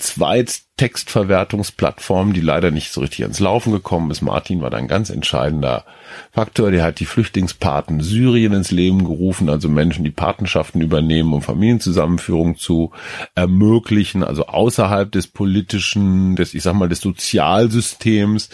Zweit-Textverwertungsplattform, 0.00 2.32
die 2.32 2.40
leider 2.40 2.70
nicht 2.70 2.92
so 2.92 3.02
richtig 3.02 3.22
ans 3.22 3.38
Laufen 3.38 3.72
gekommen 3.72 4.10
ist. 4.10 4.22
Martin 4.22 4.62
war 4.62 4.70
da 4.70 4.78
ein 4.78 4.88
ganz 4.88 5.10
entscheidender 5.10 5.84
Faktor. 6.32 6.70
Der 6.70 6.82
hat 6.82 7.00
die 7.00 7.04
Flüchtlingspaten 7.04 8.00
Syrien 8.00 8.54
ins 8.54 8.70
Leben 8.70 9.04
gerufen, 9.04 9.50
also 9.50 9.68
Menschen, 9.68 10.04
die 10.04 10.10
Patenschaften 10.10 10.80
übernehmen, 10.80 11.34
um 11.34 11.42
Familienzusammenführung 11.42 12.56
zu 12.56 12.92
ermöglichen, 13.34 14.24
also 14.24 14.46
außerhalb 14.46 15.12
des 15.12 15.26
politischen, 15.26 16.34
des, 16.34 16.54
ich 16.54 16.62
sag 16.62 16.72
mal, 16.74 16.88
des 16.88 17.00
Sozialsystems. 17.00 18.48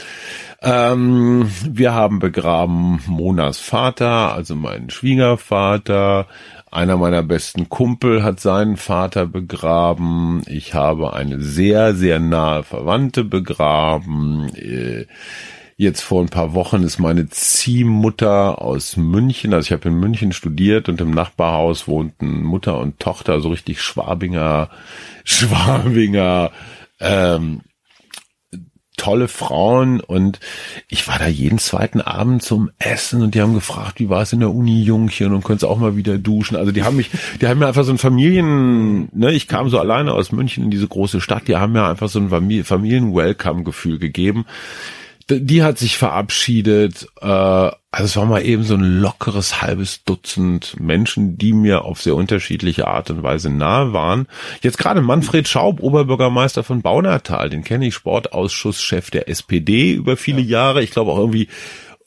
Ähm, 0.67 1.49
wir 1.65 1.95
haben 1.95 2.19
begraben 2.19 3.01
Monas 3.07 3.61
Vater, 3.61 4.35
also 4.35 4.57
meinen 4.57 4.91
Schwiegervater. 4.91 6.27
Einer 6.73 6.97
meiner 6.97 7.23
besten 7.23 7.69
Kumpel 7.69 8.25
hat 8.25 8.41
seinen 8.41 8.77
Vater 8.77 9.27
begraben. 9.27 10.43
Ich 10.49 10.75
habe 10.75 11.13
eine 11.13 11.41
sehr, 11.41 11.95
sehr 11.95 12.19
nahe 12.19 12.65
Verwandte 12.65 13.23
begraben. 13.23 14.49
Äh, 14.57 15.07
jetzt 15.77 16.01
vor 16.01 16.21
ein 16.21 16.31
paar 16.31 16.53
Wochen 16.53 16.83
ist 16.83 16.99
meine 16.99 17.29
Ziehmutter 17.29 18.61
aus 18.61 18.97
München, 18.97 19.55
also 19.55 19.67
ich 19.67 19.73
habe 19.73 19.89
in 19.89 20.01
München 20.01 20.33
studiert 20.33 20.89
und 20.89 21.01
im 21.01 21.13
Nachbarhaus 21.13 21.87
wohnten 21.87 22.43
Mutter 22.43 22.81
und 22.81 22.99
Tochter, 22.99 23.41
so 23.41 23.51
richtig 23.51 23.81
Schwabinger, 23.81 24.71
Schwabinger 25.25 26.51
ähm, 26.99 27.61
tolle 28.97 29.29
Frauen 29.29 30.01
und 30.01 30.41
ich 30.89 31.07
war 31.09 31.19
da 31.19 31.27
jeden 31.27 31.59
zweiten 31.59 32.01
Abend 32.01 32.43
zum 32.43 32.71
Essen 32.79 33.23
und 33.23 33.35
die 33.35 33.41
haben 33.41 33.55
gefragt, 33.55 34.01
wie 34.01 34.09
war 34.09 34.23
es 34.23 34.33
in 34.33 34.41
der 34.41 34.51
Uni, 34.51 34.83
Jungchen 34.83 35.33
und 35.33 35.45
könntest 35.45 35.65
auch 35.65 35.79
mal 35.79 35.97
wieder 35.97 36.19
duschen. 36.19 36.57
Also 36.57 36.73
die 36.73 36.83
haben 36.83 36.97
mich, 36.97 37.11
die 37.41 37.47
haben 37.47 37.59
mir 37.59 37.67
einfach 37.67 37.85
so 37.85 37.93
ein 37.93 37.99
Familien, 37.99 39.09
ne, 39.13 39.33
ich 39.33 39.49
kam 39.49 39.69
so 39.69 39.79
alleine 39.79 40.13
aus 40.13 40.33
München 40.33 40.65
in 40.65 40.71
diese 40.71 40.89
große 40.89 41.21
Stadt, 41.21 41.49
die 41.49 41.57
haben 41.57 41.73
mir 41.73 41.85
einfach 41.85 42.09
so 42.09 42.19
ein 42.19 42.31
Familien-Welcome-Gefühl 42.31 43.99
gegeben 43.99 44.47
die 45.29 45.63
hat 45.63 45.79
sich 45.79 45.97
verabschiedet. 45.97 47.09
Äh, 47.21 47.27
also 47.27 48.05
es 48.05 48.17
war 48.17 48.27
mal 48.27 48.45
eben 48.45 48.63
so 48.63 48.75
ein 48.75 49.01
lockeres 49.01 49.63
halbes 49.63 50.05
Dutzend 50.05 50.79
Menschen, 50.79 51.39
die 51.39 51.53
mir 51.53 51.85
auf 51.85 52.03
sehr 52.03 52.15
unterschiedliche 52.15 52.87
Art 52.87 53.11
und 53.11 53.23
Weise 53.23 53.51
nahe 53.51 53.93
waren. 53.93 54.29
Jetzt 54.63 54.79
gerade 54.79 55.01
Manfred 55.01 55.49
Schaub, 55.49 55.81
Oberbürgermeister 55.81 56.63
von 56.63 56.83
Baunatal, 56.83 57.51
den 57.51 57.65
kenne 57.65 57.87
ich, 57.87 57.95
Sportausschuss-Chef 57.95 59.11
der 59.11 59.29
SPD 59.29 59.93
über 59.93 60.17
viele 60.17 60.43
ja. 60.43 60.59
Jahre. 60.59 60.83
Ich 60.83 60.91
glaube 60.91 61.13
auch 61.13 61.19
irgendwie 61.19 61.49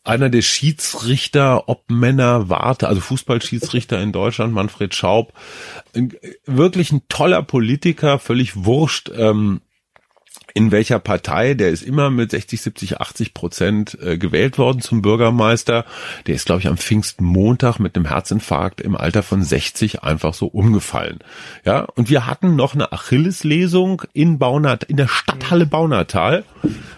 einer 0.04 0.30
der 0.30 0.42
Schiedsrichter, 0.42 1.68
ob 1.68 1.90
Männer, 1.90 2.50
Warte, 2.50 2.88
also 2.88 3.02
Fußballschiedsrichter 3.02 4.02
in 4.02 4.12
Deutschland, 4.12 4.54
Manfred 4.54 4.96
Schaub, 4.96 5.34
wirklich 6.46 6.92
ein 6.92 7.02
toller 7.10 7.44
Politiker, 7.44 8.18
völlig 8.18 8.64
wurscht, 8.64 9.12
ähm, 9.16 9.62
in 10.60 10.74
welcher 10.74 11.00
Partei, 11.00 11.54
der 11.54 11.70
ist 11.70 11.84
immer 11.84 12.10
mit 12.10 12.32
60, 12.32 12.62
70, 12.62 13.00
80 13.00 13.34
Prozent 13.34 13.98
äh, 14.02 14.18
gewählt 14.18 14.58
worden 14.58 14.82
zum 14.82 15.02
Bürgermeister. 15.02 15.86
Der 16.28 16.36
ist, 16.36 16.48
glaube 16.48 16.60
ich, 16.60 16.68
am 16.68 16.76
Pfingstmontag 16.76 17.80
mit 17.80 17.96
einem 17.96 18.06
Herzinfarkt 18.06 18.82
im 18.82 18.98
Alter 18.98 19.24
von 19.24 19.42
60 19.42 20.04
einfach 20.04 20.34
so 20.34 20.48
umgefallen. 20.48 21.20
Ja, 21.64 21.88
und 21.96 22.10
wir 22.10 22.26
hatten 22.26 22.58
noch 22.58 22.74
eine 22.74 22.92
Achilleslesung 22.92 24.02
in 24.12 24.38
Baunat, 24.38 24.84
in 24.84 24.98
der 24.98 25.08
Stadthalle 25.08 25.66
Baunatal, 25.66 26.44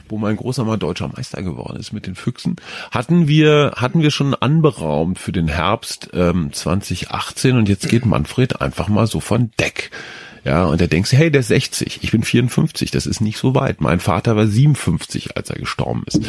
wo 0.09 0.17
mein 0.17 0.37
großer 0.37 0.65
mal 0.65 0.77
deutscher 0.77 1.09
Meister 1.09 1.43
geworden 1.43 1.79
ist 1.79 1.93
mit 1.93 2.07
den 2.07 2.15
Füchsen, 2.15 2.55
hatten 2.89 3.27
wir, 3.27 3.73
hatten 3.75 4.01
wir 4.01 4.09
schon 4.09 4.33
anberaumt 4.33 5.19
für 5.19 5.33
den 5.33 5.47
Herbst 5.47 6.09
ähm, 6.13 6.51
2018 6.51 7.55
und 7.55 7.69
jetzt 7.69 7.87
geht 7.87 8.07
Manfred 8.07 8.59
einfach 8.59 8.87
mal 8.87 9.05
so 9.05 9.19
von 9.19 9.51
Deck. 9.59 9.91
Ja, 10.43 10.65
und 10.65 10.81
da 10.81 10.87
denkst 10.87 11.11
du, 11.11 11.17
hey, 11.17 11.29
der 11.29 11.41
ist 11.41 11.49
60, 11.49 11.99
ich 12.01 12.11
bin 12.11 12.23
54, 12.23 12.89
das 12.89 13.05
ist 13.05 13.21
nicht 13.21 13.37
so 13.37 13.53
weit. 13.53 13.79
Mein 13.79 13.99
Vater 13.99 14.35
war 14.35 14.47
57, 14.47 15.37
als 15.37 15.51
er 15.51 15.59
gestorben 15.59 16.03
ist. 16.07 16.21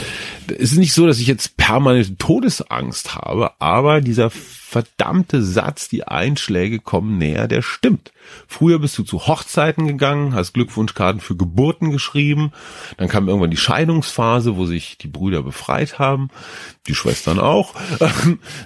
Es 0.48 0.72
ist 0.72 0.78
nicht 0.78 0.92
so, 0.92 1.06
dass 1.06 1.18
ich 1.18 1.26
jetzt 1.26 1.56
permanente 1.56 2.16
Todesangst 2.16 3.14
habe, 3.14 3.52
aber 3.58 4.02
dieser 4.02 4.30
verdammte 4.72 5.42
Satz, 5.42 5.90
die 5.90 6.08
Einschläge 6.08 6.78
kommen 6.78 7.18
näher, 7.18 7.46
der 7.46 7.60
stimmt. 7.60 8.10
Früher 8.48 8.78
bist 8.78 8.96
du 8.96 9.02
zu 9.02 9.26
Hochzeiten 9.26 9.86
gegangen, 9.86 10.34
hast 10.34 10.54
Glückwunschkarten 10.54 11.20
für 11.20 11.36
Geburten 11.36 11.90
geschrieben, 11.90 12.52
dann 12.96 13.08
kam 13.08 13.28
irgendwann 13.28 13.50
die 13.50 13.58
Scheidungsphase, 13.58 14.56
wo 14.56 14.64
sich 14.64 14.96
die 14.96 15.08
Brüder 15.08 15.42
befreit 15.42 15.98
haben, 15.98 16.28
die 16.86 16.94
Schwestern 16.94 17.38
auch. 17.38 17.74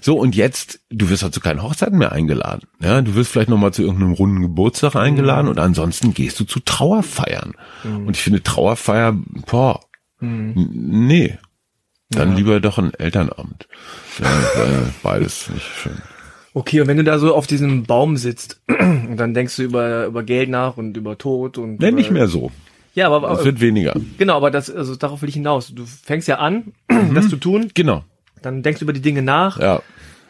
So, 0.00 0.18
und 0.18 0.36
jetzt, 0.36 0.80
du 0.90 1.08
wirst 1.08 1.22
halt 1.22 1.34
zu 1.34 1.40
keinen 1.40 1.62
Hochzeiten 1.62 1.98
mehr 1.98 2.12
eingeladen. 2.12 2.68
Ja, 2.80 3.00
du 3.02 3.14
wirst 3.14 3.32
vielleicht 3.32 3.48
nochmal 3.48 3.72
zu 3.72 3.82
irgendeinem 3.82 4.12
runden 4.12 4.42
Geburtstag 4.42 4.94
eingeladen 4.94 5.46
mhm. 5.46 5.50
und 5.50 5.58
ansonsten 5.58 6.14
gehst 6.14 6.38
du 6.38 6.44
zu 6.44 6.60
Trauerfeiern. 6.60 7.54
Mhm. 7.82 8.06
Und 8.06 8.16
ich 8.16 8.22
finde 8.22 8.42
Trauerfeier, 8.42 9.16
boah, 9.46 9.80
mhm. 10.20 10.68
nee, 10.72 11.38
dann 12.16 12.30
ja. 12.30 12.36
lieber 12.36 12.60
doch 12.60 12.78
ein 12.78 12.92
Elternamt. 12.94 13.68
Ja, 14.18 14.26
beides 15.02 15.50
nicht 15.50 15.64
schön. 15.64 15.98
Okay, 16.54 16.80
und 16.80 16.86
wenn 16.86 16.96
du 16.96 17.04
da 17.04 17.18
so 17.18 17.34
auf 17.34 17.46
diesem 17.46 17.84
Baum 17.84 18.16
sitzt 18.16 18.60
und 18.68 19.16
dann 19.18 19.34
denkst 19.34 19.56
du 19.56 19.62
über, 19.62 20.06
über 20.06 20.22
Geld 20.22 20.48
nach 20.48 20.76
und 20.76 20.96
über 20.96 21.18
Tod 21.18 21.58
und. 21.58 21.80
Nenn 21.80 21.94
nicht 21.94 22.10
mehr 22.10 22.28
so. 22.28 22.50
Ja, 22.94 23.10
aber. 23.10 23.30
Es 23.32 23.44
wird 23.44 23.60
weniger. 23.60 23.94
Genau, 24.16 24.36
aber 24.36 24.50
das, 24.50 24.70
also 24.70 24.96
darauf 24.96 25.22
will 25.22 25.28
ich 25.28 25.34
hinaus. 25.34 25.74
Du 25.74 25.84
fängst 25.84 26.28
ja 26.28 26.36
an, 26.36 26.72
mhm. 26.90 27.14
das 27.14 27.28
zu 27.28 27.36
tun. 27.36 27.70
Genau. 27.74 28.04
Dann 28.42 28.62
denkst 28.62 28.80
du 28.80 28.84
über 28.84 28.92
die 28.92 29.02
Dinge 29.02 29.22
nach. 29.22 29.60
Ja 29.60 29.82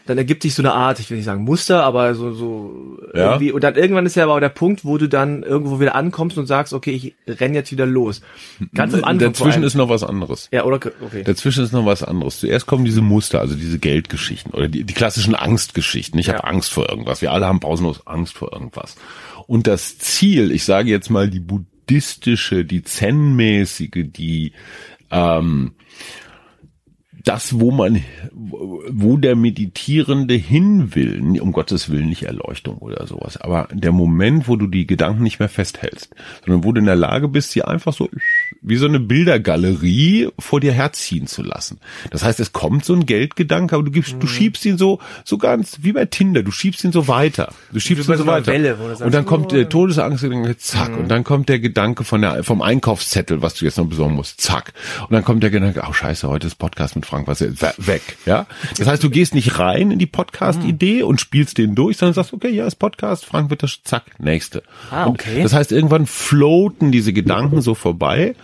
dann 0.07 0.19
ergibt 0.19 0.43
sich 0.43 0.55
so 0.55 0.63
eine 0.63 0.73
Art, 0.73 1.01
ich 1.01 1.11
will 1.11 1.17
nicht 1.17 1.27
sagen 1.27 1.43
Muster, 1.43 1.83
aber 1.83 2.15
so, 2.15 2.33
so 2.33 2.99
ja. 3.13 3.33
irgendwie, 3.33 3.53
und 3.53 3.63
dann 3.65 3.75
irgendwann 3.75 4.07
ist 4.07 4.15
ja 4.15 4.25
aber 4.25 4.35
auch 4.35 4.41
der 4.41 4.49
Punkt, 4.49 4.85
wo 4.85 4.99
du 4.99 5.09
dann 5.09 5.43
irgendwo 5.43 5.81
wieder 5.81 5.95
ankommst 5.95 6.39
und 6.39 6.47
sagst, 6.47 6.73
okay, 6.73 6.93
ich 6.93 7.15
renn 7.41 7.55
jetzt 7.55 7.73
wieder 7.73 7.87
los. 7.87 8.23
Ganz 8.75 8.95
am 8.95 9.05
Anfang. 9.05 9.33
Dazwischen 9.33 9.65
ist 9.65 9.75
noch 9.75 9.89
was 9.89 10.05
anderes. 10.05 10.49
Ja, 10.53 10.65
oder, 10.65 10.77
okay. 10.77 11.25
Dazwischen 11.25 11.65
ist 11.65 11.73
noch 11.73 11.85
was 11.85 12.03
anderes. 12.05 12.41
Zuerst 12.41 12.67
kommen 12.67 12.85
diese 12.85 13.03
Muster, 13.03 13.41
also 13.41 13.57
diese 13.57 13.79
Geldgeschichten 13.79 14.53
oder 14.55 14.69
die, 14.69 14.85
die 14.85 14.95
klassischen 14.95 15.35
Angstgeschichten. 15.35 16.19
Ich 16.21 16.29
ja. 16.29 16.35
habe 16.35 16.45
Angst 16.45 16.73
vor 16.73 16.89
irgendwas. 16.89 17.21
Wir 17.21 17.33
alle 17.33 17.47
haben 17.47 17.61
pausenlos 17.61 18.07
Angst 18.07 18.35
vor 18.35 18.53
irgendwas. 18.53 18.97
Und 19.47 19.67
das 19.67 19.99
Ziel, 19.99 20.53
ich 20.53 20.65
sage 20.65 20.91
jetzt 20.91 21.11
mal 21.11 21.29
die 21.29 21.41
buddhistische, 21.41 22.65
die 22.65 22.83
zen-mäßige, 22.83 24.07
die, 24.07 24.53
ähm, 25.11 25.73
das, 27.27 27.59
wo 27.59 27.73
man, 27.73 28.05
wo 28.33 29.17
der 29.17 29.35
Meditierende 29.35 30.35
hin 30.35 30.95
will, 30.95 31.41
um 31.41 31.51
Gottes 31.51 31.91
Willen 31.91 32.09
nicht 32.09 32.23
Erleuchtung 32.23 32.79
oder 32.79 33.05
sowas, 33.09 33.37
aber 33.37 33.69
der 33.73 33.91
Moment, 33.91 34.47
wo 34.47 34.55
du 34.55 34.69
die 34.69 34.87
Gedanken 34.87 35.25
nicht 35.25 35.41
mehr 35.41 35.49
festhältst, 35.49 36.15
sondern 36.45 36.63
wo 36.63 36.71
du 36.71 36.79
in 36.79 36.87
der 36.87 36.95
Lage 36.95 37.27
bist, 37.27 37.51
sie 37.51 37.63
einfach 37.63 37.93
so 37.93 38.09
wie 38.63 38.77
so 38.77 38.87
eine 38.87 39.01
Bildergalerie 39.01 40.29
vor 40.39 40.61
dir 40.61 40.73
herziehen 40.73 41.27
zu 41.27 41.43
lassen. 41.43 41.79
Das 42.11 42.25
heißt, 42.25 42.41
es 42.41 42.53
kommt 42.53 42.85
so 42.85 42.95
ein 42.95 43.07
Geldgedanke, 43.07 43.75
aber 43.75 43.85
du 43.85 43.91
gibst, 43.91 44.15
mhm. 44.15 44.21
du 44.21 44.27
schiebst 44.27 44.65
ihn 44.65 44.79
so, 44.79 44.99
so 45.25 45.39
ganz 45.39 45.79
wie 45.83 45.93
bei 45.93 46.05
Tinder, 46.05 46.43
du 46.43 46.51
schiebst 46.51 46.85
ihn 46.85 46.93
so 46.93 47.09
weiter. 47.09 47.53
Du 47.73 47.81
schiebst 47.81 48.09
ihn 48.09 48.17
so 48.17 48.27
weiter. 48.27 48.53
Welle, 48.53 48.77
sagst, 48.77 49.03
und 49.03 49.15
dann 49.15 49.27
kommt 49.27 49.53
der 49.53 49.69
Todesangst, 49.69 50.27
zack, 50.59 50.91
mhm. 50.91 50.99
und 50.99 51.09
dann 51.09 51.25
kommt 51.25 51.49
der 51.49 51.59
Gedanke 51.59 52.05
von 52.05 52.23
der, 52.23 52.45
vom 52.45 52.63
Einkaufszettel, 52.63 53.43
was 53.43 53.55
du 53.55 53.65
jetzt 53.65 53.79
noch 53.79 53.87
besorgen 53.87 54.15
musst, 54.15 54.41
zack. 54.41 54.73
Und 55.03 55.13
dann 55.13 55.25
kommt 55.25 55.43
der 55.43 55.51
Gedanke, 55.51 55.85
ach 55.85 55.91
oh, 55.91 55.93
scheiße, 55.93 56.29
heute 56.29 56.47
ist 56.47 56.57
Podcast 56.57 56.97
mit 56.97 57.07
Frank, 57.07 57.27
was 57.27 57.41
weg, 57.41 58.03
ja. 58.27 58.47
Das 58.79 58.87
heißt, 58.87 59.03
du 59.03 59.11
gehst 59.11 59.35
nicht 59.35 59.59
rein 59.59 59.91
in 59.91 59.99
die 59.99 60.07
Podcast-Idee 60.07 61.03
und 61.03 61.21
spielst 61.21 61.59
den 61.59 61.75
durch, 61.75 61.97
sondern 61.99 62.15
sagst, 62.15 62.33
okay, 62.33 62.51
ja, 62.51 62.67
ist 62.67 62.77
Podcast, 62.77 63.25
Frank 63.25 63.51
wird 63.51 63.63
das, 63.63 63.81
zack, 63.85 64.05
nächste. 64.19 64.63
Ah, 64.91 65.07
okay. 65.07 65.37
Und 65.37 65.45
das 65.45 65.53
heißt, 65.53 65.73
irgendwann 65.73 66.07
floaten 66.07 66.93
diese 66.93 67.13
Gedanken 67.13 67.61
so 67.61 67.75
vorbei. 67.75 68.35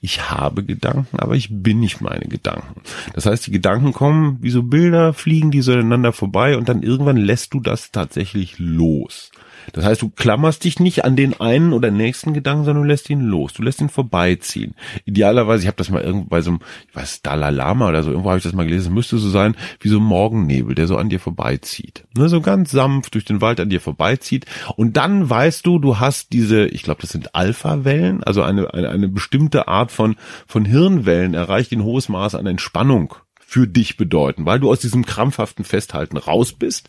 Ich 0.00 0.30
habe 0.30 0.64
Gedanken, 0.64 1.18
aber 1.18 1.36
ich 1.36 1.48
bin 1.50 1.78
nicht 1.78 2.00
meine 2.00 2.26
Gedanken. 2.26 2.80
Das 3.14 3.24
heißt, 3.26 3.46
die 3.46 3.52
Gedanken 3.52 3.92
kommen 3.92 4.38
wie 4.40 4.50
so 4.50 4.64
Bilder, 4.64 5.14
fliegen 5.14 5.52
die 5.52 5.62
so 5.62 5.72
aneinander 5.72 6.12
vorbei 6.12 6.56
und 6.56 6.68
dann 6.68 6.82
irgendwann 6.82 7.16
lässt 7.16 7.54
du 7.54 7.60
das 7.60 7.92
tatsächlich 7.92 8.58
los. 8.58 9.30
Das 9.72 9.84
heißt, 9.84 10.02
du 10.02 10.10
klammerst 10.10 10.64
dich 10.64 10.80
nicht 10.80 11.04
an 11.04 11.16
den 11.16 11.40
einen 11.40 11.72
oder 11.72 11.90
nächsten 11.90 12.32
Gedanken, 12.34 12.64
sondern 12.64 12.82
du 12.84 12.88
lässt 12.88 13.08
ihn 13.10 13.20
los. 13.20 13.52
Du 13.52 13.62
lässt 13.62 13.80
ihn 13.80 13.88
vorbeiziehen. 13.88 14.74
Idealerweise, 15.04 15.62
ich 15.62 15.66
habe 15.66 15.76
das 15.76 15.90
mal 15.90 16.02
irgendwo 16.02 16.28
bei 16.28 16.40
so 16.40 16.50
einem, 16.50 16.60
ich 16.88 16.96
weiß, 16.96 17.22
Dalai 17.22 17.50
Lama 17.50 17.88
oder 17.88 18.02
so, 18.02 18.10
irgendwo 18.10 18.30
habe 18.30 18.38
ich 18.38 18.44
das 18.44 18.52
mal 18.52 18.64
gelesen, 18.64 18.88
es 18.88 18.94
müsste 18.94 19.18
so 19.18 19.30
sein, 19.30 19.56
wie 19.80 19.88
so 19.88 19.98
ein 19.98 20.04
Morgennebel, 20.04 20.74
der 20.74 20.86
so 20.86 20.96
an 20.96 21.08
dir 21.08 21.20
vorbeizieht. 21.20 22.04
Ne, 22.16 22.28
so 22.28 22.40
ganz 22.40 22.70
sanft 22.70 23.14
durch 23.14 23.24
den 23.24 23.40
Wald 23.40 23.60
an 23.60 23.70
dir 23.70 23.80
vorbeizieht. 23.80 24.46
Und 24.76 24.96
dann 24.96 25.28
weißt 25.28 25.66
du, 25.66 25.78
du 25.78 25.98
hast 25.98 26.32
diese, 26.32 26.66
ich 26.66 26.82
glaube, 26.82 27.00
das 27.00 27.10
sind 27.10 27.34
Alpha-Wellen, 27.34 28.22
also 28.24 28.42
eine, 28.42 28.72
eine, 28.74 28.88
eine 28.90 29.08
bestimmte 29.08 29.68
Art 29.68 29.92
von, 29.92 30.16
von 30.46 30.64
Hirnwellen 30.64 31.34
erreicht 31.34 31.72
ein 31.72 31.84
hohes 31.84 32.08
Maß 32.08 32.34
an 32.34 32.46
Entspannung 32.46 33.14
für 33.52 33.68
dich 33.68 33.98
bedeuten, 33.98 34.46
weil 34.46 34.60
du 34.60 34.70
aus 34.70 34.80
diesem 34.80 35.04
krampfhaften 35.04 35.66
Festhalten 35.66 36.16
raus 36.16 36.54
bist. 36.54 36.88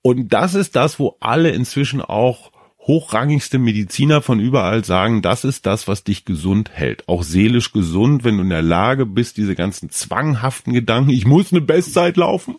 Und 0.00 0.32
das 0.32 0.54
ist 0.54 0.74
das, 0.74 0.98
wo 0.98 1.18
alle 1.20 1.50
inzwischen 1.50 2.00
auch 2.00 2.52
hochrangigste 2.78 3.58
Mediziner 3.58 4.22
von 4.22 4.40
überall 4.40 4.82
sagen, 4.82 5.20
das 5.20 5.44
ist 5.44 5.66
das, 5.66 5.88
was 5.88 6.02
dich 6.02 6.24
gesund 6.24 6.70
hält. 6.72 7.06
Auch 7.06 7.22
seelisch 7.22 7.72
gesund, 7.72 8.24
wenn 8.24 8.38
du 8.38 8.44
in 8.44 8.48
der 8.48 8.62
Lage 8.62 9.04
bist, 9.04 9.36
diese 9.36 9.54
ganzen 9.54 9.90
zwanghaften 9.90 10.72
Gedanken, 10.72 11.10
ich 11.10 11.26
muss 11.26 11.52
eine 11.52 11.60
Bestzeit 11.60 12.16
laufen, 12.16 12.56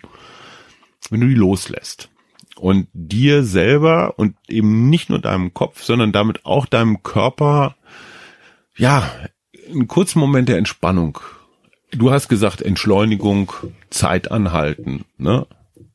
wenn 1.10 1.22
du 1.22 1.28
die 1.28 1.34
loslässt. 1.34 2.10
Und 2.58 2.90
dir 2.94 3.44
selber 3.44 4.20
und 4.20 4.36
eben 4.48 4.92
nicht 4.92 5.10
nur 5.10 5.18
deinem 5.18 5.52
Kopf, 5.56 5.82
sondern 5.82 6.12
damit 6.12 6.46
auch 6.46 6.68
deinem 6.68 7.02
Körper, 7.02 7.76
ja, 8.78 9.12
einen 9.68 9.88
kurzen 9.88 10.20
Moment 10.20 10.48
der 10.48 10.60
Entspannung 10.60 11.18
du 11.92 12.12
hast 12.12 12.28
gesagt 12.28 12.62
Entschleunigung, 12.62 13.54
Zeit 13.90 14.32
anhalten, 14.32 15.06
ne? 15.18 15.46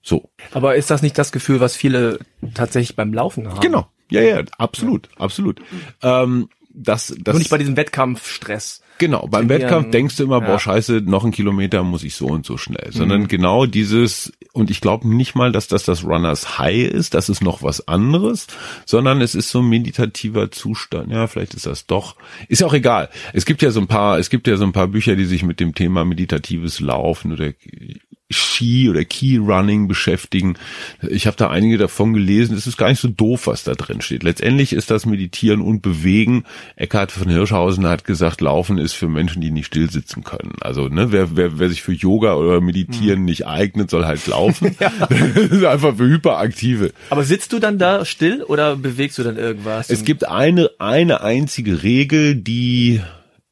So. 0.03 0.31
Aber 0.53 0.77
ist 0.77 0.91
das 0.91 1.03
nicht 1.03 1.19
das 1.19 1.33
Gefühl, 1.33 1.61
was 1.61 1.75
viele 1.75 2.21
tatsächlich 2.55 2.95
beim 2.95 3.13
Laufen 3.13 3.49
haben? 3.49 3.61
Genau. 3.61 3.89
Ja, 4.09 4.21
ja, 4.21 4.43
absolut, 4.57 5.09
absolut. 5.19 5.61
Ähm, 6.01 6.49
das, 6.77 7.15
das 7.19 7.33
Nur 7.33 7.39
nicht 7.39 7.51
bei 7.51 7.59
diesem 7.59 7.77
Wettkampfstress. 7.77 8.83
Genau, 8.99 9.27
beim 9.27 9.49
Wettkampf 9.49 9.91
denkst 9.91 10.17
du 10.17 10.25
immer, 10.25 10.41
ja. 10.41 10.47
boah, 10.47 10.59
scheiße, 10.59 11.03
noch 11.05 11.25
ein 11.25 11.31
Kilometer 11.31 11.83
muss 11.83 12.03
ich 12.03 12.15
so 12.15 12.27
und 12.27 12.47
so 12.47 12.57
schnell. 12.57 12.93
Sondern 12.93 13.23
mhm. 13.23 13.29
genau 13.29 13.67
dieses, 13.67 14.33
und 14.53 14.71
ich 14.71 14.81
glaube 14.81 15.07
nicht 15.09 15.35
mal, 15.35 15.53
dass 15.53 15.69
das 15.69 15.85
das 15.85 16.05
Runners 16.05 16.59
High 16.59 16.91
ist, 16.91 17.13
das 17.13 17.29
ist 17.29 17.43
noch 17.43 17.63
was 17.63 17.89
anderes, 17.89 18.47
sondern 18.87 19.21
es 19.21 19.35
ist 19.35 19.51
so 19.51 19.61
ein 19.61 19.69
meditativer 19.69 20.51
Zustand. 20.51 21.11
Ja, 21.11 21.27
vielleicht 21.27 21.55
ist 21.55 21.67
das 21.67 21.87
doch. 21.87 22.17
Ist 22.49 22.63
ja 22.63 22.67
auch 22.67 22.75
egal. 22.75 23.11
Es 23.35 23.45
gibt 23.45 23.61
ja 23.61 23.71
so 23.71 23.81
ein 23.81 23.87
paar, 23.87 24.19
es 24.19 24.31
gibt 24.31 24.47
ja 24.47 24.57
so 24.57 24.65
ein 24.65 24.73
paar 24.73 24.89
Bücher, 24.89 25.15
die 25.15 25.27
sich 25.27 25.43
mit 25.43 25.61
dem 25.61 25.75
Thema 25.75 26.05
meditatives 26.05 26.81
Laufen 26.81 27.33
oder 27.33 27.53
Ski 28.31 28.91
oder 28.91 29.05
Key 29.05 29.37
Running 29.37 29.87
beschäftigen. 29.87 30.57
Ich 31.09 31.29
habe 31.29 31.37
da 31.37 31.49
einige 31.49 31.79
davon 31.79 32.13
gelesen. 32.13 32.57
Es 32.57 32.67
ist 32.67 32.77
gar 32.77 32.89
nicht 32.89 33.01
so 33.01 33.09
doof, 33.09 33.47
was 33.47 33.63
da 33.63 33.75
drin 33.75 34.01
steht. 34.01 34.25
Letztendlich 34.25 34.73
ist 34.73 34.91
das 34.91 35.07
Meditieren 35.07 35.61
und 35.61 35.81
Bewegen. 35.81 36.45
Eckhard 36.75 37.13
von 37.13 37.29
Hirschhausen 37.29 37.87
hat 37.87 38.05
gesagt, 38.05 38.41
Laufen 38.41 38.79
ist 38.79 38.95
für 38.95 39.09
Menschen, 39.09 39.43
die 39.43 39.53
nicht 39.53 39.67
still 39.67 39.89
sitzen 39.91 40.25
können. 40.25 40.55
Also 40.61 40.89
ne, 40.89 41.13
wer, 41.13 41.37
wer, 41.37 41.61
wer 41.61 41.69
sich 41.69 41.83
für 41.83 41.93
Yoga 41.93 42.35
oder 42.35 42.61
Meditieren 42.61 43.21
hm. 43.21 43.25
nicht 43.27 43.47
eignet, 43.47 43.91
soll 43.91 44.07
halt 44.07 44.27
laufen. 44.27 44.77
ja. 44.81 44.93
Das 45.37 45.51
ist 45.51 45.65
einfach 45.65 45.97
für 45.97 46.09
Hyperaktive. 46.09 46.93
Aber 47.11 47.23
sitzt 47.23 47.53
du 47.53 47.59
dann 47.59 47.79
da 47.79 48.05
still 48.05 48.43
oder 48.43 48.77
bewegst 48.77 49.19
du 49.19 49.23
dann 49.23 49.37
irgendwas? 49.37 49.91
Es 49.91 50.05
gibt 50.05 50.27
eine 50.27 50.71
eine 50.79 51.21
einzige 51.21 51.83
Regel, 51.83 52.35
die 52.35 53.01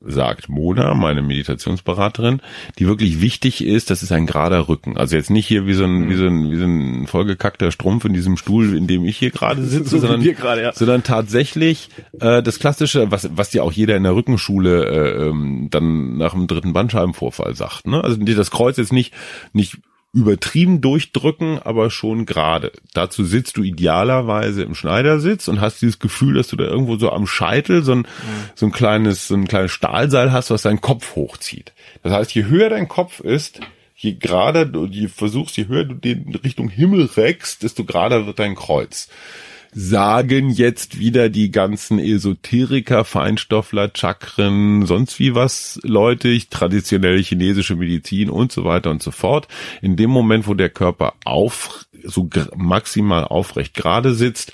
sagt 0.06 0.48
Mona, 0.48 0.94
meine 0.94 1.22
Meditationsberaterin, 1.22 2.40
die 2.78 2.86
wirklich 2.86 3.20
wichtig 3.20 3.64
ist, 3.64 3.90
das 3.90 4.02
ist 4.02 4.12
ein 4.12 4.26
gerader 4.26 4.68
Rücken. 4.68 4.96
Also 4.96 5.16
jetzt 5.16 5.30
nicht 5.30 5.46
hier 5.46 5.66
wie 5.66 5.74
so 5.74 5.84
ein, 5.84 6.08
wie 6.10 6.14
so 6.14 6.26
ein, 6.26 6.50
wie 6.50 6.56
so 6.56 6.64
ein 6.64 7.06
vollgekackter 7.06 7.70
Strumpf 7.70 8.04
in 8.04 8.12
diesem 8.12 8.36
Stuhl, 8.36 8.76
in 8.76 8.86
dem 8.86 9.04
ich 9.04 9.16
hier 9.16 9.30
gerade 9.30 9.62
sitze, 9.64 9.90
so 9.90 9.98
sondern, 9.98 10.22
grade, 10.34 10.62
ja. 10.62 10.72
sondern 10.72 11.02
tatsächlich 11.02 11.88
äh, 12.20 12.42
das 12.42 12.58
klassische, 12.58 13.10
was, 13.10 13.28
was 13.34 13.50
dir 13.50 13.64
auch 13.64 13.72
jeder 13.72 13.96
in 13.96 14.02
der 14.02 14.14
Rückenschule 14.14 14.84
äh, 14.84 15.28
ähm, 15.28 15.68
dann 15.70 16.16
nach 16.16 16.32
dem 16.32 16.46
dritten 16.46 16.72
Bandscheibenvorfall 16.72 17.54
sagt. 17.54 17.86
Ne? 17.86 18.02
Also 18.02 18.16
das 18.16 18.50
Kreuz 18.50 18.76
jetzt 18.76 18.92
nicht, 18.92 19.12
nicht 19.52 19.78
übertrieben 20.14 20.80
durchdrücken, 20.80 21.58
aber 21.58 21.90
schon 21.90 22.24
gerade. 22.24 22.72
Dazu 22.94 23.24
sitzt 23.24 23.56
du 23.56 23.62
idealerweise 23.62 24.62
im 24.62 24.76
Schneidersitz 24.76 25.48
und 25.48 25.60
hast 25.60 25.82
dieses 25.82 25.98
Gefühl, 25.98 26.34
dass 26.34 26.48
du 26.48 26.56
da 26.56 26.64
irgendwo 26.64 26.96
so 26.96 27.10
am 27.10 27.26
Scheitel 27.26 27.82
so 27.82 27.92
ein, 27.92 27.98
mhm. 27.98 28.04
so 28.54 28.66
ein 28.66 28.72
kleines, 28.72 29.26
so 29.26 29.34
ein 29.34 29.48
kleines 29.48 29.72
Stahlseil 29.72 30.30
hast, 30.30 30.50
was 30.50 30.62
deinen 30.62 30.80
Kopf 30.80 31.16
hochzieht. 31.16 31.72
Das 32.04 32.12
heißt, 32.12 32.34
je 32.34 32.44
höher 32.44 32.70
dein 32.70 32.86
Kopf 32.86 33.18
ist, 33.20 33.60
je 33.96 34.14
gerade 34.14 34.66
du 34.66 34.86
je 34.86 35.08
versuchst, 35.08 35.56
je 35.56 35.66
höher 35.66 35.84
du 35.84 35.94
den 35.94 36.32
Richtung 36.44 36.68
Himmel 36.68 37.10
reckst, 37.16 37.64
desto 37.64 37.84
gerader 37.84 38.26
wird 38.26 38.38
dein 38.38 38.54
Kreuz 38.54 39.08
sagen 39.74 40.50
jetzt 40.50 40.98
wieder 40.98 41.28
die 41.28 41.50
ganzen 41.50 41.98
Esoteriker, 41.98 43.04
Feinstoffler, 43.04 43.90
Chakren, 43.92 44.86
sonst 44.86 45.18
wie 45.18 45.34
was 45.34 45.80
Leute, 45.82 46.38
traditionelle 46.48 47.18
chinesische 47.18 47.74
Medizin 47.76 48.30
und 48.30 48.52
so 48.52 48.64
weiter 48.64 48.90
und 48.90 49.02
so 49.02 49.10
fort. 49.10 49.48
In 49.82 49.96
dem 49.96 50.10
Moment, 50.10 50.46
wo 50.46 50.54
der 50.54 50.70
Körper 50.70 51.14
auf, 51.24 51.86
so 52.04 52.28
maximal 52.56 53.24
aufrecht 53.24 53.74
gerade 53.74 54.14
sitzt, 54.14 54.52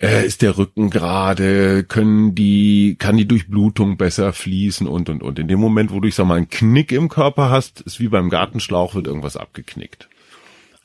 äh, 0.00 0.26
ist 0.26 0.42
der 0.42 0.58
Rücken 0.58 0.90
gerade, 0.90 1.84
können 1.84 2.34
die, 2.34 2.96
kann 2.98 3.16
die 3.16 3.26
Durchblutung 3.26 3.96
besser 3.96 4.32
fließen 4.32 4.86
und 4.86 5.08
und 5.08 5.22
und. 5.22 5.38
In 5.38 5.48
dem 5.48 5.58
Moment, 5.58 5.90
wo 5.90 6.00
du 6.00 6.08
ich 6.08 6.14
sag 6.14 6.26
mal 6.26 6.36
einen 6.36 6.50
Knick 6.50 6.92
im 6.92 7.08
Körper 7.08 7.50
hast, 7.50 7.80
ist 7.80 7.98
wie 7.98 8.08
beim 8.08 8.28
Gartenschlauch 8.28 8.94
wird 8.94 9.06
irgendwas 9.06 9.36
abgeknickt. 9.36 10.08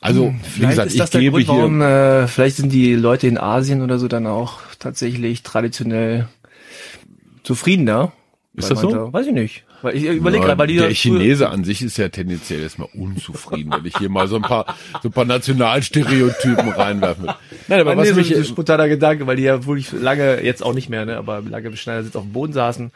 Also, 0.03 0.27
hm, 0.27 0.39
wie 0.55 0.67
gesagt, 0.67 0.91
ist 0.91 0.99
das 0.99 1.11
gebe 1.11 1.43
Grund, 1.43 1.47
warum, 1.47 1.81
äh, 1.81 2.27
vielleicht 2.27 2.57
sind 2.57 2.73
die 2.73 2.93
Leute 2.93 3.27
in 3.27 3.37
Asien 3.37 3.81
oder 3.81 3.99
so 3.99 4.09
dann 4.09 4.27
auch 4.27 4.59
tatsächlich 4.77 5.43
traditionell 5.43 6.27
zufriedener. 7.43 8.11
Ist 8.55 8.69
das 8.69 8.81
so? 8.81 9.11
Weiß 9.11 9.25
ich 9.25 9.33
nicht. 9.33 9.63
Weil 9.81 9.95
ich 9.95 10.05
überlege 10.05 10.45
gerade, 10.45 10.59
weil 10.59 10.67
die 10.67 10.77
Der 10.77 10.93
Chinese 10.93 11.49
an 11.49 11.63
sich 11.63 11.81
ist 11.81 11.97
ja 11.97 12.09
tendenziell 12.09 12.61
erstmal 12.61 12.87
unzufrieden, 12.93 13.71
wenn 13.71 13.85
ich 13.85 13.97
hier 13.97 14.09
mal 14.09 14.27
so 14.27 14.35
ein 14.35 14.43
paar, 14.43 14.77
so 15.01 15.09
ein 15.09 15.11
paar 15.11 15.25
Nationalstereotypen 15.25 16.69
reinwerfe. 16.69 17.35
Nein, 17.67 17.81
aber 17.81 17.97
was 17.97 18.13
mich, 18.13 18.27
so 18.35 18.43
spontaner 18.43 18.87
Gedanke, 18.87 19.25
weil 19.25 19.37
die 19.37 19.43
ja 19.43 19.65
wirklich 19.65 19.91
lange, 19.91 20.43
jetzt 20.43 20.63
auch 20.63 20.73
nicht 20.73 20.87
mehr, 20.87 21.05
ne, 21.05 21.17
aber 21.17 21.41
lange 21.41 21.67
im 21.67 21.75
Schneidersitz 21.75 22.15
auf 22.15 22.23
dem 22.23 22.31
Boden 22.31 22.53
saßen. 22.53 22.91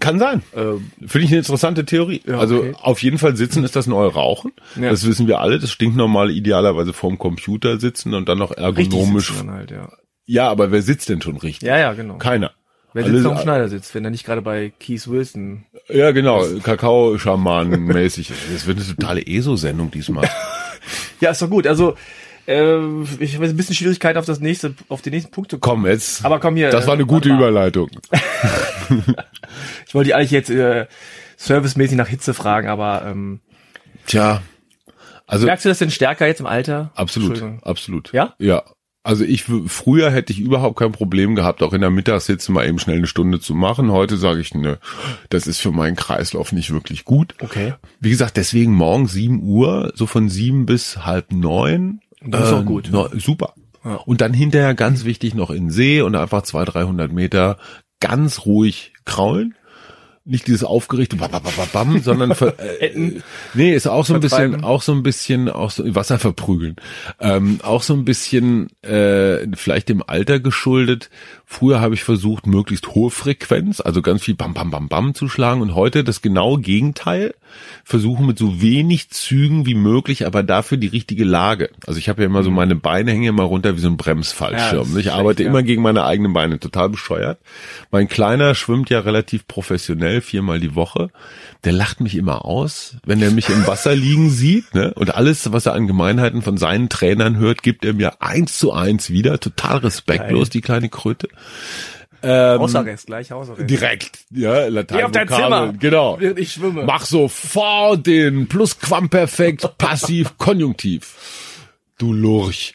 Kann 0.00 0.18
sein. 0.18 0.42
Ähm, 0.56 0.90
Finde 1.06 1.24
ich 1.26 1.30
eine 1.30 1.38
interessante 1.38 1.84
Theorie. 1.84 2.20
Ja, 2.26 2.38
also 2.38 2.58
okay. 2.58 2.74
auf 2.80 3.00
jeden 3.02 3.18
Fall 3.18 3.36
sitzen 3.36 3.62
ist 3.62 3.76
das 3.76 3.86
neue 3.86 4.12
Rauchen. 4.12 4.52
Ja. 4.74 4.90
Das 4.90 5.06
wissen 5.06 5.28
wir 5.28 5.40
alle. 5.40 5.60
Das 5.60 5.70
stinkt 5.70 5.96
normal 5.96 6.30
idealerweise 6.30 6.92
vorm 6.92 7.18
Computer 7.18 7.78
sitzen 7.78 8.14
und 8.14 8.28
dann 8.28 8.38
noch 8.38 8.50
ergonomisch. 8.50 9.32
Halt, 9.46 9.70
ja. 9.70 9.92
ja, 10.26 10.48
aber 10.48 10.72
wer 10.72 10.82
sitzt 10.82 11.08
denn 11.08 11.22
schon 11.22 11.36
richtig? 11.36 11.68
Ja, 11.68 11.78
ja, 11.78 11.92
genau. 11.92 12.18
Keiner. 12.18 12.50
Wer 12.98 13.12
sitzt 13.12 13.26
Alle, 13.26 13.36
am 13.36 13.42
Schneidersitz, 13.42 13.94
wenn 13.94 14.04
er 14.04 14.10
nicht 14.10 14.26
gerade 14.26 14.42
bei 14.42 14.72
Keith 14.80 15.06
Wilson. 15.06 15.64
Ja, 15.88 16.10
genau, 16.10 16.42
Kakao-Schaman-mäßig. 16.62 18.32
Das 18.52 18.66
wird 18.66 18.78
eine 18.78 18.86
totale 18.88 19.24
ESO-Sendung 19.26 19.90
diesmal. 19.90 20.28
ja, 21.20 21.30
ist 21.30 21.40
doch 21.40 21.48
gut. 21.48 21.66
Also, 21.66 21.94
äh, 22.46 22.76
ich 23.20 23.36
habe 23.36 23.46
ein 23.46 23.56
bisschen 23.56 23.76
Schwierigkeit 23.76 24.16
auf 24.16 24.24
das 24.24 24.40
nächste, 24.40 24.74
auf 24.88 25.00
den 25.00 25.12
nächsten 25.12 25.30
Punkt 25.30 25.50
zu 25.50 25.58
kommen. 25.58 25.82
Komm 25.82 25.90
jetzt. 25.90 26.24
Aber 26.24 26.40
komm 26.40 26.56
hier. 26.56 26.70
Das 26.70 26.86
war 26.86 26.94
eine 26.94 27.06
gute 27.06 27.28
Überleitung. 27.28 27.88
ich 29.86 29.94
wollte 29.94 30.08
die 30.08 30.14
eigentlich 30.14 30.32
jetzt 30.32 30.50
äh, 30.50 30.86
servicemäßig 31.36 31.96
nach 31.96 32.08
Hitze 32.08 32.34
fragen, 32.34 32.68
aber 32.68 33.04
ähm, 33.06 33.40
Tja. 34.06 34.42
Also, 35.26 35.46
Merkst 35.46 35.66
du 35.66 35.68
das 35.68 35.78
denn 35.78 35.90
stärker 35.90 36.26
jetzt 36.26 36.40
im 36.40 36.46
Alter? 36.46 36.90
Absolut, 36.94 37.42
absolut. 37.62 38.12
Ja? 38.12 38.34
Ja, 38.38 38.64
also 39.08 39.24
ich 39.24 39.44
früher 39.44 40.10
hätte 40.10 40.34
ich 40.34 40.40
überhaupt 40.40 40.78
kein 40.78 40.92
Problem 40.92 41.34
gehabt, 41.34 41.62
auch 41.62 41.72
in 41.72 41.80
der 41.80 41.88
Mittagshitze 41.88 42.52
mal 42.52 42.68
eben 42.68 42.78
schnell 42.78 42.98
eine 42.98 43.06
Stunde 43.06 43.40
zu 43.40 43.54
machen. 43.54 43.90
Heute 43.90 44.18
sage 44.18 44.42
ich, 44.42 44.54
ne, 44.54 44.78
das 45.30 45.46
ist 45.46 45.60
für 45.60 45.72
meinen 45.72 45.96
Kreislauf 45.96 46.52
nicht 46.52 46.74
wirklich 46.74 47.06
gut. 47.06 47.34
Okay. 47.40 47.72
Wie 48.00 48.10
gesagt, 48.10 48.36
deswegen 48.36 48.74
morgen 48.74 49.06
7 49.08 49.42
Uhr, 49.42 49.92
so 49.94 50.04
von 50.04 50.28
sieben 50.28 50.66
bis 50.66 51.06
halb 51.06 51.32
neun. 51.32 52.02
Das 52.20 52.48
ist 52.48 52.52
auch 52.52 52.66
gut. 52.66 52.90
No, 52.92 53.08
super. 53.14 53.54
Ja. 53.82 53.94
Und 53.94 54.20
dann 54.20 54.34
hinterher 54.34 54.74
ganz 54.74 55.06
wichtig 55.06 55.34
noch 55.34 55.50
in 55.50 55.70
See 55.70 56.02
und 56.02 56.14
einfach 56.14 56.42
200, 56.42 56.74
300 56.74 57.10
Meter 57.10 57.56
ganz 58.00 58.44
ruhig 58.44 58.92
kraulen 59.06 59.54
nicht 60.28 60.46
dieses 60.46 60.62
aufgerichte 60.62 61.16
bam, 61.16 61.30
bam, 61.30 61.42
bam, 61.42 61.68
bam, 61.72 62.02
sondern 62.02 62.34
ver, 62.34 62.54
äh, 62.58 63.20
nee, 63.54 63.74
ist 63.74 63.86
auch 63.86 64.04
so 64.04 64.14
ein 64.14 64.20
bisschen, 64.20 64.62
auch 64.62 64.82
so 64.82 64.92
ein 64.92 65.02
bisschen, 65.02 65.48
auch 65.48 65.70
so 65.70 65.94
Wasser 65.94 66.18
verprügeln, 66.18 66.76
ähm, 67.18 67.60
auch 67.62 67.82
so 67.82 67.94
ein 67.94 68.04
bisschen 68.04 68.68
äh, 68.82 69.46
vielleicht 69.56 69.88
dem 69.88 70.02
Alter 70.06 70.38
geschuldet, 70.40 71.10
Früher 71.50 71.80
habe 71.80 71.94
ich 71.94 72.04
versucht, 72.04 72.46
möglichst 72.46 72.88
hohe 72.88 73.10
Frequenz, 73.10 73.80
also 73.80 74.02
ganz 74.02 74.22
viel 74.22 74.34
Bam, 74.34 74.52
Bam, 74.52 74.70
Bam, 74.70 74.88
Bam 74.88 75.14
zu 75.14 75.30
schlagen 75.30 75.62
und 75.62 75.74
heute 75.74 76.04
das 76.04 76.20
genaue 76.20 76.60
Gegenteil. 76.60 77.34
Versuchen 77.84 78.26
mit 78.26 78.38
so 78.38 78.60
wenig 78.60 79.08
Zügen 79.08 79.64
wie 79.64 79.74
möglich, 79.74 80.26
aber 80.26 80.42
dafür 80.42 80.76
die 80.76 80.88
richtige 80.88 81.24
Lage. 81.24 81.70
Also 81.86 81.98
ich 81.98 82.10
habe 82.10 82.20
ja 82.20 82.26
immer 82.26 82.42
so 82.42 82.50
meine 82.50 82.76
Beine 82.76 83.12
hängen 83.12 83.24
immer 83.24 83.44
runter 83.44 83.74
wie 83.74 83.80
so 83.80 83.88
ein 83.88 83.96
Bremsfallschirm. 83.96 84.92
Ja, 84.92 84.98
ich 84.98 85.10
arbeite 85.10 85.42
ja. 85.42 85.48
immer 85.48 85.62
gegen 85.62 85.80
meine 85.80 86.04
eigenen 86.04 86.34
Beine, 86.34 86.60
total 86.60 86.90
bescheuert. 86.90 87.40
Mein 87.90 88.08
Kleiner 88.08 88.54
schwimmt 88.54 88.90
ja 88.90 89.00
relativ 89.00 89.48
professionell, 89.48 90.20
viermal 90.20 90.60
die 90.60 90.74
Woche. 90.74 91.08
Der 91.64 91.72
lacht 91.72 92.02
mich 92.02 92.14
immer 92.14 92.44
aus, 92.44 92.96
wenn 93.06 93.22
er 93.22 93.30
mich 93.30 93.48
im 93.48 93.66
Wasser 93.66 93.94
liegen 93.96 94.28
sieht. 94.28 94.74
Ne? 94.74 94.92
Und 94.94 95.14
alles, 95.14 95.50
was 95.50 95.64
er 95.64 95.72
an 95.72 95.86
Gemeinheiten 95.86 96.42
von 96.42 96.58
seinen 96.58 96.90
Trainern 96.90 97.38
hört, 97.38 97.62
gibt 97.62 97.86
er 97.86 97.94
mir 97.94 98.20
eins 98.20 98.58
zu 98.58 98.74
eins 98.74 99.08
wieder. 99.08 99.40
Total 99.40 99.78
respektlos, 99.78 100.50
die 100.50 100.60
kleine 100.60 100.90
Kröte. 100.90 101.28
Ähm, 102.20 102.58
Hausarrest, 102.60 103.06
gleich 103.06 103.30
Hausarrest. 103.30 103.70
direkt, 103.70 104.18
ja, 104.32 104.66
Latein. 104.66 104.98
Geh 104.98 105.04
auf 105.04 105.12
dein 105.12 105.28
Zimmer, 105.28 105.72
Genau. 105.78 106.16
während 106.18 106.38
ich 106.40 106.52
schwimme. 106.52 106.82
Mach 106.84 107.04
sofort 107.06 108.06
den 108.06 108.48
Plusquamperfekt 108.48 109.68
passiv 109.78 110.36
konjunktiv. 110.36 111.14
Du 111.96 112.12
Lurch. 112.12 112.74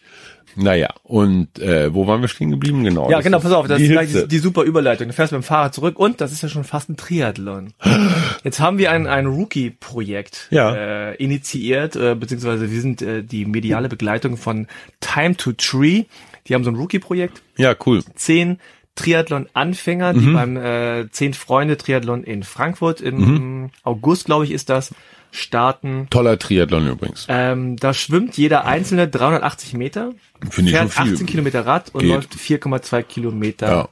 Naja, 0.55 0.93
und 1.01 1.57
äh, 1.59 1.91
wo 1.93 2.05
waren 2.05 2.21
wir 2.21 2.27
stehen 2.27 2.51
geblieben? 2.51 2.83
Genau. 2.83 3.09
Ja, 3.09 3.21
genau, 3.21 3.39
pass 3.39 3.51
auf, 3.51 3.67
das 3.67 3.79
die 3.79 3.85
ist 3.85 3.91
gleich 3.91 4.11
die, 4.13 4.27
die 4.27 4.37
super 4.37 4.61
Überleitung. 4.63 5.07
Du 5.07 5.13
fährst 5.13 5.31
mit 5.33 5.41
dem 5.41 5.43
Fahrrad 5.43 5.73
zurück 5.73 5.97
und 5.97 6.21
das 6.21 6.31
ist 6.31 6.43
ja 6.43 6.47
schon 6.49 6.63
fast 6.63 6.89
ein 6.89 6.95
Triathlon. 6.95 7.73
Jetzt 8.43 8.59
haben 8.59 8.77
wir 8.77 8.91
ein, 8.91 9.07
ein 9.07 9.25
Rookie-Projekt 9.25 10.47
Ja. 10.51 10.75
äh, 10.75 11.15
initiiert, 11.15 11.95
äh, 11.95 12.13
beziehungsweise 12.15 12.69
wir 12.71 12.81
sind 12.81 13.01
äh, 13.01 13.23
die 13.23 13.45
mediale 13.45 13.89
Begleitung 13.89 14.37
von 14.37 14.67
Time 15.01 15.35
to 15.35 15.53
Tree. 15.53 16.03
Die 16.47 16.53
haben 16.55 16.63
so 16.63 16.71
ein 16.71 16.75
Rookie-Projekt. 16.75 17.41
Ja, 17.57 17.75
cool. 17.85 18.03
Zehn 18.15 18.59
Triathlon-Anfänger, 18.95 20.13
die 20.13 20.27
beim 20.33 20.57
äh, 20.57 21.09
Zehn 21.11 21.33
Freunde 21.33 21.77
Triathlon 21.77 22.23
in 22.23 22.43
Frankfurt 22.43 23.01
im 23.01 23.71
August, 23.83 24.25
glaube 24.25 24.45
ich, 24.45 24.51
ist 24.51 24.69
das, 24.69 24.93
starten. 25.31 26.07
Toller 26.09 26.37
Triathlon 26.37 26.87
übrigens. 26.87 27.25
Ähm, 27.27 27.75
da 27.77 27.93
schwimmt 27.93 28.37
jeder 28.37 28.65
Einzelne 28.65 29.07
380 29.07 29.73
Meter, 29.73 30.11
Finde 30.49 30.71
ich 30.71 30.77
schon 30.77 30.89
fährt 30.89 31.07
viel. 31.07 31.13
18 31.15 31.25
Kilometer 31.25 31.65
Rad 31.65 31.89
und 31.93 32.01
Geht. 32.01 32.09
läuft 32.11 32.35
4,2 32.35 33.01
Kilometer. 33.03 33.67
Ja. 33.67 33.89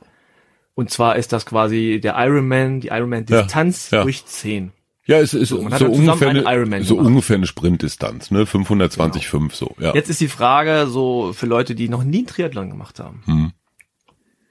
Und 0.76 0.90
zwar 0.92 1.16
ist 1.16 1.34
das 1.34 1.46
quasi 1.46 2.00
der 2.02 2.16
Ironman, 2.18 2.80
die 2.80 2.88
Ironman-Distanz 2.90 3.92
Ja, 3.92 3.98
ja. 4.00 4.04
durch 4.04 4.26
10. 4.26 4.72
Ja, 5.06 5.20
es 5.20 5.34
ist 5.34 5.52
man 5.52 5.62
so, 5.62 5.66
hat 5.66 5.82
dann 5.82 5.94
zusammen 5.94 6.10
ungefähr 6.10 6.48
eine, 6.48 6.84
so 6.84 6.98
ungefähr 6.98 7.36
eine 7.36 7.48
Sprintdistanz, 7.48 8.30
ne? 8.30 8.44
520,5 8.44 9.54
so. 9.54 9.76
Ja. 9.80 9.94
Jetzt 9.96 10.10
ist 10.10 10.22
die 10.22 10.28
Frage 10.28 10.88
so 10.88 11.34
für 11.34 11.48
Leute, 11.48 11.74
die 11.74 11.90
noch 11.90 12.04
nie 12.04 12.20
einen 12.20 12.28
Triathlon 12.28 12.70
gemacht 12.70 13.00
haben. 13.00 13.24
Hm. 13.26 13.52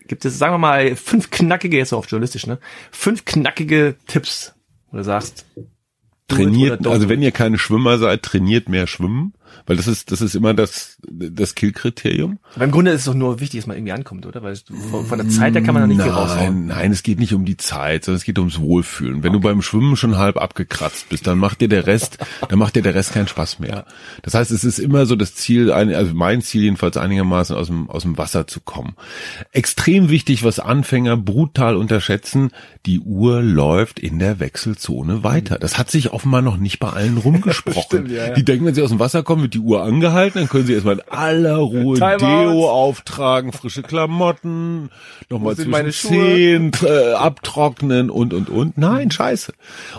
Gibt 0.09 0.25
es, 0.25 0.39
sagen 0.39 0.55
wir 0.55 0.59
mal, 0.59 0.97
fünf 0.97 1.31
knackige, 1.31 1.77
jetzt 1.77 1.93
auf 1.93 2.11
journalistisch, 2.11 2.47
ne? 2.47 2.59
Fünf 2.91 3.25
knackige 3.25 3.95
Tipps, 4.09 4.55
wo 4.91 4.97
du 4.97 5.05
sagst, 5.05 5.47
trainiert, 6.27 6.85
also 6.85 7.09
wenn 7.09 7.23
ihr 7.23 7.31
keine 7.31 7.59
Schwimmer 7.59 7.99
seid, 7.99 8.23
trainiert 8.25 8.69
mehr 8.69 8.89
schwimmen, 8.89 9.35
weil 9.67 9.77
das 9.77 9.87
ist 9.87 10.11
das 10.11 10.21
ist 10.21 10.35
immer 10.35 10.55
das 10.55 10.99
das 11.09 11.55
Killkriterium. 11.55 12.39
Aber 12.55 12.65
im 12.65 12.71
Grunde 12.71 12.91
ist 12.93 13.01
es 13.01 13.05
doch 13.07 13.15
nur 13.15 13.41
wichtig, 13.41 13.61
dass 13.61 13.67
man 13.67 13.77
irgendwie 13.77 13.93
ankommt, 13.93 14.27
oder? 14.27 14.43
Weil 14.43 14.57
von 14.91 15.07
von 15.07 15.19
der 15.19 15.29
Zeit 15.29 15.55
her 15.55 15.63
kann 15.63 15.75
man 15.75 15.83
da 15.83 15.87
nicht 15.87 16.03
viel 16.03 16.11
raushauen. 16.11 16.67
Nein, 16.67 16.77
nein, 16.79 16.93
es 16.93 17.03
geht 17.03 17.19
nicht 17.19 17.35
um 17.35 17.45
die 17.45 17.57
Zeit, 17.57 18.05
sondern 18.05 18.19
es 18.19 18.25
geht 18.25 18.39
ums 18.39 18.61
Wohlfühlen. 18.61 19.23
Wenn 19.23 19.33
du 19.33 19.41
beim 19.41 19.63
Schwimmen 19.63 19.97
schon 19.97 20.19
halb 20.19 20.37
abgekratzt 20.37 21.09
bist, 21.09 21.27
dann 21.27 21.39
macht 21.39 21.61
dir 21.61 21.69
der 21.69 21.87
Rest, 21.87 22.19
dann 22.49 22.59
macht 22.59 22.77
dir 22.77 22.83
der 22.83 22.95
Rest 22.95 23.13
keinen 23.13 23.29
Spaß 23.29 23.59
mehr. 23.59 23.85
Das 24.23 24.35
heißt, 24.35 24.51
es 24.51 24.65
ist 24.65 24.79
immer 24.79 25.07
so 25.07 25.17
das 25.17 25.35
Ziel, 25.35 25.71
also 25.73 26.15
mein 26.15 26.43
Ziel 26.43 26.63
jedenfalls 26.63 26.97
einigermaßen 26.97 27.57
aus 27.57 27.69
dem, 27.69 27.91
aus 27.91 28.03
dem 28.03 28.19
Wasser 28.19 28.47
zu 28.47 28.61
kommen. 28.61 28.95
Extrem 29.53 30.09
wichtig, 30.11 30.45
was 30.45 30.61
Anfänger 30.61 31.17
brutal 31.17 31.77
unterschätzen, 31.77 32.51
die 32.87 33.01
Uhr 33.01 33.43
läuft 33.43 33.99
in 33.99 34.19
der 34.19 34.41
Wechselzone 34.41 35.23
weiter. 35.25 35.59
Das 35.59 35.79
hat 35.79 35.91
sich 35.91 36.13
offenbar 36.13 36.43
noch 36.43 36.57
nicht 36.57 36.79
bei 36.79 36.91
allen 36.91 37.19
rumgesprochen. 37.25 37.83
Stimmt, 37.83 38.11
ja, 38.11 38.29
ja. 38.29 38.35
Die 38.35 38.45
denken, 38.45 38.67
wenn 38.67 38.75
sie 38.75 38.83
aus 38.83 38.91
dem 38.91 38.99
Wasser 38.99 39.23
kommen, 39.23 39.40
wird 39.43 39.55
die 39.55 39.59
Uhr 39.59 39.83
angehalten, 39.83 40.41
dann 40.41 40.49
können 40.49 40.67
sie 40.67 40.75
erstmal 40.75 40.97
in 40.97 41.03
aller 41.09 41.57
Ruhe. 41.57 41.99
Deo 41.99 42.69
auftragen, 42.69 43.53
frische 43.53 43.83
Klamotten, 43.83 44.91
nochmal 45.29 45.57
zwischen? 45.57 45.93
Zehen 45.93 46.73
äh, 46.83 47.13
abtrocknen 47.13 48.11
und 48.11 48.35
und 48.35 48.49
und. 48.49 48.79
Nein, 48.79 49.11
scheiße. 49.11 49.53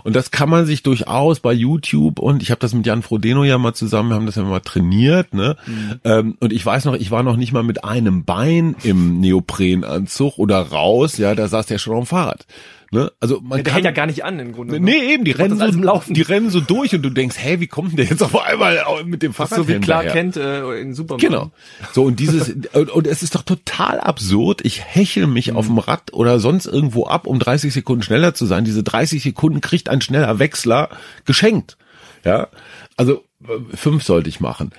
Und 0.04 0.16
das 0.16 0.32
kann 0.32 0.50
man 0.50 0.66
sich 0.66 0.84
durchaus 0.84 1.40
bei 1.40 1.54
YouTube 1.54 2.20
und 2.20 2.42
ich 2.42 2.52
habe 2.52 2.60
das 2.60 2.74
mit 2.74 2.86
Jan 2.86 3.02
Frodeno 3.02 3.44
ja 3.44 3.58
mal 3.58 3.74
zusammen, 3.74 4.10
wir 4.10 4.16
haben 4.16 4.26
das 4.26 4.36
ja 4.36 4.44
mal 4.44 4.60
trainiert, 4.60 5.34
ne? 5.34 5.56
Mhm. 5.66 6.00
Ähm, 6.04 6.38
und 6.40 6.54
ich 6.54 6.66
weiß 6.66 6.86
noch, 6.86 6.96
ich 6.96 7.12
war 7.12 7.24
noch 7.24 7.38
nicht 7.38 7.54
mal 7.54 7.64
mit 7.64 7.84
einem 7.84 8.26
Bein 8.26 8.76
im 8.84 9.20
Neoprenanzug 9.20 10.38
oder 10.38 10.60
raus, 10.62 11.18
ja, 11.18 11.36
da 11.36 11.48
saß 11.48 11.66
der 11.66 11.78
schon 11.78 11.96
auf 11.96 12.06
dem 12.06 12.08
Fahrrad. 12.08 12.46
Ne? 12.94 13.10
Also 13.22 13.40
man 13.40 13.60
Der 13.60 13.64
kann 13.64 13.74
hält 13.76 13.86
ja 13.86 13.92
gar 13.92 14.06
nicht 14.06 14.26
an 14.26 14.38
im 14.38 14.52
Grunde. 14.52 14.74
ne? 14.74 14.80
Nee, 14.82 15.14
eben, 15.14 15.24
die 15.24 15.32
rennen, 15.32 15.58
so, 15.58 15.80
Laufen. 15.80 16.14
die 16.14 16.24
rennen 16.24 16.50
so 16.50 16.60
durch 16.60 16.94
und 16.94 17.02
du 17.04 17.10
denkst, 17.10 17.38
hey, 17.40 17.62
wie 17.62 17.68
kommt 17.68 17.92
denn 17.92 17.96
der 17.96 18.06
jetzt 18.08 18.22
auf 18.22 18.38
einmal 18.38 18.84
mit 19.06 19.22
dem 19.24 19.34
Fahrrad 19.34 19.56
so 19.60 19.68
wie 19.70 19.74
hinterher? 19.74 20.12
kennt 20.12 20.36
äh, 20.36 20.78
in 20.82 20.94
Superman. 20.94 21.22
Genau. 21.22 21.52
So 21.94 22.04
und 22.04 22.20
dieses 22.20 22.50
und, 22.74 22.90
und 22.90 23.08
es 23.08 23.24
ist 23.24 23.34
doch 23.36 23.44
total 23.44 24.02
absurd. 24.02 24.66
Ich 24.66 24.84
hechel 24.84 25.26
mich 25.28 25.54
auf 25.54 25.68
dem 25.68 25.78
Rad 25.78 26.12
oder 26.12 26.42
sonst 26.42 26.66
irgendwo 26.66 27.06
ab, 27.06 27.28
um 27.28 27.40
30 27.40 27.72
Sekunden 27.74 28.04
schneller 28.04 28.34
zu 28.34 28.46
sein. 28.46 28.66
Diese 28.66 28.84
30 28.84 29.24
Sekunden 29.24 29.62
kriegt 29.62 29.88
ein 29.88 30.02
schneller 30.02 30.38
Wechsler 30.40 30.90
geschenkt. 31.24 31.78
Ja. 32.26 32.50
Also 32.98 33.24
äh, 33.48 33.58
fünf 33.74 34.04
sollte 34.04 34.28
ich 34.28 34.42
machen. 34.42 34.72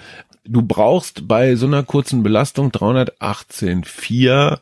Du 0.45 0.61
brauchst 0.61 1.27
bei 1.29 1.55
so 1.57 1.65
einer 1.67 1.83
kurzen 1.83 2.23
Belastung 2.23 2.73
318,4 2.73 4.59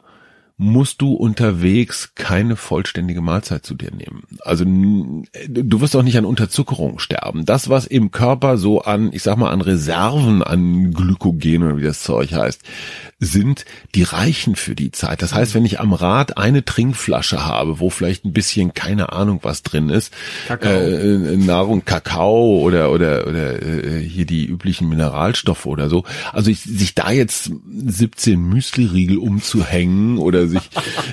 musst 0.60 1.00
du 1.00 1.14
unterwegs 1.14 2.12
keine 2.14 2.54
vollständige 2.54 3.22
Mahlzeit 3.22 3.64
zu 3.64 3.74
dir 3.74 3.90
nehmen. 3.94 4.24
Also 4.40 4.66
du 4.66 5.80
wirst 5.80 5.96
auch 5.96 6.02
nicht 6.02 6.18
an 6.18 6.26
Unterzuckerung 6.26 6.98
sterben. 6.98 7.46
Das, 7.46 7.70
was 7.70 7.86
im 7.86 8.10
Körper 8.10 8.58
so 8.58 8.82
an, 8.82 9.08
ich 9.14 9.22
sag 9.22 9.38
mal, 9.38 9.50
an 9.50 9.62
Reserven, 9.62 10.42
an 10.42 10.92
Glykogen 10.92 11.62
oder 11.62 11.78
wie 11.78 11.82
das 11.82 12.02
Zeug 12.02 12.34
heißt, 12.34 12.60
sind, 13.20 13.64
die 13.94 14.02
reichen 14.02 14.54
für 14.54 14.74
die 14.74 14.90
Zeit. 14.92 15.22
Das 15.22 15.34
heißt, 15.34 15.54
wenn 15.54 15.64
ich 15.64 15.80
am 15.80 15.94
Rad 15.94 16.36
eine 16.36 16.64
Trinkflasche 16.64 17.44
habe, 17.44 17.80
wo 17.80 17.88
vielleicht 17.88 18.26
ein 18.26 18.32
bisschen, 18.32 18.74
keine 18.74 19.12
Ahnung, 19.12 19.40
was 19.42 19.62
drin 19.62 19.88
ist, 19.88 20.12
Kakao. 20.46 20.72
äh, 20.72 21.36
Nahrung, 21.36 21.84
Kakao 21.86 22.60
oder 22.60 22.90
oder 22.90 23.26
oder 23.26 23.62
äh, 23.62 24.00
hier 24.00 24.26
die 24.26 24.46
üblichen 24.46 24.88
Mineralstoffe 24.88 25.66
oder 25.66 25.88
so. 25.88 26.04
Also 26.32 26.50
ich, 26.50 26.60
sich 26.60 26.94
da 26.94 27.10
jetzt 27.10 27.50
17 27.70 28.40
Müsli-Riegel 28.40 29.18
umzuhängen 29.18 30.18
oder 30.18 30.49
sich 30.50 30.70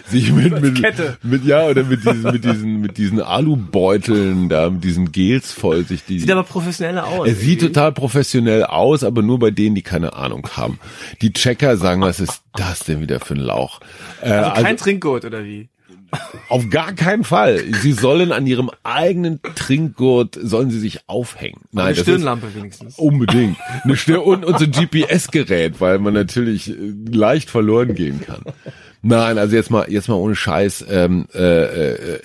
sich 0.07 0.31
mit 0.31 0.61
mit, 0.61 0.81
Kette. 0.81 1.17
mit 1.23 1.45
ja 1.45 1.65
oder 1.67 1.83
mit 1.83 2.03
diesen 2.03 2.23
mit 2.23 2.43
diesen 2.43 2.81
mit 2.81 2.97
diesen 2.97 3.21
Alubeuteln 3.21 4.49
da 4.49 4.69
mit 4.69 4.83
diesen 4.83 5.11
Gels 5.11 5.51
voll 5.51 5.85
sich 5.85 6.03
die 6.03 6.19
Sieht 6.19 6.31
aber 6.31 6.43
professioneller 6.43 7.05
aus. 7.07 7.27
er 7.27 7.35
sieht 7.35 7.61
total 7.61 7.91
professionell 7.91 8.63
aus, 8.63 9.03
aber 9.03 9.21
nur 9.21 9.39
bei 9.39 9.51
denen, 9.51 9.75
die 9.75 9.81
keine 9.81 10.13
Ahnung 10.13 10.47
haben. 10.55 10.79
Die 11.21 11.33
Checker 11.33 11.77
sagen, 11.77 12.01
was 12.01 12.19
ist 12.19 12.41
das 12.53 12.79
denn 12.79 13.01
wieder 13.01 13.19
für 13.19 13.35
ein 13.35 13.39
Lauch? 13.39 13.79
Äh, 14.21 14.31
also 14.31 14.51
kein 14.51 14.65
also 14.65 14.83
Trinkgurt 14.83 15.25
oder 15.25 15.43
wie? 15.43 15.69
auf 16.49 16.69
gar 16.69 16.93
keinen 16.93 17.23
Fall. 17.23 17.61
Sie 17.81 17.91
sollen 17.91 18.31
an 18.31 18.47
ihrem 18.47 18.71
eigenen 18.83 19.41
Trinkgurt 19.55 20.37
sollen 20.41 20.71
sie 20.71 20.79
sich 20.79 21.01
aufhängen. 21.07 21.61
Nein, 21.71 21.87
Eine 21.87 21.95
Stirnlampe 21.95 22.53
wenigstens. 22.55 22.97
unbedingt 22.97 23.57
eine 23.83 23.95
Stirn 23.97 24.21
und, 24.21 24.57
so 24.57 24.65
ein 24.65 24.71
GPS-Gerät, 24.71 25.81
weil 25.81 25.99
man 25.99 26.13
natürlich 26.13 26.69
äh, 26.69 26.75
leicht 27.11 27.49
verloren 27.49 27.95
gehen 27.95 28.21
kann. 28.21 28.41
Nein, 29.01 29.37
also 29.37 29.55
jetzt 29.55 29.69
mal 29.69 29.85
jetzt 29.89 30.09
mal 30.09 30.15
ohne 30.15 30.35
Scheiß. 30.35 30.85
Ähm, 30.89 31.27
äh, 31.33 31.93
äh, 31.93 32.19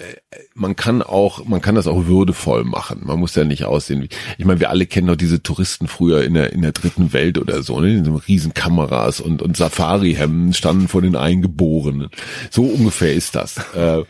man 0.55 0.75
kann 0.75 1.03
auch 1.03 1.45
man 1.45 1.61
kann 1.61 1.75
das 1.75 1.87
auch 1.87 2.07
würdevoll 2.07 2.64
machen. 2.64 3.03
Man 3.05 3.18
muss 3.18 3.35
ja 3.35 3.45
nicht 3.45 3.64
aussehen. 3.64 4.09
Ich 4.39 4.45
meine, 4.45 4.61
wir 4.61 4.70
alle 4.70 4.87
kennen 4.87 5.07
doch 5.07 5.16
diese 5.16 5.43
Touristen 5.43 5.87
früher 5.87 6.25
in 6.25 6.35
der 6.35 6.53
in 6.53 6.62
der 6.62 6.73
dritten 6.73 7.12
Welt 7.12 7.39
oder 7.39 7.62
so, 7.62 7.81
ne? 7.81 7.97
In 7.97 8.05
so 8.05 8.14
riesen 8.27 8.55
Kameras 8.55 9.20
und 9.20 9.43
und 9.43 9.57
Safari-Hemden 9.57 10.55
standen 10.55 10.89
vor 10.89 11.03
den 11.03 11.16
Eingeborenen. 11.16 12.09
So 12.51 12.64
ungefähr 12.64 13.12
ist 13.14 13.35
das. 13.35 13.59
Äh, 13.75 14.05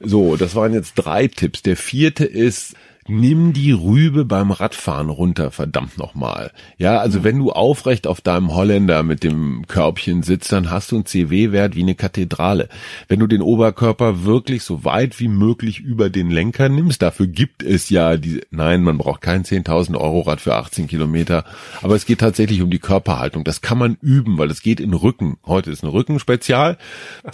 so, 0.00 0.36
das 0.36 0.54
waren 0.54 0.72
jetzt 0.72 0.94
drei 0.94 1.28
Tipps. 1.28 1.62
Der 1.62 1.76
vierte 1.76 2.24
ist, 2.24 2.74
nimm 3.06 3.52
die 3.52 3.72
Rübe 3.72 4.24
beim 4.24 4.50
Radfahren 4.50 5.10
runter, 5.10 5.50
verdammt 5.50 5.98
nochmal. 5.98 6.52
Ja, 6.78 6.98
also 6.98 7.22
wenn 7.24 7.38
du 7.38 7.52
aufrecht 7.52 8.06
auf 8.06 8.20
deinem 8.20 8.54
Holländer 8.54 9.02
mit 9.02 9.22
dem 9.22 9.66
Körbchen 9.66 10.22
sitzt, 10.22 10.52
dann 10.52 10.70
hast 10.70 10.92
du 10.92 10.96
einen 10.96 11.06
CW-Wert 11.06 11.76
wie 11.76 11.82
eine 11.82 11.94
Kathedrale. 11.94 12.68
Wenn 13.08 13.20
du 13.20 13.26
den 13.26 13.42
Oberkörper 13.42 14.24
wirklich 14.24 14.62
so 14.62 14.84
weit 14.84 15.20
wie 15.20 15.28
möglich 15.28 15.80
über 15.80 16.08
den 16.08 16.30
Lenker 16.30 16.68
nimmst, 16.68 17.02
dafür 17.02 17.26
gibt 17.26 17.62
es 17.62 17.90
ja 17.90 18.16
die, 18.16 18.40
nein, 18.50 18.82
man 18.82 18.98
braucht 18.98 19.20
kein 19.20 19.44
10.000 19.44 19.96
Euro 19.98 20.20
Rad 20.20 20.40
für 20.40 20.54
18 20.54 20.86
Kilometer, 20.86 21.44
aber 21.82 21.96
es 21.96 22.06
geht 22.06 22.20
tatsächlich 22.20 22.62
um 22.62 22.70
die 22.70 22.78
Körperhaltung. 22.78 23.44
Das 23.44 23.60
kann 23.60 23.78
man 23.78 23.98
üben, 24.00 24.38
weil 24.38 24.50
es 24.50 24.62
geht 24.62 24.80
in 24.80 24.94
Rücken. 24.94 25.36
Heute 25.44 25.70
ist 25.70 25.82
ein 25.82 25.90
Rückenspezial. 25.90 26.78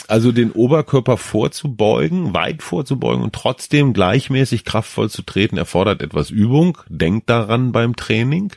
Also 0.08 0.32
den 0.32 0.50
Oberkörper 0.50 1.16
vorzubeugen, 1.16 2.34
weit 2.34 2.62
vorzubeugen 2.62 3.22
und 3.22 3.34
trotzdem 3.34 3.92
gleichmäßig 3.92 4.64
kraftvoll 4.64 5.10
zu 5.10 5.22
treten, 5.22 5.59
erfordert 5.60 6.02
etwas 6.02 6.30
Übung. 6.30 6.76
Denkt 6.88 7.30
daran 7.30 7.70
beim 7.70 7.94
Training. 7.94 8.52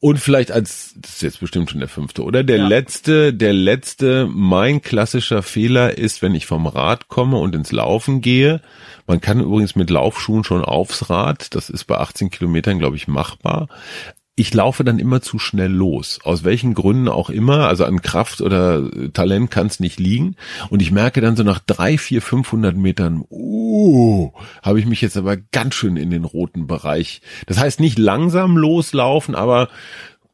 Und 0.00 0.18
vielleicht 0.18 0.50
als, 0.52 0.92
das 1.00 1.12
ist 1.14 1.22
jetzt 1.22 1.40
bestimmt 1.40 1.70
schon 1.70 1.80
der 1.80 1.88
fünfte, 1.88 2.24
oder? 2.24 2.44
Der 2.44 2.58
Ja. 2.58 2.68
letzte, 2.68 3.32
der 3.32 3.54
letzte, 3.54 4.28
mein 4.30 4.82
klassischer 4.82 5.42
Fehler 5.42 5.96
ist, 5.96 6.20
wenn 6.20 6.34
ich 6.34 6.44
vom 6.44 6.66
Rad 6.66 7.08
komme 7.08 7.38
und 7.38 7.54
ins 7.54 7.72
Laufen 7.72 8.20
gehe. 8.20 8.60
Man 9.06 9.22
kann 9.22 9.40
übrigens 9.40 9.76
mit 9.76 9.88
Laufschuhen 9.88 10.44
schon 10.44 10.62
aufs 10.62 11.08
Rad. 11.08 11.54
Das 11.54 11.70
ist 11.70 11.84
bei 11.84 11.96
18 11.96 12.28
Kilometern, 12.30 12.78
glaube 12.78 12.96
ich, 12.96 13.08
machbar. 13.08 13.68
Ich 14.36 14.52
laufe 14.52 14.82
dann 14.82 14.98
immer 14.98 15.22
zu 15.22 15.38
schnell 15.38 15.70
los. 15.70 16.18
Aus 16.24 16.42
welchen 16.42 16.74
Gründen 16.74 17.08
auch 17.08 17.30
immer. 17.30 17.68
Also 17.68 17.84
an 17.84 18.02
Kraft 18.02 18.40
oder 18.40 18.90
Talent 19.12 19.52
kann 19.52 19.68
es 19.68 19.78
nicht 19.78 20.00
liegen. 20.00 20.34
Und 20.70 20.82
ich 20.82 20.90
merke 20.90 21.20
dann 21.20 21.36
so 21.36 21.44
nach 21.44 21.60
drei, 21.60 21.98
vier, 21.98 22.20
500 22.20 22.76
Metern, 22.76 23.24
uh, 23.30 24.32
habe 24.62 24.80
ich 24.80 24.86
mich 24.86 25.00
jetzt 25.00 25.16
aber 25.16 25.36
ganz 25.36 25.76
schön 25.76 25.96
in 25.96 26.10
den 26.10 26.24
roten 26.24 26.66
Bereich. 26.66 27.20
Das 27.46 27.58
heißt 27.58 27.78
nicht 27.78 27.96
langsam 27.96 28.56
loslaufen, 28.56 29.36
aber 29.36 29.68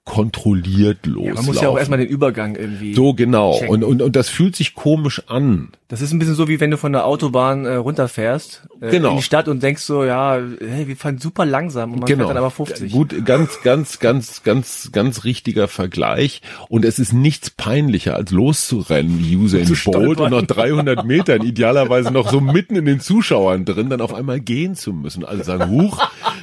kontrolliert 0.04 1.06
loslaufen. 1.06 1.26
Ja, 1.28 1.34
man 1.34 1.44
muss 1.44 1.60
ja 1.60 1.68
auch 1.68 1.78
erstmal 1.78 1.98
den 1.98 2.08
Übergang 2.08 2.56
irgendwie. 2.56 2.94
so 2.94 3.14
genau. 3.14 3.54
checken. 3.54 3.68
Und, 3.68 3.84
und, 3.84 4.02
und 4.02 4.16
das 4.16 4.28
fühlt 4.28 4.56
sich 4.56 4.74
komisch 4.74 5.22
an. 5.28 5.68
Das 5.88 6.00
ist 6.00 6.12
ein 6.12 6.18
bisschen 6.18 6.34
so, 6.34 6.48
wie 6.48 6.58
wenn 6.60 6.70
du 6.70 6.78
von 6.78 6.92
der 6.92 7.04
Autobahn 7.04 7.66
äh, 7.66 7.74
runterfährst 7.74 8.68
äh, 8.80 8.90
Genau. 8.90 9.10
in 9.10 9.16
die 9.18 9.22
Stadt 9.22 9.48
und 9.48 9.62
denkst 9.62 9.82
so, 9.82 10.04
ja, 10.04 10.38
hey, 10.60 10.88
wir 10.88 10.96
fahren 10.96 11.18
super 11.18 11.44
langsam 11.44 11.92
und 11.92 12.00
man 12.00 12.06
fährt 12.06 12.20
dann 12.20 12.36
aber 12.36 12.50
50. 12.50 12.92
Gut, 12.92 13.24
ganz, 13.26 13.60
ganz, 13.62 13.98
ganz, 13.98 14.42
ganz, 14.42 14.90
ganz 14.92 15.24
richtiger 15.24 15.68
Vergleich. 15.68 16.42
Und 16.68 16.84
es 16.84 16.98
ist 16.98 17.12
nichts 17.12 17.50
peinlicher, 17.50 18.16
als 18.16 18.30
loszurennen 18.30 19.18
wie 19.18 19.36
User 19.36 19.58
in 19.58 19.76
Bolt 19.84 20.20
und 20.20 20.30
nach 20.30 20.42
300 20.42 21.04
Metern 21.04 21.42
idealerweise 21.42 22.12
noch 22.12 22.30
so 22.30 22.40
mitten 22.40 22.76
in 22.76 22.84
den 22.84 23.00
Zuschauern 23.00 23.64
drin, 23.64 23.90
dann 23.90 24.00
auf 24.00 24.14
einmal 24.14 24.40
gehen 24.40 24.76
zu 24.76 24.92
müssen. 24.92 25.24
Alle 25.24 25.44
sagen, 25.44 25.70
huch, 25.70 26.00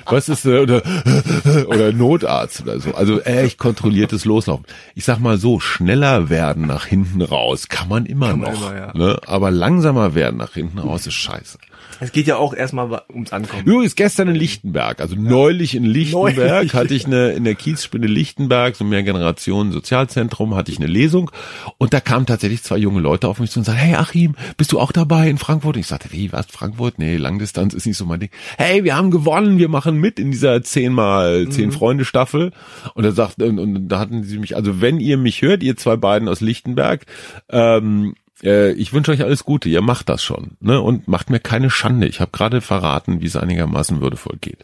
was 0.10 0.30
ist, 0.30 0.46
äh, 0.46 0.60
oder, 0.60 0.82
oder 1.68 1.92
Notarzt 1.92 2.62
oder 2.62 2.80
so. 2.80 2.94
Also 2.94 3.22
echt 3.22 3.58
kontrolliertes 3.58 4.26
Loslaufen. 4.26 4.66
Ich 4.96 5.06
sag 5.06 5.20
mal 5.20 5.38
so, 5.38 5.60
schneller 5.60 6.30
werden 6.30 6.68
nach 6.68 6.86
hinten 6.86 7.22
raus 7.22 7.70
kann 7.70 7.90
man 7.90 8.06
immer 8.06 8.30
Kann 8.30 8.40
noch. 8.42 8.62
immer, 8.62 8.76
ja. 8.76 8.94
ne? 8.94 9.20
Aber 9.26 9.52
langsamer 9.52 10.16
werden 10.16 10.38
nach 10.38 10.54
hinten 10.54 10.80
raus 10.80 11.08
ist 11.08 11.16
scheiße. 11.16 11.58
Es 12.00 12.12
geht 12.12 12.28
ja 12.28 12.38
auch 12.38 12.54
erstmal 12.54 13.02
ums 13.10 13.34
Ankommen. 13.34 13.64
Übrigens 13.66 13.96
gestern 13.96 14.28
in 14.28 14.36
Lichtenberg, 14.36 15.02
also 15.02 15.16
neulich 15.16 15.76
in 15.76 15.84
Lichtenberg, 15.84 16.36
Neulich. 16.36 16.74
hatte 16.74 16.94
ich 16.94 17.06
eine, 17.06 17.32
in 17.32 17.44
der 17.44 17.56
Kiezspinne 17.56 18.08
Lichtenberg, 18.08 18.76
so 18.76 18.84
mehr 18.84 19.04
Generationen 19.04 19.72
Sozialzentrum, 19.72 20.56
hatte 20.56 20.72
ich 20.72 20.78
eine 20.78 20.88
Lesung 20.88 21.32
und 21.78 21.94
da 21.94 22.00
kamen 22.00 22.26
tatsächlich 22.26 22.64
zwei 22.64 22.78
junge 22.78 23.00
Leute 23.00 23.28
auf 23.28 23.40
mich 23.40 23.52
zu 23.52 23.60
und 23.60 23.66
sagten, 23.66 23.82
hey 23.82 23.96
Achim, 23.96 24.36
bist 24.58 24.72
du 24.72 24.80
auch 24.80 24.92
dabei 24.92 25.30
in 25.30 25.38
Frankfurt? 25.38 25.76
Und 25.76 25.82
ich 25.82 25.88
sagte, 25.88 26.12
wie, 26.12 26.32
was, 26.32 26.48
Frankfurt? 26.48 27.00
Nee, 27.00 27.18
Langdistanz 27.18 27.74
ist 27.74 27.86
nicht 27.86 27.98
so 27.98 28.06
mein 28.06 28.20
Ding. 28.20 28.30
Hey, 28.58 28.84
wir 28.84 28.96
haben 28.96 29.12
gewonnen, 29.12 29.58
wir 29.58 29.70
machen 29.70 29.98
mit 29.98 30.20
in 30.20 30.32
dieser 30.32 30.62
zehnmal, 30.64 31.48
zehn 31.50 31.72
Freunde 31.72 32.06
Staffel. 32.06 32.52
Und 32.94 33.04
er 33.04 33.12
sagte, 33.12 33.46
und, 33.46 33.60
und 33.60 33.88
da 33.88 34.00
hatten 34.00 34.24
sie 34.24 34.38
mich, 34.38 34.56
also 34.56 34.82
wenn 34.82 35.00
ihr 35.00 35.18
mich 35.18 35.42
hört, 35.42 35.64
ihr 35.64 35.78
zwei 35.78 35.96
beiden 35.96 36.28
aus 36.28 36.42
Lichtenberg, 36.42 37.06
ähm, 37.50 38.16
äh, 38.44 38.72
ich 38.72 38.94
wünsche 38.94 39.12
euch 39.12 39.24
alles 39.24 39.44
Gute, 39.44 39.70
ihr 39.70 39.82
macht 39.82 40.10
das 40.10 40.24
schon, 40.24 40.58
ne? 40.60 40.82
Und 40.82 41.08
macht 41.08 41.30
mir 41.30 41.40
keine 41.40 41.70
Schande. 41.70 42.08
Ich 42.08 42.20
habe 42.20 42.32
gerade 42.32 42.62
verraten, 42.62 43.22
wie 43.22 43.26
es 43.26 43.36
einigermaßen 43.36 44.02
würdevoll 44.02 44.38
geht. 44.40 44.60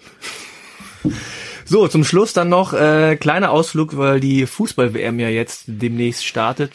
So, 1.66 1.88
zum 1.88 2.04
Schluss 2.04 2.34
dann 2.34 2.50
noch 2.50 2.74
äh, 2.74 3.16
kleiner 3.16 3.52
Ausflug, 3.52 3.98
weil 3.98 4.20
die 4.20 4.46
Fußball-WM 4.46 5.20
ja 5.20 5.30
jetzt 5.30 5.64
demnächst 5.68 6.26
startet. 6.26 6.74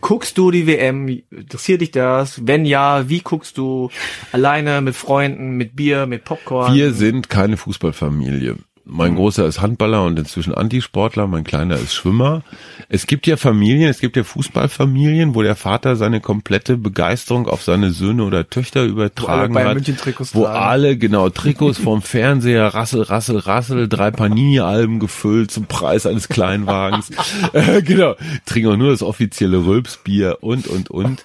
Guckst 0.00 0.38
du 0.38 0.50
die 0.50 0.66
WM? 0.66 1.08
Interessiert 1.30 1.80
dich 1.80 1.90
das? 1.90 2.46
Wenn 2.46 2.64
ja, 2.64 3.08
wie 3.08 3.20
guckst 3.20 3.58
du? 3.58 3.90
Alleine, 4.30 4.80
mit 4.80 4.94
Freunden, 4.94 5.56
mit 5.56 5.74
Bier, 5.74 6.06
mit 6.06 6.24
Popcorn? 6.24 6.74
Wir 6.74 6.92
sind 6.92 7.28
keine 7.28 7.56
Fußballfamilie. 7.56 8.56
Mein 8.88 9.16
großer 9.16 9.44
ist 9.46 9.60
Handballer 9.60 10.04
und 10.04 10.16
inzwischen 10.16 10.54
Antisportler, 10.54 11.26
mein 11.26 11.42
kleiner 11.42 11.74
ist 11.74 11.92
Schwimmer. 11.92 12.42
Es 12.88 13.08
gibt 13.08 13.26
ja 13.26 13.36
Familien, 13.36 13.90
es 13.90 13.98
gibt 13.98 14.16
ja 14.16 14.22
Fußballfamilien, 14.22 15.34
wo 15.34 15.42
der 15.42 15.56
Vater 15.56 15.96
seine 15.96 16.20
komplette 16.20 16.76
Begeisterung 16.76 17.48
auf 17.48 17.64
seine 17.64 17.90
Söhne 17.90 18.22
oder 18.22 18.48
Töchter 18.48 18.84
übertragen 18.84 19.54
Bayern 19.54 19.70
hat. 19.70 19.74
München 19.74 19.96
Trikots 19.96 20.36
wo 20.36 20.44
tragen. 20.44 20.56
alle, 20.56 20.96
genau, 20.96 21.30
Trikots 21.30 21.78
vom 21.78 22.00
Fernseher, 22.00 22.68
Rassel, 22.68 23.02
Rassel, 23.02 23.38
Rassel, 23.38 23.88
drei 23.88 24.12
Panini-Alben 24.12 25.00
gefüllt 25.00 25.50
zum 25.50 25.66
Preis 25.66 26.06
eines 26.06 26.28
Kleinwagens. 26.28 27.10
äh, 27.54 27.82
genau, 27.82 28.14
trinken 28.44 28.70
auch 28.70 28.76
nur 28.76 28.90
das 28.90 29.02
offizielle 29.02 29.66
Rülpsbier 29.66 30.38
und, 30.42 30.68
und, 30.68 30.90
und. 30.90 31.24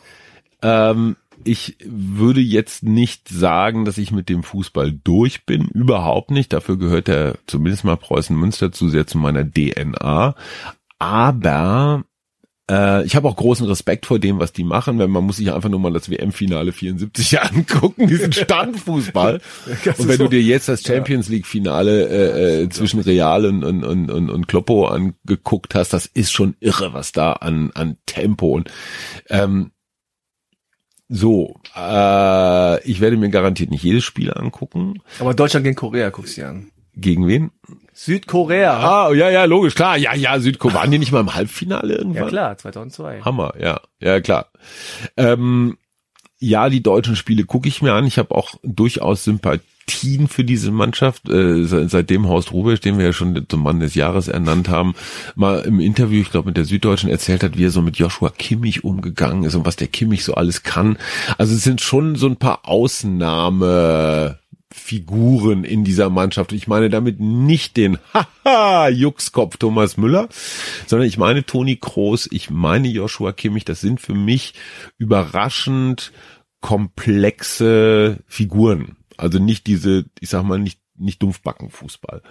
Ähm, 0.63 1.15
ich 1.43 1.77
würde 1.85 2.41
jetzt 2.41 2.83
nicht 2.83 3.29
sagen, 3.29 3.85
dass 3.85 3.97
ich 3.97 4.11
mit 4.11 4.29
dem 4.29 4.43
Fußball 4.43 4.91
durch 4.91 5.45
bin. 5.45 5.67
Überhaupt 5.67 6.31
nicht. 6.31 6.53
Dafür 6.53 6.77
gehört 6.77 7.09
er 7.09 7.37
zumindest 7.47 7.83
mal 7.83 7.97
Preußen 7.97 8.35
Münster 8.35 8.71
zu 8.71 8.89
sehr 8.89 9.07
zu 9.07 9.17
meiner 9.17 9.45
DNA. 9.49 10.35
Aber 10.99 12.03
äh, 12.71 13.05
ich 13.05 13.15
habe 13.15 13.27
auch 13.27 13.35
großen 13.35 13.67
Respekt 13.67 14.05
vor 14.05 14.19
dem, 14.19 14.39
was 14.39 14.53
die 14.53 14.63
machen, 14.63 14.97
weil 14.97 15.07
man 15.07 15.25
muss 15.25 15.37
sich 15.37 15.51
einfach 15.51 15.69
nur 15.69 15.79
mal 15.79 15.91
das 15.91 16.09
WM-Finale 16.09 16.71
74 16.71 17.41
angucken, 17.41 18.07
diesen 18.07 18.31
Standfußball. 18.31 19.41
und 19.97 20.07
wenn 20.07 20.19
du 20.19 20.29
dir 20.29 20.41
jetzt 20.41 20.69
das 20.69 20.83
Champions 20.83 21.27
League-Finale 21.27 22.07
äh, 22.07 22.63
äh, 22.63 22.69
zwischen 22.69 23.01
Real 23.01 23.45
und, 23.45 23.63
und, 23.63 23.83
und, 23.83 24.09
und, 24.09 24.29
und 24.29 24.47
Kloppo 24.47 24.87
angeguckt 24.87 25.75
hast, 25.75 25.91
das 25.91 26.05
ist 26.05 26.31
schon 26.31 26.55
irre, 26.59 26.93
was 26.93 27.11
da 27.11 27.33
an, 27.33 27.71
an 27.73 27.97
Tempo 28.05 28.53
und 28.53 28.71
ähm, 29.29 29.71
so, 31.13 31.55
äh, 31.75 32.83
ich 32.89 33.01
werde 33.01 33.17
mir 33.17 33.29
garantiert 33.29 33.69
nicht 33.69 33.83
jedes 33.83 34.05
Spiel 34.05 34.33
angucken. 34.33 35.01
Aber 35.19 35.33
Deutschland 35.33 35.65
gegen 35.65 35.75
Korea 35.75 36.09
guckst 36.09 36.37
du 36.37 36.41
dir 36.41 36.47
an. 36.47 36.71
Gegen 36.95 37.27
wen? 37.27 37.51
Südkorea. 37.91 38.79
Ah, 38.79 39.13
ja, 39.13 39.29
ja, 39.29 39.43
logisch, 39.43 39.75
klar. 39.75 39.97
Ja, 39.97 40.15
ja, 40.15 40.39
Südkorea. 40.39 40.75
Waren 40.75 40.91
die 40.91 40.99
nicht 40.99 41.11
mal 41.11 41.19
im 41.19 41.35
Halbfinale 41.35 41.95
irgendwann? 41.95 42.23
Ja 42.23 42.29
klar, 42.29 42.57
2002. 42.57 43.21
Hammer, 43.23 43.53
ja, 43.59 43.81
ja 43.99 44.21
klar. 44.21 44.47
Ähm, 45.17 45.77
ja, 46.39 46.69
die 46.69 46.81
deutschen 46.81 47.17
Spiele 47.17 47.43
gucke 47.43 47.67
ich 47.67 47.81
mir 47.81 47.91
an. 47.91 48.07
Ich 48.07 48.17
habe 48.17 48.33
auch 48.33 48.55
durchaus 48.63 49.25
Sympathien 49.99 50.27
für 50.27 50.43
diese 50.43 50.71
Mannschaft. 50.71 51.29
Äh, 51.29 51.63
se- 51.65 51.87
seitdem 51.89 52.27
Horst 52.27 52.51
Rubisch, 52.51 52.79
den 52.79 52.97
wir 52.97 53.05
ja 53.05 53.13
schon 53.13 53.45
zum 53.47 53.63
Mann 53.63 53.79
des 53.79 53.95
Jahres 53.95 54.27
ernannt 54.27 54.69
haben, 54.69 54.93
mal 55.35 55.59
im 55.61 55.79
Interview, 55.79 56.21
ich 56.21 56.31
glaube 56.31 56.47
mit 56.47 56.57
der 56.57 56.65
Süddeutschen 56.65 57.09
erzählt 57.09 57.43
hat, 57.43 57.57
wie 57.57 57.65
er 57.65 57.71
so 57.71 57.81
mit 57.81 57.97
Joshua 57.97 58.29
Kimmich 58.29 58.83
umgegangen 58.83 59.43
ist 59.43 59.55
und 59.55 59.65
was 59.65 59.75
der 59.75 59.87
Kimmich 59.87 60.23
so 60.23 60.33
alles 60.35 60.63
kann. 60.63 60.97
Also 61.37 61.55
es 61.55 61.63
sind 61.63 61.81
schon 61.81 62.15
so 62.15 62.27
ein 62.27 62.37
paar 62.37 62.61
Ausnahme. 62.67 64.39
Figuren 64.73 65.65
in 65.65 65.83
dieser 65.83 66.09
Mannschaft. 66.09 66.53
Ich 66.53 66.65
meine 66.69 66.89
damit 66.89 67.19
nicht 67.19 67.75
den 67.75 67.97
Haha 68.45 68.87
Juxkopf 68.87 69.57
Thomas 69.57 69.97
Müller, 69.97 70.29
sondern 70.87 71.09
ich 71.09 71.17
meine 71.17 71.45
Toni 71.45 71.75
Kroos, 71.75 72.29
ich 72.31 72.49
meine 72.49 72.87
Joshua 72.87 73.33
Kimmich. 73.33 73.65
Das 73.65 73.81
sind 73.81 73.99
für 73.99 74.13
mich 74.13 74.53
überraschend 74.97 76.13
komplexe 76.61 78.19
Figuren. 78.27 78.95
Also 79.21 79.39
nicht 79.39 79.67
diese, 79.67 80.05
ich 80.19 80.29
sag 80.29 80.43
mal 80.43 80.59
nicht 80.59 80.79
nicht 81.01 81.21
Dumpfbackenfußball. 81.23 82.21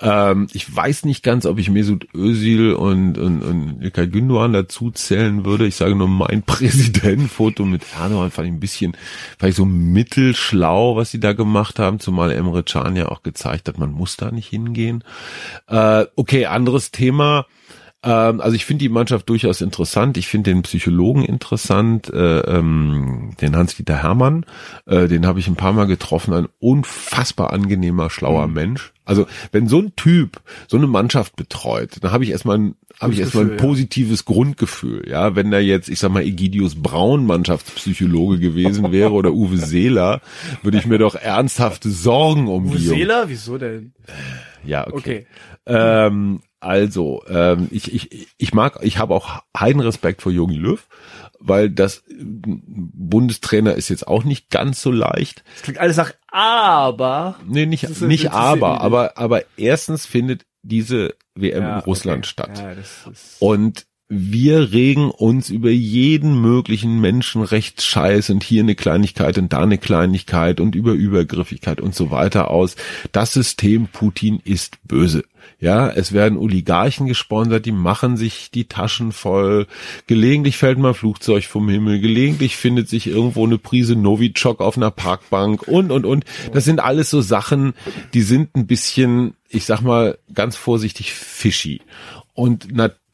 Ähm, 0.00 0.48
ich 0.52 0.74
weiß 0.74 1.04
nicht 1.04 1.22
ganz, 1.22 1.46
ob 1.46 1.58
ich 1.58 1.70
Mesut 1.70 2.08
Özil 2.14 2.72
und, 2.72 3.18
und, 3.18 3.42
und 3.42 3.82
Ilkay 3.82 4.06
Gündoğan 4.06 4.52
dazu 4.52 4.90
zählen 4.90 5.44
würde. 5.44 5.66
Ich 5.66 5.76
sage 5.76 5.94
nur 5.94 6.08
mein 6.08 6.42
Präsidentenfoto 6.46 7.64
mit 7.64 7.82
Erdogan 7.96 8.30
fand 8.30 8.48
ich 8.48 8.54
ein 8.54 8.60
bisschen, 8.60 8.96
ich 9.42 9.54
so 9.54 9.64
mittelschlau, 9.64 10.96
was 10.96 11.10
sie 11.10 11.20
da 11.20 11.34
gemacht 11.34 11.78
haben, 11.78 12.00
zumal 12.00 12.32
Emre 12.32 12.64
Can 12.64 12.96
ja 12.96 13.08
auch 13.08 13.22
gezeigt 13.22 13.68
hat, 13.68 13.78
man 13.78 13.92
muss 13.92 14.16
da 14.16 14.32
nicht 14.32 14.48
hingehen. 14.48 15.04
Äh, 15.68 16.06
okay, 16.16 16.46
anderes 16.46 16.90
Thema. 16.90 17.46
Ähm, 18.06 18.40
also 18.40 18.54
ich 18.54 18.64
finde 18.64 18.84
die 18.84 18.88
Mannschaft 18.88 19.28
durchaus 19.28 19.60
interessant. 19.60 20.16
Ich 20.16 20.28
finde 20.28 20.52
den 20.52 20.62
Psychologen 20.62 21.24
interessant, 21.24 22.08
äh, 22.12 22.40
ähm, 22.40 23.32
den 23.40 23.56
Hans-Dieter 23.56 24.02
Hermann. 24.02 24.46
Äh, 24.86 25.08
den 25.08 25.26
habe 25.26 25.40
ich 25.40 25.48
ein 25.48 25.56
paar 25.56 25.72
Mal 25.72 25.86
getroffen. 25.86 26.32
Ein 26.32 26.48
unfassbar 26.60 27.52
angenehmer, 27.52 28.08
schlauer 28.08 28.46
Mensch. 28.46 28.92
Also 29.04 29.26
wenn 29.52 29.68
so 29.68 29.80
ein 29.80 29.94
Typ 29.94 30.40
so 30.66 30.76
eine 30.76 30.86
Mannschaft 30.86 31.36
betreut, 31.36 31.98
dann 32.00 32.12
habe 32.12 32.24
ich 32.24 32.30
erstmal 32.30 32.58
ein, 32.58 32.74
habe 33.00 33.12
ich 33.12 33.20
erstmal 33.20 33.44
ein 33.44 33.50
Gefühl, 33.50 33.60
ja. 33.60 33.66
positives 33.68 34.24
Grundgefühl. 34.24 35.08
Ja, 35.08 35.36
wenn 35.36 35.50
da 35.50 35.58
jetzt, 35.58 35.88
ich 35.88 36.00
sag 36.00 36.10
mal, 36.10 36.22
Egidius 36.22 36.74
Braun 36.76 37.24
Mannschaftspsychologe 37.26 38.38
gewesen 38.38 38.90
wäre 38.92 39.12
oder 39.12 39.32
Uwe 39.32 39.58
Seeler, 39.58 40.20
würde 40.62 40.78
ich 40.78 40.86
mir 40.86 40.98
doch 40.98 41.14
ernsthafte 41.14 41.90
Sorgen 41.90 42.48
um 42.48 42.66
Jungs 42.66 42.82
Seeler? 42.82 43.28
Wieso 43.28 43.58
denn? 43.58 43.92
ja, 44.64 44.86
okay. 44.88 44.96
Okay. 44.96 45.26
Ähm, 45.66 46.40
also, 46.60 47.22
ähm, 47.28 47.68
ich, 47.70 47.92
ich, 47.92 48.28
ich 48.36 48.54
mag, 48.54 48.78
ich 48.82 48.98
habe 48.98 49.14
auch 49.14 49.42
heiden 49.56 49.80
Respekt 49.80 50.22
vor 50.22 50.32
Jogi 50.32 50.56
Löw, 50.56 50.86
weil 51.38 51.70
das 51.70 51.98
äh, 52.08 52.14
Bundestrainer 52.18 53.74
ist 53.74 53.88
jetzt 53.88 54.06
auch 54.06 54.24
nicht 54.24 54.50
ganz 54.50 54.80
so 54.82 54.90
leicht. 54.90 55.44
Das 55.54 55.62
klingt 55.62 55.78
alles 55.78 55.96
nach 55.96 56.12
aber. 56.28 57.36
Nee, 57.46 57.66
nicht, 57.66 57.84
ist- 57.84 58.00
nicht 58.02 58.32
aber, 58.32 58.80
aber, 58.80 59.16
aber 59.18 59.42
erstens 59.56 60.06
findet 60.06 60.46
diese 60.62 61.14
WM 61.34 61.62
Ja, 61.62 61.78
in 61.78 61.84
Russland 61.84 62.24
okay. 62.24 62.28
statt. 62.30 62.58
Ja, 62.58 62.74
das 62.74 63.06
ist 63.12 63.36
Und 63.40 63.86
wir 64.08 64.72
regen 64.72 65.10
uns 65.10 65.50
über 65.50 65.70
jeden 65.70 66.40
möglichen 66.40 67.00
Menschenrechtsscheiß 67.00 68.30
und 68.30 68.44
hier 68.44 68.62
eine 68.62 68.76
Kleinigkeit 68.76 69.36
und 69.36 69.52
da 69.52 69.62
eine 69.62 69.78
Kleinigkeit 69.78 70.60
und 70.60 70.76
über 70.76 70.92
Übergriffigkeit 70.92 71.80
und 71.80 71.94
so 71.94 72.12
weiter 72.12 72.50
aus. 72.50 72.76
Das 73.10 73.32
System 73.32 73.88
Putin 73.88 74.40
ist 74.44 74.78
böse. 74.84 75.24
Ja, 75.58 75.88
es 75.88 76.12
werden 76.12 76.38
Oligarchen 76.38 77.06
gesponsert, 77.06 77.66
die 77.66 77.72
machen 77.72 78.16
sich 78.16 78.50
die 78.50 78.68
Taschen 78.68 79.10
voll. 79.10 79.66
Gelegentlich 80.06 80.56
fällt 80.56 80.78
mal 80.78 80.94
Flugzeug 80.94 81.44
vom 81.44 81.68
Himmel, 81.68 82.00
gelegentlich 82.00 82.56
findet 82.56 82.88
sich 82.88 83.06
irgendwo 83.06 83.44
eine 83.44 83.58
Prise 83.58 83.96
Novichok 83.96 84.60
auf 84.60 84.76
einer 84.76 84.90
Parkbank 84.90 85.66
und, 85.66 85.90
und, 85.90 86.04
und. 86.04 86.24
Das 86.52 86.64
sind 86.64 86.78
alles 86.80 87.10
so 87.10 87.22
Sachen, 87.22 87.74
die 88.14 88.22
sind 88.22 88.54
ein 88.54 88.66
bisschen, 88.66 89.34
ich 89.48 89.64
sag 89.64 89.80
mal 89.80 90.18
ganz 90.32 90.56
vorsichtig, 90.56 91.12
fishy. 91.12 91.80
Und 92.34 92.74
natürlich 92.76 93.05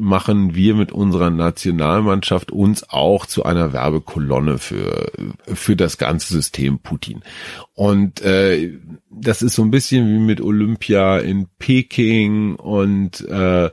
machen 0.00 0.54
wir 0.54 0.74
mit 0.74 0.92
unserer 0.92 1.30
Nationalmannschaft 1.30 2.52
uns 2.52 2.88
auch 2.88 3.26
zu 3.26 3.44
einer 3.44 3.72
Werbekolonne 3.72 4.58
für, 4.58 5.10
für 5.52 5.76
das 5.76 5.98
ganze 5.98 6.32
System 6.32 6.78
Putin. 6.78 7.22
Und 7.74 8.20
äh, 8.22 8.78
das 9.10 9.42
ist 9.42 9.54
so 9.54 9.62
ein 9.62 9.70
bisschen 9.70 10.08
wie 10.08 10.18
mit 10.18 10.40
Olympia 10.40 11.18
in 11.18 11.48
Peking 11.58 12.56
und 12.56 13.20
äh, 13.28 13.70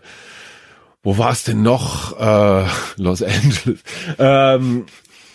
wo 1.03 1.17
war 1.17 1.31
es 1.31 1.43
denn 1.43 1.61
noch? 1.61 2.17
Äh, 2.19 2.65
Los 2.97 3.21
Angeles. 3.21 3.83
Ähm, 4.17 4.85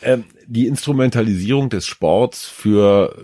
äh, 0.00 0.18
die 0.46 0.66
Instrumentalisierung 0.66 1.68
des 1.68 1.86
Sports 1.86 2.46
für, 2.46 3.14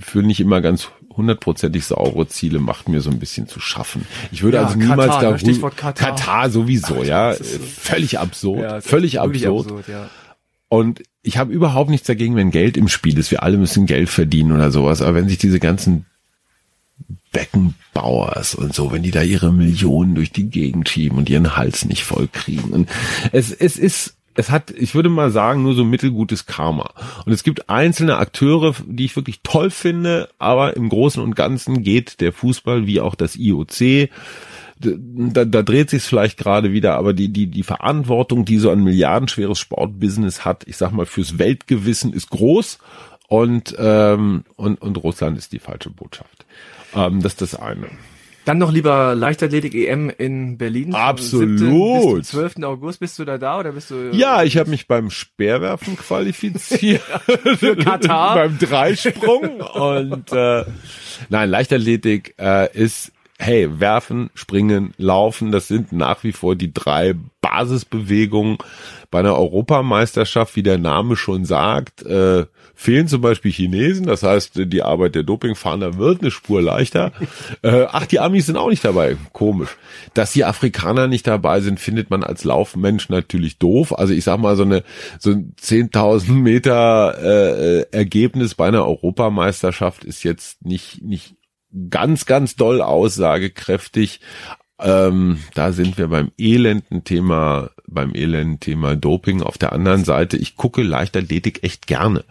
für 0.00 0.22
nicht 0.22 0.40
immer 0.40 0.60
ganz 0.60 0.90
hundertprozentig 1.16 1.84
saubere 1.84 2.26
Ziele 2.28 2.58
macht 2.58 2.88
mir 2.88 3.00
so 3.00 3.10
ein 3.10 3.18
bisschen 3.18 3.46
zu 3.48 3.60
schaffen. 3.60 4.06
Ich 4.32 4.42
würde 4.42 4.56
Ja, 4.58 4.64
also 4.66 4.76
niemals 4.78 5.06
Katar, 5.10 5.22
da 5.22 5.30
ne? 5.32 5.38
Stichwort 5.38 5.76
Katar. 5.76 6.10
Katar 6.10 6.50
sowieso, 6.50 7.02
ja, 7.02 7.30
das 7.30 7.40
ist 7.40 7.52
so- 7.52 7.58
völlig 7.66 8.18
absurd, 8.18 8.60
Ja, 8.60 8.80
völlig 8.80 9.14
wirklich 9.14 9.46
absurd. 9.46 9.88
ja. 9.88 10.08
Und 10.68 11.02
ich 11.22 11.38
habe 11.38 11.52
überhaupt 11.52 11.90
nichts 11.90 12.06
dagegen, 12.06 12.34
wenn 12.36 12.50
Geld 12.50 12.76
im 12.76 12.88
Spiel 12.88 13.16
ist. 13.18 13.30
Wir 13.30 13.42
alle 13.42 13.56
müssen 13.58 13.86
Geld 13.86 14.08
verdienen 14.08 14.50
oder 14.52 14.70
sowas. 14.72 15.02
Aber 15.02 15.14
wenn 15.14 15.28
sich 15.28 15.38
diese 15.38 15.60
ganzen 15.60 16.04
Beckenbauers 17.32 18.54
und 18.54 18.74
so, 18.74 18.92
wenn 18.92 19.02
die 19.02 19.10
da 19.10 19.22
ihre 19.22 19.52
Millionen 19.52 20.14
durch 20.14 20.30
die 20.32 20.48
Gegend 20.50 20.88
schieben 20.88 21.18
und 21.18 21.28
ihren 21.28 21.56
Hals 21.56 21.84
nicht 21.84 22.04
voll 22.04 22.28
kriegen. 22.32 22.70
Und 22.70 22.88
es, 23.32 23.50
es 23.52 23.76
ist, 23.76 24.13
es 24.34 24.50
hat, 24.50 24.70
ich 24.70 24.94
würde 24.94 25.08
mal 25.08 25.30
sagen, 25.30 25.62
nur 25.62 25.74
so 25.74 25.84
mittelgutes 25.84 26.46
Karma. 26.46 26.90
Und 27.24 27.32
es 27.32 27.44
gibt 27.44 27.68
einzelne 27.70 28.16
Akteure, 28.16 28.74
die 28.86 29.04
ich 29.04 29.16
wirklich 29.16 29.40
toll 29.42 29.70
finde, 29.70 30.28
aber 30.38 30.76
im 30.76 30.88
Großen 30.88 31.22
und 31.22 31.36
Ganzen 31.36 31.82
geht 31.82 32.20
der 32.20 32.32
Fußball 32.32 32.86
wie 32.86 33.00
auch 33.00 33.14
das 33.14 33.36
IOC 33.36 34.10
da, 34.76 35.44
da 35.44 35.62
dreht 35.62 35.90
sich 35.90 36.02
vielleicht 36.02 36.38
gerade 36.38 36.72
wieder, 36.72 36.96
aber 36.96 37.12
die, 37.12 37.28
die, 37.28 37.46
die 37.46 37.62
Verantwortung, 37.62 38.44
die 38.44 38.58
so 38.58 38.70
ein 38.70 38.82
milliardenschweres 38.82 39.58
Sportbusiness 39.58 40.44
hat, 40.44 40.64
ich 40.66 40.76
sag 40.76 40.92
mal, 40.92 41.06
fürs 41.06 41.38
Weltgewissen 41.38 42.12
ist 42.12 42.30
groß 42.30 42.78
und, 43.28 43.74
ähm, 43.78 44.44
und, 44.56 44.80
und 44.82 44.96
Russland 45.02 45.38
ist 45.38 45.52
die 45.52 45.58
falsche 45.58 45.90
Botschaft. 45.90 46.44
Ähm, 46.94 47.22
das 47.22 47.32
ist 47.32 47.42
das 47.42 47.54
eine. 47.54 47.88
Dann 48.44 48.58
noch 48.58 48.70
lieber 48.70 49.14
Leichtathletik-EM 49.14 50.10
in 50.10 50.58
Berlin. 50.58 50.94
Absolut. 50.94 51.58
7. 51.58 52.18
Bis 52.18 52.28
zum 52.28 52.40
12. 52.40 52.62
August. 52.64 53.00
Bist 53.00 53.18
du 53.18 53.24
da 53.24 53.38
da 53.38 53.60
oder 53.60 53.72
bist 53.72 53.90
du... 53.90 54.10
Ja, 54.12 54.42
ich 54.42 54.58
habe 54.58 54.70
mich 54.70 54.86
beim 54.86 55.10
Speerwerfen 55.10 55.96
qualifiziert. 55.96 57.00
Für 57.58 57.76
Katar. 57.76 58.34
beim 58.34 58.58
Dreisprung. 58.58 59.60
Und 59.60 60.32
äh, 60.32 60.64
nein, 61.30 61.48
Leichtathletik 61.48 62.34
äh, 62.38 62.70
ist, 62.76 63.12
hey, 63.38 63.80
werfen, 63.80 64.30
springen, 64.34 64.92
laufen, 64.98 65.50
das 65.50 65.68
sind 65.68 65.92
nach 65.92 66.22
wie 66.22 66.32
vor 66.32 66.54
die 66.54 66.72
drei 66.72 67.14
Basisbewegungen 67.40 68.58
bei 69.10 69.20
einer 69.20 69.36
Europameisterschaft, 69.36 70.54
wie 70.56 70.62
der 70.62 70.78
Name 70.78 71.16
schon 71.16 71.44
sagt. 71.44 72.02
Äh, 72.02 72.46
fehlen 72.74 73.08
zum 73.08 73.20
Beispiel 73.20 73.52
Chinesen, 73.52 74.06
das 74.06 74.22
heißt, 74.22 74.52
die 74.66 74.82
Arbeit 74.82 75.14
der 75.14 75.22
Dopingfahnder 75.22 75.96
wird 75.96 76.20
eine 76.20 76.30
Spur 76.30 76.60
leichter. 76.60 77.12
äh, 77.62 77.86
ach, 77.90 78.06
die 78.06 78.20
Amis 78.20 78.46
sind 78.46 78.56
auch 78.56 78.68
nicht 78.68 78.84
dabei. 78.84 79.16
Komisch. 79.32 79.76
Dass 80.12 80.32
die 80.32 80.44
Afrikaner 80.44 81.06
nicht 81.06 81.26
dabei 81.26 81.60
sind, 81.60 81.80
findet 81.80 82.10
man 82.10 82.24
als 82.24 82.44
Laufmensch 82.44 83.08
natürlich 83.08 83.58
doof. 83.58 83.96
Also 83.96 84.12
ich 84.12 84.24
sag 84.24 84.38
mal, 84.38 84.56
so 84.56 84.64
eine 84.64 84.82
so 85.18 85.30
ein 85.30 85.54
10.000 85.60 86.32
Meter 86.32 87.16
äh, 87.22 87.86
Ergebnis 87.92 88.54
bei 88.54 88.68
einer 88.68 88.86
Europameisterschaft 88.86 90.04
ist 90.04 90.22
jetzt 90.24 90.64
nicht 90.64 91.02
nicht 91.02 91.36
ganz 91.90 92.26
ganz 92.26 92.56
doll 92.56 92.80
aussagekräftig. 92.80 94.20
Ähm, 94.80 95.38
da 95.54 95.72
sind 95.72 95.98
wir 95.98 96.08
beim 96.08 96.32
elenden 96.36 97.04
Thema, 97.04 97.70
beim 97.86 98.14
elenden 98.14 98.60
Thema 98.60 98.96
Doping. 98.96 99.42
Auf 99.42 99.58
der 99.58 99.72
anderen 99.72 100.04
Seite, 100.04 100.36
ich 100.36 100.56
gucke 100.56 100.82
Leichtathletik 100.82 101.62
echt 101.62 101.86
gerne. 101.86 102.24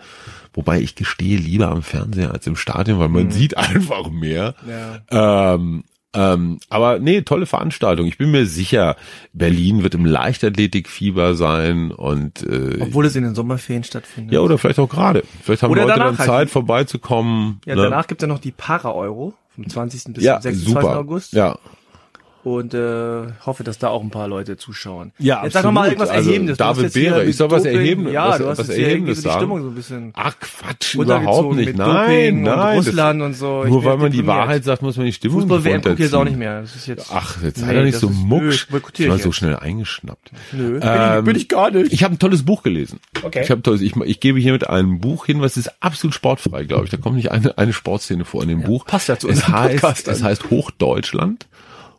Wobei 0.54 0.82
ich 0.82 0.96
gestehe 0.96 1.38
lieber 1.38 1.70
am 1.70 1.82
Fernseher 1.82 2.32
als 2.32 2.46
im 2.46 2.56
Stadion, 2.56 3.00
weil 3.00 3.10
man 3.10 3.32
sieht 3.32 3.58
einfach 3.58 4.10
mehr. 4.10 4.56
Ja. 4.68 5.56
Ähm, 5.56 5.84
ähm, 6.16 6.60
aber 6.70 7.00
nee, 7.00 7.22
tolle 7.22 7.48
Veranstaltung. 7.48 8.06
Ich 8.06 8.20
bin 8.20 8.30
mir 8.30 8.46
sicher, 8.46 8.96
Berlin 9.34 9.82
wird 9.82 9.96
im 9.96 10.06
Leichtathletikfieber 10.06 11.34
sein 11.34 11.89
und 11.91 12.44
äh, 12.44 12.78
Obwohl 12.82 13.08
es 13.08 13.16
in 13.16 13.24
den 13.24 13.34
Sommerferien 13.34 13.84
stattfindet. 13.84 14.32
ja 14.32 14.41
oder 14.41 14.60
vielleicht 14.60 14.78
auch 14.78 14.89
gerade. 14.89 15.24
Vielleicht 15.41 15.64
haben 15.64 15.72
Oder 15.72 15.88
Leute 15.88 16.00
dann 16.00 16.18
halt. 16.20 16.28
Zeit 16.28 16.50
vorbeizukommen. 16.52 17.62
Ja, 17.66 17.76
ne? 17.76 17.84
danach 17.84 18.06
gibt's 18.06 18.22
ja 18.22 18.28
noch 18.28 18.38
die 18.38 18.52
Para-Euro 18.52 19.34
vom 19.56 19.68
20. 19.68 20.14
bis 20.14 20.24
ja, 20.24 20.36
zum 20.39 20.52
26. 20.52 20.68
super. 20.68 21.00
August. 21.00 21.34
Ja, 21.34 21.58
Und 22.44 22.74
äh, 22.74 23.22
hoffe, 23.46 23.64
dass 23.64 23.78
da 23.80 23.88
auch 23.88 24.04
ein 24.04 24.10
paar 24.10 24.28
Leute 24.28 24.58
zuschauen. 24.58 25.14
Ja, 25.18 25.46
Jetzt 25.46 25.54
sag 25.54 25.64
doch 25.64 25.72
mal 25.72 25.82
absolut. 25.88 25.94
irgendwas 26.02 26.10
Also, 26.18 26.30
Erhebendes. 26.30 26.58
David 26.58 26.94
Behre, 26.94 27.24
ich 27.24 27.38
soll 27.38 27.50
was 27.52 27.64
Erhebendes- 27.64 28.12
Ja, 28.14 28.28
was- 28.30 28.38
du 28.39 28.48
hast 28.50 28.58
was 28.58 28.68
jetzt 28.68 28.78
Erhebendes 28.80 29.18
irgendwie 29.20 29.30
die. 29.30 29.36
Stimmung 29.38 29.62
so 29.62 29.68
ein 29.70 29.76
bisschen 29.76 30.12
Ach 30.14 30.36
Quatsch, 30.41 30.96
überhaupt 30.96 31.56
nicht. 31.56 31.78
Nein, 31.78 32.41
nein. 32.41 32.44
und 32.44 32.46
das- 32.46 32.88
Russland 32.88 33.22
und 33.22 33.34
so. 33.36 33.64
Ich 33.64 33.70
Nur 33.70 33.86
weil 33.86 33.96
man 33.96 34.12
die. 34.12 34.28
Wahrheit 34.28 34.66
sagt, 34.66 34.82
muss 34.82 34.98
man 34.98 35.06
die 35.06 35.14
Stimmung 35.14 35.39
Fußball-WM 35.39 35.74
nicht 35.76 35.84
gucke 35.84 35.94
ich 35.94 36.00
jetzt 36.02 36.14
auch 36.16 36.26
nicht 36.26 36.38
mehr. 36.38 36.60
Das 36.62 36.76
ist 36.76 36.86
jetzt, 36.88 37.12
Ach, 37.14 37.41
jetzt 37.41 37.60
Nee, 37.62 37.66
sei 37.66 37.74
doch 37.76 37.84
nicht 37.84 37.98
so 37.98 38.10
mucksch. 38.10 38.68
Ich 38.98 39.08
war 39.10 39.20
so 39.20 39.32
schnell 39.32 39.56
eingeschnappt. 39.56 40.32
Nö, 40.52 40.80
Ähm, 40.82 41.24
bin, 41.24 41.38
ich, 41.38 41.48
gar 41.48 41.72
nicht. 41.72 41.94
Ich 41.94 42.04
habe 42.04 42.16
ein 42.16 42.20
tolles 42.20 42.44
Buch 42.44 42.62
gelesen. 42.64 43.00
Okay. 43.24 43.41
Ich 43.44 43.52
habe 43.52 43.62
tolles. 43.62 43.80
Ich, 43.80 43.96
ich 43.96 44.20
gebe 44.20 44.38
hiermit 44.39 44.68
ein 44.68 45.00
Buch 45.00 45.26
hin, 45.28 45.39
was 45.39 45.56
ist 45.56 45.72
absolut 45.82 46.14
sportfrei, 46.14 46.66
glaube 46.66 46.84
ich. 46.84 46.89
Da 46.91 46.98
kommt 46.98 47.16
nicht 47.16 47.32
eine 47.32 47.58
eine 47.58 47.72
Sportszene 47.72 48.26
vor 48.26 48.44
in 48.44 48.50
dem 48.50 48.64
Buch. 48.64 48.86
passt 48.86 49.08
ja 49.08 49.18
zu 49.18 49.30
unserem 49.30 49.54
Podcast 49.54 50.10
Es 50.10 50.22
heißt 50.24 50.50
Hochdeutschland. 50.50 51.48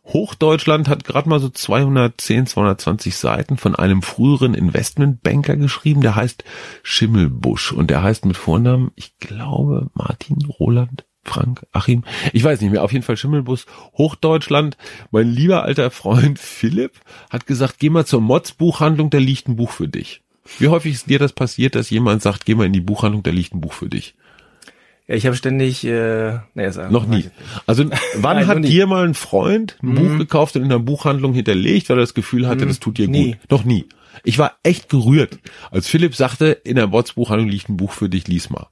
Hochdeutschland 0.05 0.87
hat 0.87 1.03
gerade 1.03 1.27
mal 1.27 1.39
so 1.39 1.49
210, 1.49 2.45
220 2.45 3.15
Seiten 3.15 3.57
von 3.57 3.75
einem 3.75 4.01
früheren 4.01 4.53
Investmentbanker 4.53 5.57
geschrieben, 5.57 6.01
der 6.01 6.15
heißt 6.15 6.43
Schimmelbusch 6.83 7.71
und 7.71 7.89
der 7.89 8.03
heißt 8.03 8.25
mit 8.25 8.37
Vornamen, 8.37 8.91
ich 8.95 9.17
glaube, 9.17 9.89
Martin 9.93 10.37
Roland 10.59 11.05
Frank, 11.23 11.65
Achim, 11.71 12.03
ich 12.33 12.43
weiß 12.43 12.61
nicht 12.61 12.71
mehr, 12.71 12.83
auf 12.83 12.93
jeden 12.93 13.03
Fall 13.03 13.17
Schimmelbus, 13.17 13.65
Hochdeutschland. 13.97 14.77
Mein 15.09 15.27
lieber 15.27 15.63
alter 15.63 15.89
Freund 15.89 16.37
Philipp 16.39 16.99
hat 17.31 17.47
gesagt, 17.47 17.79
geh 17.79 17.89
mal 17.89 18.05
zur 18.05 18.21
Mods-Buchhandlung, 18.21 19.09
da 19.09 19.17
liegt 19.17 19.47
ein 19.47 19.55
Buch 19.55 19.71
für 19.71 19.87
dich. 19.87 20.21
Wie 20.59 20.67
häufig 20.67 20.93
ist 20.93 21.09
dir 21.09 21.17
das 21.17 21.33
passiert, 21.33 21.73
dass 21.73 21.89
jemand 21.89 22.21
sagt, 22.21 22.45
geh 22.45 22.53
mal 22.53 22.67
in 22.67 22.73
die 22.73 22.79
Buchhandlung, 22.79 23.23
da 23.23 23.31
liegt 23.31 23.55
ein 23.55 23.61
Buch 23.61 23.73
für 23.73 23.89
dich? 23.89 24.15
Ja, 25.07 25.15
ich 25.15 25.25
habe 25.27 25.35
ständig, 25.35 25.83
äh, 25.85 26.39
nee, 26.55 26.69
sag- 26.71 26.89
Noch 26.91 27.05
nie. 27.05 27.29
Also 27.67 27.85
wann 28.15 28.37
Nein, 28.37 28.47
hat 28.47 28.63
dir 28.65 28.87
mal 28.87 29.05
ein 29.05 29.13
Freund 29.13 29.77
ein 29.83 29.89
Mhm. 29.89 29.95
Buch 29.95 30.17
gekauft 30.17 30.55
und 30.55 30.63
in 30.63 30.71
einer 30.71 30.79
Buchhandlung 30.79 31.33
hinterlegt, 31.33 31.89
weil 31.89 31.97
er 31.97 32.01
das 32.01 32.15
Gefühl 32.15 32.47
hatte, 32.47 32.65
das 32.65 32.79
tut 32.79 32.97
dir 32.97 33.07
Nie. 33.07 33.33
gut? 33.33 33.51
Noch 33.51 33.63
nie. 33.65 33.85
Ich 34.23 34.37
war 34.39 34.53
echt 34.63 34.89
gerührt, 34.89 35.37
als 35.71 35.87
Philipp 35.87 36.15
sagte, 36.15 36.47
in 36.63 36.77
der 36.77 36.87
Bots 36.87 37.13
Buchhandlung 37.13 37.49
liegt 37.49 37.67
ein 37.69 37.77
Buch 37.77 37.91
für 37.91 38.07
dich, 38.09 38.27
lies 38.27 38.49
mal. 38.49 38.67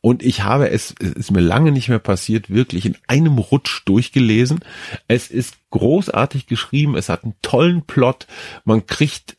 Und 0.00 0.22
ich 0.24 0.42
habe 0.42 0.68
es, 0.70 0.94
es 1.00 1.12
ist 1.12 1.30
mir 1.30 1.40
lange 1.40 1.70
nicht 1.72 1.88
mehr 1.88 2.00
passiert, 2.00 2.50
wirklich 2.50 2.84
in 2.84 2.96
einem 3.06 3.38
Rutsch 3.38 3.82
durchgelesen. 3.86 4.58
Es 5.06 5.30
ist 5.30 5.54
großartig 5.70 6.46
geschrieben, 6.48 6.96
es 6.96 7.08
hat 7.08 7.22
einen 7.24 7.34
tollen 7.42 7.82
Plot, 7.82 8.26
man 8.64 8.86
kriegt 8.86 9.36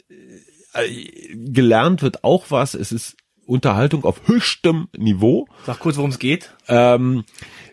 äh, 0.73 1.35
gelernt 1.35 2.01
wird 2.01 2.23
auch 2.23 2.45
was, 2.49 2.73
es 2.73 2.91
ist 2.91 3.17
Unterhaltung 3.49 4.03
auf 4.05 4.21
höchstem 4.27 4.87
Niveau. 4.97 5.47
Sag 5.65 5.79
kurz, 5.79 5.97
worum 5.97 6.11
es 6.11 6.19
geht. 6.19 6.51
Ähm, 6.67 7.23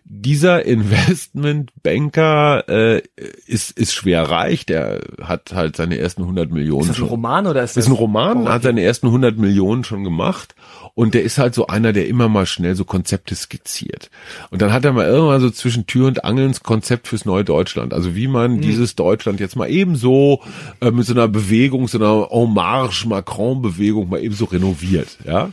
dieser 0.04 0.64
Investmentbanker 0.64 2.68
äh, 2.68 3.02
ist, 3.46 3.72
ist 3.72 3.92
schwer 3.92 4.22
reich, 4.30 4.64
der 4.66 5.00
hat 5.22 5.52
halt 5.52 5.76
seine 5.76 5.98
ersten 5.98 6.22
100 6.22 6.50
Millionen 6.52 6.82
Ist 6.82 6.90
das 6.90 6.96
ein 6.96 7.00
schon. 7.00 7.08
Roman 7.08 7.46
oder 7.46 7.62
ist 7.62 7.76
Das 7.76 7.84
ist 7.84 7.90
ein 7.90 7.96
Roman, 7.96 8.46
Oh, 8.46 8.48
hat 8.48 8.62
seine 8.62 8.82
ersten 8.82 9.08
100 9.08 9.36
Millionen 9.36 9.84
schon 9.84 10.04
gemacht 10.04 10.54
und 10.94 11.14
der 11.14 11.22
ist 11.24 11.38
halt 11.38 11.54
so 11.54 11.66
einer, 11.66 11.92
der 11.92 12.06
immer 12.08 12.28
mal 12.28 12.46
schnell 12.46 12.76
so 12.76 12.84
Konzepte 12.84 13.34
skizziert. 13.34 14.10
Und 14.50 14.62
dann 14.62 14.72
hat 14.72 14.84
er 14.84 14.92
mal 14.92 15.06
irgendwann 15.06 15.40
so 15.40 15.50
zwischen 15.50 15.86
Tür 15.86 16.06
und 16.06 16.24
Angel 16.24 16.48
ein 16.48 16.54
Konzept 16.62 17.08
fürs 17.08 17.24
neue 17.24 17.44
Deutschland. 17.44 17.92
Also 17.92 18.14
wie 18.14 18.28
man 18.28 18.54
Hm. 18.54 18.60
dieses 18.60 18.94
Deutschland 18.94 19.40
jetzt 19.40 19.56
mal 19.56 19.68
ebenso 19.68 20.40
äh, 20.80 20.90
mit 20.92 21.04
so 21.04 21.12
einer 21.14 21.26
Bewegung, 21.28 21.88
so 21.88 21.98
einer 21.98 22.28
En 22.30 22.54
Marche 22.54 23.08
Macron-Bewegung 23.08 24.08
mal 24.08 24.22
ebenso 24.22 24.44
renoviert, 24.46 25.18
ja. 25.26 25.50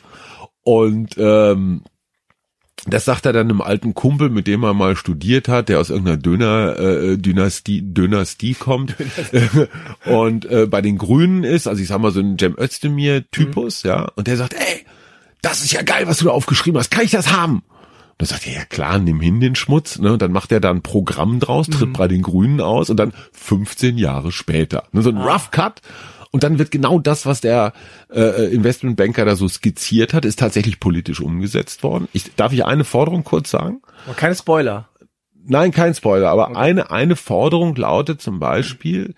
Und 0.63 1.15
ähm, 1.17 1.83
das 2.85 3.05
sagt 3.05 3.25
er 3.25 3.33
dann 3.33 3.49
einem 3.49 3.61
alten 3.61 3.93
Kumpel, 3.93 4.29
mit 4.29 4.47
dem 4.47 4.63
er 4.63 4.73
mal 4.73 4.95
studiert 4.95 5.47
hat, 5.47 5.69
der 5.69 5.79
aus 5.79 5.89
irgendeiner 5.89 6.17
Döner 6.17 6.77
äh, 6.77 7.17
Dynastie 7.17 7.81
Dynastie 7.81 8.55
kommt 8.55 8.95
und 10.05 10.45
äh, 10.45 10.67
bei 10.67 10.81
den 10.81 10.97
Grünen 10.97 11.43
ist, 11.43 11.67
also 11.67 11.81
ich 11.81 11.87
sag 11.87 11.99
mal 11.99 12.11
so 12.11 12.19
ein 12.19 12.37
Cem 12.37 12.55
Özdemir 12.57 13.29
Typus, 13.31 13.83
mhm. 13.83 13.89
ja, 13.89 14.07
und 14.15 14.27
der 14.27 14.35
sagt, 14.35 14.53
ey, 14.53 14.85
das 15.41 15.63
ist 15.63 15.71
ja 15.71 15.81
geil, 15.81 16.07
was 16.07 16.17
du 16.17 16.25
da 16.25 16.31
aufgeschrieben 16.31 16.77
hast, 16.77 16.91
kann 16.91 17.05
ich 17.05 17.11
das 17.11 17.31
haben? 17.31 17.63
dann 18.17 18.27
sagt 18.27 18.47
er, 18.47 18.53
ja 18.53 18.65
klar, 18.65 18.99
nimm 18.99 19.19
hin 19.19 19.39
den 19.39 19.55
Schmutz, 19.55 19.99
ne? 19.99 20.13
Und 20.13 20.21
dann 20.21 20.31
macht 20.31 20.51
er 20.51 20.59
da 20.59 20.69
ein 20.69 20.81
Programm 20.81 21.39
draus, 21.39 21.67
tritt 21.67 21.89
mhm. 21.89 21.93
bei 21.93 22.07
den 22.07 22.21
Grünen 22.21 22.61
aus 22.61 22.89
und 22.89 22.97
dann 22.97 23.11
15 23.31 23.97
Jahre 23.97 24.31
später. 24.31 24.83
Ne? 24.91 25.01
So 25.01 25.09
ein 25.09 25.17
ah. 25.17 25.25
Rough 25.25 25.51
Cut 25.51 25.81
und 26.33 26.43
dann 26.43 26.57
wird 26.57 26.71
genau 26.71 26.97
das, 26.97 27.27
was 27.27 27.41
der 27.41 27.73
äh, 28.11 28.51
Investmentbanker 28.51 29.23
da 29.23 29.35
so 29.35 29.47
skizziert 29.47 30.13
hat, 30.13 30.25
ist 30.25 30.39
tatsächlich 30.39 30.79
politisch 30.79 31.21
umgesetzt 31.21 31.83
worden. 31.83 32.07
Ich, 32.11 32.33
darf 32.35 32.51
ich 32.51 32.65
eine 32.65 32.83
Forderung 32.83 33.23
kurz 33.23 33.51
sagen? 33.51 33.81
Aber 34.05 34.15
keine 34.15 34.33
Spoiler. 34.33 34.89
Nein, 35.45 35.71
kein 35.71 35.93
Spoiler, 35.93 36.31
aber 36.31 36.49
okay. 36.49 36.57
eine, 36.57 36.89
eine 36.89 37.15
Forderung 37.15 37.75
lautet 37.75 38.19
zum 38.19 38.39
Beispiel, 38.39 39.13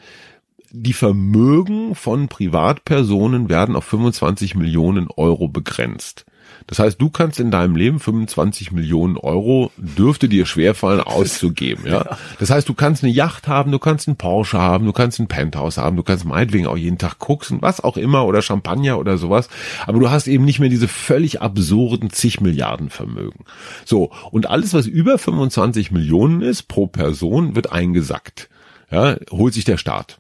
die 0.72 0.94
Vermögen 0.94 1.96
von 1.96 2.28
Privatpersonen 2.28 3.48
werden 3.48 3.78
auf 3.78 3.86
25 3.86 4.56
Millionen 4.56 5.08
Euro 5.16 5.48
begrenzt. 5.48 6.26
Das 6.68 6.80
heißt, 6.80 7.00
du 7.00 7.10
kannst 7.10 7.40
in 7.40 7.52
deinem 7.52 7.76
Leben 7.76 8.00
25 8.00 8.72
Millionen 8.72 9.18
Euro 9.18 9.72
dürfte 9.78 10.28
dir 10.28 10.46
schwerfallen 10.46 11.02
auszugeben, 11.02 11.86
ja. 11.92 12.18
Das 12.40 12.50
heißt, 12.50 12.68
du 12.68 12.74
kannst 12.74 13.04
eine 13.04 13.12
Yacht 13.12 13.48
haben, 13.48 13.72
du 13.72 13.80
kannst 13.80 14.08
einen 14.08 14.18
Porsche 14.18 14.60
haben, 14.60 14.86
du 14.86 14.94
kannst 14.94 15.20
ein 15.20 15.28
Penthouse 15.28 15.78
haben, 15.78 15.96
du 15.96 16.04
kannst 16.04 16.26
meinetwegen 16.26 16.68
auch 16.68 16.78
jeden 16.78 16.98
Tag 16.98 17.20
gucken, 17.20 17.60
was 17.62 17.82
auch 17.82 17.98
immer 17.98 18.26
oder 18.26 18.42
Champagner 18.42 18.98
oder 18.98 19.18
sowas. 19.18 19.50
Aber 19.86 20.00
du 20.00 20.10
hast 20.10 20.28
eben 20.28 20.46
nicht 20.46 20.60
mehr 20.60 20.70
diese 20.70 20.88
völlig 20.88 21.42
absurden 21.42 22.10
zig 22.10 22.42
Milliarden 22.42 22.90
Vermögen. 22.90 23.46
So. 23.86 24.12
Und 24.32 24.50
alles, 24.50 24.74
was 24.74 24.88
über 24.88 25.18
25 25.18 25.92
Millionen 25.92 26.42
ist 26.42 26.64
pro 26.64 26.88
Person, 26.88 27.56
wird 27.56 27.72
eingesackt. 27.72 28.50
Ja, 28.92 29.18
holt 29.32 29.54
sich 29.54 29.66
der 29.66 29.78
Staat. 29.78 30.20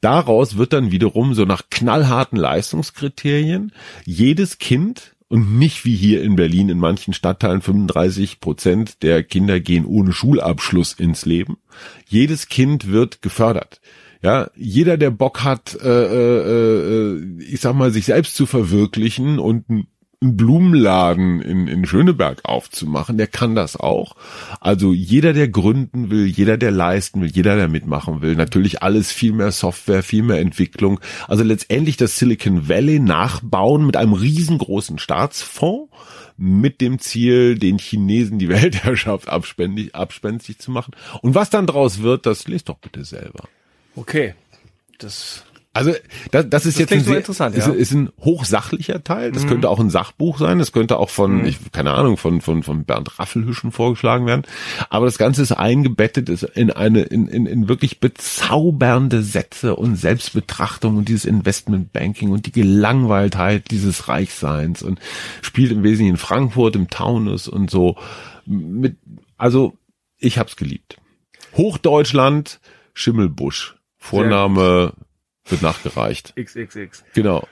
Daraus 0.00 0.56
wird 0.56 0.72
dann 0.72 0.90
wiederum 0.90 1.34
so 1.34 1.44
nach 1.44 1.62
knallharten 1.70 2.36
Leistungskriterien 2.36 3.72
jedes 4.04 4.58
Kind 4.58 5.14
und 5.32 5.58
nicht 5.58 5.86
wie 5.86 5.96
hier 5.96 6.22
in 6.22 6.36
Berlin 6.36 6.68
in 6.68 6.78
manchen 6.78 7.14
Stadtteilen 7.14 7.62
35 7.62 8.38
Prozent 8.38 9.02
der 9.02 9.22
Kinder 9.22 9.60
gehen 9.60 9.86
ohne 9.86 10.12
Schulabschluss 10.12 10.92
ins 10.92 11.24
Leben. 11.24 11.56
Jedes 12.06 12.48
Kind 12.48 12.88
wird 12.88 13.22
gefördert. 13.22 13.80
Ja, 14.20 14.50
jeder, 14.54 14.98
der 14.98 15.10
Bock 15.10 15.42
hat, 15.42 15.74
äh, 15.82 15.88
äh, 15.88 17.16
äh 17.16 17.42
ich 17.48 17.62
sag 17.62 17.74
mal, 17.74 17.90
sich 17.90 18.04
selbst 18.04 18.36
zu 18.36 18.44
verwirklichen 18.44 19.38
und 19.38 19.70
ein 19.70 19.86
einen 20.22 20.36
Blumenladen 20.36 21.42
in, 21.42 21.66
in 21.66 21.84
Schöneberg 21.84 22.40
aufzumachen, 22.44 23.18
der 23.18 23.26
kann 23.26 23.54
das 23.54 23.76
auch. 23.76 24.16
Also 24.60 24.92
jeder, 24.92 25.32
der 25.32 25.48
gründen 25.48 26.10
will, 26.10 26.26
jeder, 26.26 26.56
der 26.56 26.70
leisten 26.70 27.20
will, 27.20 27.30
jeder, 27.30 27.56
der 27.56 27.68
mitmachen 27.68 28.22
will, 28.22 28.36
natürlich 28.36 28.82
alles 28.82 29.12
viel 29.12 29.32
mehr 29.32 29.52
Software, 29.52 30.02
viel 30.02 30.22
mehr 30.22 30.40
Entwicklung. 30.40 31.00
Also 31.28 31.42
letztendlich 31.44 31.96
das 31.96 32.18
Silicon 32.18 32.68
Valley 32.68 33.00
nachbauen 33.00 33.84
mit 33.84 33.96
einem 33.96 34.12
riesengroßen 34.12 34.98
Staatsfonds 34.98 35.92
mit 36.36 36.80
dem 36.80 36.98
Ziel, 36.98 37.58
den 37.58 37.78
Chinesen 37.78 38.38
die 38.38 38.48
Weltherrschaft 38.48 39.28
abspendig, 39.28 39.94
abspenstig 39.94 40.58
zu 40.58 40.70
machen. 40.70 40.92
Und 41.20 41.34
was 41.34 41.50
dann 41.50 41.66
draus 41.66 42.02
wird, 42.02 42.26
das 42.26 42.48
lest 42.48 42.68
doch 42.68 42.78
bitte 42.78 43.04
selber. 43.04 43.48
Okay. 43.96 44.34
Das 44.98 45.44
also 45.74 45.92
das, 46.30 46.50
das 46.50 46.66
ist 46.66 46.74
das 46.74 46.80
jetzt 46.80 46.92
ein, 46.92 47.00
sehr, 47.00 47.16
interessant, 47.16 47.56
ist, 47.56 47.66
ja. 47.66 47.72
ist 47.72 47.92
ein 47.92 48.10
hochsachlicher 48.20 49.02
Teil. 49.02 49.32
Das 49.32 49.44
mhm. 49.44 49.48
könnte 49.48 49.70
auch 49.70 49.80
ein 49.80 49.88
Sachbuch 49.88 50.38
sein. 50.38 50.58
Das 50.58 50.72
könnte 50.72 50.98
auch 50.98 51.08
von, 51.08 51.38
mhm. 51.38 51.44
ich, 51.46 51.72
keine 51.72 51.92
Ahnung, 51.94 52.18
von 52.18 52.42
von 52.42 52.62
von 52.62 52.84
Bernd 52.84 53.18
Raffelhüschen 53.18 53.72
vorgeschlagen 53.72 54.26
werden. 54.26 54.42
Aber 54.90 55.06
das 55.06 55.16
Ganze 55.16 55.40
ist 55.40 55.52
eingebettet 55.52 56.28
in 56.28 56.70
eine 56.70 57.02
in, 57.02 57.26
in, 57.26 57.46
in 57.46 57.68
wirklich 57.68 58.00
bezaubernde 58.00 59.22
Sätze 59.22 59.74
und 59.74 59.96
Selbstbetrachtung 59.96 60.98
und 60.98 61.08
dieses 61.08 61.24
Investmentbanking 61.24 62.30
und 62.30 62.44
die 62.44 62.52
Gelangweiltheit 62.52 63.70
dieses 63.70 64.08
Reichseins 64.08 64.82
und 64.82 65.00
spielt 65.40 65.72
im 65.72 65.82
Wesentlichen 65.82 66.14
in 66.14 66.18
Frankfurt 66.18 66.76
im 66.76 66.90
Taunus 66.90 67.48
und 67.48 67.70
so 67.70 67.96
mit. 68.44 68.98
Also 69.38 69.78
ich 70.18 70.38
hab's 70.38 70.56
geliebt. 70.56 70.98
Hochdeutschland, 71.56 72.60
Schimmelbusch. 72.92 73.76
Vorname 73.96 74.92
wird 75.46 75.62
nachgereicht. 75.62 76.34
XXX. 76.36 77.04
Genau. 77.14 77.46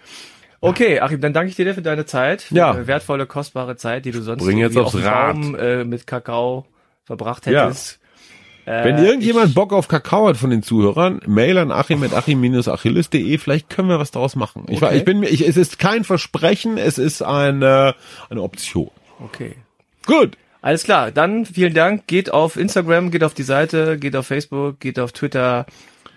Okay, 0.60 1.00
Achim, 1.00 1.20
dann 1.20 1.32
danke 1.32 1.48
ich 1.48 1.56
dir 1.56 1.74
für 1.74 1.82
deine 1.82 2.04
Zeit, 2.04 2.50
ja. 2.50 2.86
wertvolle, 2.86 3.26
kostbare 3.26 3.76
Zeit, 3.76 4.04
die 4.04 4.10
du 4.10 4.20
sonst 4.20 4.44
Bring 4.44 4.58
jetzt 4.58 4.76
aufs 4.76 4.94
auf 4.94 5.02
Rad. 5.02 5.36
Raum, 5.36 5.54
äh, 5.54 5.84
mit 5.84 6.06
Kakao 6.06 6.66
verbracht 7.04 7.46
hättest. 7.46 7.98
Ja. 8.66 8.80
Äh, 8.82 8.84
Wenn 8.84 8.98
irgendjemand 8.98 9.48
ich, 9.48 9.54
Bock 9.54 9.72
auf 9.72 9.88
Kakao 9.88 10.28
hat 10.28 10.36
von 10.36 10.50
den 10.50 10.62
Zuhörern, 10.62 11.20
mail 11.26 11.56
an 11.56 11.72
achim 11.72 12.00
mit 12.00 12.12
achim-achilles.de, 12.12 13.38
vielleicht 13.38 13.70
können 13.70 13.88
wir 13.88 13.98
was 13.98 14.10
daraus 14.10 14.36
machen. 14.36 14.66
Ich, 14.68 14.82
okay. 14.82 14.98
ich 14.98 15.04
bin 15.04 15.20
mir, 15.20 15.28
ich, 15.28 15.48
es 15.48 15.56
ist 15.56 15.78
kein 15.78 16.04
Versprechen, 16.04 16.76
es 16.76 16.98
ist 16.98 17.22
eine, 17.22 17.94
eine 18.28 18.42
Option. 18.42 18.90
Okay. 19.18 19.54
Gut. 20.06 20.36
Alles 20.62 20.84
klar, 20.84 21.10
dann 21.10 21.46
vielen 21.46 21.72
Dank. 21.72 22.06
Geht 22.06 22.30
auf 22.30 22.56
Instagram, 22.56 23.10
geht 23.10 23.24
auf 23.24 23.32
die 23.32 23.44
Seite, 23.44 23.98
geht 23.98 24.14
auf 24.14 24.26
Facebook, 24.26 24.78
geht 24.78 25.00
auf 25.00 25.12
Twitter, 25.12 25.64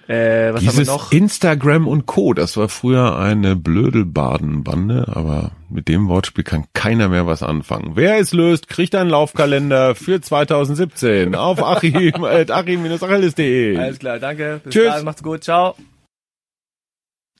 äh, 0.07 0.53
was 0.53 0.59
Dieses 0.59 0.75
haben 0.75 0.85
wir 0.85 0.93
noch? 0.93 1.11
Instagram 1.11 1.87
und 1.87 2.05
Co., 2.05 2.33
das 2.33 2.57
war 2.57 2.67
früher 2.67 3.17
eine 3.17 3.55
Blödelbadenbande, 3.55 5.05
aber 5.07 5.51
mit 5.69 5.87
dem 5.87 6.09
Wortspiel 6.09 6.43
kann 6.43 6.65
keiner 6.73 7.07
mehr 7.07 7.25
was 7.25 7.41
anfangen. 7.41 7.91
Wer 7.95 8.19
es 8.19 8.33
löst, 8.33 8.67
kriegt 8.67 8.95
einen 8.95 9.09
Laufkalender 9.09 9.95
für 9.95 10.19
2017 10.19 11.35
auf 11.35 11.63
achim, 11.63 12.23
achim-achilles.de. 12.23 13.77
Alles 13.77 13.99
klar, 13.99 14.19
danke. 14.19 14.59
Bis 14.63 14.73
Tschüss. 14.73 14.93
Dann, 14.93 15.05
macht's 15.05 15.23
gut, 15.23 15.43
ciao. 15.43 15.75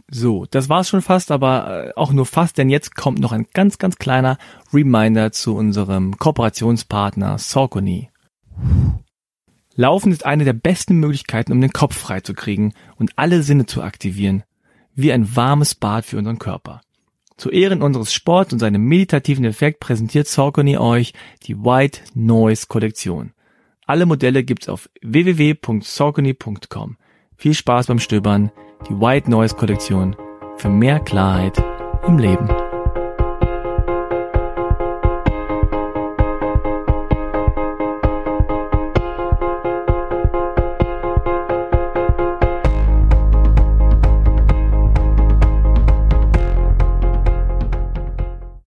So, 0.10 0.46
das 0.50 0.70
war's 0.70 0.90
schon 0.90 1.02
fast, 1.02 1.32
aber 1.32 1.88
äh, 1.88 1.92
auch 1.96 2.14
nur 2.14 2.26
fast, 2.26 2.58
denn 2.58 2.70
jetzt 2.70 2.96
kommt 2.96 3.20
noch 3.20 3.32
ein 3.32 3.48
ganz, 3.54 3.78
ganz 3.78 3.98
kleiner 3.98 4.38
Reminder 4.72 5.32
zu 5.32 5.56
unserem 5.56 6.18
Kooperationspartner 6.18 7.38
Saucony. 7.40 8.10
Laufen 9.76 10.12
ist 10.12 10.26
eine 10.26 10.46
der 10.46 10.54
besten 10.54 10.98
Möglichkeiten, 11.00 11.52
um 11.52 11.60
den 11.60 11.74
Kopf 11.74 11.98
frei 11.98 12.22
zu 12.22 12.34
kriegen 12.34 12.74
und 12.98 13.12
alle 13.16 13.42
Sinne 13.42 13.66
zu 13.66 13.82
aktivieren. 13.82 14.44
Wie 14.96 15.12
ein 15.12 15.36
warmes 15.36 15.74
Bad 15.74 16.06
für 16.06 16.18
unseren 16.18 16.38
Körper. 16.38 16.82
Zu 17.38 17.50
Ehren 17.50 17.82
unseres 17.82 18.14
Sports 18.14 18.54
und 18.54 18.60
seinem 18.60 18.84
meditativen 18.84 19.46
Effekt 19.46 19.80
präsentiert 19.80 20.28
Saucony 20.28 20.78
euch 20.78 21.14
die 21.48 21.58
White 21.58 22.02
Noise 22.14 22.68
Kollektion. 22.68 23.34
Alle 23.88 24.06
Modelle 24.06 24.44
gibt's 24.44 24.70
auf 24.70 24.90
www.saucony.com. 25.02 26.98
Viel 27.36 27.54
Spaß 27.54 27.88
beim 27.88 28.00
Stöbern. 28.00 28.52
Die 28.88 28.94
White 28.94 29.30
Noise 29.30 29.56
Kollektion 29.56 30.16
für 30.58 30.70
mehr 30.70 31.00
Klarheit 31.00 31.62
im 32.08 32.20
Leben. 32.20 32.48